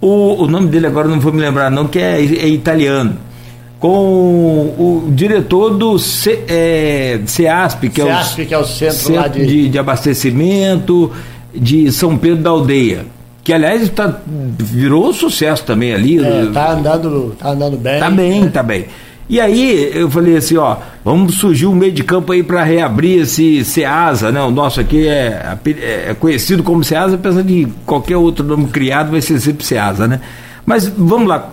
o, 0.00 0.42
o 0.42 0.46
nome 0.48 0.66
dele 0.66 0.88
agora 0.88 1.06
não 1.06 1.20
vou 1.20 1.32
me 1.32 1.40
lembrar 1.40 1.70
não, 1.70 1.86
que 1.86 2.00
é, 2.00 2.18
é 2.20 2.48
italiano. 2.48 3.16
Com 3.78 3.88
o, 3.88 5.04
o 5.06 5.12
diretor 5.12 5.70
do 5.70 5.96
C, 5.98 6.44
é, 6.48 7.20
CEASP, 7.24 7.88
que, 7.88 8.02
CEASP, 8.02 8.40
é 8.40 8.44
o, 8.44 8.46
que 8.48 8.54
é 8.54 8.58
o 8.58 8.64
centro, 8.64 8.96
centro 8.96 9.40
de... 9.40 9.46
de, 9.46 9.68
de 9.68 9.78
abastecimento 9.78 11.12
de 11.54 11.90
São 11.92 12.18
Pedro 12.18 12.42
da 12.42 12.50
Aldeia. 12.50 13.06
Que 13.44 13.52
aliás 13.52 13.88
tá, 13.90 14.20
virou 14.26 15.08
um 15.08 15.12
sucesso 15.12 15.64
também 15.64 15.94
ali. 15.94 16.18
É, 16.18 16.46
tá 16.52 16.72
andando, 16.72 17.36
tá 17.38 17.50
andando 17.50 17.76
bem. 17.78 18.00
Tá 18.00 18.10
bem, 18.10 18.48
tá 18.50 18.62
bem. 18.62 18.86
E 19.28 19.40
aí 19.40 19.92
eu 19.94 20.10
falei 20.10 20.36
assim, 20.36 20.56
ó, 20.56 20.76
vamos 21.04 21.36
surgir 21.36 21.66
um 21.66 21.74
meio 21.74 21.92
de 21.92 22.02
campo 22.02 22.32
aí 22.32 22.42
para 22.42 22.62
reabrir 22.62 23.22
esse 23.22 23.64
Ceasa, 23.64 24.30
né? 24.30 24.40
O 24.42 24.50
nosso 24.50 24.80
aqui 24.80 25.06
é, 25.08 25.58
é 26.06 26.14
conhecido 26.18 26.62
como 26.62 26.84
Ceasa, 26.84 27.16
apesar 27.16 27.42
de 27.42 27.66
qualquer 27.86 28.16
outro 28.16 28.44
nome 28.44 28.68
criado 28.68 29.10
vai 29.10 29.20
ser 29.20 29.40
sempre 29.40 29.64
Ceasa, 29.64 30.06
né? 30.06 30.20
Mas 30.64 30.86
vamos 30.86 31.26
lá, 31.26 31.50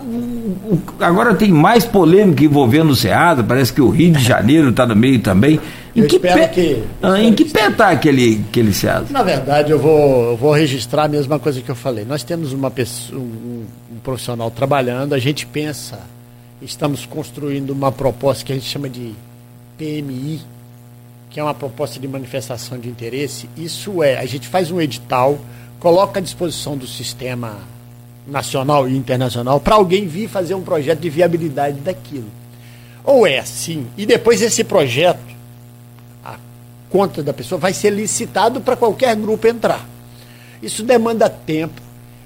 agora 1.00 1.34
tem 1.34 1.50
mais 1.50 1.84
polêmica 1.84 2.44
envolvendo 2.44 2.90
o 2.90 2.96
Ceasa, 2.96 3.42
parece 3.42 3.72
que 3.72 3.80
o 3.80 3.88
Rio 3.88 4.12
de 4.12 4.22
Janeiro 4.22 4.68
está 4.68 4.86
no 4.86 4.94
meio 4.94 5.18
também. 5.20 5.58
Em 5.96 6.02
eu 6.02 6.06
que 6.06 6.18
pé, 6.18 6.46
que, 6.46 6.82
ah, 7.02 7.20
em 7.20 7.32
que 7.32 7.44
pé 7.46 7.68
está 7.68 7.88
aquele, 7.88 8.44
aquele 8.48 8.72
Ceasa? 8.72 9.06
Na 9.10 9.22
verdade, 9.22 9.72
eu 9.72 9.78
vou, 9.78 10.30
eu 10.30 10.36
vou 10.36 10.52
registrar 10.52 11.04
a 11.04 11.08
mesma 11.08 11.38
coisa 11.38 11.60
que 11.60 11.70
eu 11.70 11.74
falei. 11.74 12.04
Nós 12.04 12.22
temos 12.22 12.52
uma 12.52 12.70
pessoa, 12.70 13.18
um, 13.20 13.64
um 13.92 13.98
profissional 14.04 14.50
trabalhando, 14.50 15.14
a 15.14 15.18
gente 15.18 15.46
pensa 15.46 15.98
estamos 16.62 17.06
construindo 17.06 17.70
uma 17.70 17.92
proposta 17.92 18.44
que 18.44 18.52
a 18.52 18.54
gente 18.54 18.68
chama 18.68 18.88
de 18.88 19.14
PMI, 19.78 20.40
que 21.30 21.38
é 21.38 21.42
uma 21.42 21.54
proposta 21.54 22.00
de 22.00 22.08
manifestação 22.08 22.78
de 22.78 22.88
interesse. 22.88 23.48
Isso 23.56 24.02
é, 24.02 24.18
a 24.18 24.26
gente 24.26 24.48
faz 24.48 24.70
um 24.70 24.80
edital, 24.80 25.38
coloca 25.78 26.18
à 26.18 26.22
disposição 26.22 26.76
do 26.76 26.86
sistema 26.86 27.58
nacional 28.26 28.88
e 28.88 28.96
internacional 28.96 29.60
para 29.60 29.76
alguém 29.76 30.06
vir 30.06 30.28
fazer 30.28 30.54
um 30.54 30.62
projeto 30.62 31.00
de 31.00 31.08
viabilidade 31.08 31.80
daquilo. 31.80 32.28
Ou 33.04 33.26
é 33.26 33.38
assim, 33.38 33.86
e 33.96 34.04
depois 34.04 34.42
esse 34.42 34.64
projeto, 34.64 35.20
a 36.24 36.36
conta 36.90 37.22
da 37.22 37.32
pessoa, 37.32 37.58
vai 37.58 37.72
ser 37.72 37.90
licitado 37.90 38.60
para 38.60 38.76
qualquer 38.76 39.16
grupo 39.16 39.46
entrar. 39.46 39.88
Isso 40.62 40.82
demanda 40.82 41.30
tempo, 41.30 41.80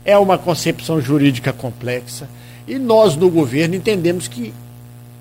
é 0.05 0.17
uma 0.19 0.39
concepção 0.39 1.01
jurídica 1.01 1.53
complexa 1.53 2.29
e 2.67 2.79
nós, 2.79 3.15
no 3.17 3.31
governo, 3.31 3.75
entendemos 3.75 4.27
que 4.27 4.53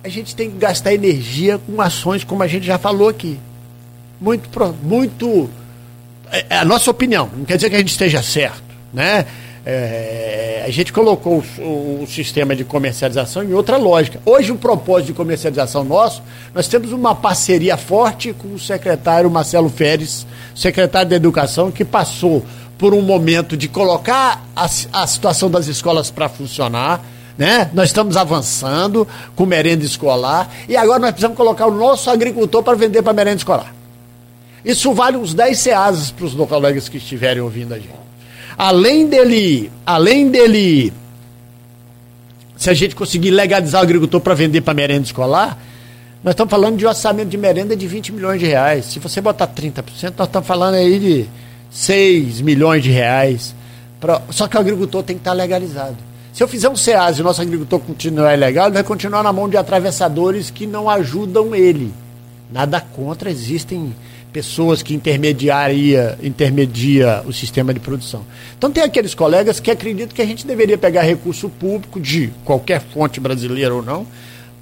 a 0.04 0.10
gente 0.10 0.36
tem 0.36 0.50
que 0.50 0.58
gastar 0.58 0.94
energia 0.94 1.60
com 1.60 1.80
ações, 1.80 2.24
como 2.24 2.42
a 2.42 2.48
gente 2.48 2.66
já 2.66 2.78
falou 2.78 3.10
aqui. 3.10 3.40
Muito. 4.20 4.50
muito 4.84 5.50
é, 6.32 6.46
é 6.50 6.58
a 6.58 6.66
nossa 6.66 6.90
opinião, 6.90 7.30
não 7.36 7.46
quer 7.46 7.56
dizer 7.56 7.70
que 7.70 7.76
a 7.76 7.80
gente 7.80 7.92
esteja 7.92 8.22
certo. 8.24 8.64
Né? 8.94 9.26
É, 9.64 10.64
a 10.66 10.72
gente 10.72 10.92
colocou 10.92 11.44
o, 11.60 12.02
o, 12.02 12.08
sistema 12.08 12.56
de 12.56 12.64
comercialização 12.64 13.44
em 13.44 13.54
outra 13.54 13.78
lógica. 13.78 14.20
Hoje, 14.26 14.52
o 14.52 14.56
propósito 14.56 15.08
de 15.08 15.14
comercialização 15.14 15.84
nosso, 15.84 16.24
nós 16.54 16.68
temos 16.68 16.92
uma 16.92 17.14
parceria 17.14 17.78
forte 17.78 18.34
com 18.34 18.56
o 18.56 18.60
secretário 18.60 19.30
Marcelo 19.30 19.70
Feres, 19.70 20.26
secretário 20.56 21.10
da 21.12 21.16
Educação, 21.16 21.72
que 21.72 21.86
passou 21.86 22.44
por 22.78 22.96
um 22.96 23.02
momento 23.04 23.56
de 23.56 23.68
colocar 23.68 24.44
a, 24.56 24.66
a 24.94 25.08
situação 25.08 25.50
das 25.50 25.68
escolas 25.68 26.10
para 26.10 26.28
funcionar 26.28 27.06
né? 27.42 27.72
Nós 27.74 27.90
estamos 27.90 28.16
avançando 28.16 29.08
com 29.36 29.48
merenda 29.48 29.84
escolar 29.84 30.48
e 30.70 30.78
agora 30.78 31.00
nós 31.00 31.10
precisamos 31.10 31.36
colocar 31.36 31.66
o 31.66 31.72
nosso 31.72 32.08
agricultor 32.12 32.62
para 32.62 32.78
vender 32.78 33.02
para 33.02 33.14
merenda 33.14 33.38
escolar. 33.38 33.74
Isso 34.64 34.94
vale 34.94 35.18
uns 35.18 35.34
10 35.34 35.58
ceasas 35.58 36.12
para 36.12 36.24
os 36.24 36.36
colegas 36.36 36.88
que 36.88 36.98
estiverem 36.98 37.42
ouvindo 37.42 37.74
a 37.74 37.80
gente. 37.80 37.90
Além 38.56 39.08
dele, 39.08 39.72
além 39.84 40.30
dele, 40.30 40.94
se 42.56 42.70
a 42.70 42.76
gente 42.76 42.96
conseguir 42.96 43.32
legalizar 43.32 43.82
o 43.82 43.86
agricultor 43.86 44.22
para 44.22 44.36
vender 44.36 44.62
para 44.62 44.76
merenda 44.76 45.06
escolar, 45.06 45.58
nós 46.24 46.34
estamos 46.34 46.52
falando 46.52 46.78
de 46.78 46.86
um 46.86 46.90
orçamento 46.90 47.30
de 47.30 47.38
merenda 47.38 47.76
de 47.76 47.88
20 47.88 48.14
milhões 48.14 48.40
de 48.40 48.46
reais. 48.46 48.86
Se 48.86 49.00
você 49.00 49.20
botar 49.20 49.48
30%, 49.48 50.14
nós 50.16 50.28
estamos 50.28 50.48
falando 50.48 50.76
aí 50.76 51.00
de 51.00 51.26
6 51.72 52.40
milhões 52.42 52.84
de 52.84 52.92
reais. 52.92 53.56
Pra... 54.00 54.22
Só 54.30 54.48
que 54.48 54.56
o 54.56 54.60
agricultor 54.60 55.02
tem 55.02 55.16
que 55.16 55.22
estar 55.22 55.34
legalizado. 55.34 56.11
Se 56.34 56.42
eu 56.42 56.48
fizer 56.48 56.70
um 56.70 56.78
SEAS 56.78 57.18
e 57.18 57.22
o 57.22 57.24
nosso 57.26 57.42
agricultor 57.42 57.80
continuar 57.82 58.34
ilegal, 58.34 58.68
ele 58.68 58.76
vai 58.76 58.84
continuar 58.84 59.22
na 59.22 59.34
mão 59.34 59.50
de 59.50 59.58
atravessadores 59.58 60.50
que 60.50 60.66
não 60.66 60.90
ajudam 60.90 61.54
ele. 61.54 61.94
Nada 62.50 62.80
contra, 62.80 63.30
existem 63.30 63.94
pessoas 64.32 64.82
que 64.82 64.94
intermediaria, 64.94 66.18
intermedia 66.24 67.22
o 67.26 67.34
sistema 67.34 67.74
de 67.74 67.82
produção. 67.82 68.26
Então 68.58 68.72
tem 68.72 68.82
aqueles 68.82 69.14
colegas 69.14 69.60
que 69.60 69.70
acreditam 69.70 70.16
que 70.16 70.22
a 70.22 70.26
gente 70.26 70.48
deveria 70.48 70.78
pegar 70.78 71.02
recurso 71.02 71.50
público 71.50 72.00
de 72.00 72.30
qualquer 72.46 72.82
fonte 72.82 73.20
brasileira 73.20 73.76
ou 73.76 73.84
não, 73.84 74.08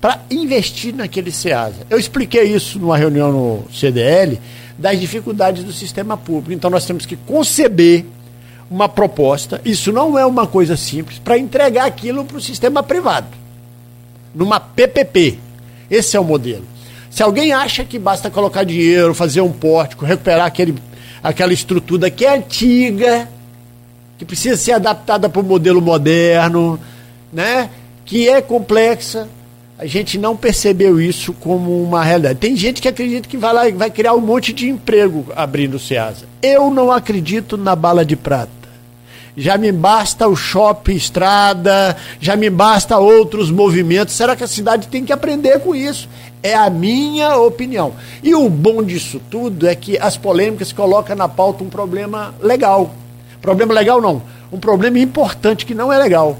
para 0.02 0.22
investir 0.32 0.96
naquele 0.96 1.32
SEASA. 1.32 1.86
Eu 1.88 2.00
expliquei 2.00 2.44
isso 2.44 2.80
numa 2.80 2.98
reunião 2.98 3.32
no 3.32 3.72
CDL 3.72 4.40
das 4.78 5.00
dificuldades 5.00 5.64
do 5.64 5.74
sistema 5.74 6.18
público. 6.18 6.54
Então 6.54 6.70
nós 6.70 6.86
temos 6.86 7.06
que 7.06 7.16
conceber 7.16 8.06
uma 8.70 8.88
proposta, 8.88 9.60
isso 9.66 9.92
não 9.92 10.18
é 10.18 10.26
uma 10.26 10.46
coisa 10.46 10.78
simples, 10.78 11.18
para 11.18 11.38
entregar 11.38 11.86
aquilo 11.86 12.24
para 12.24 12.38
o 12.38 12.42
sistema 12.42 12.84
privado, 12.84 13.28
numa 14.34 14.60
PPP. 14.60 15.40
Esse 15.90 16.16
é 16.16 16.20
o 16.20 16.24
modelo. 16.24 16.66
Se 17.10 17.24
alguém 17.24 17.52
acha 17.52 17.84
que 17.84 17.98
basta 17.98 18.30
colocar 18.30 18.64
dinheiro, 18.64 19.16
fazer 19.16 19.42
um 19.42 19.52
pórtico, 19.52 20.06
recuperar 20.06 20.46
aquele, 20.46 20.76
aquela 21.24 21.52
estrutura 21.52 22.12
que 22.12 22.24
é 22.24 22.38
antiga, 22.38 23.28
que 24.18 24.24
precisa 24.24 24.56
ser 24.56 24.74
adaptada 24.74 25.28
para 25.28 25.42
o 25.42 25.44
modelo 25.44 25.82
moderno, 25.82 26.80
né? 27.34 27.70
que 28.06 28.30
é 28.30 28.42
complexa, 28.42 29.28
a 29.80 29.88
gente 29.88 30.18
não 30.18 30.36
percebeu 30.36 31.02
isso 31.02 31.34
como 31.34 31.82
uma 31.82 32.04
realidade. 32.04 32.38
Tem 32.38 32.56
gente 32.56 32.82
que 32.82 32.88
acredita 32.88 33.28
que 33.28 33.38
vai 33.38 33.54
lá 33.54 33.70
vai 33.72 33.90
criar 33.90 34.14
um 34.14 34.22
monte 34.22 34.54
de 34.54 34.70
emprego 34.70 35.26
abrindo 35.36 35.76
o 35.76 35.80
SEASA. 35.80 36.26
Eu 36.42 36.70
não 36.70 36.92
acredito 36.92 37.58
na 37.58 37.76
bala 37.76 38.06
de 38.06 38.16
prata 38.16 38.59
já 39.36 39.58
me 39.58 39.72
basta 39.72 40.28
o 40.28 40.36
shopping 40.36 40.96
estrada, 40.96 41.96
já 42.20 42.36
me 42.36 42.50
basta 42.50 42.98
outros 42.98 43.52
movimentos. 43.52 44.16
Será 44.16 44.36
que 44.36 44.44
a 44.44 44.48
cidade 44.48 44.88
tem 44.88 45.06
que 45.06 45.14
aprender 45.14 45.60
com 45.60 45.76
isso? 45.76 46.10
É 46.42 46.56
a 46.56 46.70
minha 46.70 47.38
opinião. 47.38 47.94
E 48.24 48.34
o 48.34 48.50
bom 48.50 48.84
disso 48.84 49.22
tudo 49.30 49.68
é 49.68 49.76
que 49.76 49.98
as 49.98 50.18
polêmicas 50.18 50.72
colocam 50.72 51.16
na 51.16 51.28
pauta 51.28 51.64
um 51.64 51.70
problema 51.70 52.34
legal. 52.42 52.92
Problema 53.42 53.74
legal 53.74 54.02
não, 54.02 54.22
um 54.52 54.60
problema 54.60 55.00
importante 55.00 55.66
que 55.66 55.74
não 55.74 55.92
é 55.92 55.98
legal. 55.98 56.38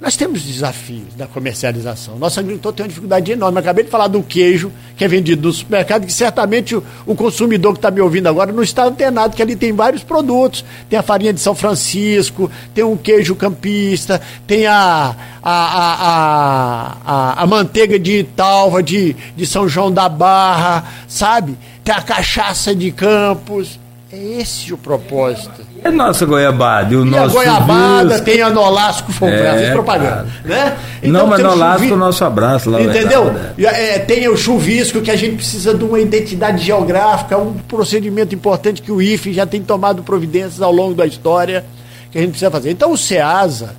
Nós 0.00 0.16
temos 0.16 0.42
desafios 0.42 1.14
da 1.16 1.26
comercialização. 1.26 2.18
Nosso 2.18 2.40
agricultor 2.40 2.72
tem 2.72 2.84
uma 2.84 2.88
dificuldade 2.88 3.32
enorme. 3.32 3.60
Acabei 3.60 3.84
de 3.84 3.90
falar 3.90 4.08
do 4.08 4.22
queijo 4.22 4.70
que 4.96 5.04
é 5.04 5.08
vendido 5.08 5.46
no 5.46 5.52
supermercado, 5.52 6.04
que 6.04 6.12
certamente 6.12 6.74
o, 6.74 6.84
o 7.06 7.14
consumidor 7.14 7.72
que 7.72 7.78
está 7.78 7.90
me 7.90 8.00
ouvindo 8.00 8.26
agora 8.26 8.52
não 8.52 8.62
está 8.62 8.84
antenado, 8.84 9.36
que 9.36 9.42
ali 9.42 9.54
tem 9.54 9.72
vários 9.72 10.02
produtos. 10.02 10.64
Tem 10.90 10.98
a 10.98 11.02
farinha 11.02 11.32
de 11.32 11.40
São 11.40 11.54
Francisco, 11.54 12.50
tem 12.74 12.82
um 12.82 12.96
queijo 12.96 13.36
campista, 13.36 14.20
tem 14.46 14.66
a, 14.66 15.16
a, 15.42 16.94
a, 17.06 17.42
a, 17.42 17.46
manteiga 17.46 17.98
de 17.98 18.24
talva 18.24 18.82
de, 18.82 19.14
de 19.36 19.46
São 19.46 19.68
João 19.68 19.92
da 19.92 20.08
Barra, 20.08 20.84
sabe? 21.06 21.56
Tem 21.84 21.94
a 21.94 22.02
cachaça 22.02 22.74
de 22.74 22.90
Campos. 22.90 23.78
É 24.14 24.40
esse 24.40 24.72
o 24.72 24.78
propósito. 24.78 25.60
É 25.82 25.90
nossa 25.90 26.24
goiabada. 26.24 26.94
E, 26.94 26.96
o 26.96 27.04
e 27.04 27.10
nosso 27.10 27.36
a 27.36 27.42
goiabada, 27.42 28.20
tem 28.20 28.40
a 28.40 28.48
Nolasco, 28.48 29.12
é, 29.26 29.72
propaganda. 29.72 30.28
Né? 30.44 30.76
Então, 31.02 31.22
não, 31.22 31.26
mas 31.26 31.40
Nolasco, 31.40 31.92
o 31.92 31.96
nosso 31.96 32.24
abraço 32.24 32.70
lá. 32.70 32.80
Entendeu? 32.80 33.32
Né? 33.32 33.52
É, 33.58 33.98
tem 33.98 34.28
o 34.28 34.36
chuvisco, 34.36 35.00
que 35.00 35.10
a 35.10 35.16
gente 35.16 35.34
precisa 35.34 35.74
de 35.74 35.82
uma 35.82 35.98
identidade 35.98 36.64
geográfica, 36.64 37.36
um 37.36 37.54
procedimento 37.54 38.32
importante 38.36 38.80
que 38.80 38.92
o 38.92 39.02
IFE 39.02 39.32
já 39.32 39.46
tem 39.46 39.62
tomado 39.62 40.04
providências 40.04 40.62
ao 40.62 40.70
longo 40.70 40.94
da 40.94 41.06
história, 41.06 41.64
que 42.12 42.16
a 42.16 42.20
gente 42.20 42.30
precisa 42.30 42.52
fazer. 42.52 42.70
Então, 42.70 42.92
o 42.92 42.96
SEASA, 42.96 43.74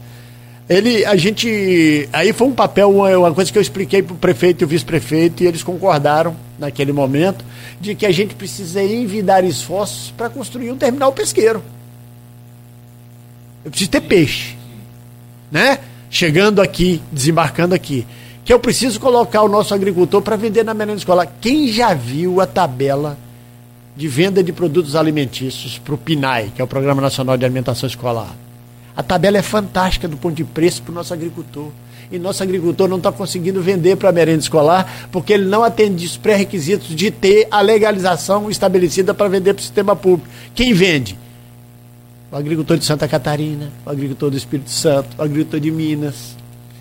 ele, 0.67 1.05
a 1.05 1.15
gente. 1.15 2.09
Aí 2.11 2.33
foi 2.33 2.47
um 2.47 2.53
papel, 2.53 2.89
uma, 2.89 3.33
coisa 3.33 3.51
que 3.51 3.57
eu 3.57 3.61
expliquei 3.61 4.01
para 4.01 4.15
o 4.15 4.17
prefeito 4.17 4.61
e 4.61 4.65
o 4.65 4.67
vice-prefeito, 4.67 5.43
e 5.43 5.47
eles 5.47 5.61
concordaram 5.61 6.35
naquele 6.57 6.91
momento 6.91 7.45
de 7.79 7.93
que 7.93 8.05
a 8.05 8.11
gente 8.11 8.33
precisa 8.33 8.81
envidar 8.81 9.43
esforços 9.43 10.11
para 10.17 10.27
construir 10.27 10.71
um 10.71 10.77
terminal 10.77 11.11
pesqueiro. 11.11 11.61
Eu 13.63 13.69
preciso 13.69 13.91
ter 13.91 14.01
peixe, 14.01 14.55
né? 15.51 15.79
Chegando 16.09 16.61
aqui, 16.61 17.01
desembarcando 17.11 17.75
aqui. 17.75 18.05
Que 18.43 18.53
eu 18.53 18.59
preciso 18.59 18.99
colocar 18.99 19.41
o 19.43 19.49
nosso 19.49 19.73
agricultor 19.73 20.21
para 20.21 20.35
vender 20.35 20.63
na 20.63 20.73
merenda 20.73 20.97
escolar. 20.97 21.27
Quem 21.41 21.67
já 21.67 21.93
viu 21.93 22.41
a 22.41 22.47
tabela 22.47 23.17
de 23.95 24.07
venda 24.07 24.43
de 24.43 24.51
produtos 24.51 24.95
alimentícios 24.95 25.77
para 25.77 25.93
o 25.93 25.97
PNAE, 25.97 26.51
que 26.55 26.61
é 26.61 26.63
o 26.63 26.67
Programa 26.67 27.01
Nacional 27.01 27.37
de 27.37 27.45
Alimentação 27.45 27.87
Escolar? 27.87 28.35
A 28.95 29.03
tabela 29.03 29.37
é 29.37 29.41
fantástica 29.41 30.07
do 30.07 30.15
ponto 30.15 30.35
de 30.35 30.43
preço 30.43 30.81
para 30.81 30.91
o 30.91 30.95
nosso 30.95 31.13
agricultor. 31.13 31.69
e 32.11 32.19
nosso 32.19 32.43
agricultor 32.43 32.87
não 32.87 32.97
está 32.97 33.11
conseguindo 33.11 33.61
vender 33.61 33.95
para 33.97 34.09
a 34.09 34.11
merenda 34.11 34.39
escolar 34.39 35.07
porque 35.11 35.33
ele 35.33 35.45
não 35.45 35.63
atende 35.63 36.05
os 36.05 36.15
pré-requisitos 36.15 36.95
de 36.95 37.09
ter 37.09 37.47
a 37.49 37.61
legalização 37.61 38.49
estabelecida 38.49 39.13
para 39.13 39.27
vender 39.27 39.53
para 39.53 39.61
o 39.61 39.63
sistema 39.63 39.95
público. 39.95 40.29
Quem 40.53 40.73
vende? 40.73 41.17
O 42.31 42.35
agricultor 42.35 42.77
de 42.77 42.85
Santa 42.85 43.07
Catarina, 43.07 43.71
o 43.85 43.89
agricultor 43.89 44.29
do 44.29 44.37
Espírito 44.37 44.69
Santo, 44.69 45.09
o 45.17 45.21
agricultor 45.21 45.59
de 45.59 45.71
Minas. 45.71 46.35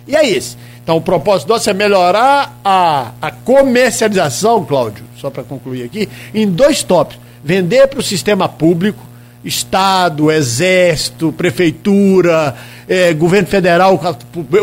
E 0.07 0.15
é 0.15 0.23
isso. 0.23 0.57
Então 0.83 0.97
o 0.97 1.01
propósito 1.01 1.49
nosso 1.49 1.69
é 1.69 1.73
melhorar 1.73 2.59
a, 2.63 3.11
a 3.21 3.31
comercialização, 3.31 4.63
Cláudio, 4.63 5.03
só 5.17 5.29
para 5.29 5.43
concluir 5.43 5.83
aqui, 5.83 6.07
em 6.33 6.47
dois 6.47 6.83
tópicos. 6.83 7.25
Vender 7.43 7.87
para 7.87 7.99
o 7.99 8.03
sistema 8.03 8.49
público 8.49 9.04
Estado, 9.45 10.31
Exército, 10.31 11.31
Prefeitura, 11.31 12.55
é, 12.89 13.13
Governo 13.13 13.47
Federal, 13.47 13.99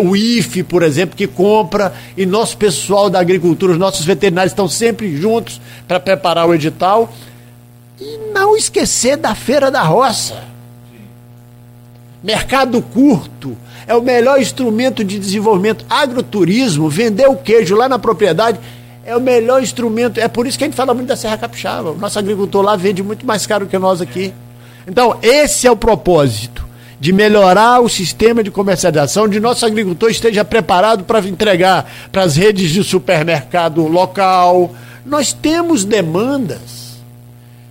o 0.03 0.17
IFE, 0.17 0.65
por 0.65 0.83
exemplo, 0.83 1.17
que 1.17 1.29
compra, 1.29 1.95
e 2.17 2.27
nosso 2.27 2.57
pessoal 2.57 3.09
da 3.09 3.21
agricultura, 3.21 3.73
os 3.73 3.79
nossos 3.79 4.05
veterinários 4.05 4.53
estão 4.53 4.69
sempre 4.69 5.17
juntos 5.17 5.61
para 5.87 6.01
preparar 6.01 6.49
o 6.49 6.55
edital. 6.55 7.13
E 8.01 8.33
não 8.35 8.57
esquecer 8.57 9.17
da 9.17 9.35
Feira 9.35 9.71
da 9.71 9.83
Roça. 9.83 10.43
Mercado 12.23 12.83
curto 12.83 13.57
é 13.87 13.95
o 13.95 14.03
melhor 14.03 14.41
instrumento 14.41 15.05
de 15.05 15.19
desenvolvimento. 15.19 15.85
Agroturismo, 15.89 16.89
vender 16.89 17.29
o 17.29 17.37
queijo 17.37 17.77
lá 17.77 17.89
na 17.89 17.99
propriedade 17.99 18.59
é 19.05 19.17
o 19.17 19.21
melhor 19.21 19.63
instrumento. 19.63 20.19
É 20.19 20.29
por 20.29 20.47
isso 20.47 20.59
que 20.59 20.65
a 20.65 20.67
gente 20.67 20.77
fala 20.77 20.95
muito 20.95 21.09
da 21.09 21.17
Serra 21.17 21.37
Capixaba. 21.37 21.91
O 21.91 21.99
nosso 21.99 22.19
agricultor 22.19 22.63
lá 22.63 22.77
vende 22.77 23.03
muito 23.03 23.27
mais 23.27 23.47
caro 23.47 23.67
que 23.67 23.79
nós 23.79 24.01
aqui. 24.01 24.33
Então, 24.87 25.19
esse 25.23 25.67
é 25.67 25.71
o 25.71 25.77
propósito 25.77 26.67
de 26.99 27.13
melhorar 27.13 27.81
o 27.81 27.89
sistema 27.89 28.45
de 28.45 28.51
comercialização, 28.51 29.29
de 29.29 29.41
nosso 29.41 29.67
agricultor 29.67 30.11
esteja 30.11 30.45
preparado 30.45 31.03
para 31.03 31.19
entregar 31.27 31.91
para 32.13 32.23
as 32.23 32.37
redes 32.37 32.71
de 32.71 32.85
supermercado 32.85 33.87
local. 33.89 34.73
Nós 35.05 35.33
temos 35.33 35.85
demandas 35.85 37.01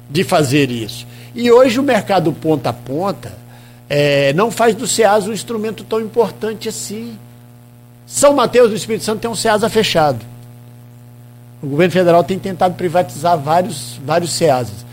de 0.10 0.24
fazer 0.24 0.70
isso. 0.70 1.08
E 1.34 1.50
hoje 1.50 1.80
o 1.80 1.84
mercado 1.84 2.34
ponta 2.34 2.72
a 2.72 2.74
ponta 2.74 3.32
é, 3.90 4.32
não 4.34 4.52
faz 4.52 4.76
do 4.76 4.88
SEAS 4.88 5.28
um 5.28 5.34
instrumento 5.34 5.84
tão 5.84 6.00
importante 6.00 6.70
assim. 6.70 7.18
São 8.06 8.34
Mateus 8.34 8.70
do 8.70 8.76
Espírito 8.76 9.06
Santo 9.06 9.20
tem 9.20 9.30
um 9.30 9.36
SEASA 9.36 9.70
fechado. 9.70 10.26
O 11.62 11.68
governo 11.68 11.92
federal 11.92 12.24
tem 12.24 12.40
tentado 12.40 12.76
privatizar 12.76 13.38
vários, 13.38 14.00
vários 14.06 14.32
SEASas. 14.34 14.86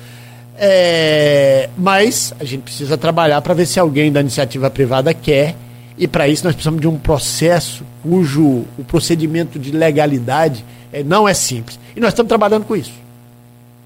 É, 0.61 1.69
mas 1.79 2.35
a 2.41 2.45
gente 2.45 2.63
precisa 2.63 2.99
trabalhar 2.99 3.41
para 3.41 3.55
ver 3.55 3.65
se 3.65 3.79
alguém 3.79 4.11
da 4.11 4.21
iniciativa 4.21 4.69
privada 4.69 5.15
quer, 5.15 5.55
e 5.97 6.09
para 6.09 6.29
isso 6.29 6.45
nós 6.45 6.55
precisamos 6.55 6.81
de 6.81 6.89
um 6.89 6.99
processo 6.99 7.85
cujo 8.03 8.65
o 8.77 8.85
procedimento 8.87 9.59
de 9.59 9.71
legalidade 9.71 10.65
é, 10.93 11.03
não 11.03 11.29
é 11.29 11.35
simples. 11.35 11.79
E 11.95 12.01
nós 12.01 12.11
estamos 12.11 12.29
trabalhando 12.29 12.65
com 12.65 12.75
isso. 12.75 12.93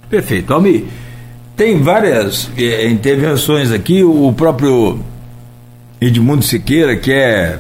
Perfeito. 0.09 0.53
Almi, 0.53 0.89
tem 1.57 1.83
várias 1.83 2.51
é, 2.57 2.89
intervenções 2.89 3.71
aqui, 3.71 4.03
o 4.03 4.33
próprio 4.33 4.99
Edmundo 6.01 6.43
Siqueira, 6.43 6.97
que 6.97 7.13
é 7.13 7.59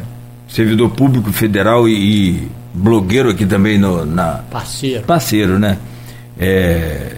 servidor 0.48 0.90
público 0.90 1.32
federal 1.32 1.88
e, 1.88 1.92
e 1.92 2.48
blogueiro 2.74 3.30
aqui 3.30 3.46
também 3.46 3.78
no, 3.78 4.04
na. 4.04 4.42
Parceiro. 4.50 5.04
Parceiro, 5.04 5.58
né? 5.58 5.78
É, 6.38 7.16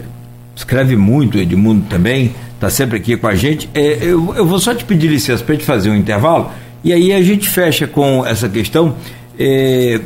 escreve 0.55 0.97
muito, 0.97 1.39
Edmundo 1.39 1.87
também, 1.89 2.35
está 2.55 2.71
sempre 2.71 2.99
aqui 2.99 3.17
com 3.17 3.27
a 3.27 3.35
gente. 3.35 3.69
É, 3.75 3.99
eu, 4.01 4.35
eu 4.37 4.47
vou 4.47 4.59
só 4.59 4.75
te 4.75 4.85
pedir 4.85 5.09
licença 5.09 5.43
para 5.43 5.57
te 5.57 5.65
fazer 5.65 5.91
um 5.91 5.97
intervalo 5.97 6.51
e 6.85 6.93
aí 6.93 7.15
a 7.15 7.23
gente 7.23 7.49
fecha 7.49 7.87
com 7.87 8.25
essa 8.27 8.47
questão. 8.47 8.95
É, 9.39 9.99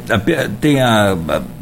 tem 0.61 0.81
a, 0.81 1.17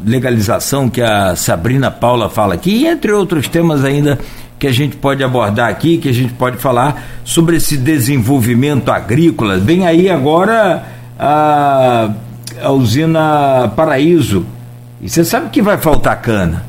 legalização 0.05 0.87
que 0.89 1.01
a 1.01 1.35
Sabrina 1.35 1.89
Paula 1.91 2.29
fala 2.29 2.53
aqui, 2.53 2.71
e 2.71 2.87
entre 2.87 3.11
outros 3.11 3.47
temas 3.47 3.83
ainda 3.83 4.19
que 4.59 4.67
a 4.67 4.71
gente 4.71 4.95
pode 4.95 5.23
abordar 5.23 5.69
aqui, 5.69 5.97
que 5.97 6.07
a 6.07 6.13
gente 6.13 6.33
pode 6.33 6.57
falar 6.57 7.03
sobre 7.23 7.57
esse 7.57 7.75
desenvolvimento 7.77 8.89
agrícola. 8.89 9.57
Vem 9.57 9.85
aí 9.85 10.09
agora 10.09 10.83
a, 11.19 12.11
a 12.61 12.71
usina 12.71 13.71
Paraíso. 13.75 14.45
E 15.01 15.09
você 15.09 15.25
sabe 15.25 15.49
que 15.49 15.61
vai 15.61 15.77
faltar 15.77 16.21
cana 16.21 16.66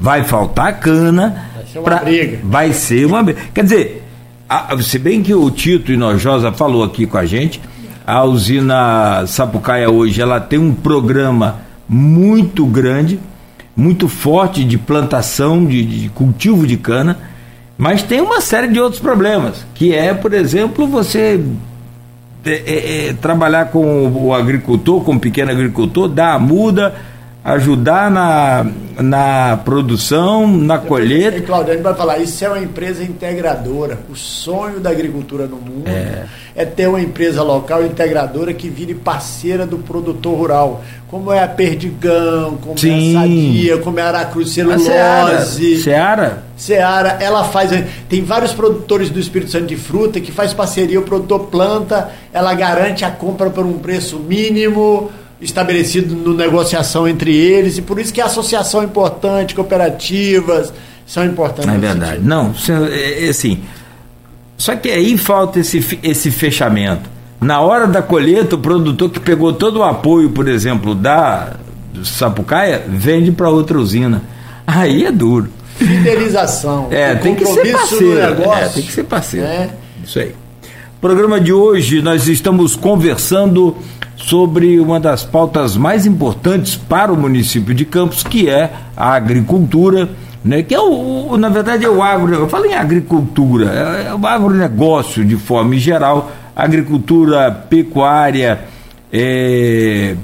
vai 0.00 0.24
faltar 0.24 0.80
cana. 0.80 1.50
Vai 1.54 1.66
ser 1.66 1.78
uma 1.78 1.84
pra, 1.84 1.96
briga. 1.98 2.38
Vai 2.42 2.72
ser 2.72 3.06
uma 3.06 3.22
briga. 3.22 3.40
Quer 3.52 3.64
dizer, 3.64 4.04
a, 4.48 4.76
se 4.80 4.98
bem 4.98 5.22
que 5.22 5.34
o 5.34 5.50
Tito 5.50 5.92
Inojosa 5.92 6.50
falou 6.50 6.82
aqui 6.82 7.06
com 7.06 7.18
a 7.18 7.26
gente, 7.26 7.60
a 8.06 8.24
usina 8.24 9.26
Sapucaia 9.26 9.90
hoje 9.90 10.20
ela 10.22 10.40
tem 10.40 10.58
um 10.58 10.74
programa 10.74 11.60
muito 11.86 12.64
grande, 12.64 13.20
muito 13.76 14.08
forte 14.08 14.64
de 14.64 14.78
plantação, 14.78 15.64
de, 15.66 15.84
de 15.84 16.08
cultivo 16.08 16.66
de 16.66 16.78
cana, 16.78 17.18
mas 17.76 18.02
tem 18.02 18.20
uma 18.20 18.40
série 18.40 18.68
de 18.68 18.80
outros 18.80 19.00
problemas, 19.00 19.64
que 19.74 19.94
é, 19.94 20.12
por 20.12 20.32
exemplo, 20.34 20.86
você 20.86 21.40
é, 22.44 22.50
é, 22.50 23.08
é, 23.08 23.12
trabalhar 23.14 23.66
com 23.66 24.08
o 24.08 24.34
agricultor, 24.34 25.02
com 25.02 25.14
o 25.14 25.20
pequeno 25.20 25.50
agricultor, 25.50 26.08
dar 26.08 26.34
a 26.34 26.38
muda, 26.38 26.94
ajudar 27.42 28.10
na, 28.10 28.66
na 28.98 29.58
produção, 29.64 30.46
na 30.46 30.78
colheita. 30.78 31.38
E, 31.38 31.40
Claudio, 31.40 31.72
a 31.72 31.74
gente 31.74 31.82
vai 31.82 31.94
falar, 31.94 32.18
isso 32.18 32.44
é 32.44 32.48
uma 32.48 32.58
empresa 32.58 33.02
integradora. 33.02 33.98
O 34.10 34.16
sonho 34.16 34.78
da 34.78 34.90
agricultura 34.90 35.46
no 35.46 35.56
mundo 35.56 35.88
é, 35.88 36.26
é 36.54 36.64
ter 36.66 36.86
uma 36.86 37.00
empresa 37.00 37.42
local 37.42 37.84
integradora 37.84 38.52
que 38.52 38.68
vire 38.68 38.94
parceira 38.94 39.66
do 39.66 39.78
produtor 39.78 40.36
rural. 40.36 40.84
Como 41.08 41.32
é 41.32 41.42
a 41.42 41.48
Perdigão, 41.48 42.58
como 42.58 42.78
Sim. 42.78 43.14
é 43.14 43.18
a 43.18 43.20
Sadia, 43.22 43.78
como 43.78 43.98
é 43.98 44.02
a 44.02 44.08
Aracruz 44.08 44.50
Celulose. 44.50 44.84
Seara. 45.82 46.44
Seara, 46.56 47.16
ela 47.20 47.42
faz. 47.44 47.70
Tem 48.08 48.22
vários 48.22 48.52
produtores 48.52 49.08
do 49.08 49.18
Espírito 49.18 49.50
Santo 49.50 49.66
de 49.66 49.76
fruta 49.76 50.20
que 50.20 50.30
faz 50.30 50.52
parceria, 50.52 51.00
o 51.00 51.02
produtor 51.02 51.46
planta, 51.46 52.10
ela 52.32 52.54
garante 52.54 53.04
a 53.04 53.10
compra 53.10 53.50
por 53.50 53.64
um 53.64 53.78
preço 53.78 54.18
mínimo 54.18 55.10
estabelecido 55.40 56.14
no 56.14 56.34
negociação 56.34 57.08
entre 57.08 57.34
eles, 57.34 57.78
e 57.78 57.82
por 57.82 57.98
isso 57.98 58.12
que 58.12 58.20
a 58.20 58.26
associação 58.26 58.82
é 58.82 58.84
importante, 58.84 59.54
cooperativas 59.54 60.72
são 61.06 61.24
importantes. 61.24 61.72
É 61.72 61.78
verdade. 61.78 62.20
Não, 62.22 62.54
é, 62.90 63.26
é 63.26 63.28
assim. 63.28 63.60
Só 64.56 64.76
que 64.76 64.90
aí 64.90 65.16
falta 65.16 65.58
esse, 65.58 65.98
esse 66.02 66.30
fechamento. 66.30 67.08
Na 67.40 67.60
hora 67.60 67.86
da 67.86 68.02
colheita, 68.02 68.56
o 68.56 68.58
produtor 68.58 69.08
que 69.08 69.18
pegou 69.18 69.54
todo 69.54 69.78
o 69.78 69.82
apoio, 69.82 70.28
por 70.30 70.46
exemplo, 70.46 70.94
da 70.94 71.54
Sapucaia, 72.04 72.84
vende 72.86 73.32
para 73.32 73.48
outra 73.48 73.78
usina. 73.78 74.22
Aí 74.66 75.06
é 75.06 75.10
duro. 75.10 75.48
Fidelização. 75.76 76.88
É, 76.90 77.14
tem 77.14 77.34
que 77.34 77.46
ser 77.46 77.72
parceiro. 77.72 78.52
É, 78.52 78.68
tem 78.68 78.82
que 78.82 78.92
ser 78.92 79.04
parceiro. 79.04 79.46
É. 79.46 79.70
Isso 80.04 80.18
aí. 80.18 80.34
Programa 81.00 81.40
de 81.40 81.50
hoje 81.50 82.02
nós 82.02 82.28
estamos 82.28 82.76
conversando 82.76 83.74
sobre 84.22 84.78
uma 84.78 85.00
das 85.00 85.24
pautas 85.24 85.76
mais 85.76 86.06
importantes 86.06 86.76
para 86.76 87.12
o 87.12 87.16
município 87.16 87.74
de 87.74 87.84
Campos, 87.84 88.22
que 88.22 88.48
é 88.48 88.70
a 88.96 89.14
agricultura, 89.14 90.08
né, 90.44 90.62
que 90.62 90.74
é 90.74 90.80
o, 90.80 91.32
o 91.32 91.36
na 91.36 91.48
verdade 91.48 91.84
é 91.84 91.88
o 91.88 92.02
agro, 92.02 92.32
eu 92.34 92.48
falo 92.48 92.66
em 92.66 92.74
agricultura, 92.74 93.70
é, 94.04 94.08
é 94.08 94.14
o 94.14 94.26
agronegócio 94.26 95.24
de 95.24 95.36
forma 95.36 95.76
geral, 95.76 96.30
agricultura, 96.54 97.50
pecuária, 97.50 98.60
é, 99.12 100.14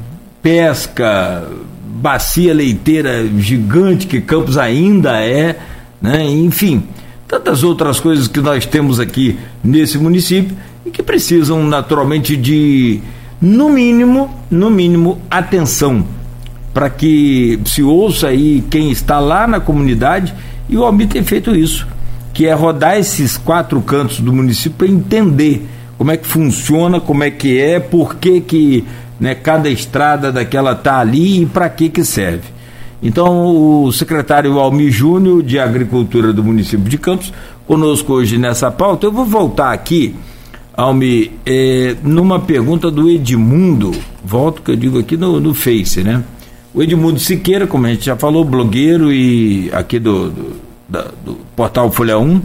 pesca, 0.42 1.44
bacia 1.84 2.52
leiteira 2.52 3.26
gigante 3.38 4.06
que 4.06 4.20
Campos 4.20 4.58
ainda 4.58 5.20
é, 5.22 5.58
né, 6.00 6.24
enfim, 6.24 6.84
tantas 7.26 7.62
outras 7.64 7.98
coisas 7.98 8.28
que 8.28 8.40
nós 8.40 8.66
temos 8.66 9.00
aqui 9.00 9.38
nesse 9.64 9.98
município 9.98 10.56
e 10.84 10.90
que 10.90 11.02
precisam 11.02 11.64
naturalmente 11.64 12.36
de 12.36 13.00
no 13.40 13.68
mínimo, 13.68 14.30
no 14.50 14.70
mínimo, 14.70 15.18
atenção 15.30 16.04
para 16.76 16.90
que 16.90 17.58
se 17.64 17.82
ouça 17.82 18.28
aí 18.28 18.62
quem 18.70 18.90
está 18.90 19.18
lá 19.18 19.46
na 19.46 19.58
comunidade 19.58 20.34
e 20.68 20.76
o 20.76 20.84
Almir 20.84 21.08
tem 21.08 21.22
feito 21.22 21.56
isso, 21.56 21.86
que 22.34 22.46
é 22.46 22.52
rodar 22.52 22.98
esses 22.98 23.38
quatro 23.38 23.80
cantos 23.80 24.20
do 24.20 24.30
município 24.30 24.76
para 24.76 24.86
entender 24.86 25.66
como 25.96 26.10
é 26.10 26.18
que 26.18 26.26
funciona, 26.26 27.00
como 27.00 27.24
é 27.24 27.30
que 27.30 27.58
é, 27.58 27.80
por 27.80 28.16
que 28.16 28.42
que 28.42 28.84
né, 29.18 29.34
cada 29.34 29.70
estrada 29.70 30.30
daquela 30.30 30.74
tá 30.74 30.98
ali 30.98 31.42
e 31.42 31.46
para 31.46 31.68
que 31.70 31.88
que 31.88 32.04
serve. 32.04 32.44
Então, 33.02 33.84
o 33.84 33.90
secretário 33.90 34.58
Almir 34.58 34.90
Júnior 34.90 35.42
de 35.42 35.58
Agricultura 35.58 36.30
do 36.32 36.44
município 36.44 36.88
de 36.88 36.98
Campos, 36.98 37.32
conosco 37.66 38.12
hoje 38.12 38.36
nessa 38.36 38.70
pauta. 38.70 39.06
Eu 39.06 39.12
vou 39.12 39.24
voltar 39.24 39.72
aqui 39.72 40.14
Almi, 40.76 41.32
é, 41.46 41.96
numa 42.02 42.38
pergunta 42.38 42.90
do 42.90 43.08
Edmundo, 43.08 43.92
volto 44.22 44.60
que 44.60 44.70
eu 44.70 44.76
digo 44.76 44.98
aqui 44.98 45.16
no, 45.16 45.40
no 45.40 45.54
Face, 45.54 46.02
né? 46.02 46.22
O 46.74 46.82
Edmundo 46.82 47.18
Siqueira, 47.18 47.66
como 47.66 47.86
a 47.86 47.90
gente 47.90 48.04
já 48.04 48.16
falou, 48.16 48.44
blogueiro 48.44 49.10
e 49.10 49.70
aqui 49.72 49.98
do, 49.98 50.28
do, 50.28 50.56
da, 50.86 51.10
do 51.24 51.38
portal 51.56 51.90
Folha 51.90 52.18
1, 52.18 52.42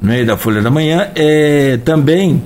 né, 0.00 0.24
da 0.24 0.38
Folha 0.38 0.62
da 0.62 0.70
Manhã, 0.70 1.10
é, 1.14 1.76
também 1.84 2.42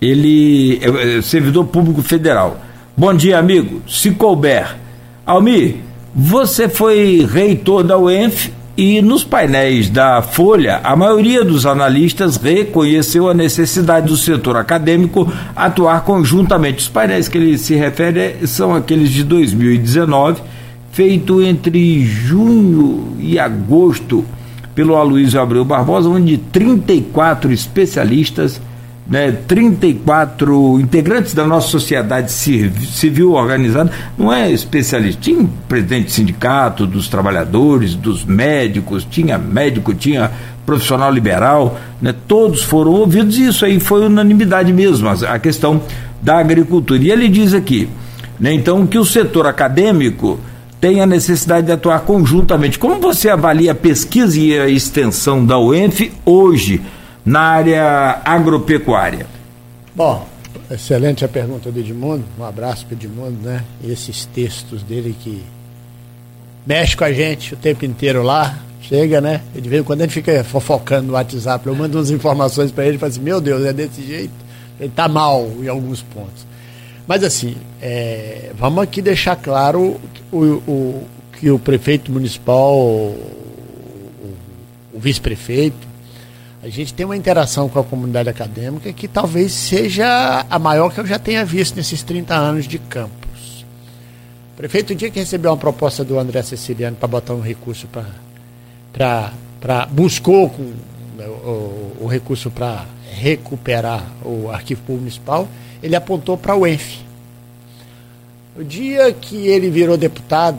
ele 0.00 0.80
é, 0.82 1.18
é 1.18 1.22
servidor 1.22 1.66
público 1.66 2.02
federal. 2.02 2.60
Bom 2.96 3.14
dia, 3.14 3.38
amigo. 3.38 3.80
Se 3.88 4.10
couber. 4.10 4.76
Almir, 5.24 5.76
você 6.12 6.68
foi 6.68 7.24
reitor 7.30 7.84
da 7.84 7.96
UENF 7.96 8.50
e 8.76 9.00
nos 9.00 9.24
painéis 9.24 9.88
da 9.88 10.20
Folha, 10.20 10.80
a 10.84 10.94
maioria 10.94 11.42
dos 11.42 11.64
analistas 11.64 12.36
reconheceu 12.36 13.26
a 13.28 13.32
necessidade 13.32 14.06
do 14.06 14.16
setor 14.16 14.56
acadêmico 14.56 15.32
atuar 15.54 16.02
conjuntamente. 16.02 16.80
Os 16.80 16.88
painéis 16.88 17.26
que 17.26 17.38
ele 17.38 17.56
se 17.56 17.74
refere 17.74 18.46
são 18.46 18.74
aqueles 18.74 19.10
de 19.10 19.24
2019, 19.24 20.42
feito 20.92 21.42
entre 21.42 22.04
junho 22.04 23.16
e 23.18 23.38
agosto 23.38 24.24
pelo 24.74 24.94
Aloysio 24.94 25.40
Abreu 25.40 25.64
Barbosa, 25.64 26.10
onde 26.10 26.36
34 26.36 27.50
especialistas 27.50 28.60
né, 29.08 29.32
34 29.46 30.80
integrantes 30.80 31.32
da 31.32 31.46
nossa 31.46 31.68
sociedade 31.68 32.32
civil 32.32 33.32
organizada, 33.32 33.90
não 34.18 34.32
é 34.32 34.50
especialista. 34.50 35.20
Tinha 35.20 35.48
presidente 35.68 36.06
de 36.06 36.12
sindicato, 36.12 36.86
dos 36.86 37.08
trabalhadores, 37.08 37.94
dos 37.94 38.24
médicos, 38.24 39.06
tinha 39.08 39.38
médico, 39.38 39.94
tinha 39.94 40.30
profissional 40.64 41.12
liberal, 41.12 41.78
né, 42.02 42.12
todos 42.26 42.62
foram 42.62 42.92
ouvidos 42.92 43.38
e 43.38 43.46
isso 43.46 43.64
aí 43.64 43.78
foi 43.78 44.04
unanimidade 44.06 44.72
mesmo, 44.72 45.08
a 45.08 45.38
questão 45.38 45.80
da 46.20 46.38
agricultura. 46.38 47.00
E 47.02 47.10
ele 47.10 47.28
diz 47.28 47.54
aqui, 47.54 47.88
né, 48.40 48.52
então, 48.52 48.84
que 48.86 48.98
o 48.98 49.04
setor 49.04 49.46
acadêmico 49.46 50.40
tem 50.80 51.00
a 51.00 51.06
necessidade 51.06 51.66
de 51.66 51.72
atuar 51.72 52.00
conjuntamente. 52.00 52.78
Como 52.78 53.00
você 53.00 53.30
avalia 53.30 53.72
a 53.72 53.74
pesquisa 53.74 54.38
e 54.38 54.58
a 54.58 54.68
extensão 54.68 55.44
da 55.44 55.58
UENF 55.58 56.12
hoje? 56.24 56.82
Na 57.26 57.40
área 57.40 58.22
agropecuária? 58.24 59.26
Bom, 59.92 60.24
excelente 60.70 61.24
a 61.24 61.28
pergunta 61.28 61.72
do 61.72 61.80
Edmundo. 61.80 62.24
Um 62.38 62.44
abraço 62.44 62.86
para 62.86 62.94
o 62.94 62.98
Edmundo, 62.98 63.36
né? 63.42 63.64
Esses 63.84 64.24
textos 64.26 64.84
dele 64.84 65.16
que 65.20 65.44
mexe 66.64 66.96
com 66.96 67.02
a 67.02 67.12
gente 67.12 67.54
o 67.54 67.56
tempo 67.56 67.84
inteiro 67.84 68.22
lá. 68.22 68.60
Chega, 68.80 69.20
né? 69.20 69.40
De 69.52 69.82
quando 69.82 70.02
a 70.02 70.04
gente 70.04 70.14
fica 70.14 70.44
fofocando 70.44 71.08
no 71.08 71.14
WhatsApp. 71.14 71.66
Eu 71.66 71.74
mando 71.74 71.98
umas 71.98 72.10
informações 72.10 72.70
para 72.70 72.86
ele 72.86 72.94
e 72.94 72.98
falo 73.00 73.10
assim: 73.10 73.20
Meu 73.20 73.40
Deus, 73.40 73.64
é 73.64 73.72
desse 73.72 74.06
jeito. 74.06 74.32
Ele 74.78 74.88
está 74.88 75.08
mal 75.08 75.50
em 75.60 75.66
alguns 75.66 76.02
pontos. 76.02 76.46
Mas 77.08 77.24
assim, 77.24 77.56
é, 77.82 78.52
vamos 78.56 78.84
aqui 78.84 79.02
deixar 79.02 79.34
claro 79.34 80.00
o, 80.30 80.36
o, 80.38 81.02
que 81.32 81.50
o 81.50 81.58
prefeito 81.58 82.12
municipal, 82.12 82.76
o, 82.76 83.16
o 84.92 85.00
vice-prefeito, 85.00 85.85
a 86.66 86.68
gente 86.68 86.92
tem 86.92 87.06
uma 87.06 87.16
interação 87.16 87.68
com 87.68 87.78
a 87.78 87.84
comunidade 87.84 88.28
acadêmica 88.28 88.92
que 88.92 89.06
talvez 89.06 89.52
seja 89.52 90.44
a 90.50 90.58
maior 90.58 90.92
que 90.92 90.98
eu 90.98 91.06
já 91.06 91.16
tenha 91.16 91.44
visto 91.44 91.76
nesses 91.76 92.02
30 92.02 92.34
anos 92.34 92.66
de 92.66 92.76
campus. 92.76 93.64
O 94.52 94.56
prefeito, 94.56 94.92
o 94.92 94.96
dia 94.96 95.08
que 95.08 95.20
recebeu 95.20 95.52
uma 95.52 95.56
proposta 95.56 96.02
do 96.02 96.18
André 96.18 96.42
Ceciliano 96.42 96.96
para 96.96 97.06
botar 97.06 97.34
um 97.34 97.40
recurso 97.40 97.86
para. 98.92 99.32
buscou 99.92 100.50
com, 100.50 100.72
né, 101.16 101.28
o, 101.28 101.98
o 102.00 102.06
recurso 102.08 102.50
para 102.50 102.84
recuperar 103.12 104.04
o 104.24 104.50
arquivo 104.50 104.94
municipal, 104.94 105.46
ele 105.80 105.94
apontou 105.94 106.36
para 106.36 106.56
o 106.56 106.66
ENF. 106.66 106.98
O 108.58 108.64
dia 108.64 109.12
que 109.12 109.46
ele 109.46 109.70
virou 109.70 109.96
deputado, 109.96 110.58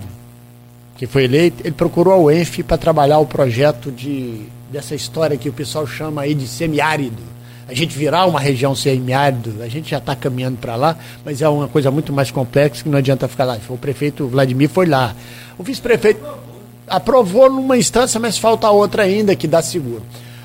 que 0.96 1.06
foi 1.06 1.26
eleito, 1.26 1.64
ele 1.66 1.76
procurou 1.76 2.14
a 2.14 2.18
UENF 2.18 2.64
para 2.64 2.78
trabalhar 2.78 3.20
o 3.20 3.26
projeto 3.26 3.92
de 3.92 4.56
dessa 4.72 4.96
história 4.96 5.38
que 5.38 5.50
o 5.50 5.54
pessoal 5.54 5.86
chama 5.88 6.22
aí 6.22 6.34
de 6.34 6.48
semiárido. 6.48 7.24
A 7.68 7.74
gente 7.74 7.98
virar 7.98 8.26
uma 8.26 8.40
região 8.40 8.74
semiárido, 8.74 9.62
a 9.62 9.68
gente 9.68 9.90
já 9.90 9.98
está 9.98 10.16
caminhando 10.16 10.58
para 10.58 10.76
lá, 10.76 10.98
mas 11.26 11.42
é 11.42 11.50
uma 11.50 11.68
coisa 11.68 11.92
muito 11.92 12.14
mais 12.14 12.32
complexa 12.32 12.84
que 12.84 12.90
não 12.90 12.98
adianta 12.98 13.28
ficar 13.28 13.44
lá. 13.44 13.58
O 13.68 13.78
prefeito 13.78 14.28
Vladimir 14.28 14.70
foi 14.70 14.86
lá. 14.86 15.14
O 15.58 15.64
vice-prefeito 15.64 16.26
aprovou 16.88 17.50
numa 17.50 17.78
instância, 17.78 18.20
mas 18.20 18.38
falta 18.38 18.70
outra 18.70 19.04
ainda 19.04 19.36
que 19.36 19.48
dá 19.48 19.62
seguro. 19.62 20.04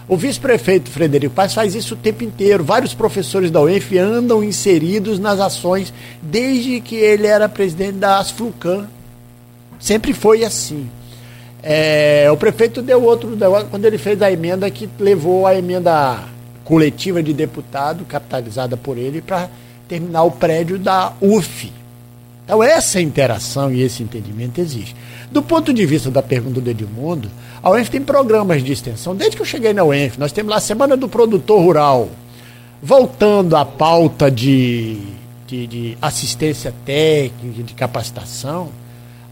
O 0.08 0.16
vice-prefeito 0.16 0.90
Frederico 0.90 1.34
Paz 1.34 1.54
faz 1.54 1.76
isso 1.76 1.94
o 1.94 1.96
tempo 1.96 2.24
inteiro. 2.24 2.64
Vários 2.64 2.92
professores 2.92 3.50
da 3.52 3.60
UENF 3.60 3.96
andam 3.98 4.42
inseridos 4.42 5.20
nas 5.20 5.38
ações 5.38 5.94
desde 6.20 6.80
que 6.80 6.96
ele 6.96 7.26
era 7.26 7.48
presidente 7.48 7.98
da 7.98 8.18
Asflucan. 8.18 8.88
Sempre 9.78 10.12
foi 10.12 10.44
assim. 10.44 10.88
É, 11.62 12.28
o 12.32 12.36
prefeito 12.36 12.82
deu 12.82 13.02
outro 13.02 13.36
quando 13.70 13.84
ele 13.84 13.96
fez 13.96 14.20
a 14.20 14.32
emenda 14.32 14.68
que 14.70 14.90
levou 14.98 15.46
a 15.46 15.54
emenda 15.54 16.24
coletiva 16.64 17.22
de 17.22 17.32
deputado, 17.32 18.04
capitalizada 18.04 18.76
por 18.76 18.98
ele, 18.98 19.20
para 19.20 19.48
terminar 19.86 20.24
o 20.24 20.30
prédio 20.30 20.78
da 20.78 21.12
UF. 21.20 21.72
Então, 22.44 22.62
essa 22.62 23.00
interação 23.00 23.72
e 23.72 23.82
esse 23.82 24.02
entendimento 24.02 24.60
existe. 24.60 24.96
Do 25.30 25.42
ponto 25.42 25.72
de 25.72 25.86
vista 25.86 26.10
da 26.10 26.22
pergunta 26.22 26.60
do 26.60 26.68
Edmundo, 26.68 27.30
a 27.62 27.70
UENF 27.70 27.90
tem 27.90 28.02
programas 28.02 28.62
de 28.62 28.72
extensão. 28.72 29.14
Desde 29.14 29.36
que 29.36 29.42
eu 29.42 29.46
cheguei 29.46 29.72
na 29.72 29.84
UENF, 29.84 30.18
nós 30.18 30.32
temos 30.32 30.50
lá 30.50 30.56
a 30.56 30.60
Semana 30.60 30.96
do 30.96 31.08
Produtor 31.08 31.62
Rural. 31.62 32.08
Voltando 32.82 33.56
à 33.56 33.64
pauta 33.64 34.28
de, 34.30 34.98
de, 35.46 35.66
de 35.66 35.98
assistência 36.02 36.74
técnica, 36.84 37.62
de 37.62 37.74
capacitação, 37.74 38.70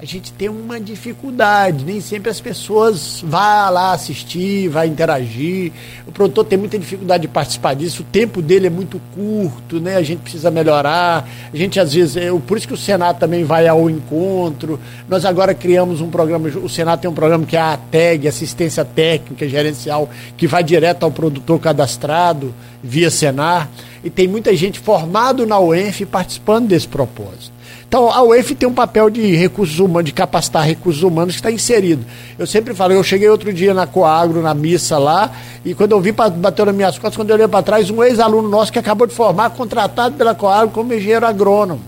a 0.00 0.04
gente 0.06 0.32
tem 0.32 0.48
uma 0.48 0.80
dificuldade. 0.80 1.84
Nem 1.84 2.00
sempre 2.00 2.30
as 2.30 2.40
pessoas 2.40 3.20
vão 3.20 3.38
lá 3.38 3.92
assistir, 3.92 4.66
vai 4.68 4.86
interagir. 4.86 5.72
O 6.06 6.12
produtor 6.12 6.46
tem 6.46 6.58
muita 6.58 6.78
dificuldade 6.78 7.22
de 7.22 7.28
participar 7.28 7.74
disso. 7.74 8.00
O 8.00 8.06
tempo 8.06 8.40
dele 8.40 8.66
é 8.66 8.70
muito 8.70 8.98
curto, 9.14 9.78
né? 9.78 9.96
A 9.96 10.02
gente 10.02 10.20
precisa 10.20 10.50
melhorar. 10.50 11.28
A 11.52 11.56
gente 11.56 11.78
às 11.78 11.92
vezes, 11.92 12.16
é, 12.16 12.30
por 12.46 12.56
isso 12.56 12.66
que 12.66 12.72
o 12.72 12.78
Senado 12.78 13.18
também 13.18 13.44
vai 13.44 13.68
ao 13.68 13.90
encontro. 13.90 14.80
Nós 15.06 15.26
agora 15.26 15.52
criamos 15.52 16.00
um 16.00 16.08
programa. 16.08 16.48
O 16.48 16.68
Senado 16.68 17.00
tem 17.00 17.10
um 17.10 17.14
programa 17.14 17.44
que 17.44 17.56
é 17.56 17.60
a 17.60 17.74
ATEG, 17.74 18.26
Assistência 18.26 18.86
Técnica 18.86 19.46
Gerencial, 19.46 20.08
que 20.34 20.46
vai 20.46 20.64
direto 20.64 21.02
ao 21.04 21.10
produtor 21.10 21.60
cadastrado 21.60 22.54
via 22.82 23.10
Senar. 23.10 23.68
E 24.02 24.08
tem 24.08 24.26
muita 24.26 24.56
gente 24.56 24.78
formado 24.80 25.46
na 25.46 25.60
UENF 25.60 26.06
participando 26.06 26.68
desse 26.68 26.88
propósito. 26.88 27.59
Então, 27.90 28.08
a 28.08 28.22
UEF 28.22 28.54
tem 28.54 28.68
um 28.68 28.72
papel 28.72 29.10
de 29.10 29.34
recursos 29.34 29.80
humanos, 29.80 30.04
de 30.04 30.12
capacitar 30.12 30.64
recursos 30.64 31.02
humanos 31.02 31.34
que 31.34 31.40
está 31.40 31.50
inserido. 31.50 32.06
Eu 32.38 32.46
sempre 32.46 32.72
falo, 32.72 32.92
eu 32.92 33.02
cheguei 33.02 33.28
outro 33.28 33.52
dia 33.52 33.74
na 33.74 33.84
Coagro, 33.84 34.40
na 34.40 34.54
missa 34.54 34.96
lá, 34.96 35.32
e 35.64 35.74
quando 35.74 35.90
eu 35.90 36.00
vi, 36.00 36.12
bateu 36.12 36.66
nas 36.66 36.74
minhas 36.76 36.96
costas, 36.96 37.16
quando 37.16 37.30
eu 37.30 37.34
olhei 37.34 37.48
para 37.48 37.64
trás, 37.64 37.90
um 37.90 38.00
ex-aluno 38.04 38.48
nosso 38.48 38.72
que 38.72 38.78
acabou 38.78 39.08
de 39.08 39.12
formar, 39.12 39.50
contratado 39.50 40.14
pela 40.14 40.36
Coagro 40.36 40.70
como 40.70 40.94
engenheiro 40.94 41.26
agrônomo. 41.26 41.80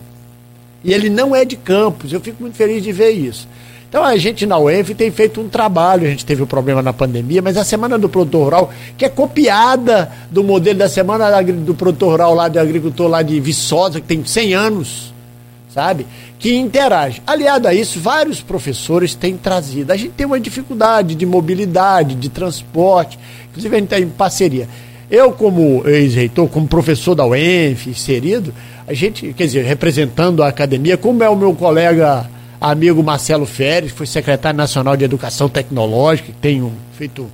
E 0.82 0.92
ele 0.92 1.08
não 1.08 1.36
é 1.36 1.44
de 1.44 1.54
campos, 1.54 2.12
eu 2.12 2.20
fico 2.20 2.42
muito 2.42 2.56
feliz 2.56 2.82
de 2.82 2.90
ver 2.90 3.12
isso. 3.12 3.46
Então 3.88 4.02
a 4.02 4.16
gente 4.16 4.44
na 4.44 4.58
UEF 4.58 4.96
tem 4.96 5.12
feito 5.12 5.40
um 5.40 5.48
trabalho, 5.48 6.08
a 6.08 6.10
gente 6.10 6.26
teve 6.26 6.42
um 6.42 6.46
problema 6.46 6.82
na 6.82 6.92
pandemia, 6.92 7.40
mas 7.40 7.56
a 7.56 7.62
Semana 7.62 7.96
do 7.96 8.08
Produtor 8.08 8.42
Rural, 8.42 8.72
que 8.98 9.04
é 9.04 9.08
copiada 9.08 10.10
do 10.32 10.42
modelo 10.42 10.80
da 10.80 10.88
Semana 10.88 11.40
do 11.44 11.76
Produtor 11.76 12.10
Rural 12.10 12.34
lá 12.34 12.48
de 12.48 12.58
agricultor 12.58 13.06
lá 13.06 13.22
de 13.22 13.38
Viçosa, 13.38 14.00
que 14.00 14.06
tem 14.08 14.24
100 14.24 14.54
anos, 14.54 15.12
sabe? 15.72 16.06
Que 16.38 16.54
interage. 16.54 17.22
Aliado 17.26 17.68
a 17.68 17.74
isso, 17.74 18.00
vários 18.00 18.40
professores 18.40 19.14
têm 19.14 19.36
trazido. 19.36 19.92
A 19.92 19.96
gente 19.96 20.12
tem 20.12 20.26
uma 20.26 20.40
dificuldade 20.40 21.14
de 21.14 21.26
mobilidade, 21.26 22.14
de 22.14 22.28
transporte, 22.28 23.18
inclusive 23.50 23.74
a 23.74 23.78
gente 23.78 23.86
está 23.86 24.00
em 24.00 24.08
parceria. 24.08 24.68
Eu, 25.10 25.32
como 25.32 25.86
ex-reitor, 25.86 26.48
como 26.48 26.66
professor 26.66 27.14
da 27.14 27.26
UENF, 27.26 27.90
inserido, 27.90 28.54
a 28.86 28.94
gente, 28.94 29.32
quer 29.34 29.44
dizer, 29.44 29.64
representando 29.64 30.42
a 30.42 30.48
academia, 30.48 30.96
como 30.96 31.22
é 31.22 31.28
o 31.28 31.36
meu 31.36 31.54
colega 31.54 32.28
amigo 32.60 33.02
Marcelo 33.02 33.44
Feres, 33.44 33.92
foi 33.92 34.06
secretário 34.06 34.56
nacional 34.56 34.96
de 34.96 35.04
Educação 35.04 35.48
Tecnológica, 35.48 36.28
que 36.28 36.38
tem 36.38 36.62
um, 36.62 36.72
feito 36.92 37.30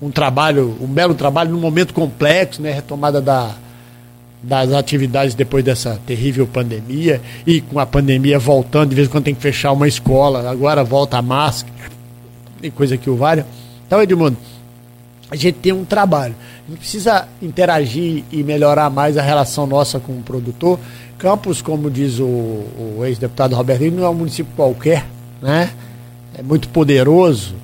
um 0.00 0.10
trabalho, 0.10 0.76
um 0.80 0.86
belo 0.86 1.14
trabalho 1.14 1.50
num 1.50 1.60
momento 1.60 1.94
complexo, 1.94 2.60
né, 2.60 2.70
retomada 2.70 3.20
da, 3.20 3.54
das 4.42 4.72
atividades 4.72 5.34
depois 5.34 5.64
dessa 5.64 6.00
terrível 6.06 6.46
pandemia 6.46 7.20
e 7.46 7.60
com 7.60 7.78
a 7.78 7.86
pandemia 7.86 8.38
voltando, 8.38 8.90
de 8.90 8.94
vez 8.94 9.08
em 9.08 9.10
quando 9.10 9.24
tem 9.24 9.34
que 9.34 9.42
fechar 9.42 9.72
uma 9.72 9.88
escola, 9.88 10.48
agora 10.48 10.84
volta 10.84 11.18
a 11.18 11.22
máscara 11.22 11.74
e 12.62 12.70
coisa 12.70 12.96
que 12.96 13.10
o 13.10 13.16
valha. 13.16 13.46
Então, 13.86 14.00
Edmundo, 14.02 14.36
a 15.30 15.36
gente 15.36 15.58
tem 15.58 15.72
um 15.72 15.84
trabalho. 15.84 16.34
A 16.66 16.70
gente 16.70 16.78
precisa 16.78 17.28
interagir 17.40 18.24
e 18.30 18.42
melhorar 18.42 18.90
mais 18.90 19.16
a 19.16 19.22
relação 19.22 19.66
nossa 19.66 19.98
com 19.98 20.12
o 20.12 20.22
produtor. 20.22 20.78
Campos, 21.18 21.62
como 21.62 21.90
diz 21.90 22.18
o, 22.18 22.24
o 22.24 23.02
ex-deputado 23.04 23.54
Robertinho, 23.54 23.92
não 23.92 24.04
é 24.04 24.08
um 24.08 24.14
município 24.14 24.52
qualquer, 24.54 25.06
né? 25.40 25.70
É 26.36 26.42
muito 26.42 26.68
poderoso, 26.68 27.54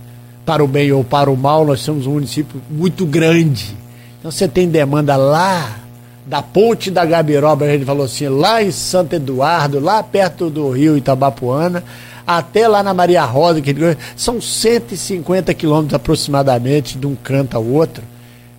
para 0.44 0.64
o 0.64 0.66
bem 0.66 0.90
ou 0.92 1.04
para 1.04 1.30
o 1.30 1.36
mal, 1.36 1.64
nós 1.64 1.80
somos 1.80 2.06
um 2.06 2.12
município 2.12 2.60
muito 2.70 3.06
grande. 3.06 3.76
Então 4.18 4.30
você 4.30 4.48
tem 4.48 4.68
demanda 4.68 5.16
lá 5.16 5.81
da 6.24 6.42
ponte 6.42 6.90
da 6.90 7.04
Gabiroba, 7.04 7.64
a 7.64 7.72
gente 7.72 7.84
falou 7.84 8.04
assim, 8.04 8.28
lá 8.28 8.62
em 8.62 8.70
Santo 8.70 9.14
Eduardo, 9.14 9.80
lá 9.80 10.02
perto 10.02 10.48
do 10.48 10.70
rio 10.70 10.96
Itabapuana, 10.96 11.82
até 12.26 12.68
lá 12.68 12.82
na 12.82 12.94
Maria 12.94 13.24
Rosa, 13.24 13.60
que 13.60 13.74
são 14.16 14.40
150 14.40 15.52
quilômetros 15.54 15.94
aproximadamente 15.94 16.96
de 16.96 17.06
um 17.06 17.14
canto 17.16 17.56
ao 17.56 17.64
outro. 17.64 18.04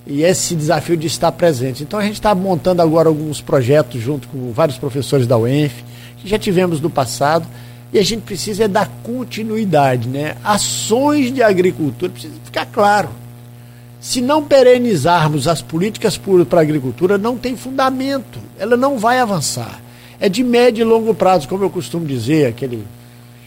E 0.06 0.23
esse 0.23 0.53
desafio 0.53 0.98
de 0.98 1.07
estar 1.07 1.31
presente. 1.31 1.81
Então 1.81 1.98
a 1.98 2.03
gente 2.03 2.15
está 2.15 2.35
montando 2.35 2.81
agora 2.81 3.07
alguns 3.07 3.40
projetos 3.40 4.02
junto 4.02 4.27
com 4.27 4.52
vários 4.52 4.77
professores 4.77 5.26
da 5.26 5.38
UENF, 5.38 5.81
que 6.18 6.27
já 6.27 6.38
tivemos 6.38 6.81
no 6.81 6.90
passado 6.90 7.48
e 7.94 7.99
a 7.99 8.03
gente 8.03 8.23
precisa 8.23 8.64
é 8.65 8.68
dar 8.68 8.90
continuidade, 9.03 10.10
né? 10.10 10.35
Ações 10.44 11.31
de 11.31 11.44
agricultura, 11.44 12.11
precisa 12.11 12.34
ficar 12.44 12.65
claro. 12.65 13.10
Se 14.03 14.19
não 14.19 14.43
perenizarmos 14.43 15.47
as 15.47 15.61
políticas 15.61 16.19
para 16.49 16.59
a 16.59 16.61
agricultura, 16.61 17.17
não 17.17 17.38
tem 17.38 17.55
fundamento, 17.55 18.38
ela 18.59 18.75
não 18.75 18.99
vai 18.99 19.17
avançar. 19.17 19.80
É 20.19 20.27
de 20.27 20.43
médio 20.43 20.81
e 20.81 20.84
longo 20.84 21.15
prazo, 21.15 21.47
como 21.47 21.63
eu 21.63 21.69
costumo 21.69 22.05
dizer, 22.05 22.47
aquele 22.47 22.85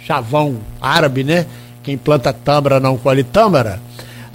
chavão 0.06 0.56
árabe, 0.80 1.22
né? 1.22 1.44
Quem 1.82 1.98
planta 1.98 2.32
tâmara 2.32 2.80
não 2.80 2.96
colhe 2.96 3.22
tâmara 3.22 3.78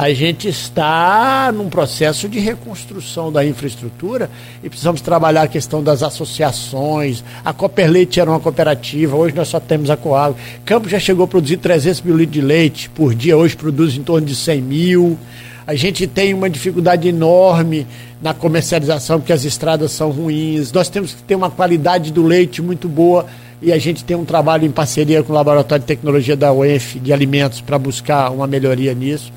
a 0.02 0.12
gente 0.16 0.48
está 0.48 1.52
num 1.54 1.70
processo 1.70 2.28
de 2.28 2.40
reconstrução 2.40 3.32
da 3.32 3.46
infraestrutura 3.46 4.32
e 4.64 4.68
precisamos 4.68 5.00
trabalhar 5.00 5.44
a 5.44 5.48
questão 5.48 5.84
das 5.84 6.02
associações. 6.02 7.24
A 7.46 7.54
Cooperleite 7.54 8.20
era 8.20 8.28
uma 8.28 8.40
cooperativa, 8.40 9.16
hoje 9.16 9.36
nós 9.36 9.48
só 9.48 9.60
temos 9.60 9.92
a 9.92 9.96
Coag. 9.96 10.36
Campos 10.66 10.90
já 10.90 10.98
chegou 10.98 11.26
a 11.26 11.28
produzir 11.28 11.58
300 11.58 12.02
mil 12.02 12.18
litros 12.18 12.34
de 12.34 12.42
leite 12.42 12.90
por 12.90 13.14
dia, 13.14 13.38
hoje 13.38 13.56
produz 13.56 13.96
em 13.96 14.02
torno 14.02 14.26
de 14.26 14.36
100 14.36 14.62
mil. 14.64 15.20
A 15.66 15.76
gente 15.76 16.08
tem 16.08 16.34
uma 16.34 16.50
dificuldade 16.50 17.08
enorme 17.08 17.86
na 18.22 18.34
comercialização, 18.34 19.20
porque 19.20 19.34
as 19.34 19.44
estradas 19.46 19.92
são 19.92 20.10
ruins. 20.10 20.72
Nós 20.72 20.90
temos 20.90 21.14
que 21.14 21.24
ter 21.24 21.36
uma 21.36 21.52
qualidade 21.52 22.12
do 22.12 22.24
leite 22.24 22.62
muito 22.62 22.90
boa 22.90 23.26
e 23.62 23.72
a 23.72 23.78
gente 23.78 24.04
tem 24.04 24.18
um 24.18 24.26
trabalho 24.26 24.66
em 24.66 24.72
parceria 24.72 25.22
com 25.22 25.32
o 25.32 25.36
Laboratório 25.36 25.82
de 25.82 25.88
Tecnologia 25.88 26.36
da 26.36 26.52
UENF 26.52 27.00
de 27.00 27.14
Alimentos 27.14 27.62
para 27.62 27.78
buscar 27.78 28.32
uma 28.32 28.48
melhoria 28.48 28.94
nisso. 28.94 29.32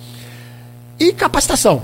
E 0.98 1.12
capacitação. 1.12 1.82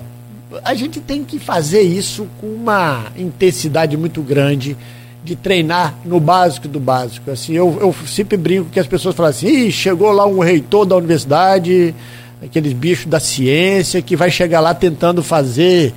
A 0.64 0.74
gente 0.74 1.00
tem 1.00 1.22
que 1.22 1.38
fazer 1.38 1.82
isso 1.82 2.26
com 2.40 2.46
uma 2.46 3.06
intensidade 3.16 3.96
muito 3.96 4.22
grande 4.22 4.76
de 5.22 5.36
treinar 5.36 5.94
no 6.04 6.18
básico 6.18 6.66
do 6.66 6.80
básico. 6.80 7.30
Assim, 7.30 7.52
eu, 7.52 7.76
eu 7.78 7.94
sempre 8.06 8.36
brinco 8.36 8.70
que 8.70 8.80
as 8.80 8.86
pessoas 8.86 9.14
falam 9.14 9.30
assim, 9.30 9.70
chegou 9.70 10.10
lá 10.10 10.26
um 10.26 10.40
reitor 10.40 10.86
da 10.86 10.96
universidade, 10.96 11.94
aqueles 12.42 12.72
bichos 12.72 13.06
da 13.06 13.20
ciência, 13.20 14.00
que 14.00 14.16
vai 14.16 14.30
chegar 14.30 14.60
lá 14.60 14.74
tentando 14.74 15.22
fazer 15.22 15.92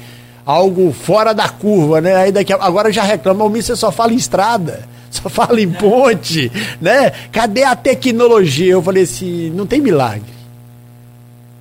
algo 0.46 0.92
fora 0.92 1.34
da 1.34 1.48
curva, 1.48 2.02
né? 2.02 2.16
Aí 2.16 2.32
daqui 2.32 2.52
a... 2.52 2.58
agora 2.58 2.92
já 2.92 3.04
reclama, 3.04 3.46
o 3.46 3.50
você 3.50 3.76
só 3.76 3.92
fala 3.92 4.14
em 4.14 4.18
estrada, 4.18 4.88
só 5.10 5.30
fala 5.30 5.62
em 5.62 5.72
ponte, 5.72 6.52
né? 6.82 7.12
Cadê 7.32 7.64
a 7.64 7.76
tecnologia? 7.76 8.74
Eu 8.74 8.82
falei 8.82 9.04
assim, 9.04 9.50
não 9.52 9.66
tem 9.66 9.80
milagre. 9.82 10.34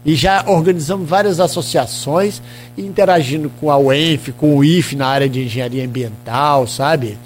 E 0.05 0.17
já 0.17 0.45
organizamos 0.49 1.09
várias 1.09 1.39
associações, 1.39 2.43
interagindo 2.77 3.49
com 3.61 3.71
a 3.71 3.79
UENF, 3.79 4.33
com 4.33 4.57
o 4.57 4.65
IF 4.65 4.97
na 4.97 5.07
área 5.07 5.29
de 5.29 5.45
engenharia 5.45 5.85
ambiental, 5.85 6.67
sabe? 6.67 7.17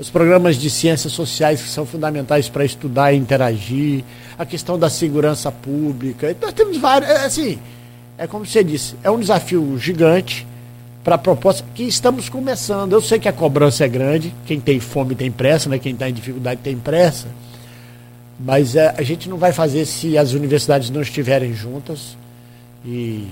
Os 0.00 0.10
programas 0.10 0.56
de 0.56 0.68
ciências 0.68 1.12
sociais 1.12 1.62
que 1.62 1.68
são 1.68 1.86
fundamentais 1.86 2.48
para 2.48 2.64
estudar 2.64 3.12
e 3.12 3.16
interagir, 3.16 4.02
a 4.38 4.44
questão 4.44 4.78
da 4.78 4.90
segurança 4.90 5.50
pública. 5.50 6.34
Nós 6.40 6.52
temos 6.52 6.76
vários, 6.78 7.10
é, 7.10 7.24
assim, 7.24 7.58
é 8.18 8.26
como 8.26 8.44
você 8.44 8.62
disse, 8.62 8.94
é 9.02 9.10
um 9.10 9.18
desafio 9.18 9.78
gigante 9.78 10.46
para 11.02 11.16
a 11.16 11.18
proposta 11.18 11.64
que 11.74 11.82
estamos 11.82 12.28
começando. 12.28 12.92
Eu 12.92 13.00
sei 13.00 13.18
que 13.18 13.28
a 13.28 13.32
cobrança 13.32 13.84
é 13.84 13.88
grande, 13.88 14.34
quem 14.46 14.58
tem 14.58 14.80
fome 14.80 15.14
tem 15.14 15.30
pressa, 15.30 15.68
né? 15.68 15.78
quem 15.78 15.92
está 15.92 16.08
em 16.08 16.14
dificuldade 16.14 16.60
tem 16.62 16.76
pressa, 16.76 17.28
mas 18.40 18.74
é, 18.74 18.94
a 18.96 19.02
gente 19.02 19.28
não 19.28 19.36
vai 19.36 19.52
fazer 19.52 19.84
se 19.84 20.16
as 20.16 20.32
universidades 20.32 20.90
não 20.90 21.02
estiverem 21.02 21.52
juntas 21.52 22.16
e 22.84 23.28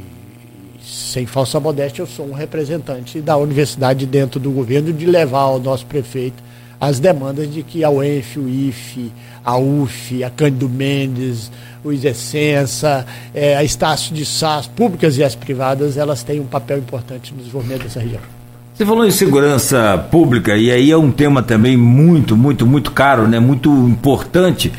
sem 0.85 1.27
falsa 1.27 1.61
modéstia, 1.61 2.03
eu 2.03 2.07
sou 2.07 2.27
um 2.27 2.33
representante 2.33 3.21
da 3.21 3.37
universidade 3.37 4.05
dentro 4.05 4.41
do 4.41 4.51
governo 4.51 4.93
de 4.93 5.07
levar 5.07 5.43
ao 5.43 5.61
nosso 5.61 5.87
prefeito 5.87 6.43
as 6.81 6.99
demandas 6.99 7.53
de 7.53 7.63
que 7.63 7.85
a 7.85 7.91
UENF, 7.91 8.39
o 8.39 8.49
IFE, 8.49 9.13
a 9.45 9.57
UF, 9.57 10.23
a 10.23 10.31
Cândido 10.31 10.69
Mendes, 10.69 11.51
o 11.85 11.93
Isessença, 11.93 13.07
é, 13.35 13.57
a 13.57 13.65
Estácio 13.65 14.15
de 14.15 14.25
SAS, 14.25 14.67
públicas 14.67 15.17
e 15.17 15.25
as 15.25 15.35
privadas, 15.35 15.97
elas 15.97 16.23
têm 16.23 16.41
um 16.41 16.47
papel 16.47 16.79
importante 16.79 17.33
no 17.33 17.39
desenvolvimento 17.39 17.85
dessa 17.85 18.01
região. 18.01 18.21
Você 18.75 18.87
falou 18.87 19.05
em 19.05 19.11
segurança 19.11 19.99
pública 20.11 20.57
e 20.57 20.71
aí 20.71 20.91
é 20.91 20.97
um 20.97 21.11
tema 21.11 21.43
também 21.43 21.77
muito, 21.77 22.37
muito, 22.37 22.67
muito 22.67 22.91
caro, 22.91 23.29
né? 23.29 23.39
muito 23.39 23.71
importante. 23.71 24.73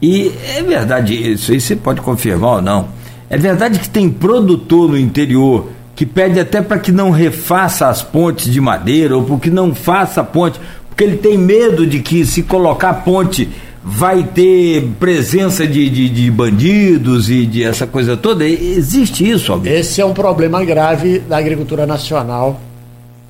E 0.00 0.32
é 0.56 0.62
verdade 0.62 1.32
isso 1.32 1.52
aí, 1.52 1.60
você 1.60 1.76
pode 1.76 2.00
confirmar 2.00 2.56
ou 2.56 2.62
não 2.62 3.02
é 3.32 3.38
verdade 3.38 3.78
que 3.78 3.88
tem 3.88 4.10
produtor 4.10 4.90
no 4.90 4.98
interior 4.98 5.70
que 5.96 6.04
pede 6.04 6.38
até 6.38 6.60
para 6.60 6.78
que 6.78 6.92
não 6.92 7.10
refaça 7.10 7.88
as 7.88 8.02
pontes 8.02 8.52
de 8.52 8.60
madeira 8.60 9.16
ou 9.16 9.24
porque 9.24 9.48
não 9.48 9.74
faça 9.74 10.20
a 10.20 10.24
ponte, 10.24 10.60
porque 10.86 11.02
ele 11.02 11.16
tem 11.16 11.38
medo 11.38 11.86
de 11.86 12.00
que 12.00 12.26
se 12.26 12.42
colocar 12.42 12.90
a 12.90 12.94
ponte 12.94 13.48
vai 13.84 14.22
ter 14.22 14.86
presença 15.00 15.66
de, 15.66 15.90
de, 15.90 16.08
de, 16.08 16.30
bandidos 16.30 17.28
e 17.28 17.44
de 17.44 17.64
essa 17.64 17.86
coisa 17.86 18.16
toda? 18.16 18.46
Existe 18.46 19.28
isso, 19.28 19.52
amigo? 19.52 19.74
Esse 19.74 20.00
é 20.00 20.04
um 20.04 20.14
problema 20.14 20.64
grave 20.64 21.18
da 21.18 21.36
agricultura 21.36 21.84
nacional 21.84 22.60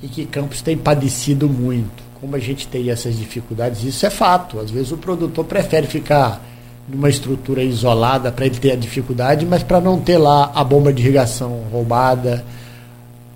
e 0.01 0.07
que 0.07 0.25
Campos 0.25 0.61
tem 0.61 0.77
padecido 0.77 1.49
muito. 1.49 2.03
Como 2.21 2.35
a 2.35 2.39
gente 2.39 2.67
tem 2.67 2.89
essas 2.89 3.17
dificuldades, 3.17 3.83
isso 3.83 4.05
é 4.05 4.09
fato. 4.09 4.59
Às 4.59 4.69
vezes 4.69 4.91
o 4.91 4.97
produtor 4.97 5.43
prefere 5.45 5.87
ficar 5.87 6.41
numa 6.87 7.09
estrutura 7.09 7.63
isolada 7.63 8.31
para 8.31 8.45
ele 8.45 8.55
ter 8.55 8.71
a 8.71 8.75
dificuldade, 8.75 9.45
mas 9.45 9.63
para 9.63 9.81
não 9.81 9.99
ter 9.99 10.17
lá 10.17 10.51
a 10.53 10.63
bomba 10.63 10.93
de 10.93 11.01
irrigação 11.01 11.63
roubada. 11.71 12.45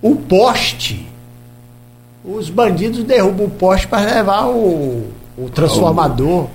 O 0.01 0.15
poste, 0.15 1.07
os 2.23 2.49
bandidos 2.49 3.03
derrubam 3.03 3.47
o 3.47 3.49
poste 3.49 3.87
para 3.87 4.05
levar 4.05 4.47
o, 4.47 5.07
o 5.37 5.49
transformador. 5.49 6.47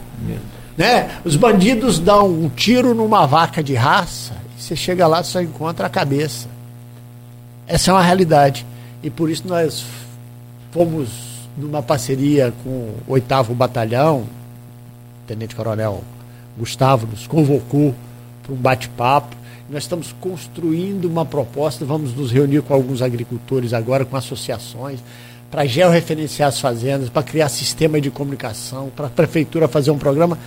Né? 0.77 1.21
Os 1.25 1.37
bandidos 1.37 1.99
dão 1.99 2.29
um 2.29 2.49
tiro 2.49 2.95
numa 2.95 3.27
vaca 3.27 3.63
de 3.63 3.75
raça 3.75 4.35
e 4.59 4.63
você 4.63 4.75
chega 4.75 5.07
lá 5.07 5.23
só 5.23 5.41
encontra 5.41 5.87
a 5.87 5.91
cabeça. 5.91 6.49
Essa 7.67 7.91
é 7.91 7.95
uma 7.95 8.03
realidade. 8.03 8.67
E 9.03 9.11
por 9.11 9.31
isso 9.31 9.47
nós 9.47 9.85
fomos 10.71 11.09
numa 11.57 11.83
parceria 11.83 12.53
com 12.65 12.71
o 12.71 12.97
oitavo 13.09 13.55
batalhão, 13.55 14.25
Tenente 15.27 15.55
Coronel 15.55 16.03
Gustavo 16.57 17.07
nos 17.07 17.27
convocou 17.27 17.95
para 18.43 18.53
um 18.53 18.57
bate-papo. 18.57 19.37
Nós 19.71 19.85
estamos 19.85 20.15
construindo 20.21 21.07
uma 21.07 21.25
proposta, 21.25 21.85
vamos 21.85 22.15
nos 22.15 22.31
reunir 22.31 22.63
com 22.63 22.75
alguns 22.75 23.01
agricultores 23.01 23.73
agora, 23.73 24.05
com 24.05 24.17
associações, 24.17 25.01
para 25.51 25.65
georreferenciar 25.65 26.49
as 26.49 26.61
fazendas, 26.61 27.09
para 27.09 27.23
criar 27.23 27.49
sistema 27.49 28.01
de 28.01 28.11
comunicação, 28.11 28.91
para 28.95 29.07
a 29.07 29.11
prefeitura 29.11 29.69
fazer 29.69 29.91
um 29.91 29.99
programa 29.99 30.39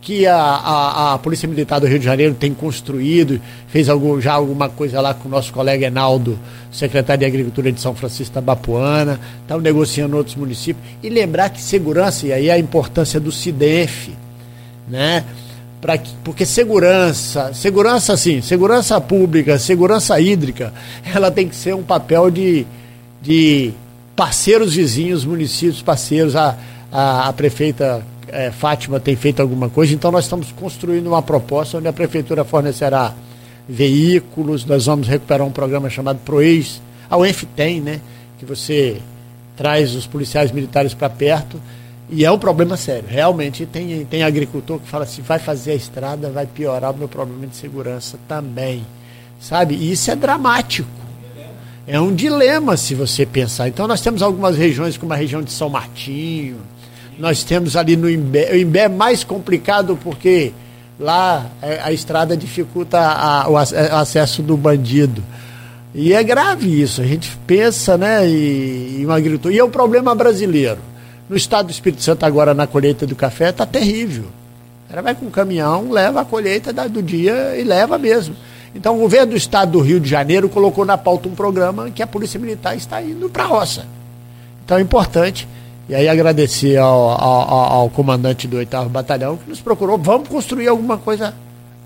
que 0.00 0.26
a, 0.26 0.36
a, 0.36 1.14
a, 1.14 1.18
Polícia 1.18 1.48
Militar 1.48 1.80
do 1.80 1.86
Rio 1.86 1.98
de 1.98 2.04
Janeiro 2.04 2.34
tem 2.34 2.54
construído, 2.54 3.40
fez 3.68 3.88
algum, 3.88 4.20
já 4.20 4.34
alguma 4.34 4.68
coisa 4.68 5.00
lá 5.00 5.12
com 5.12 5.28
o 5.28 5.30
nosso 5.30 5.52
colega 5.52 5.86
Enaldo, 5.86 6.38
secretário 6.70 7.20
de 7.20 7.26
Agricultura 7.26 7.72
de 7.72 7.80
São 7.80 7.94
Francisco 7.94 8.34
da 8.34 8.40
Bapuana, 8.40 9.18
estamos 9.42 9.64
negociando 9.64 10.16
outros 10.16 10.36
municípios. 10.36 10.84
E 11.02 11.08
lembrar 11.08 11.50
que 11.50 11.60
segurança, 11.60 12.26
e 12.26 12.32
aí 12.32 12.50
a 12.50 12.58
importância 12.58 13.18
do 13.18 13.32
CIDEF, 13.32 14.12
né? 14.88 15.24
Pra, 15.80 15.98
porque 16.24 16.46
segurança, 16.46 17.52
segurança 17.52 18.12
assim, 18.12 18.40
segurança 18.40 19.00
pública, 19.00 19.58
segurança 19.58 20.18
hídrica, 20.20 20.72
ela 21.14 21.30
tem 21.30 21.48
que 21.48 21.56
ser 21.56 21.74
um 21.74 21.82
papel 21.82 22.30
de, 22.30 22.66
de 23.20 23.72
parceiros 24.14 24.74
vizinhos, 24.74 25.24
municípios 25.24 25.82
parceiros. 25.82 26.36
A, 26.36 26.56
a, 26.92 27.28
a 27.28 27.32
prefeita 27.32 28.02
é, 28.28 28.50
Fátima 28.50 28.98
tem 28.98 29.16
feito 29.16 29.40
alguma 29.40 29.68
coisa, 29.68 29.94
então 29.94 30.10
nós 30.10 30.24
estamos 30.24 30.52
construindo 30.52 31.06
uma 31.06 31.22
proposta 31.22 31.78
onde 31.78 31.88
a 31.88 31.92
prefeitura 31.92 32.44
fornecerá 32.44 33.14
veículos, 33.68 34.64
nós 34.64 34.86
vamos 34.86 35.08
recuperar 35.08 35.46
um 35.46 35.50
programa 35.50 35.90
chamado 35.90 36.18
ProEx, 36.24 36.80
a 37.10 37.16
UENF 37.16 37.44
tem, 37.54 37.80
né? 37.80 38.00
Que 38.38 38.44
você 38.44 39.00
traz 39.56 39.94
os 39.94 40.06
policiais 40.06 40.52
militares 40.52 40.92
para 40.92 41.08
perto 41.08 41.60
e 42.08 42.24
é 42.24 42.30
um 42.30 42.38
problema 42.38 42.76
sério. 42.76 43.04
Realmente 43.08 43.66
tem, 43.66 44.04
tem 44.04 44.22
agricultor 44.22 44.78
que 44.78 44.88
fala 44.88 45.04
assim, 45.04 45.22
vai 45.22 45.38
fazer 45.38 45.72
a 45.72 45.74
estrada, 45.74 46.30
vai 46.30 46.46
piorar 46.46 46.92
o 46.92 46.96
meu 46.96 47.08
problema 47.08 47.46
de 47.46 47.56
segurança 47.56 48.18
também. 48.28 48.84
Sabe? 49.40 49.74
E 49.74 49.92
isso 49.92 50.10
é 50.10 50.16
dramático. 50.16 50.88
É 51.86 52.00
um 52.00 52.14
dilema 52.14 52.76
se 52.76 52.94
você 52.94 53.24
pensar. 53.24 53.68
Então 53.68 53.86
nós 53.86 54.00
temos 54.00 54.22
algumas 54.22 54.56
regiões, 54.56 54.96
como 54.96 55.12
a 55.12 55.16
região 55.16 55.42
de 55.42 55.52
São 55.52 55.68
Martinho, 55.68 56.58
nós 57.18 57.42
temos 57.42 57.76
ali 57.76 57.96
no 57.96 58.08
Imbé, 58.10 58.52
o 58.52 58.56
Imbé 58.56 58.80
é 58.80 58.88
mais 58.88 59.24
complicado 59.24 59.98
porque 60.02 60.52
lá 60.98 61.46
a, 61.62 61.66
é, 61.66 61.80
a 61.82 61.92
estrada 61.92 62.36
dificulta 62.36 62.98
a, 62.98 63.48
o, 63.48 63.52
o 63.52 63.56
acesso 63.56 64.42
do 64.42 64.56
bandido. 64.56 65.22
E 65.94 66.12
é 66.12 66.22
grave 66.22 66.82
isso. 66.82 67.00
A 67.00 67.06
gente 67.06 67.34
pensa, 67.46 67.96
né, 67.96 68.28
em, 68.28 69.00
em 69.00 69.06
um 69.06 69.10
agricultor. 69.10 69.50
E 69.50 69.58
é 69.58 69.64
um 69.64 69.70
problema 69.70 70.14
brasileiro. 70.14 70.78
No 71.28 71.36
estado 71.36 71.66
do 71.66 71.72
Espírito 71.72 72.02
Santo, 72.02 72.24
agora 72.24 72.52
na 72.52 72.66
colheita 72.66 73.06
do 73.06 73.16
café, 73.16 73.48
está 73.48 73.64
terrível. 73.64 74.26
Ela 74.90 75.02
vai 75.02 75.14
com 75.14 75.26
um 75.26 75.30
caminhão, 75.30 75.90
leva 75.90 76.20
a 76.20 76.24
colheita 76.24 76.72
do 76.88 77.02
dia 77.02 77.56
e 77.56 77.64
leva 77.64 77.98
mesmo. 77.98 78.36
Então, 78.74 78.94
o 78.94 79.00
governo 79.00 79.32
do 79.32 79.36
estado 79.36 79.72
do 79.72 79.80
Rio 79.80 79.98
de 79.98 80.08
Janeiro 80.08 80.50
colocou 80.50 80.84
na 80.84 80.98
pauta 80.98 81.28
um 81.28 81.34
programa 81.34 81.90
que 81.90 82.02
a 82.02 82.06
Polícia 82.06 82.38
Militar 82.38 82.76
está 82.76 83.02
indo 83.02 83.28
para 83.30 83.44
a 83.44 83.46
roça. 83.46 83.86
Então, 84.64 84.76
é 84.76 84.82
importante 84.82 85.48
E 85.88 85.94
aí 85.94 86.08
agradecer 86.08 86.76
ao, 86.78 87.10
ao, 87.10 87.72
ao 87.72 87.90
comandante 87.90 88.48
do 88.48 88.56
8 88.56 88.88
Batalhão 88.88 89.36
que 89.36 89.48
nos 89.48 89.60
procurou, 89.60 89.96
vamos 89.96 90.28
construir 90.28 90.66
alguma 90.66 90.98
coisa 90.98 91.32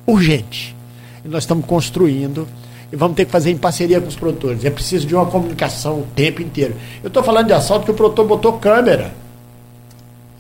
urgente. 0.06 0.74
E 1.22 1.28
nós 1.28 1.42
estamos 1.42 1.66
construindo 1.66 2.48
e 2.90 2.96
vamos 2.96 3.14
ter 3.14 3.26
que 3.26 3.30
fazer 3.30 3.50
em 3.50 3.58
parceria 3.58 4.00
com 4.00 4.08
os 4.08 4.16
produtores. 4.16 4.64
É 4.64 4.70
preciso 4.70 5.06
de 5.06 5.14
uma 5.14 5.26
comunicação 5.26 6.00
o 6.00 6.06
tempo 6.14 6.40
inteiro. 6.40 6.74
Eu 7.02 7.08
estou 7.08 7.22
falando 7.22 7.48
de 7.48 7.52
assalto 7.52 7.84
que 7.84 7.90
o 7.90 7.94
produtor 7.94 8.26
botou 8.26 8.54
câmera. 8.54 9.12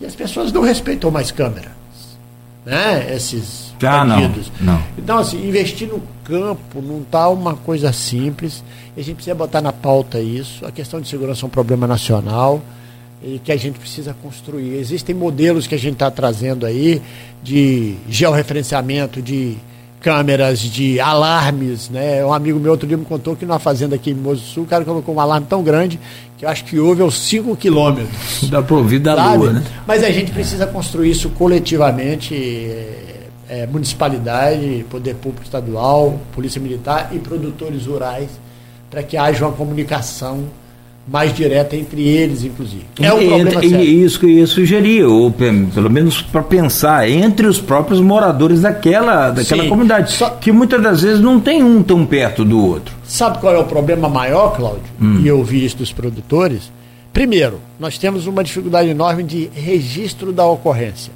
E 0.00 0.06
as 0.06 0.14
pessoas 0.14 0.50
não 0.50 0.62
respeitam 0.62 1.10
mais 1.10 1.30
câmera. 1.30 1.72
Né? 2.64 3.14
Esses 3.14 3.74
ah, 3.82 4.04
bandidos. 4.04 4.50
Não, 4.58 4.72
não. 4.72 4.82
Então, 4.96 5.18
assim, 5.18 5.46
investir 5.46 5.86
no 5.86 6.02
campo 6.24 6.80
não 6.80 7.02
está 7.02 7.28
uma 7.28 7.54
coisa 7.56 7.92
simples. 7.92 8.64
A 8.96 9.02
gente 9.02 9.16
precisa 9.16 9.34
botar 9.34 9.60
na 9.60 9.72
pauta 9.72 10.18
isso. 10.18 10.64
A 10.64 10.72
questão 10.72 10.98
de 10.98 11.08
segurança 11.08 11.44
é 11.44 11.46
um 11.46 11.50
problema 11.50 11.86
nacional 11.86 12.62
e 13.22 13.38
que 13.38 13.52
a 13.52 13.56
gente 13.56 13.78
precisa 13.78 14.14
construir. 14.14 14.76
Existem 14.76 15.14
modelos 15.14 15.66
que 15.66 15.74
a 15.74 15.78
gente 15.78 15.94
está 15.94 16.10
trazendo 16.10 16.64
aí 16.64 17.02
de 17.42 17.96
georreferenciamento, 18.08 19.20
de 19.20 19.56
câmeras, 20.00 20.58
de 20.58 20.98
alarmes, 20.98 21.90
né? 21.90 22.24
Um 22.24 22.32
amigo 22.32 22.58
meu 22.58 22.72
outro 22.72 22.88
dia 22.88 22.96
me 22.96 23.04
contou 23.04 23.36
que 23.36 23.44
numa 23.44 23.58
fazenda 23.58 23.94
aqui 23.94 24.10
em 24.10 24.14
Moço 24.14 24.42
Sul, 24.42 24.64
o 24.64 24.66
cara 24.66 24.84
colocou 24.84 25.14
um 25.14 25.20
alarme 25.20 25.46
tão 25.46 25.62
grande 25.62 26.00
que 26.38 26.44
eu 26.44 26.48
acho 26.48 26.64
que 26.64 26.78
houve 26.78 27.02
aos 27.02 27.18
5 27.18 27.54
quilômetros. 27.56 28.08
Dá 28.48 28.62
para 28.62 28.76
ouvir 28.76 28.98
da 28.98 29.14
sabe? 29.14 29.36
lua, 29.36 29.52
né? 29.52 29.64
Mas 29.86 30.02
a 30.02 30.10
gente 30.10 30.32
precisa 30.32 30.66
construir 30.66 31.10
isso 31.10 31.28
coletivamente, 31.30 32.34
é, 32.34 33.28
é, 33.48 33.66
municipalidade, 33.66 34.86
poder 34.88 35.16
público 35.16 35.44
estadual, 35.44 36.18
polícia 36.32 36.60
militar 36.60 37.10
e 37.12 37.18
produtores 37.18 37.84
rurais, 37.84 38.30
para 38.90 39.02
que 39.02 39.18
haja 39.18 39.46
uma 39.46 39.54
comunicação 39.54 40.44
mais 41.06 41.34
direta 41.34 41.76
entre 41.76 42.02
eles, 42.06 42.44
inclusive. 42.44 42.84
É 43.00 43.12
um 43.12 43.18
problema 43.18 43.50
sério. 43.50 43.80
E 43.80 44.04
isso 44.04 44.20
que 44.20 44.26
eu 44.26 44.30
ia 44.30 44.46
sugerir, 44.46 45.04
ou 45.04 45.30
pelo 45.30 45.90
menos 45.90 46.22
para 46.22 46.42
pensar, 46.42 47.08
entre 47.08 47.46
os 47.46 47.60
próprios 47.60 48.00
moradores 48.00 48.60
daquela, 48.60 49.30
daquela 49.30 49.64
Sim. 49.64 49.68
comunidade, 49.68 50.12
Só... 50.12 50.30
que 50.30 50.52
muitas 50.52 50.80
das 50.82 51.02
vezes 51.02 51.20
não 51.20 51.40
tem 51.40 51.62
um 51.64 51.82
tão 51.82 52.06
perto 52.06 52.44
do 52.44 52.64
outro. 52.64 52.94
Sabe 53.04 53.38
qual 53.38 53.54
é 53.54 53.58
o 53.58 53.64
problema 53.64 54.08
maior, 54.08 54.54
Cláudio? 54.56 54.82
Hum. 55.00 55.20
E 55.22 55.26
eu 55.26 55.42
vi 55.42 55.64
isso 55.64 55.78
dos 55.78 55.92
produtores. 55.92 56.70
Primeiro, 57.12 57.60
nós 57.78 57.98
temos 57.98 58.26
uma 58.26 58.44
dificuldade 58.44 58.88
enorme 58.88 59.24
de 59.24 59.50
registro 59.52 60.32
da 60.32 60.46
ocorrência. 60.46 61.12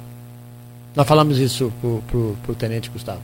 Nós 0.93 1.07
falamos 1.07 1.37
isso 1.37 1.71
para 1.81 2.51
o 2.51 2.55
tenente 2.57 2.89
Gustavo. 2.89 3.19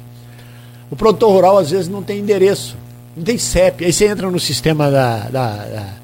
O 0.90 0.96
produtor 0.96 1.32
rural, 1.32 1.58
às 1.58 1.72
vezes, 1.72 1.88
não 1.88 2.04
tem 2.04 2.20
endereço, 2.20 2.78
não 3.16 3.24
tem 3.24 3.38
CEP. 3.38 3.86
Aí 3.86 3.94
você 3.94 4.08
entra 4.08 4.30
no 4.30 4.40
sistema 4.40 4.92
da, 4.92 5.18
da, 5.30 5.48
da 5.56 6.01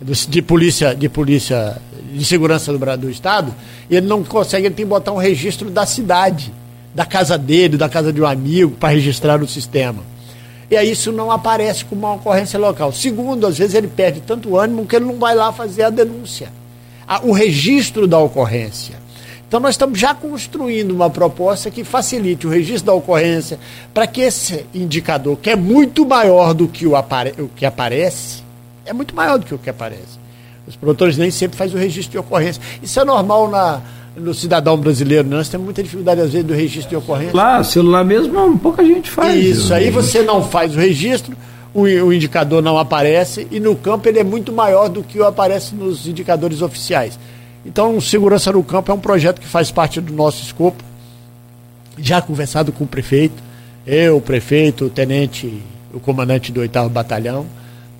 de 0.00 0.42
polícia, 0.42 0.94
de 0.94 1.08
polícia 1.08 1.76
de 2.12 2.24
segurança 2.24 2.72
do, 2.72 2.96
do 2.96 3.10
Estado, 3.10 3.54
ele 3.90 4.06
não 4.06 4.24
consegue, 4.24 4.66
ele 4.66 4.74
tem 4.74 4.84
que 4.84 4.90
botar 4.90 5.12
um 5.12 5.18
registro 5.18 5.70
da 5.70 5.84
cidade, 5.86 6.52
da 6.94 7.04
casa 7.04 7.36
dele, 7.36 7.76
da 7.76 7.88
casa 7.88 8.12
de 8.12 8.20
um 8.20 8.26
amigo, 8.26 8.72
para 8.72 8.90
registrar 8.90 9.38
no 9.38 9.46
sistema. 9.46 10.02
E 10.70 10.76
aí 10.76 10.90
isso 10.90 11.10
não 11.12 11.30
aparece 11.30 11.84
como 11.84 12.06
uma 12.06 12.14
ocorrência 12.14 12.58
local. 12.58 12.92
Segundo, 12.92 13.46
às 13.46 13.58
vezes 13.58 13.74
ele 13.74 13.88
perde 13.88 14.20
tanto 14.20 14.56
ânimo 14.56 14.86
que 14.86 14.96
ele 14.96 15.04
não 15.04 15.18
vai 15.18 15.34
lá 15.34 15.52
fazer 15.52 15.82
a 15.82 15.90
denúncia. 15.90 16.48
O 17.24 17.32
registro 17.32 18.06
da 18.06 18.18
ocorrência. 18.18 18.94
Então 19.48 19.58
nós 19.58 19.74
estamos 19.74 19.98
já 19.98 20.14
construindo 20.14 20.92
uma 20.92 21.10
proposta 21.10 21.72
que 21.72 21.82
facilite 21.82 22.46
o 22.46 22.50
registro 22.50 22.86
da 22.86 22.94
ocorrência 22.94 23.58
para 23.92 24.06
que 24.06 24.20
esse 24.20 24.64
indicador, 24.72 25.36
que 25.38 25.50
é 25.50 25.56
muito 25.56 26.06
maior 26.06 26.54
do 26.54 26.68
que 26.68 26.86
o, 26.86 26.94
apare 26.94 27.34
o 27.36 27.48
que 27.48 27.66
aparece, 27.66 28.44
é 28.90 28.92
muito 28.92 29.14
maior 29.14 29.38
do 29.38 29.46
que 29.46 29.54
o 29.54 29.58
que 29.58 29.70
aparece. 29.70 30.18
Os 30.66 30.74
produtores 30.74 31.16
nem 31.16 31.30
sempre 31.30 31.56
fazem 31.56 31.76
o 31.76 31.78
registro 31.78 32.10
de 32.10 32.18
ocorrência. 32.18 32.60
Isso 32.82 32.98
é 32.98 33.04
normal 33.04 33.48
na, 33.48 33.80
no 34.16 34.34
cidadão 34.34 34.76
brasileiro, 34.76 35.28
né? 35.28 35.36
Nós 35.36 35.48
temos 35.48 35.64
muita 35.64 35.80
dificuldade, 35.80 36.20
às 36.20 36.32
vezes, 36.32 36.46
do 36.46 36.52
registro 36.52 36.90
de 36.90 36.96
ocorrência. 36.96 37.30
Claro, 37.30 37.64
celular 37.64 38.04
mesmo, 38.04 38.58
pouca 38.58 38.84
gente 38.84 39.08
faz. 39.08 39.42
Isso, 39.42 39.72
aí 39.72 39.90
você 39.90 40.22
não 40.22 40.42
faz 40.42 40.74
o 40.74 40.78
registro, 40.78 41.36
o, 41.72 41.82
o, 41.82 42.12
indicador 42.12 42.60
não 42.60 42.76
aparece, 42.76 43.46
e 43.48 43.60
no 43.60 43.76
campo 43.76 44.08
ele 44.08 44.18
é 44.18 44.24
muito 44.24 44.52
maior 44.52 44.88
do 44.88 45.04
que 45.04 45.20
o 45.20 45.24
aparece 45.24 45.74
nos 45.74 46.08
indicadores 46.08 46.60
oficiais. 46.60 47.16
Então, 47.64 48.00
Segurança 48.00 48.50
no 48.50 48.64
Campo 48.64 48.90
é 48.90 48.94
um 48.94 49.00
projeto 49.00 49.40
que 49.40 49.46
faz 49.46 49.70
parte 49.70 50.00
do 50.00 50.12
nosso 50.12 50.42
escopo. 50.42 50.82
Já 51.96 52.20
conversado 52.20 52.72
com 52.72 52.84
o 52.84 52.88
prefeito, 52.88 53.40
eu, 53.86 54.16
o 54.16 54.20
prefeito, 54.20 54.86
o 54.86 54.90
tenente, 54.90 55.62
o 55.94 56.00
comandante 56.00 56.50
do 56.50 56.60
8 56.60 56.88
Batalhão 56.88 57.46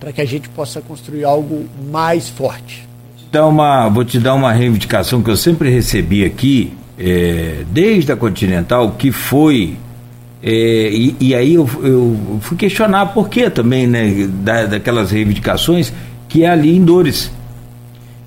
para 0.01 0.13
que 0.13 0.21
a 0.21 0.25
gente 0.25 0.49
possa 0.49 0.81
construir 0.81 1.25
algo 1.25 1.67
mais 1.91 2.29
forte. 2.29 2.89
Uma, 3.33 3.89
vou 3.89 4.05
te 4.05 4.19
dar 4.19 4.35
uma 4.35 4.51
reivindicação 4.51 5.23
que 5.23 5.31
eu 5.31 5.37
sempre 5.37 5.71
recebi 5.71 6.25
aqui, 6.25 6.73
é, 6.99 7.63
desde 7.71 8.11
a 8.11 8.17
Continental, 8.17 8.93
que 8.99 9.13
foi. 9.13 9.77
É, 10.43 10.91
e, 10.91 11.15
e, 11.21 11.35
aí 11.35 11.55
eu, 11.55 11.69
eu, 11.83 12.39
fui 12.41 12.57
questionar 12.57 13.07
por 13.07 13.29
que 13.29 13.49
também, 13.51 13.87
né, 13.87 14.27
da, 14.43 14.67
daquelas 14.67 15.11
reivindicações, 15.11 15.93
que 16.29 16.43
é 16.45 16.49
ali 16.49 16.75
em 16.75 16.83
Dores 16.83 17.31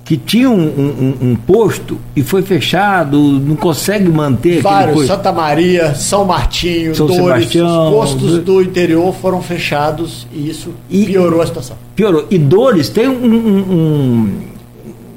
que 0.04 0.18
tinha 0.18 0.50
um, 0.50 0.60
um, 0.60 1.16
um, 1.30 1.36
posto 1.36 1.98
e 2.14 2.22
foi 2.22 2.42
fechado, 2.42 3.18
não 3.18 3.56
consegue 3.56 4.06
manter 4.10 4.60
Vários, 4.60 5.06
Santa 5.06 5.32
Maria, 5.32 5.94
São 5.94 6.26
Martinho, 6.26 6.94
São 6.94 7.06
Dores, 7.06 7.48
Sebastião, 7.48 7.86
os 7.86 7.94
postos 7.94 8.38
do 8.40 8.60
interior 8.60 9.14
foram 9.14 9.40
fechados 9.40 10.26
e 10.30 10.50
isso 10.50 10.74
e 10.90 11.06
piorou 11.06 11.40
a 11.40 11.46
situação. 11.46 11.78
Piorou. 11.96 12.26
E 12.30 12.36
Dores 12.36 12.90
tem 12.90 13.08
um, 13.08 14.42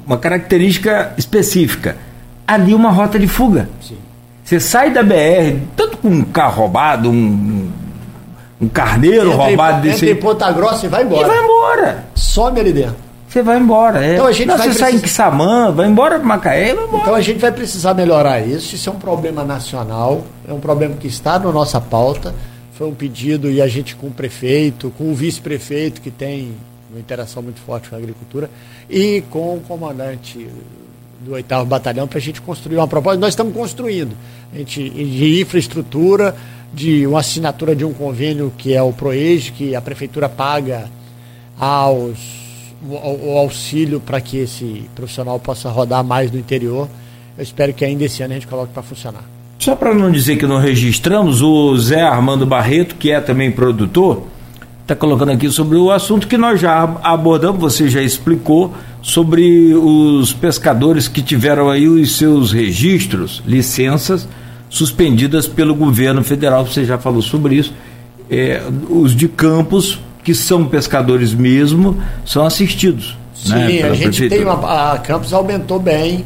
uma 0.06 0.16
característica 0.16 1.12
específica. 1.18 1.98
Ali 2.46 2.72
uma 2.72 2.90
rota 2.90 3.18
de 3.18 3.28
fuga. 3.28 3.68
Sim. 3.86 3.98
Você 4.42 4.58
sai 4.58 4.90
da 4.90 5.02
BR, 5.02 5.58
tanto 5.76 5.98
com 5.98 6.08
um 6.08 6.22
carro 6.22 6.62
roubado, 6.62 7.10
um, 7.10 7.68
um 8.58 8.68
carneiro 8.68 9.26
entra 9.32 9.36
roubado 9.36 9.86
em, 9.86 9.90
desse. 9.90 10.06
Entra 10.06 10.18
em 10.18 10.22
Ponta 10.22 10.50
Grossa 10.50 10.86
e 10.86 10.88
vai 10.88 11.04
embora. 11.04 11.26
E 11.26 11.28
vai 11.28 11.44
embora. 11.44 12.04
Some 12.14 12.58
ali 12.58 12.72
dentro 12.72 13.07
você 13.28 13.42
vai 13.42 13.58
embora. 13.58 14.04
É. 14.04 14.14
Então 14.14 14.26
a 14.26 14.32
gente 14.32 14.46
Não, 14.46 14.56
vai 14.56 14.66
você 14.66 14.74
precis... 14.74 14.80
sai 14.80 14.94
em 14.94 15.00
Quissamã, 15.00 15.70
vai 15.70 15.86
embora 15.86 16.18
para 16.18 16.26
Macaé, 16.26 16.74
vai 16.74 16.84
embora. 16.84 17.02
Então 17.02 17.14
a 17.14 17.20
gente 17.20 17.38
vai 17.38 17.52
precisar 17.52 17.92
melhorar 17.94 18.40
isso. 18.40 18.74
Isso 18.74 18.88
é 18.88 18.92
um 18.92 18.98
problema 18.98 19.44
nacional, 19.44 20.24
é 20.48 20.52
um 20.52 20.60
problema 20.60 20.94
que 20.96 21.06
está 21.06 21.38
na 21.38 21.52
nossa 21.52 21.80
pauta. 21.80 22.34
Foi 22.72 22.88
um 22.88 22.94
pedido 22.94 23.50
e 23.50 23.60
a 23.60 23.68
gente 23.68 23.94
com 23.96 24.06
o 24.06 24.10
prefeito, 24.10 24.92
com 24.96 25.10
o 25.10 25.14
vice-prefeito, 25.14 26.00
que 26.00 26.10
tem 26.10 26.54
uma 26.90 26.98
interação 26.98 27.42
muito 27.42 27.60
forte 27.60 27.90
com 27.90 27.96
a 27.96 27.98
agricultura, 27.98 28.48
e 28.88 29.22
com 29.28 29.56
o 29.56 29.60
comandante 29.60 30.48
do 31.20 31.32
8 31.32 31.64
Batalhão 31.66 32.06
para 32.06 32.18
a 32.18 32.20
gente 32.20 32.40
construir 32.40 32.76
uma 32.76 32.88
proposta. 32.88 33.20
Nós 33.20 33.30
estamos 33.30 33.52
construindo 33.52 34.16
a 34.54 34.58
gente, 34.58 34.88
de 34.88 35.42
infraestrutura, 35.42 36.34
de 36.72 37.06
uma 37.06 37.20
assinatura 37.20 37.74
de 37.74 37.84
um 37.84 37.92
convênio 37.92 38.52
que 38.56 38.74
é 38.74 38.80
o 38.80 38.92
PROEG, 38.92 39.52
que 39.52 39.74
a 39.74 39.80
prefeitura 39.80 40.28
paga 40.28 40.88
aos 41.58 42.47
o, 42.82 43.38
auxílio 43.38 44.00
para 44.00 44.20
que 44.20 44.38
esse 44.38 44.84
profissional 44.94 45.38
possa 45.38 45.68
rodar 45.68 46.04
mais 46.04 46.30
no 46.30 46.38
interior. 46.38 46.88
Eu 47.36 47.42
espero 47.42 47.72
que 47.72 47.84
ainda 47.84 48.04
esse 48.04 48.22
ano 48.22 48.32
a 48.32 48.34
gente 48.34 48.46
coloque 48.46 48.72
para 48.72 48.82
funcionar. 48.82 49.24
Só 49.58 49.74
para 49.74 49.92
não 49.92 50.10
dizer 50.10 50.36
que 50.36 50.46
não 50.46 50.58
registramos, 50.58 51.42
o 51.42 51.76
Zé 51.76 52.02
Armando 52.02 52.46
Barreto, 52.46 52.94
que 52.94 53.10
é 53.10 53.20
também 53.20 53.50
produtor, 53.50 54.24
está 54.82 54.94
colocando 54.94 55.32
aqui 55.32 55.50
sobre 55.50 55.76
o 55.76 55.90
assunto 55.90 56.28
que 56.28 56.38
nós 56.38 56.60
já 56.60 56.82
abordamos, 57.02 57.60
você 57.60 57.88
já 57.88 58.00
explicou, 58.00 58.72
sobre 59.02 59.74
os 59.74 60.32
pescadores 60.32 61.08
que 61.08 61.22
tiveram 61.22 61.68
aí 61.70 61.88
os 61.88 62.16
seus 62.16 62.52
registros, 62.52 63.42
licenças, 63.46 64.28
suspendidas 64.70 65.46
pelo 65.46 65.74
governo 65.74 66.22
federal, 66.22 66.66
você 66.66 66.84
já 66.84 66.98
falou 66.98 67.22
sobre 67.22 67.56
isso. 67.56 67.72
É, 68.30 68.62
os 68.90 69.16
de 69.16 69.26
campos 69.26 69.98
que 70.28 70.34
são 70.34 70.66
pescadores 70.66 71.32
mesmo, 71.32 71.96
são 72.22 72.44
assistidos. 72.44 73.16
Sim, 73.34 73.54
né, 73.54 73.64
a 73.64 73.94
gente 73.94 74.18
prefeitura. 74.18 74.28
tem 74.28 74.44
uma. 74.44 74.92
A 74.92 74.98
Campos 74.98 75.32
aumentou 75.32 75.80
bem. 75.80 76.22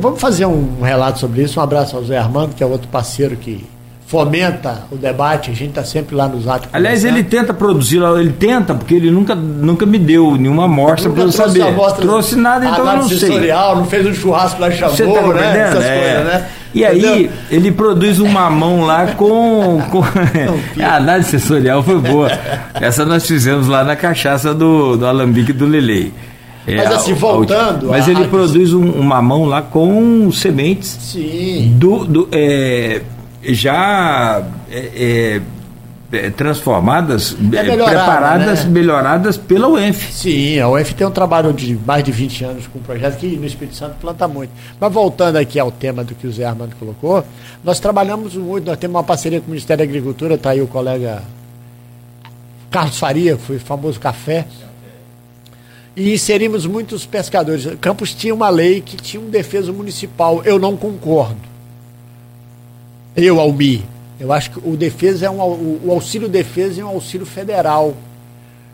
vamos 0.00 0.20
fazer 0.20 0.46
um 0.46 0.80
relato 0.80 1.18
sobre 1.18 1.42
isso. 1.42 1.58
Um 1.58 1.62
abraço 1.64 1.96
ao 1.96 2.04
Zé 2.04 2.16
Armando, 2.16 2.54
que 2.54 2.62
é 2.62 2.66
outro 2.66 2.86
parceiro 2.86 3.34
que 3.34 3.66
fomenta 4.06 4.84
o 4.92 4.96
debate, 4.96 5.50
a 5.50 5.54
gente 5.54 5.70
está 5.70 5.82
sempre 5.82 6.14
lá 6.14 6.28
nos 6.28 6.46
atos. 6.46 6.68
Aliás, 6.72 7.04
ele 7.04 7.24
tenta 7.24 7.52
produzir, 7.52 8.00
ele 8.20 8.30
tenta, 8.30 8.74
porque 8.74 8.94
ele 8.94 9.10
nunca, 9.10 9.34
nunca 9.34 9.84
me 9.84 9.98
deu 9.98 10.36
nenhuma 10.36 10.66
amostra 10.66 11.10
para 11.10 11.22
eu 11.24 11.32
saber. 11.32 11.62
Amostra, 11.62 12.02
trouxe 12.02 12.36
nada, 12.36 12.64
então 12.64 12.86
eu 12.86 12.96
não 12.98 13.08
sei. 13.08 13.50
Não 13.50 13.86
fez 13.86 14.06
um 14.06 14.14
churrasco 14.14 14.60
lá 14.60 14.70
chamou, 14.70 15.16
tá 15.16 15.32
né? 15.32 15.58
Essas 15.58 15.84
é. 15.84 15.98
coisas, 15.98 16.24
né? 16.26 16.48
E 16.74 16.84
aí, 16.84 17.30
ele 17.50 17.70
produz 17.70 18.18
um 18.18 18.28
mamão 18.28 18.84
lá 18.84 19.08
com. 19.08 19.80
com... 19.90 20.02
a 20.82 20.96
análise 20.96 21.30
sensorial 21.30 21.82
foi 21.82 21.98
boa. 21.98 22.30
Essa 22.74 23.04
nós 23.04 23.26
fizemos 23.26 23.68
lá 23.68 23.84
na 23.84 23.94
cachaça 23.94 24.54
do, 24.54 24.96
do 24.96 25.06
Alambique 25.06 25.52
do 25.52 25.66
Lelei. 25.66 26.12
É, 26.66 26.76
mas 26.76 26.92
assim, 26.92 27.12
voltando. 27.14 27.88
Mas 27.88 28.06
ele 28.08 28.26
produz 28.28 28.72
um, 28.72 29.00
um, 29.00 29.02
mamão 29.02 29.44
lá 29.44 29.62
com 29.62 30.30
sementes. 30.30 30.96
Sim. 31.00 31.74
Do, 31.76 32.04
do, 32.04 32.28
é, 32.30 33.02
já 33.42 34.42
é 34.70 34.76
é, 34.78 35.40
transformadas, 36.36 37.36
é 37.52 37.62
preparadas, 37.62 38.64
né? 38.64 38.70
melhoradas 38.70 39.36
pela 39.36 39.68
UENF. 39.68 40.12
Sim, 40.12 40.58
a 40.58 40.68
UENF 40.68 40.94
tem 40.94 41.06
um 41.06 41.10
trabalho 41.10 41.52
de 41.52 41.78
mais 41.86 42.04
de 42.04 42.12
20 42.12 42.44
anos 42.44 42.66
com 42.66 42.78
projetos 42.80 43.18
que 43.18 43.26
no 43.28 43.46
Espírito 43.46 43.76
Santo 43.76 43.96
planta 44.00 44.28
muito. 44.28 44.50
Mas 44.78 44.92
voltando 44.92 45.36
aqui 45.36 45.58
ao 45.58 45.70
tema 45.70 46.04
do 46.04 46.14
que 46.14 46.26
o 46.26 46.32
Zé 46.32 46.44
Armando 46.44 46.76
colocou, 46.76 47.24
nós 47.64 47.80
trabalhamos 47.80 48.36
muito, 48.36 48.66
nós 48.66 48.78
temos 48.78 48.94
uma 48.94 49.04
parceria 49.04 49.40
com 49.40 49.46
o 49.46 49.50
Ministério 49.50 49.84
da 49.84 49.90
Agricultura, 49.90 50.34
está 50.34 50.50
aí 50.50 50.60
o 50.60 50.66
colega 50.66 51.22
Carlos 52.70 52.98
Faria, 52.98 53.36
foi 53.36 53.58
famoso 53.58 53.98
café, 53.98 54.46
e 55.94 56.12
inserimos 56.12 56.66
muitos 56.66 57.04
pescadores. 57.04 57.66
Campos 57.80 58.14
tinha 58.14 58.34
uma 58.34 58.48
lei 58.48 58.80
que 58.80 58.96
tinha 58.96 59.22
um 59.22 59.28
defeso 59.28 59.72
municipal. 59.72 60.42
Eu 60.44 60.58
não 60.58 60.76
concordo. 60.76 61.36
Eu, 63.14 63.38
Almi. 63.38 63.84
Eu 64.22 64.32
acho 64.32 64.52
que 64.52 64.60
o 64.62 64.76
defesa 64.76 65.26
é 65.26 65.30
um, 65.30 65.40
o 65.84 65.90
auxílio 65.90 66.28
defesa 66.28 66.80
é 66.80 66.84
um 66.84 66.90
auxílio 66.90 67.26
federal. 67.26 67.92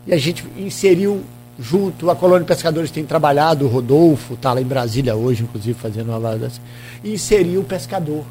E 0.07 0.13
a 0.13 0.19
gente 0.19 0.45
inseriu 0.59 1.23
junto, 1.59 2.11
a 2.11 2.15
colônia 2.15 2.41
de 2.41 2.47
pescadores 2.47 2.91
tem 2.91 3.03
trabalhado, 3.03 3.65
o 3.65 3.69
Rodolfo 3.69 4.35
está 4.35 4.53
lá 4.53 4.61
em 4.61 4.65
Brasília 4.65 5.17
hoje, 5.17 5.45
inclusive, 5.45 5.73
fazendo 5.73 6.15
uma 6.15 6.33
assim, 6.35 6.61
e 7.03 7.15
inseriu 7.15 7.63
o 7.63 7.65
pescador 7.65 8.27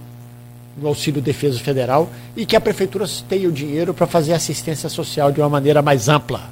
no 0.79 0.89
auxílio 0.89 1.19
defesa 1.19 1.57
federal 1.57 2.07
e 2.35 2.45
que 2.45 2.55
a 2.55 2.61
prefeitura 2.61 3.05
tenha 3.27 3.49
o 3.49 3.51
dinheiro 3.51 3.95
para 3.95 4.05
fazer 4.05 4.33
assistência 4.33 4.87
social 4.87 5.31
de 5.31 5.41
uma 5.41 5.49
maneira 5.49 5.81
mais 5.81 6.07
ampla. 6.07 6.51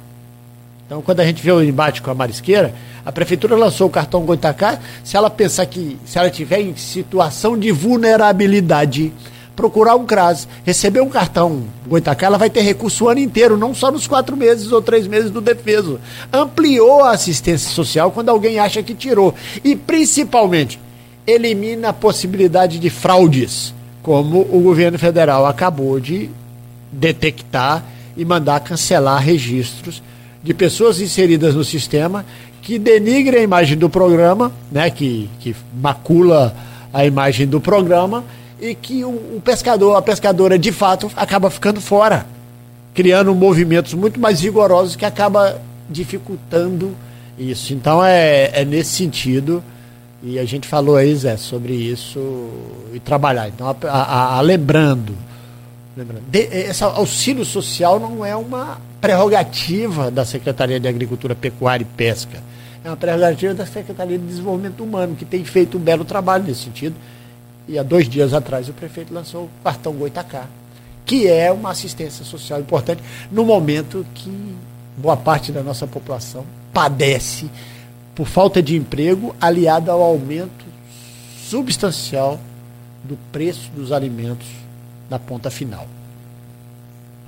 Então, 0.84 1.00
quando 1.00 1.20
a 1.20 1.24
gente 1.24 1.40
vê 1.40 1.52
o 1.52 1.62
embate 1.62 2.02
com 2.02 2.10
a 2.10 2.14
Marisqueira, 2.14 2.74
a 3.04 3.12
prefeitura 3.12 3.54
lançou 3.54 3.86
o 3.86 3.90
cartão 3.90 4.24
Goitacá. 4.24 4.80
Se 5.04 5.16
ela 5.16 5.30
pensar 5.30 5.64
que, 5.66 5.96
se 6.04 6.18
ela 6.18 6.28
tiver 6.28 6.60
em 6.60 6.74
situação 6.74 7.56
de 7.56 7.70
vulnerabilidade, 7.70 9.12
procurar 9.56 9.96
um 9.96 10.04
CRAS, 10.04 10.46
receber 10.64 11.00
um 11.00 11.08
cartão 11.08 11.64
Goitacá, 11.88 12.26
ela 12.26 12.36
vai 12.36 12.50
ter 12.50 12.60
recurso 12.60 13.06
o 13.06 13.08
ano 13.08 13.20
inteiro, 13.20 13.56
não 13.56 13.74
só 13.74 13.90
nos 13.90 14.06
quatro 14.06 14.36
meses 14.36 14.70
ou 14.70 14.82
três 14.82 15.06
meses 15.06 15.30
do 15.30 15.40
defeso. 15.40 15.98
Ampliou 16.30 17.02
a 17.02 17.12
assistência 17.12 17.70
social 17.70 18.10
quando 18.10 18.28
alguém 18.28 18.58
acha 18.58 18.82
que 18.82 18.94
tirou. 18.94 19.34
E, 19.64 19.74
principalmente, 19.74 20.78
elimina 21.26 21.88
a 21.88 21.92
possibilidade 21.94 22.78
de 22.78 22.90
fraudes, 22.90 23.74
como 24.02 24.42
o 24.42 24.60
governo 24.60 24.98
federal 24.98 25.46
acabou 25.46 25.98
de 25.98 26.28
detectar 26.92 27.82
e 28.16 28.24
mandar 28.24 28.60
cancelar 28.60 29.20
registros 29.20 30.02
de 30.42 30.54
pessoas 30.54 31.00
inseridas 31.00 31.54
no 31.54 31.64
sistema 31.64 32.24
que 32.62 32.78
denigrem 32.78 33.40
a 33.40 33.44
imagem 33.44 33.76
do 33.76 33.88
programa, 33.88 34.52
né, 34.70 34.90
que, 34.90 35.30
que 35.40 35.54
macula 35.74 36.54
a 36.92 37.04
imagem 37.04 37.46
do 37.46 37.60
programa 37.60 38.24
e 38.60 38.74
que 38.74 39.04
o, 39.04 39.10
o 39.10 39.42
pescador, 39.44 39.96
a 39.96 40.02
pescadora 40.02 40.58
de 40.58 40.72
fato 40.72 41.10
acaba 41.16 41.50
ficando 41.50 41.80
fora, 41.80 42.26
criando 42.94 43.34
movimentos 43.34 43.94
muito 43.94 44.18
mais 44.18 44.40
rigorosos 44.40 44.96
que 44.96 45.04
acaba 45.04 45.60
dificultando 45.88 46.94
isso. 47.38 47.74
Então 47.74 48.04
é, 48.04 48.50
é 48.60 48.64
nesse 48.64 48.90
sentido 48.90 49.62
e 50.22 50.38
a 50.38 50.44
gente 50.44 50.66
falou 50.66 50.96
aí, 50.96 51.14
Zé, 51.14 51.36
sobre 51.36 51.74
isso 51.74 52.48
e 52.92 52.98
trabalhar. 52.98 53.48
Então, 53.48 53.68
a, 53.68 53.88
a, 53.88 54.38
a, 54.38 54.40
lembrando, 54.40 55.14
lembrando 55.96 56.24
de, 56.28 56.38
esse 56.38 56.82
auxílio 56.82 57.44
social 57.44 58.00
não 58.00 58.24
é 58.24 58.34
uma 58.34 58.78
prerrogativa 59.00 60.10
da 60.10 60.24
Secretaria 60.24 60.80
de 60.80 60.88
Agricultura, 60.88 61.34
Pecuária 61.34 61.84
e 61.84 61.96
Pesca. 61.96 62.42
É 62.82 62.88
uma 62.88 62.96
prerrogativa 62.96 63.52
da 63.52 63.66
Secretaria 63.66 64.18
de 64.18 64.24
Desenvolvimento 64.24 64.82
Humano, 64.82 65.14
que 65.14 65.24
tem 65.24 65.44
feito 65.44 65.76
um 65.76 65.80
belo 65.80 66.04
trabalho 66.04 66.44
nesse 66.44 66.62
sentido. 66.62 66.96
E 67.68 67.78
há 67.78 67.82
dois 67.82 68.08
dias 68.08 68.32
atrás 68.32 68.68
o 68.68 68.72
prefeito 68.72 69.12
lançou 69.12 69.44
o 69.44 69.50
cartão 69.62 69.92
Goitacá, 69.92 70.46
que 71.04 71.26
é 71.26 71.50
uma 71.50 71.70
assistência 71.70 72.24
social 72.24 72.60
importante 72.60 73.02
no 73.30 73.44
momento 73.44 74.06
que 74.14 74.56
boa 74.96 75.16
parte 75.16 75.52
da 75.52 75.62
nossa 75.62 75.86
população 75.86 76.44
padece 76.72 77.50
por 78.14 78.26
falta 78.26 78.62
de 78.62 78.76
emprego, 78.76 79.34
aliado 79.40 79.90
ao 79.90 80.00
aumento 80.00 80.64
substancial 81.38 82.40
do 83.04 83.16
preço 83.30 83.70
dos 83.72 83.92
alimentos 83.92 84.46
na 85.08 85.18
ponta 85.18 85.50
final. 85.50 85.86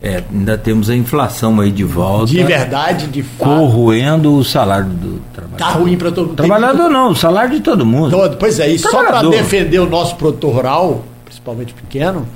É, 0.00 0.22
ainda 0.30 0.56
temos 0.56 0.88
a 0.88 0.94
inflação 0.94 1.60
aí 1.60 1.72
de 1.72 1.82
volta. 1.82 2.26
De 2.26 2.42
verdade, 2.44 3.08
de 3.08 3.22
fato. 3.22 3.48
Corroendo 3.48 4.36
o 4.36 4.44
salário 4.44 4.90
do 4.90 5.20
trabalhador. 5.34 5.58
Tá 5.58 5.70
ruim 5.70 5.96
para 5.96 6.12
todo 6.12 6.26
mundo. 6.28 6.36
Trabalhador 6.36 6.88
não, 6.88 7.10
o 7.10 7.16
salário 7.16 7.56
de 7.56 7.60
todo 7.60 7.84
mundo. 7.84 8.10
Todo, 8.10 8.36
pois 8.36 8.60
é, 8.60 8.68
e 8.68 8.78
só 8.78 9.04
para 9.04 9.22
defender 9.22 9.80
o 9.80 9.90
nosso 9.90 10.14
produtor 10.14 10.54
rural, 10.54 11.04
principalmente 11.24 11.74
pequeno, 11.74 12.28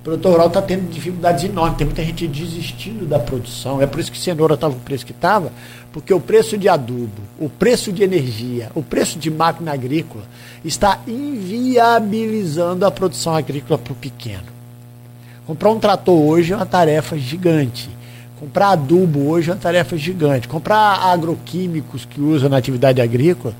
o 0.00 0.04
produtor 0.04 0.32
rural 0.32 0.46
está 0.46 0.62
tendo 0.62 0.88
dificuldades 0.88 1.42
enormes. 1.42 1.76
Tem 1.76 1.86
muita 1.86 2.04
gente 2.04 2.28
desistindo 2.28 3.04
da 3.04 3.18
produção. 3.18 3.82
É 3.82 3.86
por 3.86 3.98
isso 3.98 4.12
que 4.12 4.18
cenoura 4.18 4.54
estava 4.54 4.74
o 4.74 4.80
preço 4.80 5.04
que 5.04 5.12
estava, 5.12 5.50
porque 5.92 6.14
o 6.14 6.20
preço 6.20 6.56
de 6.56 6.68
adubo, 6.68 7.20
o 7.36 7.48
preço 7.48 7.92
de 7.92 8.04
energia, 8.04 8.70
o 8.76 8.82
preço 8.82 9.18
de 9.18 9.28
máquina 9.28 9.72
agrícola 9.72 10.22
está 10.64 11.00
inviabilizando 11.08 12.86
a 12.86 12.92
produção 12.92 13.34
agrícola 13.34 13.76
para 13.76 13.92
o 13.92 13.96
pequeno. 13.96 14.51
Comprar 15.52 15.70
um 15.70 15.78
trator 15.78 16.18
hoje 16.18 16.54
é 16.54 16.56
uma 16.56 16.64
tarefa 16.64 17.18
gigante. 17.18 17.90
Comprar 18.40 18.70
adubo 18.70 19.28
hoje 19.28 19.50
é 19.50 19.52
uma 19.52 19.60
tarefa 19.60 19.98
gigante. 19.98 20.48
Comprar 20.48 21.02
agroquímicos 21.02 22.06
que 22.06 22.22
usa 22.22 22.48
na 22.48 22.56
atividade 22.56 23.02
agrícola, 23.02 23.54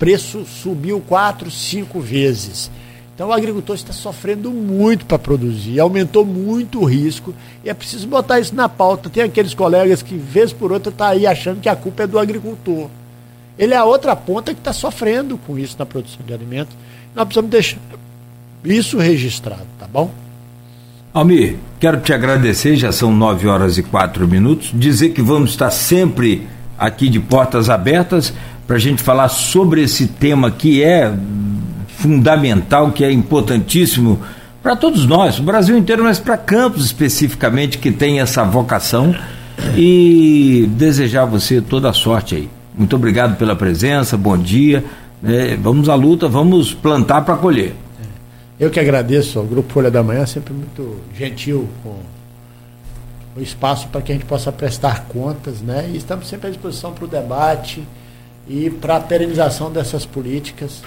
preço 0.00 0.44
subiu 0.44 1.00
quatro, 1.00 1.48
cinco 1.48 2.00
vezes. 2.00 2.68
Então 3.14 3.28
o 3.28 3.32
agricultor 3.32 3.76
está 3.76 3.92
sofrendo 3.92 4.50
muito 4.50 5.06
para 5.06 5.16
produzir, 5.16 5.78
aumentou 5.78 6.24
muito 6.24 6.80
o 6.80 6.84
risco 6.84 7.32
e 7.64 7.70
é 7.70 7.74
preciso 7.74 8.08
botar 8.08 8.40
isso 8.40 8.56
na 8.56 8.68
pauta. 8.68 9.08
Tem 9.08 9.22
aqueles 9.22 9.54
colegas 9.54 10.02
que, 10.02 10.16
vez 10.16 10.52
por 10.52 10.72
outra, 10.72 10.90
estão 10.90 11.06
tá 11.06 11.12
aí 11.12 11.24
achando 11.24 11.60
que 11.60 11.68
a 11.68 11.76
culpa 11.76 12.02
é 12.02 12.08
do 12.08 12.18
agricultor. 12.18 12.88
Ele 13.56 13.74
é 13.74 13.76
a 13.76 13.84
outra 13.84 14.16
ponta 14.16 14.52
que 14.52 14.60
está 14.60 14.72
sofrendo 14.72 15.38
com 15.38 15.56
isso 15.56 15.76
na 15.78 15.86
produção 15.86 16.18
de 16.26 16.34
alimentos. 16.34 16.76
Nós 17.14 17.26
precisamos 17.26 17.50
deixar 17.52 17.78
isso 18.64 18.98
registrado, 18.98 19.68
tá 19.78 19.86
bom? 19.86 20.10
Almir, 21.12 21.56
quero 21.80 22.00
te 22.00 22.12
agradecer, 22.12 22.76
já 22.76 22.92
são 22.92 23.10
nove 23.14 23.46
horas 23.46 23.78
e 23.78 23.82
quatro 23.82 24.28
minutos, 24.28 24.70
dizer 24.74 25.10
que 25.10 25.22
vamos 25.22 25.50
estar 25.50 25.70
sempre 25.70 26.46
aqui 26.78 27.08
de 27.08 27.18
portas 27.18 27.70
abertas 27.70 28.32
para 28.66 28.76
a 28.76 28.78
gente 28.78 29.02
falar 29.02 29.28
sobre 29.28 29.82
esse 29.82 30.06
tema 30.06 30.50
que 30.50 30.82
é 30.82 31.12
fundamental, 31.88 32.92
que 32.92 33.02
é 33.02 33.10
importantíssimo 33.10 34.20
para 34.62 34.76
todos 34.76 35.06
nós, 35.06 35.38
o 35.38 35.42
Brasil 35.42 35.78
inteiro, 35.78 36.04
mas 36.04 36.18
para 36.18 36.36
Campos 36.36 36.84
especificamente, 36.84 37.78
que 37.78 37.90
tem 37.90 38.20
essa 38.20 38.44
vocação, 38.44 39.14
e 39.76 40.68
desejar 40.76 41.22
a 41.22 41.26
você 41.26 41.60
toda 41.60 41.88
a 41.88 41.92
sorte 41.92 42.36
aí. 42.36 42.48
Muito 42.76 42.94
obrigado 42.94 43.36
pela 43.36 43.56
presença, 43.56 44.16
bom 44.16 44.36
dia. 44.36 44.84
É, 45.24 45.56
vamos 45.56 45.88
à 45.88 45.94
luta, 45.94 46.28
vamos 46.28 46.72
plantar 46.72 47.22
para 47.22 47.36
colher. 47.36 47.74
Eu 48.58 48.70
que 48.70 48.80
agradeço 48.80 49.38
ao 49.38 49.44
Grupo 49.44 49.72
Folha 49.72 49.90
da 49.90 50.02
Manhã, 50.02 50.26
sempre 50.26 50.52
muito 50.52 51.00
gentil 51.16 51.68
com 51.84 51.94
o 53.36 53.40
espaço 53.40 53.86
para 53.88 54.02
que 54.02 54.10
a 54.10 54.14
gente 54.16 54.26
possa 54.26 54.50
prestar 54.50 55.04
contas, 55.04 55.60
né? 55.60 55.88
E 55.92 55.96
estamos 55.96 56.26
sempre 56.26 56.48
à 56.48 56.50
disposição 56.50 56.92
para 56.92 57.04
o 57.04 57.08
debate 57.08 57.86
e 58.48 58.68
para 58.68 58.96
a 58.96 59.00
perenização 59.00 59.70
dessas 59.70 60.04
políticas. 60.04 60.82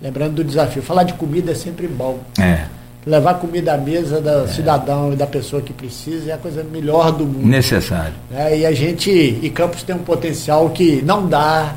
Lembrando 0.00 0.36
do 0.36 0.44
desafio, 0.44 0.82
falar 0.82 1.02
de 1.02 1.12
comida 1.12 1.52
é 1.52 1.54
sempre 1.54 1.86
bom. 1.86 2.20
É. 2.40 2.64
Levar 3.04 3.34
comida 3.34 3.74
à 3.74 3.76
mesa 3.76 4.18
do 4.18 4.44
é. 4.44 4.46
cidadão 4.46 5.12
e 5.12 5.16
da 5.16 5.26
pessoa 5.26 5.60
que 5.60 5.72
precisa 5.74 6.30
é 6.30 6.34
a 6.34 6.38
coisa 6.38 6.64
melhor 6.64 7.12
do 7.12 7.26
mundo. 7.26 7.46
Necessário. 7.46 8.14
É, 8.32 8.56
e 8.56 8.64
a 8.64 8.72
gente, 8.72 9.10
e 9.10 9.50
Campos 9.50 9.82
tem 9.82 9.94
um 9.94 10.02
potencial 10.02 10.70
que 10.70 11.02
não 11.02 11.28
dá 11.28 11.76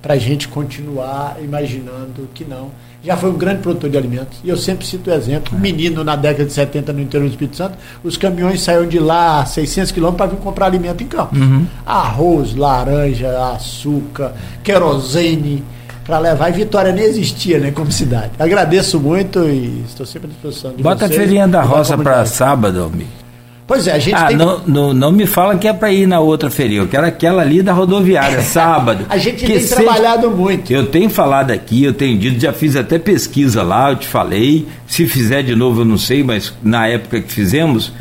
para 0.00 0.14
a 0.14 0.18
gente 0.18 0.46
continuar 0.46 1.38
imaginando 1.42 2.28
que 2.32 2.44
não 2.44 2.70
já 3.02 3.16
foi 3.16 3.30
um 3.30 3.36
grande 3.36 3.62
produtor 3.62 3.88
de 3.88 3.96
alimentos. 3.96 4.38
E 4.44 4.48
eu 4.48 4.56
sempre 4.56 4.86
cito 4.86 5.10
o 5.10 5.12
exemplo: 5.12 5.56
um 5.56 5.60
menino 5.60 6.04
na 6.04 6.16
década 6.16 6.44
de 6.44 6.52
70 6.52 6.92
no 6.92 7.00
interior 7.00 7.26
do 7.26 7.32
Espírito 7.32 7.56
Santo, 7.56 7.78
os 8.04 8.16
caminhões 8.16 8.60
saíram 8.60 8.86
de 8.86 8.98
lá 8.98 9.44
600 9.44 9.92
quilômetros 9.92 10.28
para 10.28 10.36
vir 10.36 10.42
comprar 10.42 10.66
alimento 10.66 11.02
em 11.02 11.06
campo. 11.06 11.34
Uhum. 11.36 11.66
Arroz, 11.84 12.54
laranja, 12.54 13.52
açúcar, 13.54 14.34
querosene 14.62 15.64
para 16.04 16.18
levar. 16.18 16.50
E 16.50 16.52
Vitória 16.52 16.92
nem 16.92 17.04
existia 17.04 17.58
né, 17.58 17.70
como 17.70 17.90
cidade. 17.90 18.32
Agradeço 18.38 18.98
muito 19.00 19.44
e 19.44 19.82
estou 19.86 20.04
sempre 20.04 20.28
à 20.28 20.30
disposição 20.32 20.72
de 20.72 20.82
Bota 20.82 21.06
vocês. 21.06 21.18
a 21.18 21.22
feirinha 21.22 21.48
da 21.48 21.62
roça 21.62 21.96
para 21.96 22.26
sábado, 22.26 22.84
amigo. 22.84 23.20
Pois 23.70 23.86
é, 23.86 23.92
a 23.92 23.98
gente 24.00 24.16
ah, 24.16 24.26
tem... 24.26 24.36
não, 24.36 24.60
não, 24.66 24.92
não 24.92 25.12
me 25.12 25.26
fala 25.26 25.56
que 25.56 25.68
é 25.68 25.72
para 25.72 25.92
ir 25.92 26.04
na 26.04 26.18
outra 26.18 26.50
feria, 26.50 26.80
eu 26.80 26.88
quero 26.88 27.06
aquela 27.06 27.42
ali 27.42 27.62
da 27.62 27.72
rodoviária, 27.72 28.40
sábado. 28.42 29.06
a 29.08 29.16
gente 29.16 29.46
tem 29.46 29.60
seja... 29.60 29.76
trabalhado 29.76 30.28
muito. 30.28 30.72
Eu 30.72 30.86
tenho 30.86 31.08
falado 31.08 31.52
aqui, 31.52 31.84
eu 31.84 31.92
tenho 31.92 32.18
dito, 32.18 32.40
já 32.40 32.52
fiz 32.52 32.74
até 32.74 32.98
pesquisa 32.98 33.62
lá, 33.62 33.92
eu 33.92 33.96
te 33.96 34.08
falei. 34.08 34.66
Se 34.88 35.06
fizer 35.06 35.44
de 35.44 35.54
novo, 35.54 35.82
eu 35.82 35.84
não 35.84 35.96
sei, 35.96 36.24
mas 36.24 36.52
na 36.60 36.88
época 36.88 37.20
que 37.20 37.32
fizemos, 37.32 37.92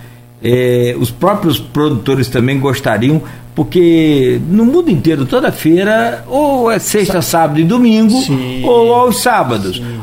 é, 0.43 0.95
os 0.99 1.11
próprios 1.11 1.59
produtores 1.59 2.27
também 2.29 2.59
gostariam, 2.59 3.21
porque 3.53 4.41
no 4.49 4.65
mundo 4.65 4.89
inteiro, 4.89 5.23
toda 5.27 5.51
feira, 5.51 6.25
ou 6.27 6.71
é 6.71 6.79
sexta, 6.79 7.21
sábado 7.21 7.59
e 7.59 7.63
domingo, 7.63 8.19
Sim. 8.23 8.63
ou 8.65 8.91
aos 8.91 9.21
sábados. 9.21 9.77
Sim 9.77 9.99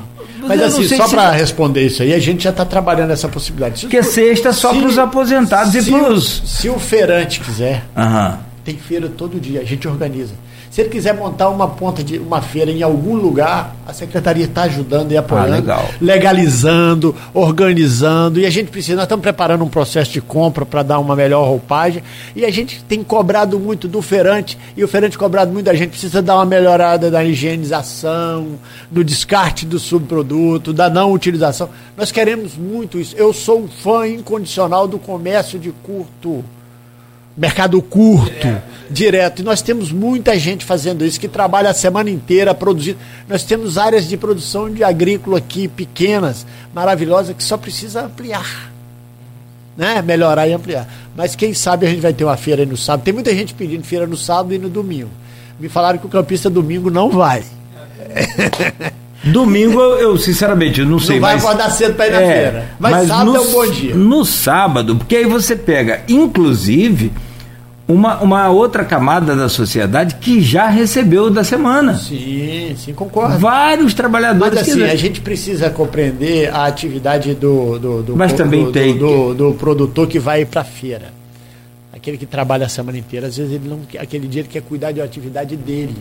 Mas 0.47 0.63
assim, 0.63 0.89
só 0.89 1.09
para 1.09 1.33
se... 1.33 1.39
responder 1.39 1.87
isso 1.87 2.03
aí, 2.03 2.15
a 2.15 2.19
gente 2.19 2.45
já 2.45 2.51
está 2.51 2.65
trabalhando 2.65 3.11
essa 3.11 3.29
possibilidade. 3.29 3.81
Se 3.81 3.87
que 3.87 3.97
é 3.97 4.03
sexta 4.03 4.53
só 4.53 4.75
para 4.75 4.87
os 4.87 4.99
aposentados 4.99 5.73
se, 5.73 5.79
e 5.79 5.93
para 5.93 6.13
os. 6.13 6.43
Se 6.45 6.69
o 6.69 6.79
feirante 6.79 7.41
quiser, 7.41 7.85
uhum. 7.97 8.39
tem 8.65 8.77
feira 8.77 9.09
todo 9.09 9.41
dia, 9.41 9.61
a 9.61 9.65
gente 9.65 9.87
organiza. 9.87 10.35
Se 10.77 10.83
ele 10.83 10.91
quiser 10.91 11.15
montar 11.15 11.49
uma 11.49 11.67
ponta 11.69 12.05
de 12.05 12.19
uma 12.19 12.43
feira 12.43 12.71
em 12.71 12.83
algum 12.83 13.15
lugar, 13.15 13.75
a 13.87 13.95
secretaria 13.95 14.45
está 14.45 14.65
ajudando 14.65 15.11
e 15.11 15.17
apoiando, 15.17 15.73
ah, 15.73 15.89
legalizando, 16.03 17.17
organizando. 17.33 18.39
E 18.39 18.45
a 18.45 18.51
gente 18.51 18.71
precisa, 18.71 18.97
nós 18.97 19.05
estamos 19.05 19.23
preparando 19.23 19.65
um 19.65 19.71
processo 19.71 20.13
de 20.13 20.21
compra 20.21 20.67
para 20.67 20.83
dar 20.83 20.99
uma 20.99 21.17
melhor 21.17 21.49
roupagem. 21.49 22.03
E 22.35 22.45
a 22.45 22.51
gente 22.51 22.85
tem 22.85 23.03
cobrado 23.03 23.59
muito 23.59 23.89
do 23.89 24.03
feirante, 24.03 24.59
e 24.77 24.85
o 24.85 24.89
feirante 24.89 25.17
cobrado 25.17 25.51
muito, 25.51 25.71
a 25.71 25.75
gente 25.75 25.93
precisa 25.93 26.21
dar 26.21 26.35
uma 26.35 26.45
melhorada 26.45 27.11
da 27.11 27.25
higienização, 27.25 28.59
do 28.91 29.03
descarte 29.03 29.65
do 29.65 29.79
subproduto, 29.79 30.75
da 30.75 30.91
não 30.91 31.11
utilização. 31.11 31.71
Nós 31.97 32.13
queremos 32.13 32.55
muito 32.55 33.01
isso. 33.01 33.17
Eu 33.17 33.33
sou 33.33 33.63
um 33.63 33.67
fã 33.67 34.07
incondicional 34.07 34.87
do 34.87 34.99
comércio 34.99 35.59
de 35.59 35.73
curto 35.83 36.45
mercado 37.37 37.81
curto, 37.83 38.47
é. 38.47 38.63
direto. 38.91 39.43
E 39.43 39.45
nós 39.45 39.61
temos 39.61 39.93
muita 39.93 40.39
gente 40.39 40.65
fazendo 40.65 41.05
isso, 41.05 41.21
que 41.21 41.29
trabalha 41.29 41.71
a 41.71 41.75
semana 41.75 42.09
inteira 42.09 42.55
produzindo. 42.55 42.99
Nós 43.29 43.45
temos 43.45 43.77
áreas 43.77 44.09
de 44.09 44.17
produção 44.17 44.71
de 44.71 44.83
agrícola 44.83 45.39
aqui, 45.39 45.69
pequenas, 45.69 46.47
maravilhosas, 46.73 47.37
que 47.37 47.45
só 47.45 47.57
precisa 47.57 48.07
ampliar. 48.07 48.73
Né? 49.77 50.01
Melhorar 50.01 50.49
e 50.49 50.55
ampliar. 50.55 50.89
Mas 51.15 51.37
quem 51.37 51.53
sabe 51.53 51.87
a 51.87 51.91
gente 51.91 52.01
vai 52.01 52.15
ter 52.15 52.25
uma 52.25 52.37
feira 52.37 52.63
aí 52.63 52.67
no 52.67 52.77
sábado. 52.77 53.05
Tem 53.05 53.13
muita 53.13 53.35
gente 53.35 53.53
pedindo 53.53 53.85
feira 53.85 54.07
no 54.07 54.17
sábado 54.17 54.55
e 54.55 54.59
no 54.59 54.71
domingo. 54.71 55.11
Me 55.61 55.69
falaram 55.69 55.99
que 55.99 56.07
o 56.07 56.09
campista 56.09 56.49
domingo 56.49 56.91
não 56.91 57.11
vai. 57.11 57.45
Domingo, 59.25 59.81
eu 59.81 60.17
sinceramente 60.17 60.85
não 60.85 61.01
sei. 61.01 61.17
Não 61.17 61.23
vai 61.23 61.35
mas, 61.35 61.45
acordar 61.45 61.71
cedo 61.71 61.95
para 61.95 62.07
ir 62.07 62.13
na 62.13 62.21
é, 62.21 62.33
feira. 62.33 62.71
Mas, 62.79 62.93
mas 62.93 63.09
sábado 63.09 63.33
no, 63.33 63.37
é 63.37 63.41
um 63.41 63.51
bom 63.51 63.71
dia. 63.71 63.95
No 63.95 64.25
sábado, 64.25 64.97
porque 64.97 65.17
aí 65.17 65.25
você 65.25 65.57
pega, 65.57 66.03
inclusive, 66.09 67.13
uma, 67.89 68.21
uma 68.21 68.49
outra 68.49 68.85
camada 68.85 69.37
da 69.37 69.49
sociedade 69.49 70.17
que 70.17 70.41
já 70.41 70.67
recebeu 70.69 71.31
da 71.31 71.45
semana. 71.45 71.97
Sim, 71.97 72.75
sim, 72.77 72.93
concordo. 72.93 73.39
Vários 73.39 73.95
trabalhadores. 73.95 74.59
Mas 74.59 74.69
assim, 74.69 74.83
a 74.83 74.97
gente 74.97 75.21
precisa 75.21 75.71
compreender 75.71 76.53
a 76.53 76.67
atividade 76.67 77.35
do, 77.35 77.79
do, 77.79 78.03
do, 78.03 78.17
Mas 78.17 78.33
também 78.33 78.65
do, 78.65 78.73
tem. 78.73 78.97
do, 78.97 79.35
do, 79.35 79.55
produtor 79.55 80.09
que 80.09 80.19
vai 80.19 80.45
para 80.45 80.63
a 80.63 80.65
feira. 80.65 81.13
Aquele 81.93 82.19
que 82.19 82.27
trabalha 82.27 82.67
a 82.67 82.69
semana 82.69 82.99
inteira, 82.99 83.29
às 83.29 83.37
vezes 83.37 83.53
ele 83.53 83.69
não 83.69 83.81
aquele 83.99 84.27
dia 84.27 84.43
ele 84.43 84.49
quer 84.49 84.63
cuidar 84.63 84.93
da 84.93 85.05
atividade 85.05 85.57
dele. 85.57 85.97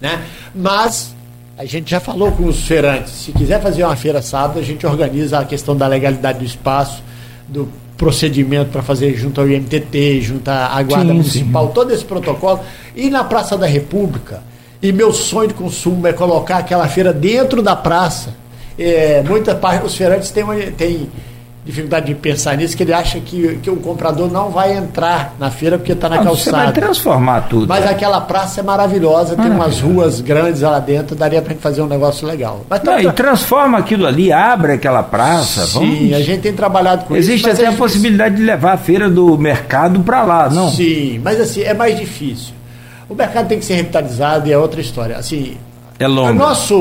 Né? 0.00 0.22
Mas 0.54 1.14
a 1.56 1.64
gente 1.66 1.90
já 1.90 2.00
falou 2.00 2.32
com 2.32 2.46
os 2.46 2.66
feirantes. 2.66 3.12
Se 3.12 3.32
quiser 3.32 3.60
fazer 3.60 3.84
uma 3.84 3.94
feira 3.94 4.20
sábado, 4.22 4.58
a 4.58 4.62
gente 4.62 4.86
organiza 4.86 5.38
a 5.38 5.44
questão 5.44 5.76
da 5.76 5.86
legalidade 5.86 6.38
do 6.38 6.44
espaço, 6.44 7.02
do 7.46 7.68
procedimento 7.96 8.70
para 8.70 8.82
fazer 8.82 9.14
junto 9.16 9.40
ao 9.40 9.48
IMTT, 9.48 10.20
junto 10.20 10.48
à 10.48 10.82
Guarda 10.82 11.06
sim, 11.06 11.12
Municipal, 11.12 11.66
sim. 11.68 11.72
todo 11.72 11.92
esse 11.92 12.04
protocolo. 12.04 12.60
E 12.94 13.08
na 13.10 13.24
Praça 13.24 13.56
da 13.56 13.66
República, 13.66 14.42
e 14.82 14.92
meu 14.92 15.12
sonho 15.12 15.48
de 15.48 15.54
consumo 15.54 16.06
é 16.06 16.12
colocar 16.12 16.58
aquela 16.58 16.86
feira 16.88 17.12
dentro 17.12 17.62
da 17.62 17.74
praça. 17.74 18.34
É, 18.78 19.22
muita 19.22 19.54
parte, 19.54 19.86
os 19.86 19.94
feirantes 19.94 20.30
têm, 20.30 20.44
têm 20.76 21.08
dificuldade 21.64 22.06
de 22.06 22.14
pensar 22.14 22.56
nisso, 22.56 22.76
que 22.76 22.82
ele 22.82 22.92
acha 22.92 23.18
que, 23.20 23.58
que 23.62 23.70
o 23.70 23.76
comprador 23.76 24.30
não 24.30 24.50
vai 24.50 24.76
entrar 24.76 25.34
na 25.38 25.50
feira 25.50 25.78
porque 25.78 25.92
está 25.92 26.10
na 26.10 26.16
não, 26.16 26.24
calçada. 26.24 26.58
Você 26.58 26.64
vai 26.64 26.72
transformar 26.72 27.40
tudo. 27.42 27.66
Mas 27.66 27.84
né? 27.84 27.90
aquela 27.90 28.20
praça 28.20 28.60
é 28.60 28.62
maravilhosa, 28.62 29.34
tem 29.34 29.50
umas 29.50 29.80
ruas 29.80 30.20
grandes 30.20 30.60
lá 30.60 30.78
dentro, 30.78 31.16
daria 31.16 31.40
para 31.40 31.52
gente 31.52 31.62
fazer 31.62 31.80
um 31.80 31.86
negócio 31.86 32.26
legal. 32.26 32.66
Mas 32.68 32.82
não, 32.82 33.00
e 33.00 33.10
transforma 33.12 33.78
aquilo 33.78 34.06
ali, 34.06 34.30
abre 34.30 34.72
aquela 34.72 35.02
praça. 35.02 35.64
Sim, 35.66 35.78
vamos... 35.78 36.12
a 36.12 36.20
gente 36.20 36.42
tem 36.42 36.52
trabalhado 36.52 37.06
com 37.06 37.16
Existe 37.16 37.36
isso. 37.36 37.48
Existe 37.48 37.62
até 37.62 37.72
a, 37.72 37.74
a 37.74 37.78
possibilidade 37.78 38.36
de 38.36 38.42
levar 38.42 38.72
a 38.72 38.78
feira 38.78 39.08
do 39.08 39.38
mercado 39.38 40.00
para 40.00 40.22
lá, 40.22 40.50
não? 40.50 40.70
Sim, 40.70 41.18
mas 41.24 41.40
assim, 41.40 41.62
é 41.62 41.72
mais 41.72 41.98
difícil. 41.98 42.52
O 43.08 43.14
mercado 43.14 43.48
tem 43.48 43.58
que 43.58 43.64
ser 43.64 43.74
revitalizado 43.74 44.48
e 44.48 44.52
é 44.52 44.58
outra 44.58 44.82
história. 44.82 45.16
Assim, 45.16 45.56
é 45.98 46.06
longo. 46.06 46.34
Nosso, 46.34 46.74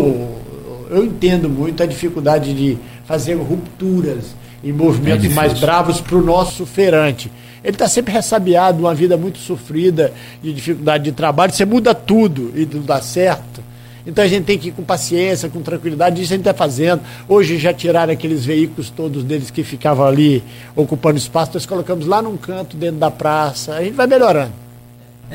eu 0.90 1.06
entendo 1.06 1.50
muito 1.50 1.82
a 1.82 1.86
dificuldade 1.86 2.54
de 2.54 2.78
fazer 3.06 3.36
rupturas 3.36 4.43
em 4.64 4.72
movimentos 4.72 5.26
é 5.26 5.30
mais 5.30 5.60
bravos 5.60 6.00
para 6.00 6.16
o 6.16 6.24
nosso 6.24 6.66
feirante. 6.66 7.32
Ele 7.64 7.74
está 7.74 7.88
sempre 7.88 8.14
ressabiado, 8.14 8.80
uma 8.80 8.94
vida 8.94 9.18
muito 9.18 9.40
sofrida, 9.40 10.14
de 10.42 10.54
dificuldade 10.54 11.04
de 11.06 11.12
trabalho. 11.12 11.54
Você 11.54 11.66
muda 11.66 11.94
tudo 11.94 12.52
e 12.56 12.66
não 12.66 12.82
dá 12.82 13.02
certo. 13.02 13.62
Então 14.06 14.24
a 14.24 14.28
gente 14.28 14.44
tem 14.44 14.58
que 14.58 14.68
ir 14.68 14.72
com 14.72 14.84
paciência, 14.84 15.48
com 15.50 15.62
tranquilidade, 15.62 16.22
isso 16.22 16.34
a 16.34 16.36
gente 16.36 16.48
está 16.48 16.54
fazendo. 16.54 17.02
Hoje 17.28 17.58
já 17.58 17.74
tiraram 17.74 18.12
aqueles 18.12 18.46
veículos 18.46 18.90
todos 18.90 19.24
deles 19.24 19.50
que 19.50 19.64
ficavam 19.64 20.06
ali 20.06 20.44
ocupando 20.76 21.18
espaço, 21.18 21.52
nós 21.54 21.66
colocamos 21.66 22.06
lá 22.06 22.22
num 22.22 22.36
canto 22.36 22.76
dentro 22.76 22.98
da 22.98 23.10
praça, 23.10 23.76
a 23.76 23.84
gente 23.84 23.94
vai 23.94 24.08
melhorando. 24.08 24.63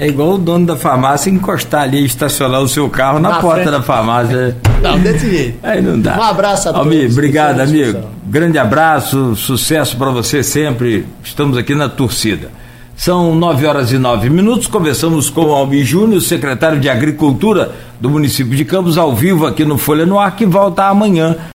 É 0.01 0.07
igual 0.07 0.35
o 0.35 0.39
dono 0.39 0.65
da 0.65 0.77
farmácia 0.77 1.29
encostar 1.29 1.83
ali 1.83 1.99
e 1.99 2.05
estacionar 2.05 2.61
o 2.61 2.69
seu 2.69 2.89
carro 2.89 3.19
na, 3.19 3.31
na 3.31 3.41
porta 3.41 3.63
frente. 3.63 3.73
da 3.73 3.83
farmácia. 3.83 4.57
Não, 4.81 4.97
desse 4.97 5.29
jeito. 5.29 5.59
Aí 5.61 5.83
não 5.83 5.99
dá. 5.99 6.17
Um 6.17 6.23
abraço 6.23 6.69
a 6.69 6.73
todos. 6.73 6.87
Almir, 6.87 7.11
obrigado, 7.11 7.59
amigo. 7.59 8.03
Grande 8.25 8.59
abraço, 8.59 9.35
sucesso 9.35 9.97
para 9.97 10.11
você 10.11 10.41
sempre. 10.41 11.05
Estamos 11.25 11.57
aqui 11.59 11.75
na 11.75 11.89
torcida. 11.89 12.49
São 12.95 13.35
nove 13.35 13.67
horas 13.67 13.91
e 13.91 13.99
nove 13.99 14.31
minutos. 14.31 14.69
Conversamos 14.69 15.31
com 15.31 15.47
o 15.47 15.53
Almir 15.53 15.85
Júnior, 15.85 16.21
secretário 16.21 16.79
de 16.79 16.89
Agricultura 16.89 17.73
do 18.01 18.09
município 18.09 18.57
de 18.57 18.65
Campos, 18.65 18.97
ao 18.97 19.17
vivo 19.17 19.47
aqui 19.47 19.65
no 19.65 19.79
Folha 19.79 20.07
no 20.07 20.19
Ar, 20.21 20.37
que 20.37 20.47
volta 20.47 20.85
amanhã. 20.85 21.35